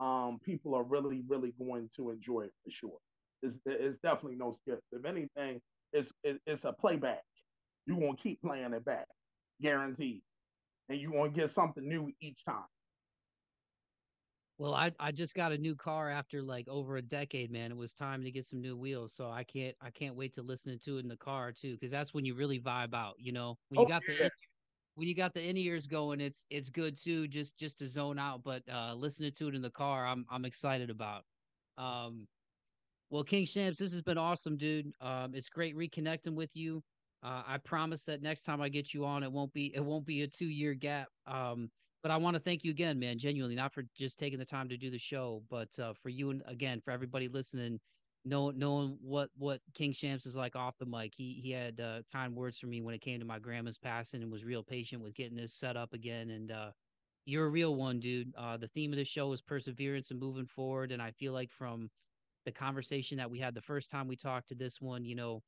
um, 0.00 0.40
people 0.44 0.74
are 0.74 0.82
really, 0.82 1.22
really 1.28 1.52
going 1.58 1.88
to 1.96 2.10
enjoy 2.10 2.42
it 2.42 2.52
for 2.64 2.70
sure. 2.70 2.98
It's, 3.42 3.56
it's 3.66 3.98
definitely 4.02 4.36
no 4.36 4.52
skip. 4.52 4.80
If 4.92 5.04
anything, 5.04 5.60
it's 5.92 6.10
it, 6.24 6.40
it's 6.46 6.64
a 6.64 6.72
playback. 6.72 7.22
You're 7.86 7.98
gonna 7.98 8.16
keep 8.22 8.40
playing 8.42 8.72
it 8.72 8.84
back, 8.84 9.06
guaranteed, 9.62 10.22
and 10.88 11.00
you're 11.00 11.12
gonna 11.12 11.30
get 11.30 11.50
something 11.50 11.86
new 11.86 12.10
each 12.20 12.44
time. 12.44 12.64
Well, 14.58 14.74
I 14.74 14.92
I 15.00 15.10
just 15.10 15.34
got 15.34 15.52
a 15.52 15.58
new 15.58 15.74
car 15.74 16.10
after 16.10 16.42
like 16.42 16.68
over 16.68 16.98
a 16.98 17.02
decade, 17.02 17.50
man. 17.50 17.70
It 17.70 17.76
was 17.78 17.94
time 17.94 18.22
to 18.24 18.30
get 18.30 18.44
some 18.44 18.60
new 18.60 18.76
wheels, 18.76 19.14
so 19.14 19.30
I 19.30 19.42
can't 19.42 19.74
I 19.80 19.90
can't 19.90 20.14
wait 20.14 20.34
to 20.34 20.42
listen 20.42 20.78
to 20.84 20.98
it 20.98 21.00
in 21.00 21.08
the 21.08 21.16
car 21.16 21.50
too, 21.50 21.72
because 21.72 21.90
that's 21.90 22.12
when 22.12 22.26
you 22.26 22.34
really 22.34 22.60
vibe 22.60 22.94
out. 22.94 23.14
You 23.18 23.32
know, 23.32 23.56
when 23.70 23.80
you 23.80 23.86
oh, 23.86 23.88
got 23.88 24.02
yeah. 24.06 24.24
the 24.24 24.30
when 24.94 25.08
you 25.08 25.14
got 25.14 25.34
the 25.34 25.46
in 25.46 25.56
ears 25.56 25.86
going, 25.86 26.20
it's 26.20 26.46
it's 26.50 26.70
good 26.70 26.96
too, 27.00 27.28
just 27.28 27.58
just 27.58 27.78
to 27.78 27.86
zone 27.86 28.18
out. 28.18 28.42
But 28.42 28.62
uh 28.72 28.94
listening 28.94 29.32
to 29.32 29.48
it 29.48 29.54
in 29.54 29.62
the 29.62 29.70
car, 29.70 30.06
I'm 30.06 30.24
I'm 30.30 30.44
excited 30.44 30.90
about. 30.90 31.24
Um, 31.78 32.26
well, 33.10 33.24
King 33.24 33.44
Shampz, 33.44 33.78
this 33.78 33.90
has 33.92 34.02
been 34.02 34.18
awesome, 34.18 34.56
dude. 34.56 34.92
Um, 35.00 35.34
it's 35.34 35.48
great 35.48 35.76
reconnecting 35.76 36.34
with 36.34 36.54
you. 36.54 36.82
Uh, 37.22 37.42
I 37.46 37.58
promise 37.58 38.04
that 38.04 38.22
next 38.22 38.44
time 38.44 38.62
I 38.62 38.68
get 38.68 38.94
you 38.94 39.04
on, 39.04 39.22
it 39.22 39.30
won't 39.32 39.52
be 39.52 39.74
it 39.74 39.84
won't 39.84 40.06
be 40.06 40.22
a 40.22 40.28
two 40.28 40.46
year 40.48 40.74
gap. 40.74 41.08
Um, 41.26 41.70
but 42.02 42.10
I 42.10 42.16
want 42.16 42.34
to 42.34 42.40
thank 42.40 42.64
you 42.64 42.70
again, 42.70 42.98
man, 42.98 43.18
genuinely, 43.18 43.56
not 43.56 43.74
for 43.74 43.82
just 43.94 44.18
taking 44.18 44.38
the 44.38 44.44
time 44.44 44.68
to 44.70 44.76
do 44.76 44.90
the 44.90 44.98
show, 44.98 45.42
but 45.50 45.68
uh, 45.78 45.92
for 46.02 46.08
you 46.08 46.30
and 46.30 46.42
again 46.46 46.80
for 46.80 46.92
everybody 46.92 47.28
listening, 47.28 47.78
know, 48.24 48.50
knowing 48.50 48.98
what 49.00 49.30
what 49.36 49.60
King 49.74 49.92
Shampz 49.92 50.26
is 50.26 50.36
like 50.36 50.56
off 50.56 50.78
the 50.78 50.86
mic. 50.86 51.14
He 51.16 51.40
he 51.42 51.50
had 51.50 51.80
uh, 51.80 52.02
kind 52.12 52.34
words 52.34 52.58
for 52.58 52.66
me 52.66 52.82
when 52.82 52.94
it 52.94 53.00
came 53.00 53.18
to 53.20 53.26
my 53.26 53.38
grandma's 53.38 53.78
passing 53.78 54.22
and 54.22 54.30
was 54.30 54.44
real 54.44 54.62
patient 54.62 55.02
with 55.02 55.14
getting 55.14 55.36
this 55.36 55.54
set 55.54 55.76
up 55.76 55.92
again. 55.94 56.30
And 56.30 56.52
uh, 56.52 56.70
you're 57.24 57.46
a 57.46 57.50
real 57.50 57.74
one, 57.74 58.00
dude. 58.00 58.34
Uh, 58.36 58.56
the 58.56 58.68
theme 58.68 58.92
of 58.92 58.98
the 58.98 59.04
show 59.04 59.32
is 59.32 59.42
perseverance 59.42 60.10
and 60.10 60.20
moving 60.20 60.46
forward, 60.46 60.92
and 60.92 61.00
I 61.02 61.10
feel 61.12 61.32
like 61.32 61.50
from 61.50 61.90
the 62.44 62.52
conversation 62.52 63.18
that 63.18 63.30
we 63.30 63.38
had 63.38 63.54
the 63.54 63.60
first 63.60 63.90
time 63.90 64.08
we 64.08 64.16
talked 64.16 64.48
to 64.48 64.54
this 64.54 64.80
one, 64.80 65.04
you 65.04 65.14
know, 65.14 65.42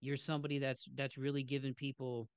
you're 0.00 0.16
somebody 0.16 0.58
that's 0.58 0.88
that's 0.94 1.18
really 1.18 1.42
giving 1.42 1.74
people, 1.74 2.28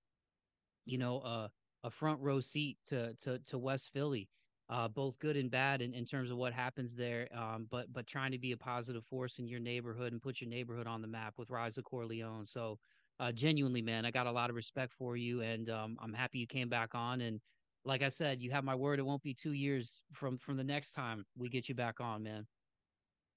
you 0.85 0.97
know, 0.97 1.49
a 1.83 1.89
front 1.89 2.19
row 2.21 2.39
seat 2.39 2.77
to 2.85 3.13
to 3.15 3.39
to 3.39 3.57
West 3.57 3.91
Philly, 3.93 4.29
uh, 4.71 4.87
both 4.87 5.19
good 5.19 5.37
and 5.37 5.51
bad 5.51 5.81
in, 5.81 5.93
in 5.93 6.05
terms 6.05 6.31
of 6.31 6.37
what 6.37 6.53
happens 6.53 6.95
there. 6.95 7.27
Um, 7.35 7.67
but 7.69 7.91
but 7.93 8.07
trying 8.07 8.31
to 8.31 8.39
be 8.39 8.53
a 8.53 8.57
positive 8.57 9.05
force 9.05 9.37
in 9.39 9.47
your 9.47 9.59
neighborhood 9.59 10.13
and 10.13 10.21
put 10.21 10.41
your 10.41 10.49
neighborhood 10.49 10.87
on 10.87 11.01
the 11.01 11.09
map 11.09 11.35
with 11.37 11.49
Rise 11.51 11.77
of 11.77 11.83
Corleone. 11.83 12.45
So 12.45 12.79
uh, 13.19 13.31
genuinely, 13.33 13.81
man, 13.81 14.05
I 14.05 14.11
got 14.11 14.27
a 14.27 14.31
lot 14.31 14.49
of 14.49 14.55
respect 14.55 14.93
for 14.93 15.17
you, 15.17 15.41
and 15.41 15.69
um, 15.69 15.97
I'm 16.01 16.13
happy 16.13 16.39
you 16.39 16.47
came 16.47 16.69
back 16.69 16.95
on. 16.95 17.21
And 17.21 17.41
like 17.85 18.01
I 18.01 18.09
said, 18.09 18.41
you 18.41 18.49
have 18.51 18.63
my 18.63 18.75
word; 18.75 18.99
it 18.99 19.05
won't 19.05 19.23
be 19.23 19.33
two 19.33 19.53
years 19.53 20.01
from 20.13 20.37
from 20.37 20.57
the 20.57 20.63
next 20.63 20.93
time 20.93 21.25
we 21.37 21.49
get 21.49 21.67
you 21.67 21.75
back 21.75 21.99
on, 21.99 22.23
man. 22.23 22.47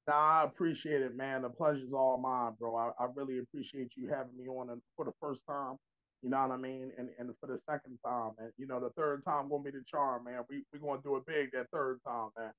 Nah, 0.07 0.43
I 0.43 0.45
appreciate 0.45 1.03
it, 1.03 1.17
man. 1.17 1.43
The 1.43 1.49
pleasure's 1.49 1.95
all 1.95 2.19
mine, 2.19 2.53
bro. 2.59 2.77
I, 2.77 2.91
I 3.03 3.07
really 3.15 3.39
appreciate 3.39 3.93
you 3.97 4.09
having 4.09 4.37
me 4.37 4.47
on 4.49 4.81
for 4.97 5.05
the 5.05 5.13
first 5.21 5.43
time. 5.47 5.77
You 6.25 6.31
know 6.31 6.41
what 6.41 6.53
I 6.53 6.57
mean? 6.57 6.91
And 6.97 7.11
and 7.19 7.31
for 7.39 7.47
the 7.47 7.59
second 7.69 7.99
time, 8.05 8.31
and 8.39 8.51
you 8.57 8.67
know 8.67 8.81
the 8.81 8.89
third 8.97 9.23
time 9.27 9.51
gonna 9.51 9.63
be 9.63 9.71
the 9.71 9.85
charm, 9.89 10.25
man. 10.25 10.41
We 10.49 10.65
we 10.73 10.79
gonna 10.79 11.03
do 11.03 11.17
it 11.17 11.27
big 11.27 11.53
that 11.53 11.67
third 11.71 12.01
time, 12.03 12.31
man. 12.39 12.51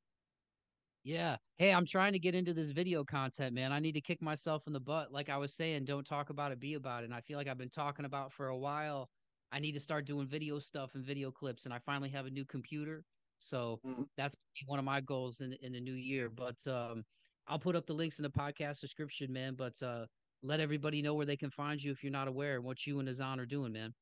Yeah. 1.04 1.38
Hey, 1.58 1.74
I'm 1.74 1.86
trying 1.86 2.14
to 2.14 2.20
get 2.20 2.36
into 2.36 2.54
this 2.54 2.70
video 2.70 3.04
content, 3.04 3.56
man. 3.56 3.72
I 3.72 3.80
need 3.80 3.94
to 3.94 4.02
kick 4.02 4.22
myself 4.22 4.68
in 4.68 4.74
the 4.74 4.80
butt. 4.80 5.12
Like 5.12 5.30
I 5.30 5.38
was 5.38 5.56
saying, 5.56 5.86
don't 5.86 6.06
talk 6.06 6.30
about 6.30 6.52
it, 6.52 6.60
be 6.60 6.76
about 6.76 7.02
it. 7.02 7.06
And 7.06 7.14
I 7.14 7.22
feel 7.22 7.38
like 7.38 7.48
I've 7.48 7.58
been 7.58 7.70
talking 7.70 8.06
about 8.06 8.32
for 8.32 8.50
a 8.50 8.58
while. 8.58 9.10
I 9.52 9.60
need 9.60 9.74
to 9.74 9.80
start 9.80 10.06
doing 10.06 10.28
video 10.28 10.60
stuff 10.60 10.94
and 10.94 11.04
video 11.04 11.32
clips. 11.32 11.66
And 11.66 11.74
I 11.74 11.80
finally 11.80 12.10
have 12.10 12.26
a 12.28 12.32
new 12.32 12.46
computer. 12.46 13.04
So 13.40 13.80
mm-hmm. 13.86 14.04
that's 14.16 14.36
one 14.68 14.80
of 14.80 14.86
my 14.86 15.02
goals 15.02 15.42
in 15.42 15.54
in 15.62 15.74
the 15.74 15.82
new 15.82 15.94
year. 15.94 16.30
But 16.30 16.58
um, 16.68 17.04
I'll 17.48 17.60
put 17.60 17.76
up 17.76 17.88
the 17.88 17.94
links 17.94 18.20
in 18.20 18.24
the 18.24 18.30
podcast 18.30 18.80
description, 18.80 19.32
man. 19.32 19.56
But 19.56 19.82
uh, 19.84 20.06
let 20.46 20.60
everybody 20.60 21.02
know 21.02 21.14
where 21.14 21.26
they 21.26 21.38
can 21.38 21.52
find 21.52 21.82
you 21.82 21.92
if 21.92 22.04
you're 22.04 22.12
not 22.12 22.28
aware 22.28 22.62
what 22.62 22.86
you 22.86 23.00
and 23.00 23.10
Azzan 23.10 23.40
are 23.40 23.46
doing, 23.46 23.74
man. 23.74 23.94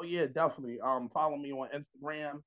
Oh 0.00 0.04
yeah, 0.04 0.26
definitely. 0.26 0.78
Um, 0.80 1.10
follow 1.12 1.36
me 1.36 1.52
on 1.52 1.68
Instagram, 1.74 2.42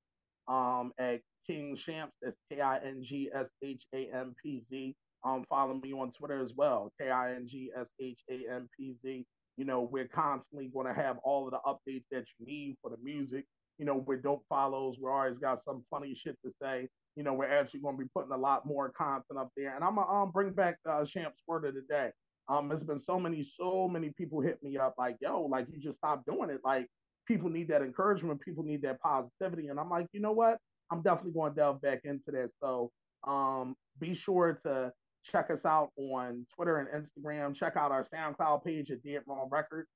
um, 0.48 0.92
at 0.98 1.20
King 1.46 1.76
Shampz. 1.86 2.12
That's 2.22 2.36
K 2.50 2.60
I 2.60 2.78
N 2.78 3.04
G 3.06 3.30
S 3.34 3.46
H 3.62 3.82
A 3.94 4.08
M 4.14 4.34
P 4.42 4.62
Z. 4.70 4.94
Um, 5.24 5.44
follow 5.48 5.74
me 5.74 5.92
on 5.92 6.12
Twitter 6.18 6.42
as 6.42 6.52
well, 6.56 6.92
K 7.00 7.10
I 7.10 7.34
N 7.34 7.46
G 7.48 7.70
S 7.78 7.86
H 8.00 8.18
A 8.30 8.54
M 8.54 8.68
P 8.76 8.94
Z. 9.04 9.24
You 9.56 9.64
know, 9.64 9.82
we're 9.82 10.08
constantly 10.08 10.70
going 10.72 10.86
to 10.86 10.94
have 10.94 11.18
all 11.24 11.46
of 11.46 11.52
the 11.52 11.58
updates 11.66 12.04
that 12.10 12.24
you 12.38 12.46
need 12.46 12.76
for 12.80 12.90
the 12.90 12.96
music. 13.02 13.44
You 13.78 13.84
know, 13.84 13.96
we're 14.06 14.16
dope 14.16 14.44
follows. 14.48 14.96
We're 14.98 15.12
always 15.12 15.38
got 15.38 15.60
some 15.64 15.84
funny 15.90 16.14
shit 16.14 16.38
to 16.44 16.52
say. 16.60 16.88
You 17.16 17.22
know, 17.22 17.34
we're 17.34 17.52
actually 17.52 17.80
going 17.80 17.96
to 17.96 18.02
be 18.02 18.08
putting 18.14 18.32
a 18.32 18.36
lot 18.36 18.64
more 18.64 18.90
content 18.90 19.38
up 19.38 19.50
there. 19.56 19.74
And 19.74 19.84
I'm 19.84 19.96
going 19.96 20.06
to 20.06 20.12
um, 20.12 20.30
bring 20.30 20.52
back 20.52 20.76
uh, 20.88 21.04
Shampz' 21.04 21.34
word 21.46 21.66
of 21.66 21.74
the 21.74 21.82
day. 21.82 22.10
Um, 22.48 22.68
there's 22.68 22.82
been 22.82 23.00
so 23.00 23.18
many, 23.18 23.48
so 23.58 23.88
many 23.88 24.10
people 24.10 24.40
hit 24.40 24.62
me 24.62 24.76
up 24.76 24.94
like, 24.98 25.16
yo, 25.20 25.42
like 25.42 25.66
you 25.72 25.78
just 25.78 25.98
stopped 25.98 26.26
doing 26.26 26.50
it. 26.50 26.60
Like, 26.64 26.86
people 27.26 27.48
need 27.48 27.68
that 27.68 27.82
encouragement, 27.82 28.40
people 28.40 28.64
need 28.64 28.82
that 28.82 29.00
positivity. 29.00 29.68
And 29.68 29.78
I'm 29.78 29.90
like, 29.90 30.06
you 30.12 30.20
know 30.20 30.32
what? 30.32 30.58
I'm 30.90 31.02
definitely 31.02 31.32
going 31.32 31.52
to 31.52 31.56
delve 31.56 31.80
back 31.80 32.00
into 32.04 32.30
that. 32.32 32.50
So 32.60 32.90
um, 33.26 33.74
be 33.98 34.14
sure 34.14 34.60
to 34.66 34.92
check 35.24 35.50
us 35.50 35.64
out 35.64 35.90
on 35.96 36.46
Twitter 36.54 36.78
and 36.78 36.88
Instagram. 36.88 37.54
Check 37.54 37.76
out 37.76 37.92
our 37.92 38.04
SoundCloud 38.04 38.64
page 38.64 38.90
at 38.90 39.02
Dead 39.02 39.22
Wrong 39.26 39.48
Records, 39.50 39.88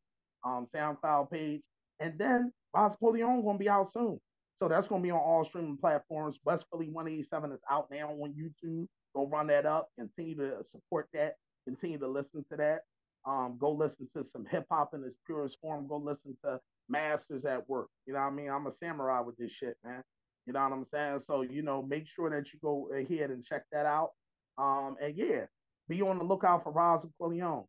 um, 0.45 0.67
SoundCloud 0.75 1.31
page. 1.31 1.63
And 2.01 2.19
then 2.19 2.53
Corleone 3.01 3.43
going 3.43 3.57
to 3.57 3.63
be 3.63 3.69
out 3.69 3.93
soon. 3.93 4.21
So 4.59 4.69
that's 4.69 4.87
going 4.87 5.03
to 5.03 5.07
be 5.07 5.11
on 5.11 5.19
all 5.19 5.45
streaming 5.45 5.77
platforms. 5.77 6.39
West 6.45 6.65
Philly 6.71 6.89
187 6.89 7.53
is 7.53 7.61
out 7.71 7.89
now 7.91 8.11
on 8.11 8.33
YouTube. 8.33 8.87
Go 9.15 9.27
run 9.27 9.49
that 9.49 9.67
up. 9.67 9.89
Continue 9.99 10.37
to 10.37 10.65
support 10.71 11.09
that. 11.13 11.35
Continue 11.67 11.99
to 11.99 12.09
listen 12.09 12.45
to 12.51 12.57
that. 12.57 12.81
Um, 13.27 13.57
go 13.59 13.73
listen 13.73 14.09
to 14.17 14.25
some 14.25 14.47
hip 14.47 14.67
hop 14.71 14.95
in 14.95 15.03
its 15.05 15.17
purest 15.27 15.59
form. 15.61 15.89
Go 15.89 15.97
listen 15.97 16.37
to 16.45 16.61
Masters 16.89 17.45
at 17.45 17.69
Work. 17.69 17.89
You 18.07 18.15
know 18.15 18.21
what 18.21 18.27
I 18.27 18.31
mean? 18.31 18.51
I'm 18.51 18.67
a 18.67 18.73
samurai 18.73 19.21
with 19.21 19.37
this 19.37 19.51
shit, 19.51 19.77
man. 19.85 20.03
You 20.47 20.53
know 20.53 20.61
what 20.63 20.73
I'm 20.73 20.87
saying? 20.93 21.21
So, 21.27 21.43
you 21.43 21.63
know, 21.63 21.83
make 21.83 22.07
sure 22.07 22.31
that 22.31 22.53
you 22.53 22.61
go 22.63 22.89
ahead 22.95 23.31
and 23.31 23.45
check 23.45 23.65
that 23.73 23.85
out. 23.85 24.11
Um, 24.59 24.97
and 25.03 25.17
yeah, 25.17 25.47
be 25.89 26.03
on 26.03 26.19
the 26.19 26.25
lookout 26.25 26.63
for 26.63 26.73
Roz 26.73 27.05
Corleone. 27.19 27.65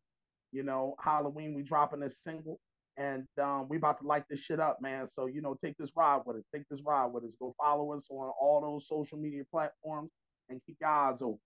You 0.52 0.62
know, 0.62 0.94
Halloween, 1.02 1.54
we 1.54 1.62
dropping 1.62 2.00
this 2.00 2.16
single 2.24 2.60
and 2.96 3.26
um, 3.40 3.66
we 3.68 3.76
about 3.76 4.00
to 4.00 4.06
light 4.06 4.24
this 4.30 4.40
shit 4.40 4.60
up, 4.60 4.78
man. 4.80 5.06
So, 5.12 5.26
you 5.26 5.42
know, 5.42 5.56
take 5.62 5.76
this 5.76 5.90
ride 5.96 6.22
with 6.24 6.36
us. 6.36 6.44
Take 6.54 6.68
this 6.68 6.80
ride 6.84 7.06
with 7.06 7.24
us. 7.24 7.36
Go 7.38 7.54
follow 7.60 7.92
us 7.92 8.04
on 8.10 8.30
all 8.40 8.60
those 8.60 8.86
social 8.88 9.18
media 9.18 9.42
platforms 9.50 10.10
and 10.48 10.60
keep 10.66 10.76
your 10.80 10.90
eyes 10.90 11.18
open. 11.20 11.38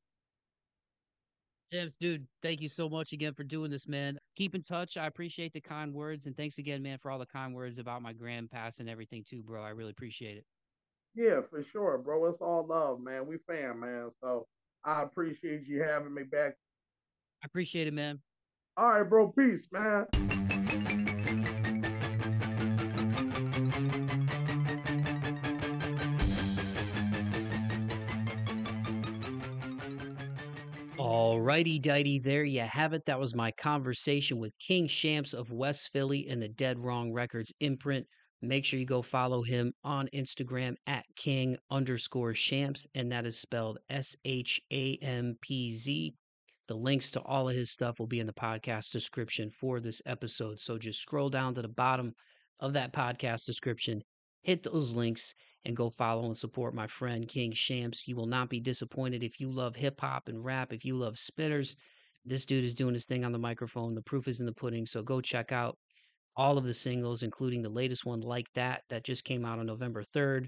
James, 1.72 1.96
dude, 1.96 2.26
thank 2.42 2.60
you 2.60 2.68
so 2.68 2.86
much 2.86 3.14
again 3.14 3.32
for 3.32 3.44
doing 3.44 3.70
this, 3.70 3.88
man. 3.88 4.18
Keep 4.36 4.54
in 4.54 4.62
touch. 4.62 4.98
I 4.98 5.06
appreciate 5.06 5.54
the 5.54 5.60
kind 5.60 5.94
words. 5.94 6.26
And 6.26 6.36
thanks 6.36 6.58
again, 6.58 6.82
man, 6.82 6.98
for 6.98 7.10
all 7.10 7.18
the 7.18 7.24
kind 7.24 7.54
words 7.54 7.78
about 7.78 8.02
my 8.02 8.12
grand 8.12 8.50
pass 8.50 8.78
and 8.78 8.90
everything, 8.90 9.24
too, 9.26 9.42
bro. 9.42 9.62
I 9.62 9.70
really 9.70 9.92
appreciate 9.92 10.36
it. 10.36 10.44
Yeah, 11.14 11.40
for 11.48 11.64
sure, 11.72 11.96
bro. 11.96 12.26
It's 12.26 12.42
all 12.42 12.66
love, 12.66 13.00
man. 13.00 13.26
We 13.26 13.38
fam, 13.46 13.80
man. 13.80 14.10
So 14.20 14.46
I 14.84 15.02
appreciate 15.02 15.66
you 15.66 15.82
having 15.82 16.12
me 16.12 16.24
back. 16.24 16.56
I 17.42 17.46
appreciate 17.46 17.86
it, 17.86 17.94
man. 17.94 18.20
All 18.76 18.90
right, 18.90 19.08
bro. 19.08 19.28
Peace, 19.28 19.66
man. 19.72 20.06
Alrighty, 31.52 31.82
dighty, 31.82 32.18
there 32.18 32.44
you 32.44 32.62
have 32.62 32.94
it. 32.94 33.04
That 33.04 33.20
was 33.20 33.34
my 33.34 33.50
conversation 33.50 34.38
with 34.38 34.58
King 34.58 34.88
Shampz 34.88 35.34
of 35.34 35.52
West 35.52 35.90
Philly 35.92 36.26
and 36.30 36.40
the 36.40 36.48
Dead 36.48 36.80
Wrong 36.80 37.12
Records 37.12 37.52
imprint. 37.60 38.06
Make 38.40 38.64
sure 38.64 38.80
you 38.80 38.86
go 38.86 39.02
follow 39.02 39.42
him 39.42 39.74
on 39.84 40.08
Instagram 40.14 40.76
at 40.86 41.04
King 41.14 41.58
underscore 41.70 42.32
Shampz, 42.32 42.86
and 42.94 43.12
that 43.12 43.26
is 43.26 43.38
spelled 43.38 43.76
S 43.90 44.16
H 44.24 44.62
A 44.72 44.96
M 45.02 45.36
P 45.42 45.74
Z. 45.74 46.14
The 46.68 46.74
links 46.74 47.10
to 47.10 47.20
all 47.20 47.50
of 47.50 47.54
his 47.54 47.70
stuff 47.70 47.98
will 47.98 48.06
be 48.06 48.20
in 48.20 48.26
the 48.26 48.32
podcast 48.32 48.90
description 48.90 49.50
for 49.50 49.78
this 49.78 50.00
episode. 50.06 50.58
So 50.58 50.78
just 50.78 51.02
scroll 51.02 51.28
down 51.28 51.52
to 51.52 51.60
the 51.60 51.68
bottom 51.68 52.14
of 52.60 52.72
that 52.72 52.94
podcast 52.94 53.44
description, 53.44 54.00
hit 54.40 54.62
those 54.62 54.94
links, 54.94 55.34
and 55.64 55.76
go 55.76 55.88
follow 55.88 56.24
and 56.24 56.36
support 56.36 56.74
my 56.74 56.86
friend 56.86 57.28
King 57.28 57.52
Shampz. 57.52 58.06
You 58.06 58.16
will 58.16 58.26
not 58.26 58.48
be 58.48 58.60
disappointed 58.60 59.22
if 59.22 59.38
you 59.40 59.50
love 59.50 59.76
hip 59.76 60.00
hop 60.00 60.28
and 60.28 60.44
rap, 60.44 60.72
if 60.72 60.84
you 60.84 60.94
love 60.94 61.14
spitters. 61.14 61.76
This 62.24 62.44
dude 62.44 62.64
is 62.64 62.74
doing 62.74 62.94
his 62.94 63.04
thing 63.04 63.24
on 63.24 63.32
the 63.32 63.38
microphone. 63.38 63.94
The 63.94 64.02
proof 64.02 64.28
is 64.28 64.40
in 64.40 64.46
the 64.46 64.52
pudding. 64.52 64.86
So 64.86 65.02
go 65.02 65.20
check 65.20 65.52
out 65.52 65.76
all 66.36 66.58
of 66.58 66.64
the 66.64 66.74
singles, 66.74 67.22
including 67.22 67.62
the 67.62 67.68
latest 67.68 68.06
one, 68.06 68.20
Like 68.20 68.46
That, 68.54 68.82
that 68.88 69.04
just 69.04 69.24
came 69.24 69.44
out 69.44 69.58
on 69.58 69.66
November 69.66 70.02
3rd. 70.02 70.46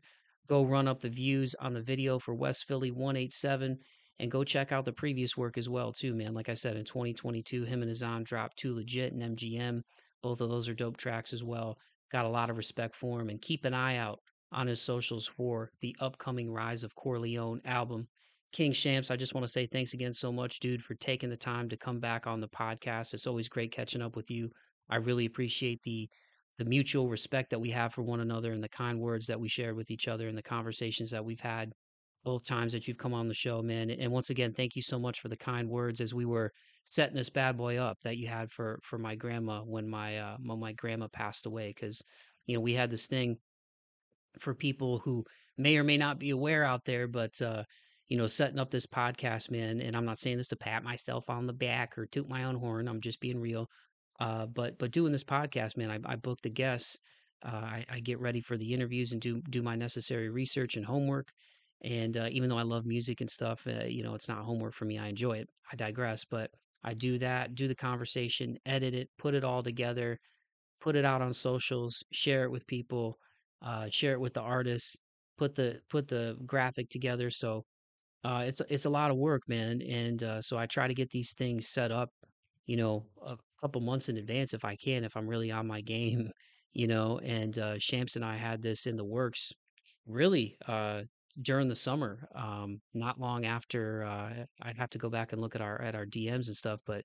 Go 0.48 0.64
run 0.64 0.88
up 0.88 1.00
the 1.00 1.08
views 1.08 1.54
on 1.60 1.72
the 1.72 1.82
video 1.82 2.18
for 2.18 2.34
West 2.34 2.66
Philly 2.66 2.90
187 2.90 3.78
and 4.20 4.30
go 4.30 4.44
check 4.44 4.72
out 4.72 4.84
the 4.84 4.92
previous 4.92 5.36
work 5.36 5.58
as 5.58 5.68
well, 5.68 5.92
too, 5.92 6.14
man. 6.14 6.34
Like 6.34 6.48
I 6.48 6.54
said, 6.54 6.76
in 6.76 6.84
2022, 6.84 7.64
him 7.64 7.82
and 7.82 7.90
Azzan 7.90 8.24
dropped 8.24 8.58
Too 8.58 8.74
Legit 8.74 9.12
and 9.12 9.36
MGM. 9.36 9.80
Both 10.22 10.40
of 10.40 10.50
those 10.50 10.68
are 10.68 10.74
dope 10.74 10.96
tracks 10.96 11.32
as 11.32 11.42
well. 11.42 11.76
Got 12.12 12.26
a 12.26 12.30
lot 12.30 12.50
of 12.50 12.56
respect 12.56 12.94
for 12.94 13.20
him 13.20 13.28
and 13.28 13.40
keep 13.40 13.64
an 13.64 13.74
eye 13.74 13.96
out 13.96 14.20
on 14.54 14.66
his 14.66 14.80
socials 14.80 15.26
for 15.26 15.70
the 15.80 15.96
upcoming 16.00 16.50
Rise 16.50 16.84
of 16.84 16.94
Corleone 16.94 17.60
album. 17.64 18.08
King 18.52 18.72
Shampz, 18.72 19.10
I 19.10 19.16
just 19.16 19.34
want 19.34 19.44
to 19.44 19.52
say 19.52 19.66
thanks 19.66 19.94
again 19.94 20.14
so 20.14 20.30
much, 20.30 20.60
dude, 20.60 20.82
for 20.82 20.94
taking 20.94 21.28
the 21.28 21.36
time 21.36 21.68
to 21.68 21.76
come 21.76 21.98
back 21.98 22.26
on 22.26 22.40
the 22.40 22.48
podcast. 22.48 23.12
It's 23.12 23.26
always 23.26 23.48
great 23.48 23.72
catching 23.72 24.00
up 24.00 24.14
with 24.14 24.30
you. 24.30 24.48
I 24.88 24.96
really 24.96 25.26
appreciate 25.26 25.82
the 25.82 26.08
the 26.56 26.64
mutual 26.64 27.08
respect 27.08 27.50
that 27.50 27.58
we 27.58 27.70
have 27.70 27.92
for 27.92 28.02
one 28.02 28.20
another 28.20 28.52
and 28.52 28.62
the 28.62 28.68
kind 28.68 29.00
words 29.00 29.26
that 29.26 29.40
we 29.40 29.48
shared 29.48 29.74
with 29.74 29.90
each 29.90 30.06
other 30.06 30.28
and 30.28 30.38
the 30.38 30.42
conversations 30.42 31.10
that 31.10 31.24
we've 31.24 31.40
had 31.40 31.72
both 32.24 32.44
times 32.44 32.72
that 32.72 32.88
you've 32.88 32.96
come 32.96 33.12
on 33.12 33.26
the 33.26 33.34
show, 33.34 33.60
man. 33.62 33.90
And 33.90 34.10
once 34.10 34.30
again, 34.30 34.52
thank 34.52 34.74
you 34.74 34.82
so 34.82 34.98
much 34.98 35.20
for 35.20 35.28
the 35.28 35.36
kind 35.36 35.68
words 35.68 36.00
as 36.00 36.14
we 36.14 36.24
were 36.24 36.50
setting 36.84 37.16
this 37.16 37.28
bad 37.28 37.56
boy 37.56 37.76
up 37.76 37.98
that 38.02 38.16
you 38.16 38.26
had 38.26 38.50
for 38.50 38.80
for 38.82 38.98
my 38.98 39.14
grandma 39.14 39.60
when 39.60 39.88
my 39.88 40.18
uh 40.18 40.36
when 40.42 40.58
my 40.58 40.72
grandma 40.72 41.06
passed 41.08 41.46
away 41.46 41.72
cuz 41.72 42.02
you 42.46 42.54
know, 42.54 42.60
we 42.60 42.74
had 42.74 42.90
this 42.90 43.06
thing 43.06 43.36
for 44.40 44.54
people 44.54 44.98
who 44.98 45.24
may 45.56 45.76
or 45.76 45.84
may 45.84 45.96
not 45.96 46.18
be 46.18 46.30
aware 46.30 46.64
out 46.64 46.84
there, 46.84 47.06
but 47.06 47.40
uh, 47.42 47.64
you 48.08 48.18
know, 48.18 48.26
setting 48.26 48.58
up 48.58 48.70
this 48.70 48.86
podcast, 48.86 49.50
man, 49.50 49.80
and 49.80 49.96
I'm 49.96 50.04
not 50.04 50.18
saying 50.18 50.36
this 50.36 50.48
to 50.48 50.56
pat 50.56 50.84
myself 50.84 51.30
on 51.30 51.46
the 51.46 51.52
back 51.52 51.96
or 51.96 52.06
toot 52.06 52.28
my 52.28 52.44
own 52.44 52.56
horn. 52.56 52.88
I'm 52.88 53.00
just 53.00 53.20
being 53.20 53.40
real. 53.40 53.68
Uh, 54.20 54.46
but 54.46 54.78
but 54.78 54.92
doing 54.92 55.12
this 55.12 55.24
podcast, 55.24 55.76
man, 55.76 55.90
I, 55.90 55.98
I 56.12 56.16
book 56.16 56.40
the 56.42 56.50
guests. 56.50 56.98
Uh, 57.44 57.56
I, 57.56 57.84
I, 57.90 58.00
get 58.00 58.20
ready 58.20 58.40
for 58.40 58.56
the 58.56 58.72
interviews 58.72 59.12
and 59.12 59.20
do 59.20 59.42
do 59.50 59.62
my 59.62 59.76
necessary 59.76 60.30
research 60.30 60.76
and 60.76 60.86
homework. 60.86 61.28
And 61.82 62.16
uh, 62.16 62.28
even 62.30 62.48
though 62.48 62.58
I 62.58 62.62
love 62.62 62.86
music 62.86 63.20
and 63.20 63.28
stuff, 63.30 63.66
uh, 63.66 63.84
you 63.84 64.02
know, 64.02 64.14
it's 64.14 64.28
not 64.28 64.44
homework 64.44 64.72
for 64.74 64.86
me. 64.86 64.98
I 64.98 65.08
enjoy 65.08 65.38
it. 65.38 65.48
I 65.70 65.76
digress, 65.76 66.24
but 66.24 66.50
I 66.84 66.94
do 66.94 67.18
that, 67.18 67.54
do 67.54 67.68
the 67.68 67.74
conversation, 67.74 68.56
edit 68.64 68.94
it, 68.94 69.10
put 69.18 69.34
it 69.34 69.44
all 69.44 69.62
together, 69.62 70.18
put 70.80 70.96
it 70.96 71.04
out 71.04 71.20
on 71.20 71.34
socials, 71.34 72.02
share 72.12 72.44
it 72.44 72.50
with 72.50 72.66
people 72.66 73.18
uh, 73.64 73.88
share 73.90 74.12
it 74.12 74.20
with 74.20 74.34
the 74.34 74.42
artists, 74.42 74.96
put 75.38 75.54
the 75.54 75.80
put 75.88 76.06
the 76.06 76.36
graphic 76.46 76.88
together. 76.90 77.30
So 77.30 77.64
uh, 78.24 78.44
it's 78.46 78.60
it's 78.68 78.84
a 78.84 78.90
lot 78.90 79.10
of 79.10 79.16
work, 79.16 79.42
man. 79.48 79.82
And 79.82 80.22
uh, 80.22 80.42
so 80.42 80.56
I 80.56 80.66
try 80.66 80.86
to 80.86 80.94
get 80.94 81.10
these 81.10 81.32
things 81.34 81.68
set 81.68 81.90
up, 81.90 82.10
you 82.66 82.76
know, 82.76 83.06
a 83.24 83.36
couple 83.60 83.80
months 83.80 84.08
in 84.08 84.18
advance 84.18 84.54
if 84.54 84.64
I 84.64 84.76
can, 84.76 85.04
if 85.04 85.16
I'm 85.16 85.26
really 85.26 85.50
on 85.50 85.66
my 85.66 85.80
game, 85.80 86.30
you 86.72 86.86
know. 86.86 87.18
And 87.24 87.58
uh, 87.58 87.74
Shampz 87.74 88.16
and 88.16 88.24
I 88.24 88.36
had 88.36 88.62
this 88.62 88.86
in 88.86 88.96
the 88.96 89.04
works, 89.04 89.52
really. 90.06 90.56
Uh, 90.68 91.02
during 91.42 91.66
the 91.66 91.74
summer, 91.74 92.28
um, 92.36 92.80
not 92.94 93.18
long 93.18 93.44
after, 93.44 94.04
uh, 94.04 94.44
I'd 94.62 94.78
have 94.78 94.90
to 94.90 94.98
go 94.98 95.10
back 95.10 95.32
and 95.32 95.40
look 95.42 95.56
at 95.56 95.60
our 95.60 95.82
at 95.82 95.96
our 95.96 96.06
DMs 96.06 96.46
and 96.46 96.54
stuff, 96.54 96.80
but 96.86 97.04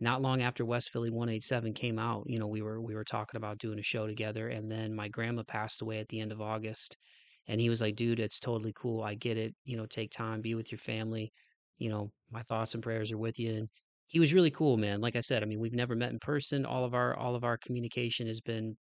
not 0.00 0.22
long 0.22 0.42
after 0.42 0.64
West 0.64 0.90
Philly 0.92 1.10
187 1.10 1.74
came 1.74 1.98
out, 1.98 2.24
you 2.26 2.38
know, 2.38 2.46
we 2.48 2.62
were 2.62 2.80
we 2.80 2.94
were 2.94 3.04
talking 3.04 3.36
about 3.38 3.58
doing 3.58 3.78
a 3.78 3.82
show 3.82 4.06
together 4.06 4.48
and 4.48 4.70
then 4.70 4.94
my 4.94 5.08
grandma 5.08 5.42
passed 5.44 5.82
away 5.82 5.98
at 5.98 6.08
the 6.08 6.20
end 6.20 6.32
of 6.32 6.40
August 6.40 6.96
and 7.46 7.60
he 7.60 7.68
was 7.68 7.80
like, 7.80 7.96
"Dude, 7.96 8.20
it's 8.20 8.38
totally 8.40 8.72
cool. 8.76 9.02
I 9.02 9.14
get 9.14 9.36
it. 9.38 9.54
You 9.64 9.76
know, 9.76 9.86
take 9.86 10.10
time, 10.10 10.40
be 10.40 10.54
with 10.54 10.70
your 10.72 10.78
family. 10.78 11.32
You 11.78 11.90
know, 11.90 12.12
my 12.30 12.42
thoughts 12.42 12.74
and 12.74 12.82
prayers 12.82 13.12
are 13.12 13.18
with 13.18 13.38
you." 13.38 13.52
And 13.54 13.68
he 14.08 14.20
was 14.20 14.34
really 14.34 14.50
cool, 14.50 14.76
man. 14.76 15.00
Like 15.00 15.16
I 15.16 15.20
said, 15.20 15.42
I 15.42 15.46
mean, 15.46 15.60
we've 15.60 15.72
never 15.74 15.94
met 15.96 16.10
in 16.12 16.18
person. 16.20 16.64
All 16.66 16.84
of 16.84 16.94
our 16.94 17.16
all 17.16 17.34
of 17.36 17.44
our 17.44 17.58
communication 17.58 18.26
has 18.28 18.40
been 18.40 18.76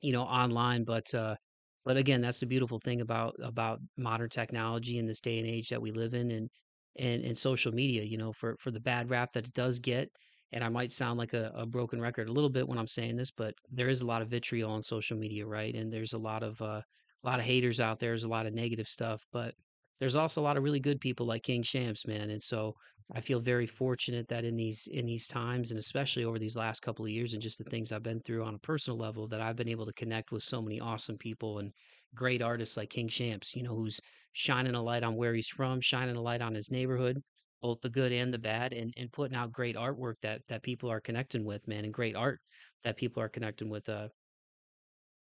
you 0.00 0.12
know, 0.12 0.22
online, 0.22 0.84
but 0.84 1.12
uh 1.14 1.36
but 1.84 1.96
again, 1.96 2.20
that's 2.20 2.40
the 2.40 2.46
beautiful 2.46 2.80
thing 2.84 3.00
about 3.00 3.34
about 3.42 3.80
modern 3.96 4.28
technology 4.28 4.98
in 4.98 5.06
this 5.06 5.20
day 5.20 5.38
and 5.38 5.46
age 5.48 5.68
that 5.70 5.80
we 5.82 5.90
live 5.90 6.14
in 6.14 6.30
and 6.30 6.50
and 6.98 7.24
and 7.24 7.36
social 7.36 7.72
media, 7.72 8.02
you 8.02 8.18
know, 8.18 8.32
for 8.32 8.56
for 8.58 8.70
the 8.70 8.80
bad 8.80 9.10
rap 9.10 9.32
that 9.32 9.46
it 9.46 9.54
does 9.54 9.78
get. 9.78 10.10
And 10.52 10.64
I 10.64 10.70
might 10.70 10.92
sound 10.92 11.18
like 11.18 11.34
a, 11.34 11.52
a 11.54 11.66
broken 11.66 12.00
record 12.00 12.28
a 12.28 12.32
little 12.32 12.48
bit 12.48 12.66
when 12.66 12.78
I'm 12.78 12.88
saying 12.88 13.16
this, 13.16 13.30
but 13.30 13.54
there 13.70 13.90
is 13.90 14.00
a 14.00 14.06
lot 14.06 14.22
of 14.22 14.28
vitriol 14.28 14.70
on 14.70 14.82
social 14.82 15.18
media, 15.18 15.46
right? 15.46 15.74
And 15.74 15.92
there's 15.92 16.14
a 16.14 16.18
lot 16.18 16.42
of 16.42 16.60
uh, 16.62 16.80
a 17.24 17.26
lot 17.26 17.38
of 17.38 17.44
haters 17.44 17.80
out 17.80 17.98
there. 17.98 18.10
There's 18.10 18.24
a 18.24 18.28
lot 18.28 18.46
of 18.46 18.54
negative 18.54 18.88
stuff, 18.88 19.22
but 19.32 19.54
there's 20.00 20.16
also 20.16 20.40
a 20.40 20.44
lot 20.44 20.56
of 20.56 20.62
really 20.62 20.80
good 20.80 21.00
people 21.00 21.26
like 21.26 21.42
King 21.42 21.62
Shampz, 21.62 22.06
man. 22.06 22.30
And 22.30 22.42
so 22.42 22.74
I 23.14 23.20
feel 23.20 23.40
very 23.40 23.66
fortunate 23.66 24.28
that 24.28 24.44
in 24.44 24.56
these 24.56 24.86
in 24.90 25.06
these 25.06 25.26
times, 25.28 25.70
and 25.70 25.78
especially 25.78 26.24
over 26.24 26.38
these 26.38 26.56
last 26.56 26.80
couple 26.80 27.04
of 27.04 27.10
years, 27.10 27.32
and 27.34 27.42
just 27.42 27.58
the 27.58 27.64
things 27.64 27.90
I've 27.92 28.02
been 28.02 28.20
through 28.20 28.44
on 28.44 28.54
a 28.54 28.58
personal 28.58 28.98
level, 28.98 29.26
that 29.28 29.40
I've 29.40 29.56
been 29.56 29.68
able 29.68 29.86
to 29.86 29.92
connect 29.94 30.30
with 30.32 30.42
so 30.42 30.60
many 30.62 30.80
awesome 30.80 31.18
people 31.18 31.58
and 31.58 31.72
great 32.14 32.42
artists 32.42 32.76
like 32.76 32.90
King 32.90 33.08
Shampz, 33.08 33.54
You 33.54 33.62
know, 33.62 33.74
who's 33.74 34.00
shining 34.32 34.74
a 34.74 34.82
light 34.82 35.02
on 35.02 35.16
where 35.16 35.34
he's 35.34 35.48
from, 35.48 35.80
shining 35.80 36.16
a 36.16 36.22
light 36.22 36.42
on 36.42 36.54
his 36.54 36.70
neighborhood, 36.70 37.22
both 37.60 37.80
the 37.80 37.90
good 37.90 38.12
and 38.12 38.32
the 38.32 38.38
bad, 38.38 38.72
and 38.72 38.92
and 38.96 39.12
putting 39.12 39.36
out 39.36 39.52
great 39.52 39.76
artwork 39.76 40.14
that 40.22 40.42
that 40.48 40.62
people 40.62 40.90
are 40.90 41.00
connecting 41.00 41.44
with, 41.44 41.66
man, 41.66 41.84
and 41.84 41.94
great 41.94 42.14
art 42.16 42.40
that 42.84 42.96
people 42.96 43.22
are 43.22 43.28
connecting 43.28 43.68
with. 43.70 43.88
Uh, 43.88 44.08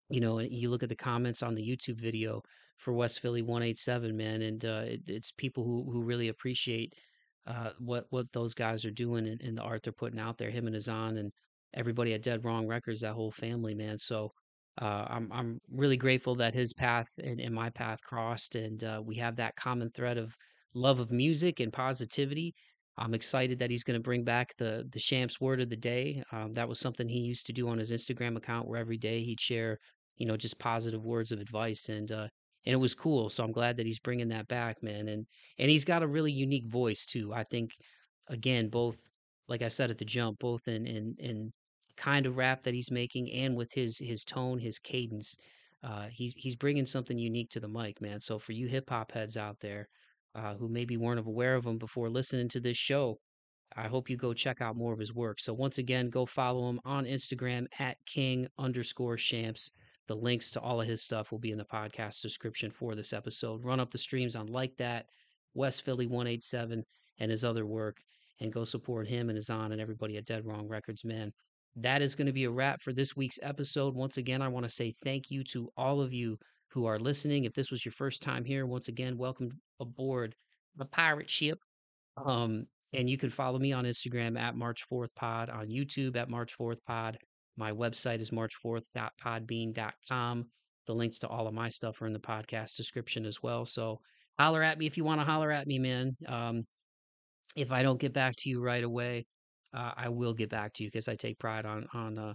you 0.09 0.19
know, 0.21 0.39
you 0.39 0.69
look 0.69 0.83
at 0.83 0.89
the 0.89 0.95
comments 0.95 1.43
on 1.43 1.55
the 1.55 1.61
YouTube 1.61 1.99
video 1.99 2.41
for 2.77 2.93
West 2.93 3.21
Philly 3.21 3.41
187, 3.41 4.15
man, 4.15 4.41
and 4.41 4.65
uh, 4.65 4.83
it, 4.85 5.01
it's 5.07 5.31
people 5.31 5.63
who 5.63 5.89
who 5.91 6.01
really 6.01 6.29
appreciate 6.29 6.93
uh, 7.47 7.71
what 7.79 8.05
what 8.09 8.31
those 8.31 8.53
guys 8.53 8.85
are 8.85 8.91
doing 8.91 9.27
and, 9.27 9.41
and, 9.41 9.57
the 9.57 9.61
art 9.61 9.83
they're 9.83 9.93
putting 9.93 10.19
out 10.19 10.37
there. 10.37 10.49
Him 10.49 10.67
and 10.67 10.75
Azzan 10.75 11.19
and 11.19 11.31
everybody 11.73 12.13
at 12.13 12.23
Dead 12.23 12.45
Wrong 12.45 12.67
Records, 12.67 13.01
that 13.01 13.13
whole 13.13 13.31
family, 13.31 13.73
man. 13.75 13.97
So 13.97 14.31
uh, 14.81 15.05
I'm 15.09 15.31
I'm 15.31 15.59
really 15.71 15.97
grateful 15.97 16.35
that 16.35 16.53
his 16.53 16.73
path 16.73 17.09
and, 17.23 17.39
and 17.39 17.53
my 17.53 17.69
path 17.69 17.99
crossed, 18.03 18.55
and 18.55 18.83
uh, 18.83 19.01
we 19.05 19.15
have 19.15 19.35
that 19.37 19.55
common 19.55 19.89
thread 19.91 20.17
of 20.17 20.33
love 20.73 20.99
of 20.99 21.11
music 21.11 21.59
and 21.59 21.73
positivity. 21.73 22.53
I'm 22.97 23.13
excited 23.13 23.59
that 23.59 23.71
he's 23.71 23.83
going 23.83 23.97
to 23.97 24.03
bring 24.03 24.23
back 24.23 24.53
the 24.57 24.87
the 24.91 24.99
Shampz 24.99 25.41
word 25.41 25.61
of 25.61 25.69
the 25.69 25.75
day. 25.75 26.23
Um, 26.31 26.53
that 26.53 26.67
was 26.67 26.79
something 26.79 27.07
he 27.07 27.19
used 27.19 27.45
to 27.47 27.53
do 27.53 27.67
on 27.69 27.77
his 27.77 27.91
Instagram 27.91 28.37
account, 28.37 28.67
where 28.67 28.79
every 28.79 28.97
day 28.97 29.23
he'd 29.23 29.41
share, 29.41 29.79
you 30.19 30.27
know, 30.27 30.37
just 30.37 30.59
positive 30.59 31.03
words 31.03 31.31
of 31.31 31.39
advice, 31.39 31.89
and 31.89 32.11
uh, 32.11 32.27
and 32.65 32.73
it 32.73 32.77
was 32.77 32.93
cool. 32.93 33.29
So 33.29 33.43
I'm 33.43 33.51
glad 33.51 33.77
that 33.77 33.85
he's 33.87 33.99
bringing 33.99 34.27
that 34.29 34.47
back, 34.47 34.83
man. 34.83 35.07
And 35.07 35.25
and 35.57 35.69
he's 35.71 35.85
got 35.85 36.03
a 36.03 36.07
really 36.07 36.31
unique 36.31 36.67
voice 36.67 37.05
too. 37.05 37.33
I 37.33 37.43
think, 37.43 37.71
again, 38.27 38.69
both 38.69 38.97
like 39.47 39.63
I 39.63 39.69
said 39.69 39.89
at 39.89 39.97
the 39.97 40.05
jump, 40.05 40.39
both 40.39 40.67
in 40.67 40.85
in 40.85 41.15
in 41.19 41.51
kind 41.97 42.25
of 42.25 42.37
rap 42.37 42.61
that 42.63 42.73
he's 42.73 42.91
making 42.91 43.31
and 43.31 43.55
with 43.55 43.71
his 43.73 43.97
his 43.97 44.23
tone, 44.23 44.59
his 44.59 44.77
cadence. 44.79 45.35
Uh, 45.81 46.07
he's 46.11 46.33
he's 46.35 46.55
bringing 46.55 46.85
something 46.85 47.17
unique 47.17 47.49
to 47.51 47.59
the 47.59 47.67
mic, 47.67 48.01
man. 48.01 48.19
So 48.19 48.37
for 48.39 48.51
you 48.51 48.67
hip 48.67 48.89
hop 48.89 49.11
heads 49.11 49.37
out 49.37 49.59
there 49.61 49.87
uh, 50.35 50.55
who 50.55 50.69
maybe 50.69 50.97
weren't 50.97 51.19
aware 51.19 51.55
of 51.55 51.65
him 51.65 51.77
before 51.77 52.09
listening 52.09 52.49
to 52.49 52.59
this 52.59 52.77
show, 52.77 53.17
I 53.75 53.87
hope 53.87 54.09
you 54.09 54.17
go 54.17 54.33
check 54.33 54.61
out 54.61 54.75
more 54.75 54.93
of 54.93 54.99
his 54.99 55.13
work. 55.13 55.39
So 55.39 55.53
once 55.53 55.77
again, 55.77 56.09
go 56.09 56.25
follow 56.25 56.69
him 56.69 56.79
on 56.85 57.05
Instagram 57.05 57.65
at 57.79 57.97
king 58.05 58.47
underscore 58.57 59.15
shampz. 59.15 59.71
The 60.09 60.15
links 60.15 60.51
to 60.51 60.59
all 60.59 60.81
of 60.81 60.87
his 60.87 61.01
stuff 61.01 61.31
will 61.31 61.39
be 61.39 61.51
in 61.51 61.57
the 61.57 61.63
podcast 61.63 62.21
description 62.21 62.69
for 62.69 62.95
this 62.95 63.13
episode. 63.13 63.63
Run 63.63 63.79
up 63.79 63.91
the 63.91 63.97
streams 63.97 64.35
on 64.35 64.47
Like 64.47 64.75
That, 64.75 65.05
West 65.53 65.85
Philly 65.85 66.07
187, 66.07 66.83
and 67.19 67.31
his 67.31 67.45
other 67.45 67.65
work, 67.65 68.01
and 68.41 68.51
go 68.51 68.65
support 68.65 69.07
him 69.07 69.29
and 69.29 69.39
Azzan 69.39 69.71
and 69.71 69.79
everybody 69.79 70.17
at 70.17 70.25
Dead 70.25 70.45
Wrong 70.45 70.67
Records, 70.67 71.05
man 71.05 71.31
that 71.75 72.01
is 72.01 72.15
going 72.15 72.27
to 72.27 72.33
be 72.33 72.45
a 72.45 72.51
wrap 72.51 72.81
for 72.81 72.93
this 72.93 73.15
week's 73.15 73.39
episode. 73.41 73.95
Once 73.95 74.17
again, 74.17 74.41
I 74.41 74.47
want 74.47 74.65
to 74.65 74.69
say 74.69 74.91
thank 75.03 75.31
you 75.31 75.43
to 75.45 75.69
all 75.77 76.01
of 76.01 76.13
you 76.13 76.37
who 76.69 76.85
are 76.85 76.99
listening. 76.99 77.45
If 77.45 77.53
this 77.53 77.71
was 77.71 77.85
your 77.85 77.91
first 77.91 78.21
time 78.21 78.43
here, 78.43 78.65
once 78.65 78.87
again, 78.87 79.17
welcome 79.17 79.49
aboard 79.79 80.35
the 80.75 80.85
pirate 80.85 81.29
ship. 81.29 81.59
Um, 82.17 82.65
and 82.93 83.09
you 83.09 83.17
can 83.17 83.29
follow 83.29 83.59
me 83.59 83.71
on 83.71 83.85
Instagram 83.85 84.37
at 84.39 84.55
March 84.55 84.83
4th 84.91 85.13
Pod, 85.15 85.49
on 85.49 85.67
YouTube 85.67 86.15
at 86.15 86.29
March 86.29 86.57
4th 86.57 86.83
Pod. 86.85 87.17
My 87.59 87.71
website 87.73 88.21
is 88.21 88.31
march4th.podbean.com. 88.31 90.45
The 90.87 90.95
links 90.95 91.19
to 91.19 91.27
all 91.27 91.45
of 91.45 91.53
my 91.53 91.67
stuff 91.67 92.01
are 92.01 92.07
in 92.07 92.13
the 92.13 92.19
podcast 92.19 92.77
description 92.77 93.25
as 93.25 93.43
well. 93.43 93.65
So 93.65 93.99
holler 94.39 94.63
at 94.63 94.79
me 94.79 94.87
if 94.87 94.95
you 94.95 95.03
want 95.03 95.19
to 95.19 95.25
holler 95.25 95.51
at 95.51 95.67
me, 95.67 95.77
man. 95.77 96.15
Um, 96.25 96.65
if 97.57 97.73
I 97.73 97.83
don't 97.83 97.99
get 97.99 98.13
back 98.13 98.35
to 98.37 98.49
you 98.49 98.61
right 98.61 98.83
away, 98.83 99.25
uh, 99.73 99.91
I 99.97 100.07
will 100.07 100.33
get 100.33 100.49
back 100.49 100.71
to 100.75 100.83
you 100.83 100.89
because 100.89 101.09
I 101.09 101.15
take 101.15 101.37
pride 101.37 101.65
on 101.65 101.85
on 101.93 102.17
uh, 102.17 102.33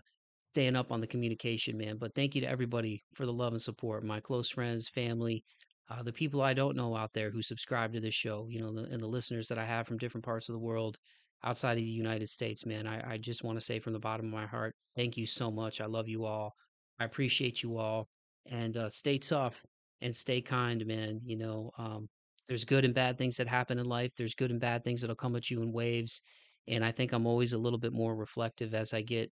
staying 0.52 0.76
up 0.76 0.92
on 0.92 1.00
the 1.00 1.06
communication, 1.06 1.78
man. 1.78 1.96
But 1.96 2.14
thank 2.14 2.34
you 2.34 2.42
to 2.42 2.48
everybody 2.48 3.02
for 3.14 3.24
the 3.24 3.32
love 3.32 3.54
and 3.54 3.62
support, 3.62 4.04
my 4.04 4.20
close 4.20 4.50
friends, 4.50 4.88
family, 4.88 5.42
uh, 5.90 6.02
the 6.02 6.12
people 6.12 6.42
I 6.42 6.54
don't 6.54 6.76
know 6.76 6.96
out 6.96 7.12
there 7.14 7.30
who 7.30 7.42
subscribe 7.42 7.92
to 7.94 8.00
this 8.00 8.14
show, 8.14 8.46
you 8.50 8.60
know, 8.60 8.72
the, 8.72 8.84
and 8.84 9.00
the 9.00 9.06
listeners 9.06 9.48
that 9.48 9.58
I 9.58 9.64
have 9.64 9.86
from 9.86 9.98
different 9.98 10.24
parts 10.24 10.48
of 10.48 10.52
the 10.52 10.60
world 10.60 10.98
outside 11.45 11.72
of 11.72 11.84
the 11.84 11.90
United 11.90 12.28
States, 12.28 12.66
man. 12.66 12.86
I, 12.86 13.14
I 13.14 13.18
just 13.18 13.45
want 13.45 13.59
to 13.59 13.64
say 13.64 13.78
from 13.78 13.92
the 13.92 13.99
bottom 13.99 14.26
of 14.26 14.32
my 14.32 14.47
heart, 14.47 14.74
thank 14.97 15.16
you 15.16 15.26
so 15.26 15.51
much. 15.51 15.80
I 15.80 15.86
love 15.86 16.09
you 16.09 16.24
all. 16.24 16.55
I 16.99 17.05
appreciate 17.05 17.62
you 17.62 17.76
all, 17.76 18.09
and 18.47 18.76
uh, 18.76 18.88
stay 18.88 19.18
tough 19.18 19.61
and 20.01 20.14
stay 20.14 20.40
kind, 20.40 20.84
man. 20.86 21.20
You 21.24 21.36
know, 21.36 21.70
um, 21.78 22.09
there's 22.49 22.64
good 22.64 22.84
and 22.84 22.95
bad 22.95 23.18
things 23.18 23.36
that 23.36 23.49
happen 23.49 23.78
in 23.78 23.86
life. 23.86 24.12
There's 24.16 24.34
good 24.34 24.51
and 24.51 24.61
bad 24.61 24.84
things 24.84 25.01
that'll 25.01 25.16
come 25.16 25.36
at 25.36 25.51
you 25.51 25.62
in 25.62 25.72
waves 25.72 26.22
and 26.68 26.84
I 26.84 26.92
think 26.92 27.12
I'm 27.12 27.26
always 27.26 27.53
a 27.53 27.59
little 27.59 27.78
bit 27.78 27.92
more 27.92 28.14
reflective 28.14 28.74
as 28.74 28.95
I 28.95 29.03
get 29.03 29.30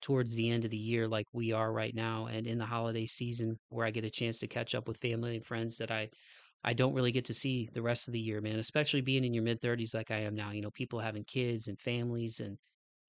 towards 0.00 0.34
the 0.34 0.48
end 0.48 0.64
of 0.64 0.70
the 0.70 0.76
year, 0.76 1.08
like 1.08 1.26
we 1.32 1.52
are 1.52 1.72
right 1.72 1.94
now, 1.94 2.26
and 2.26 2.46
in 2.46 2.58
the 2.58 2.64
holiday 2.64 3.06
season, 3.06 3.58
where 3.68 3.84
I 3.84 3.90
get 3.90 4.04
a 4.04 4.10
chance 4.10 4.38
to 4.40 4.46
catch 4.46 4.74
up 4.74 4.86
with 4.86 4.98
family 4.98 5.36
and 5.36 5.44
friends 5.44 5.76
that 5.78 5.90
I 5.90 6.08
I 6.64 6.72
don't 6.74 6.94
really 6.94 7.12
get 7.12 7.24
to 7.26 7.34
see 7.34 7.68
the 7.72 7.82
rest 7.82 8.08
of 8.08 8.12
the 8.12 8.20
year, 8.20 8.40
man. 8.40 8.58
Especially 8.58 9.00
being 9.00 9.24
in 9.24 9.34
your 9.34 9.44
mid 9.44 9.60
30s 9.60 9.94
like 9.94 10.10
I 10.10 10.20
am 10.20 10.34
now. 10.34 10.50
You 10.50 10.62
know, 10.62 10.70
people 10.70 10.98
having 10.98 11.24
kids 11.24 11.68
and 11.68 11.78
families, 11.78 12.40
and 12.40 12.58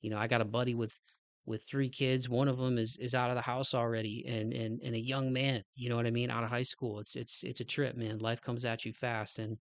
you 0.01 0.09
know, 0.09 0.17
I 0.17 0.27
got 0.27 0.41
a 0.41 0.45
buddy 0.45 0.75
with 0.75 0.97
with 1.45 1.63
three 1.67 1.89
kids. 1.89 2.29
One 2.29 2.47
of 2.47 2.57
them 2.57 2.77
is 2.77 2.97
is 2.97 3.15
out 3.15 3.29
of 3.31 3.35
the 3.35 3.41
house 3.41 3.73
already, 3.73 4.25
and 4.27 4.53
and 4.53 4.79
and 4.83 4.95
a 4.95 4.99
young 4.99 5.33
man. 5.33 5.63
You 5.75 5.89
know 5.89 5.95
what 5.95 6.05
I 6.07 6.11
mean? 6.11 6.29
Out 6.29 6.43
of 6.43 6.49
high 6.49 6.63
school. 6.63 6.99
It's 6.99 7.15
it's 7.15 7.43
it's 7.43 7.61
a 7.61 7.65
trip, 7.65 7.95
man. 7.97 8.19
Life 8.19 8.41
comes 8.41 8.65
at 8.65 8.85
you 8.85 8.93
fast, 8.93 9.39
and 9.39 9.57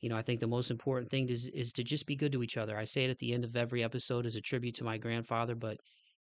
you 0.00 0.08
know, 0.08 0.16
I 0.16 0.22
think 0.22 0.40
the 0.40 0.46
most 0.46 0.70
important 0.70 1.10
thing 1.10 1.28
is 1.28 1.48
is 1.48 1.72
to 1.74 1.84
just 1.84 2.06
be 2.06 2.16
good 2.16 2.32
to 2.32 2.42
each 2.42 2.56
other. 2.56 2.76
I 2.78 2.84
say 2.84 3.04
it 3.04 3.10
at 3.10 3.18
the 3.18 3.32
end 3.32 3.44
of 3.44 3.56
every 3.56 3.82
episode 3.82 4.26
as 4.26 4.36
a 4.36 4.40
tribute 4.40 4.74
to 4.76 4.84
my 4.84 4.98
grandfather, 4.98 5.54
but 5.54 5.78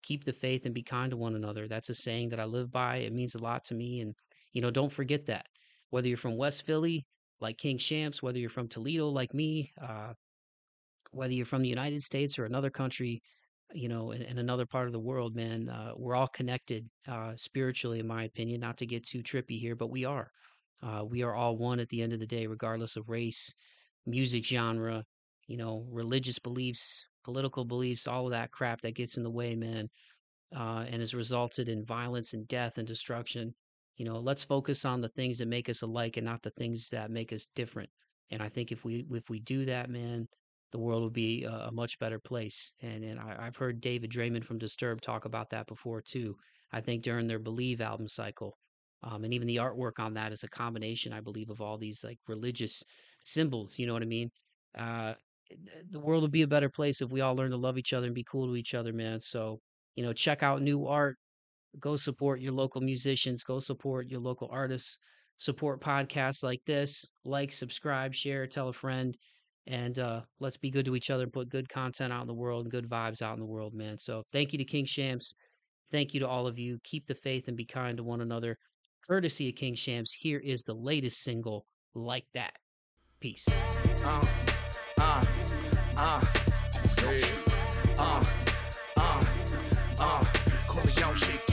keep 0.03 0.25
the 0.25 0.33
faith 0.33 0.67
and 0.67 0.75
be 0.75 0.83
kind 0.83 1.11
to 1.11 1.17
one 1.17 1.35
another. 1.35 1.67
That's 1.69 1.89
a 1.89 1.95
saying 1.95 2.29
that 2.31 2.41
I 2.41 2.45
live 2.45 2.71
by. 2.71 2.97
It 2.99 3.13
means 3.13 3.35
a 3.35 3.39
lot 3.43 3.65
to 3.65 3.75
me 3.75 4.01
and 4.01 4.15
you 4.53 4.63
know, 4.63 4.71
don't 4.71 4.93
forget 4.93 5.27
that. 5.27 5.47
Whether 5.91 6.09
you're 6.09 6.17
from 6.17 6.37
West 6.37 6.65
Philly 6.67 7.07
like 7.41 7.59
King 7.59 7.79
Shampz, 7.79 8.23
whether 8.23 8.39
you're 8.39 8.51
from 8.51 8.69
Toledo 8.69 9.09
like 9.09 9.35
me, 9.35 9.73
uh, 9.81 10.15
whether 11.13 11.33
you're 11.33 11.47
from 11.47 11.63
the 11.63 11.69
United 11.69 12.03
States 12.03 12.39
or 12.39 12.45
another 12.45 12.71
country, 12.71 13.21
you 13.73 13.89
know, 13.89 14.13
in, 14.13 14.23
in 14.23 14.39
another 14.39 14.67
part 14.67 14.87
of 14.87 14.93
the 14.93 15.01
world, 15.01 15.35
man, 15.35 15.69
uh, 15.69 15.93
we're 15.97 16.15
all 16.15 16.29
connected 16.29 16.89
uh, 17.09 17.33
spiritually, 17.37 18.01
in 18.01 18.07
my 18.07 18.25
opinion. 18.25 18.61
Not 18.61 18.77
to 18.79 18.87
get 18.87 19.05
too 19.05 19.23
trippy 19.23 19.59
here, 19.59 19.77
but 19.77 19.91
we 19.91 20.05
are. 20.05 20.31
Uh, 20.83 21.05
we 21.05 21.23
are 21.23 21.35
all 21.35 21.57
one 21.57 21.81
at 21.81 21.89
the 21.89 22.03
end 22.03 22.13
of 22.13 22.21
the 22.21 22.27
day, 22.27 22.47
regardless 22.47 22.97
of 22.97 23.09
race, 23.09 23.53
music 24.07 24.45
genre, 24.45 25.05
you 25.47 25.57
know, 25.57 25.87
religious 25.91 26.39
beliefs, 26.39 27.07
political 27.25 27.65
beliefs, 27.65 28.07
all 28.07 28.27
of 28.27 28.33
that 28.33 28.51
crap 28.51 28.81
that 28.83 28.95
gets 28.95 29.17
in 29.17 29.23
the 29.23 29.31
way, 29.31 29.55
man, 29.55 29.89
uh, 30.55 30.85
and 30.89 31.01
has 31.01 31.15
resulted 31.15 31.69
in 31.69 31.85
violence 31.85 32.35
and 32.35 32.47
death 32.49 32.79
and 32.79 32.87
destruction. 32.87 33.55
You 33.97 34.05
know, 34.05 34.19
let's 34.19 34.45
focus 34.45 34.85
on 34.85 35.01
the 35.01 35.09
things 35.09 35.39
that 35.39 35.49
make 35.49 35.69
us 35.69 35.83
alike 35.83 36.17
and 36.17 36.25
not 36.27 36.43
the 36.43 36.51
things 36.51 36.89
that 36.91 37.11
make 37.11 37.33
us 37.33 37.47
different. 37.55 37.91
And 38.31 38.43
I 38.43 38.49
think 38.49 38.73
if 38.73 38.85
we 38.85 39.07
if 39.13 39.29
we 39.31 39.41
do 39.41 39.65
that, 39.67 39.91
man, 39.91 40.27
the 40.73 40.79
world 40.79 41.03
will 41.03 41.11
be 41.11 41.45
a, 41.45 41.53
a 41.69 41.73
much 41.73 41.99
better 41.99 42.19
place. 42.19 42.73
And 42.81 43.05
and 43.05 43.21
I, 43.21 43.45
have 43.45 43.57
heard 43.57 43.81
David 43.81 44.11
Draiman 44.11 44.45
from 44.45 44.59
Disturbed 44.59 45.03
talk 45.05 45.25
about 45.25 45.51
that 45.51 45.67
before 45.67 46.03
too. 46.03 46.37
I 46.73 46.81
think 46.81 47.03
during 47.03 47.27
their 47.27 47.39
Believe 47.39 47.81
album 47.81 48.09
cycle, 48.09 48.57
um, 49.03 49.25
and 49.25 49.33
even 49.35 49.47
the 49.47 49.57
artwork 49.57 49.99
on 50.01 50.15
that 50.15 50.33
is 50.33 50.43
a 50.43 50.49
combination, 50.49 51.13
I 51.13 51.21
believe, 51.21 51.51
of 51.51 51.61
all 51.61 51.79
these 51.79 52.03
like 52.03 52.19
religious 52.27 52.83
symbols. 53.25 53.79
You 53.79 53.87
know 53.87 53.93
what 53.93 54.03
I 54.03 54.07
mean? 54.07 54.31
Uh, 54.77 55.15
the 55.91 56.01
world 56.01 56.23
would 56.23 56.33
be 56.33 56.43
a 56.43 56.47
better 56.49 56.69
place 56.71 57.01
if 57.01 57.11
we 57.11 57.21
all 57.21 57.37
learn 57.37 57.51
to 57.51 57.57
love 57.57 57.79
each 57.79 57.93
other 57.93 58.07
and 58.07 58.15
be 58.15 58.25
cool 58.25 58.47
to 58.49 58.57
each 58.57 58.75
other, 58.75 58.93
man. 58.93 59.21
So, 59.21 59.61
you 59.95 60.03
know, 60.05 60.13
check 60.13 60.43
out 60.43 60.63
new 60.63 60.87
art. 60.87 61.17
Go 61.81 61.97
support 61.97 62.41
your 62.41 62.53
local 62.53 62.81
musicians. 62.81 63.45
Go 63.45 63.59
support 63.59 64.09
your 64.09 64.21
local 64.21 64.49
artists. 64.51 64.99
Support 65.37 65.81
podcasts 65.81 66.45
like 66.45 66.63
this. 66.67 67.05
Like, 67.25 67.53
subscribe, 67.53 68.15
share, 68.15 68.47
tell 68.47 68.69
a 68.69 68.73
friend, 68.73 69.17
and 69.67 69.99
uh, 69.99 70.23
let's 70.39 70.57
be 70.57 70.71
good 70.71 70.85
to 70.87 70.95
each 70.95 71.11
other. 71.11 71.25
and 71.25 71.33
Put 71.33 71.49
good 71.49 71.69
content 71.69 72.13
out 72.13 72.23
in 72.23 72.29
the 72.29 72.35
world 72.35 72.65
and 72.65 72.71
good 72.71 72.89
vibes 72.89 73.21
out 73.23 73.35
in 73.35 73.41
the 73.41 73.47
world, 73.47 73.75
man. 73.75 73.99
So, 73.99 74.23
thank 74.33 74.53
you 74.53 74.59
to 74.59 74.65
King 74.65 74.87
Shampz. 74.87 75.35
Thank 75.91 76.15
you 76.15 76.21
to 76.21 76.29
all 76.29 76.47
of 76.47 76.59
you. 76.59 76.79
Keep 76.85 77.07
the 77.07 77.15
faith 77.15 77.49
and 77.49 77.57
be 77.57 77.65
kind 77.65 77.97
to 77.97 78.05
one 78.05 78.21
another. 78.21 78.57
Courtesy 79.07 79.49
of 79.49 79.57
King 79.57 79.75
Shampz, 79.75 80.13
here 80.13 80.39
is 80.39 80.63
the 80.63 80.75
latest 80.75 81.23
single, 81.23 81.67
Like 81.95 82.27
That. 82.35 82.55
Peace. 83.21 83.47
Uh, 83.49 84.27
uh, 85.01 85.25
uh, 85.99 86.25
uh, 87.99 88.25
uh, 88.97 89.25
uh, 89.99 90.25
pimp 91.15 91.44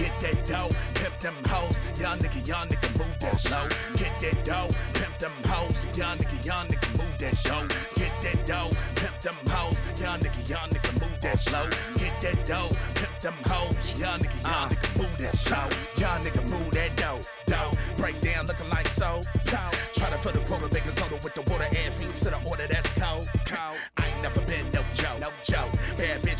them 1.21 1.35
hoes, 1.45 1.79
young 1.99 2.17
nigga, 2.17 2.47
young 2.47 2.67
nigga, 2.67 2.89
move 2.97 3.19
that 3.19 3.51
low, 3.51 3.67
get 3.93 4.19
that 4.19 4.43
dough, 4.43 4.67
pimp 4.93 5.17
them 5.19 5.31
hoes, 5.45 5.85
young 5.95 6.17
nigga, 6.17 6.45
young 6.45 6.67
nigga, 6.67 6.89
move 6.97 7.17
that 7.19 7.43
dough, 7.43 7.67
get 7.95 8.21
that 8.21 8.45
dough, 8.45 8.69
pimp 8.95 9.19
them 9.21 9.35
hoes, 9.47 9.81
young 10.01 10.19
nigga, 10.19 10.49
young 10.49 10.69
nigga, 10.69 10.91
move 11.01 11.19
that 11.21 11.51
low, 11.51 11.69
get 11.95 12.19
that 12.21 12.45
dough, 12.45 12.69
pimp 12.95 13.19
them 13.19 13.35
hoes, 13.45 13.99
young 13.99 14.19
nigga, 14.19 14.41
young 14.43 14.65
uh. 14.65 14.69
nigga, 14.69 14.97
move 14.97 15.17
that 15.19 15.37
dough, 15.45 16.01
young 16.01 16.21
nigga, 16.21 16.49
move 16.49 16.71
that 16.71 16.97
dough, 16.97 17.21
dough, 17.45 17.71
break 17.97 18.19
down 18.21 18.47
looking 18.47 18.69
like 18.69 18.87
so, 18.87 19.21
so. 19.39 19.57
Try 19.93 20.09
to 20.09 20.17
fill 20.17 20.31
the 20.31 20.39
quota, 20.39 20.67
baking 20.69 20.93
soda 20.93 21.15
with 21.21 21.35
the 21.35 21.41
water 21.51 21.67
and 21.77 21.93
feeds 21.93 22.21
to 22.21 22.31
the 22.31 22.39
order 22.49 22.65
that's 22.67 22.87
cold. 22.99 23.29
cold. 23.45 23.77
I 23.97 24.07
ain't 24.07 24.23
never 24.23 24.41
been 24.41 24.65
no 24.71 24.81
Joe, 24.93 25.17
no 25.19 25.29
Joe. 25.43 25.69
Bad 25.97 26.23
bitch, 26.23 26.30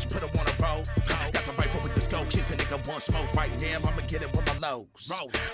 a 2.52 2.56
nigga 2.56 2.88
want 2.88 3.02
smoke 3.02 3.32
right 3.34 3.50
now. 3.60 3.78
I'ma 3.88 4.02
get 4.06 4.22
it 4.22 4.34
with 4.36 4.46
my 4.46 4.68
lows. 4.68 5.10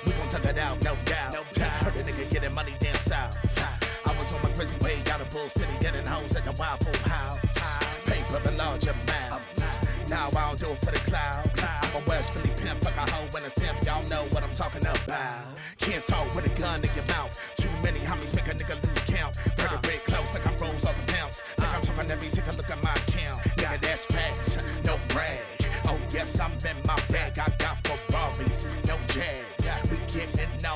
We 0.06 0.12
gon' 0.12 0.28
tuck 0.28 0.44
it 0.44 0.58
out, 0.58 0.82
no 0.82 0.96
doubt. 1.04 1.32
No 1.32 1.42
doubt. 1.54 1.70
Heard 1.84 1.96
a 1.96 2.02
nigga 2.02 2.30
getting 2.30 2.54
money 2.54 2.74
down 2.80 2.98
south. 2.98 3.36
I 4.06 4.18
was 4.18 4.34
on 4.34 4.42
my 4.42 4.50
crazy 4.50 4.76
way 4.78 5.02
out 5.10 5.20
of 5.20 5.30
Bull 5.30 5.48
City, 5.48 5.72
getting 5.80 6.06
hoes 6.06 6.34
at 6.36 6.44
the 6.44 6.52
Wild 6.58 6.84
Full 6.84 7.10
House. 7.10 7.38
Paper 8.06 8.48
in 8.48 8.56
large 8.56 8.86
amounts. 8.86 9.78
Now 10.08 10.28
I 10.36 10.48
don't 10.48 10.58
do 10.58 10.70
it 10.70 10.78
for 10.78 10.90
the 10.90 10.98
cloud. 11.10 11.50
I'm 11.82 12.02
a 12.02 12.04
West 12.08 12.34
Philly 12.34 12.52
pimp, 12.56 12.82
fuck 12.82 12.96
a 12.96 13.10
hoe 13.10 13.28
and 13.36 13.46
a 13.46 13.50
simp. 13.50 13.84
Y'all 13.84 14.04
know 14.08 14.24
what 14.32 14.42
I'm 14.42 14.52
talking 14.52 14.84
about. 14.84 15.44
Can't 15.78 16.04
talk 16.04 16.34
with 16.34 16.46
a 16.46 16.60
gun 16.60 16.82
in 16.82 16.94
your 16.94 17.06
mouth. 17.06 17.38
Too 17.56 17.70
many 17.84 18.00
homies 18.00 18.34
make 18.34 18.48
a 18.48 18.54
nigga 18.54 18.76
lose 18.86 19.02
count. 19.04 19.36
Pretty 19.56 19.76
red 19.86 20.04
close 20.04 20.34
like 20.34 20.46
I'm 20.46 20.56
rolls 20.56 20.86
off 20.86 20.96
the 20.96 21.12
bounce. 21.12 21.42
Like 21.58 21.74
I'm 21.74 21.82
talking 21.82 22.10
every 22.10 22.28
take 22.30 22.46
a 22.46 22.52
look 22.52 22.70
at 22.70 22.82
my 22.82 22.92
account. 22.94 23.36
Nigga, 23.56 23.80
that's 23.80 24.06
facts, 24.06 24.66
no 24.84 24.98
brag. 25.08 25.57
Yes, 26.18 26.40
I'm 26.40 26.50
in 26.50 26.76
my 26.84 26.98
bag. 27.10 27.38
I 27.38 27.48
got 27.58 27.78
Ferraris, 27.86 28.66
no 28.88 28.98
jag. 29.06 29.38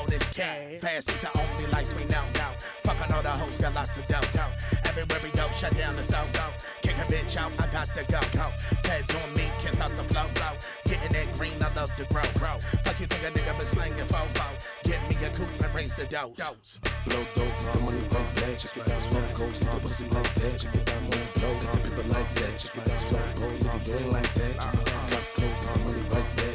This 0.07 0.27
jack. 0.35 0.81
Pass 0.81 1.09
is 1.09 1.19
the 1.19 1.31
only 1.41 1.67
life 1.67 1.91
we 1.97 2.05
know. 2.05 2.23
Now, 2.35 2.53
fucking 2.85 3.13
all 3.13 3.23
the 3.23 3.31
hoes 3.31 3.59
got 3.59 3.75
lots 3.75 3.97
of 3.97 4.07
dough. 4.07 4.21
Go. 4.35 4.47
Everywhere 4.85 5.19
we 5.21 5.31
go, 5.31 5.51
shut 5.51 5.75
down 5.75 5.97
the 5.97 6.03
stove. 6.05 6.33
Go. 6.33 6.47
Kick 6.83 6.97
a 6.99 7.07
bitch 7.11 7.37
out, 7.37 7.51
I 7.59 7.67
got 7.73 7.87
to 7.87 8.05
go. 8.05 8.21
Go. 8.39 8.47
Feds 8.85 9.15
on 9.17 9.35
me, 9.35 9.51
can't 9.59 9.75
stop 9.75 9.91
the 9.91 10.05
flow. 10.05 10.29
Flow. 10.35 10.55
Getting 10.85 11.11
that 11.11 11.35
green, 11.37 11.55
I 11.61 11.75
love 11.75 11.95
to 11.97 12.05
grow. 12.13 12.23
Grow. 12.39 12.59
Fuck 12.85 13.01
you 13.01 13.07
think 13.07 13.27
a 13.27 13.31
nigga 13.37 13.59
been 13.59 13.67
slanging 13.67 14.07
fofo. 14.07 14.47
Get 14.85 15.01
me 15.11 15.27
a 15.27 15.31
coupe 15.31 15.65
and 15.65 15.75
raise 15.75 15.97
the 15.97 16.07
dose. 16.07 16.37
dose. 16.37 16.79
Blow 17.07 17.23
dope, 17.35 17.61
the 17.63 17.81
money 17.81 18.03
right 18.13 18.35
back. 18.37 18.59
Just 18.59 18.77
get 18.77 18.85
because 18.85 19.05
smoke 19.05 19.35
goes, 19.35 19.59
get 19.59 19.75
the 19.75 19.81
pussy 19.81 20.09
like 20.09 20.35
that. 20.35 20.53
Just 20.53 20.73
because 20.73 21.03
money 21.03 21.29
blows, 21.35 21.57
get 21.57 21.73
the 21.73 21.91
people 21.91 22.11
like 22.15 22.35
that. 22.35 22.53
Just 22.59 22.75
get 22.75 22.85
because 22.85 23.03
smoke 23.11 23.35
goes, 23.35 23.63
nigga, 23.65 23.89
you 23.89 23.95
ain't 23.97 24.13
like 24.13 24.35
that. 24.35 24.92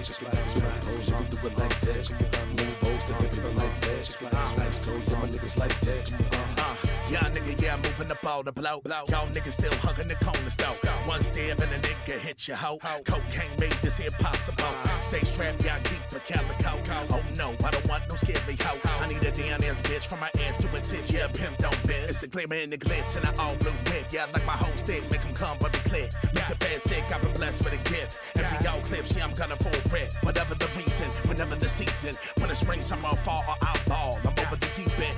Just 0.08 0.22
because 0.22 0.52
smoke 0.54 0.82
goes, 0.86 1.10
you 1.10 1.42
do 1.42 1.48
it 1.48 1.58
like 1.58 1.82
that. 1.82 2.10
Move 2.48 2.74
votes, 2.78 3.04
get 3.04 3.32
the 3.34 3.50
like 3.58 3.82
that. 3.82 4.06
Spice 4.06 4.80
code, 4.80 5.04
yeah, 5.06 5.20
my 5.20 5.28
niggas 5.28 5.60
like 5.60 5.80
that. 5.82 6.14
Uh, 6.32 6.87
y'all 7.10 7.30
nigga, 7.32 7.62
yeah, 7.62 7.76
moving 7.78 8.12
up 8.12 8.26
all 8.26 8.44
the 8.44 8.52
blow. 8.52 8.82
Y'all 8.86 9.28
niggas 9.28 9.54
still 9.54 9.74
hugging 9.76 10.08
the 10.08 10.16
corner 10.16 10.50
stove. 10.50 10.80
One 11.06 11.22
step 11.22 11.60
and 11.62 11.72
a 11.72 11.80
nigga 11.80 12.20
hit 12.20 12.48
your 12.48 12.58
hoe. 12.58 12.80
Cocaine 13.06 13.52
made 13.60 13.78
this 13.82 13.98
here 13.98 14.10
possible. 14.20 14.72
Stay 15.02 15.22
strapped, 15.22 15.64
y'all 15.66 15.80
keep 15.84 16.02
a 16.16 16.20
calico. 16.20 16.80
Oh 17.12 17.24
no, 17.38 17.56
I 17.66 17.72
don't 17.72 17.88
want 17.90 18.04
no 18.10 18.16
scary 18.16 18.58
hoe. 18.60 18.80
I 19.00 19.08
need 19.08 19.24
a 19.24 19.32
damn 19.32 19.64
ass 19.64 19.82
bitch 19.82 20.06
from 20.06 20.20
my 20.20 20.32
ass 20.42 20.58
to 20.58 20.76
a 20.76 20.82
tit. 20.82 21.12
Yeah, 21.12 21.28
pimp 21.28 21.58
don't 21.58 21.82
biz. 21.84 22.12
It's 22.12 22.22
the 22.22 22.28
glimmer 22.28 22.56
and 22.56 22.72
the 22.72 22.78
glitz 22.78 23.16
and 23.18 23.26
I 23.26 23.34
all 23.44 23.56
blue 23.58 23.72
whip. 23.88 24.08
Yeah, 24.12 24.26
like 24.34 24.46
my 24.46 24.54
whole 24.54 24.76
stick, 24.76 25.04
make 25.12 25.22
them 25.22 25.34
come 25.34 25.58
but 25.60 25.72
be 25.72 25.80
clear. 25.80 26.10
Make 26.34 26.48
the 26.48 26.56
fast 26.56 26.82
sick, 26.82 27.04
I've 27.14 27.22
been 27.22 27.34
blessed 27.34 27.64
with 27.64 27.74
a 27.74 27.84
gift. 27.90 28.20
Empty 28.38 28.66
y'all 28.66 28.82
clips, 28.82 29.16
yeah, 29.16 29.26
I'm 29.26 29.34
gonna 29.34 29.58
full 29.58 29.82
prep. 29.90 30.14
Whatever 30.22 30.56
the 30.56 30.68
reason, 30.78 31.10
whenever 31.28 31.56
the 31.56 31.70
season. 31.70 32.14
When 32.40 32.50
it's 32.50 32.60
spring, 32.60 32.82
summer, 32.82 33.14
fall, 33.24 33.44
or 33.48 33.56
out 33.66 33.86
ball. 33.88 34.20
I'm 34.24 34.34
over 34.46 34.56
the 34.56 34.70
deep 34.74 35.00
end, 35.00 35.16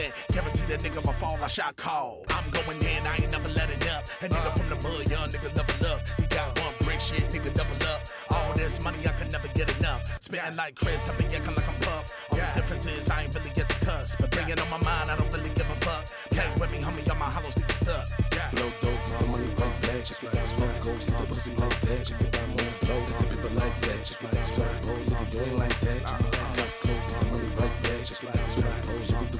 don't 0.00 0.06
leave 0.06 0.06
you 0.06 0.10
breathing. 0.10 0.12
Guarantee 0.32 0.66
that 0.66 0.80
nigga 0.80 1.06
my 1.06 1.12
fall, 1.12 1.38
I 1.42 1.46
shot 1.46 1.76
call. 1.76 2.24
I'm 2.30 2.50
going 2.50 2.82
in, 2.82 3.06
I 3.06 3.16
ain't 3.16 3.32
never 3.32 3.48
letting 3.48 3.82
up. 3.88 4.04
A 4.22 4.28
nigga 4.28 4.58
from 4.58 4.68
the 4.68 4.76
mud, 4.88 5.10
young 5.10 5.28
nigga 5.28 5.56
level 5.56 5.86
up. 5.86 6.00
You 6.18 6.26
got 6.26 6.58
one 6.60 6.74
brick 6.84 7.00
shit, 7.00 7.30
nigga 7.30 7.52
double 7.54 7.86
up. 7.88 8.02
All 8.30 8.52
this 8.54 8.82
money, 8.84 8.98
I 9.06 9.12
can 9.12 9.28
never 9.28 9.48
get 9.48 9.76
enough. 9.78 10.02
Spitting 10.20 10.56
like 10.56 10.74
Chris, 10.74 11.10
I 11.10 11.16
be 11.16 11.24
yakking 11.24 11.56
like 11.56 11.68
I'm 11.68 11.78
Puff. 11.80 12.14
All 12.30 12.38
the 12.38 12.50
difference 12.54 12.86
is 12.86 13.10
I 13.10 13.22
ain't 13.22 13.34
really 13.34 13.50
get 13.50 13.68
the 13.68 13.86
cuss. 13.86 14.16
But 14.18 14.30
bringing 14.30 14.58
on 14.58 14.68
my 14.70 14.78
mind, 14.84 15.10
I 15.10 15.16
don't 15.16 15.32
really 15.34 15.50
give 15.50 15.70
a 15.70 15.76
fuck. 15.86 16.06
Play 16.30 16.48
with 16.60 16.70
me, 16.70 16.78
homie, 16.80 17.10
on 17.10 17.18
my 17.18 17.26
hollows, 17.26 17.54
nigga 17.56 17.72
stuck. 17.72 18.06
Blow 18.52 18.68
dope, 18.68 19.00
get 19.06 19.18
the 19.18 19.26
money 19.26 19.48
right 19.58 19.82
back. 19.82 20.04
Just 20.04 20.20
because 20.20 20.50
smoke 20.50 20.80
goes, 20.82 21.06
the 21.06 21.12
pussy 21.26 21.54
like 21.54 21.80
that. 21.80 21.98
Just 22.06 22.18
because 22.18 22.48
money 22.48 22.70
blows, 22.80 23.04
the 23.04 23.24
people 23.24 23.50
like 23.56 23.80
that. 23.80 23.98
Just 24.04 24.20
because 24.20 24.48
smoke 24.48 24.82
goes, 24.82 25.06
nigga, 25.10 25.34
you 25.34 25.40
ain't 25.40 25.58
like 25.58 25.80
that. 25.80 26.00
Just 26.00 26.20
got 26.56 26.70
clothes, 26.80 27.06
get 27.06 27.20
the 27.20 27.26
money 27.26 27.48
right 27.58 27.82
back. 27.82 28.04
Just 28.04 28.20
because 28.20 28.20
smoke 28.20 28.30
goes, 28.30 28.39
you 28.39 28.39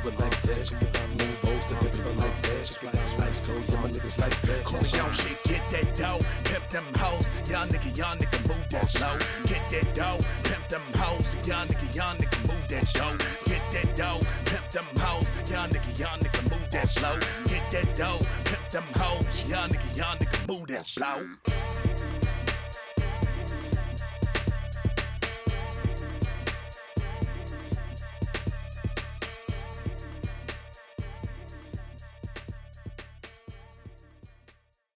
do 0.03 0.09
it 0.09 0.19
like 0.21 0.43
that. 0.43 0.73
Move 1.19 1.39
votes, 1.41 1.67
get 1.67 1.81
the 1.81 1.91
people 1.91 2.13
like 2.15 2.43
that. 2.43 2.67
Spice 2.67 3.41
code, 3.41 3.65
yeah, 3.69 3.81
my 3.81 3.89
niggas 3.89 4.19
like 4.21 4.43
that. 4.43 4.65
Coolio 4.65 5.13
shit, 5.13 5.43
get 5.45 5.69
that 5.71 5.95
dough, 5.95 6.19
pimp 6.45 6.69
them 6.69 6.85
hoes. 6.97 7.31
Young 7.49 7.69
nigga, 7.69 7.97
young 7.97 8.19
nigga, 8.19 8.49
move 8.49 8.69
that 8.69 9.01
low. 9.01 9.19
Get 9.45 9.69
that 9.71 9.95
dough, 9.95 10.19
pimp 10.45 10.69
them 10.69 10.83
hoes. 10.97 11.37
Young 11.45 11.69
nigga, 11.69 11.95
young 11.95 12.17
nigga, 12.19 12.49
move 12.49 12.69
that 12.69 12.93
dough. 12.93 13.17
Get 13.45 13.71
that 13.71 13.97
dough, 13.97 14.21
pimp 14.45 14.71
them 14.71 14.87
hoes. 14.97 15.33
Young 15.51 15.69
nigga, 15.71 15.99
young 15.99 16.19
nigga, 16.21 16.43
move 16.51 16.71
that 16.71 17.03
low. 17.03 17.19
Get 17.45 17.71
that 17.71 17.95
dough, 17.95 18.19
pimp 18.45 18.71
them 18.71 18.85
hoes. 18.97 19.51
Young 19.51 19.71
nigga, 19.71 19.97
young 19.97 20.19
nigga, 20.19 20.49
move 20.49 20.67
that 20.69 20.87
blow. 20.97 22.40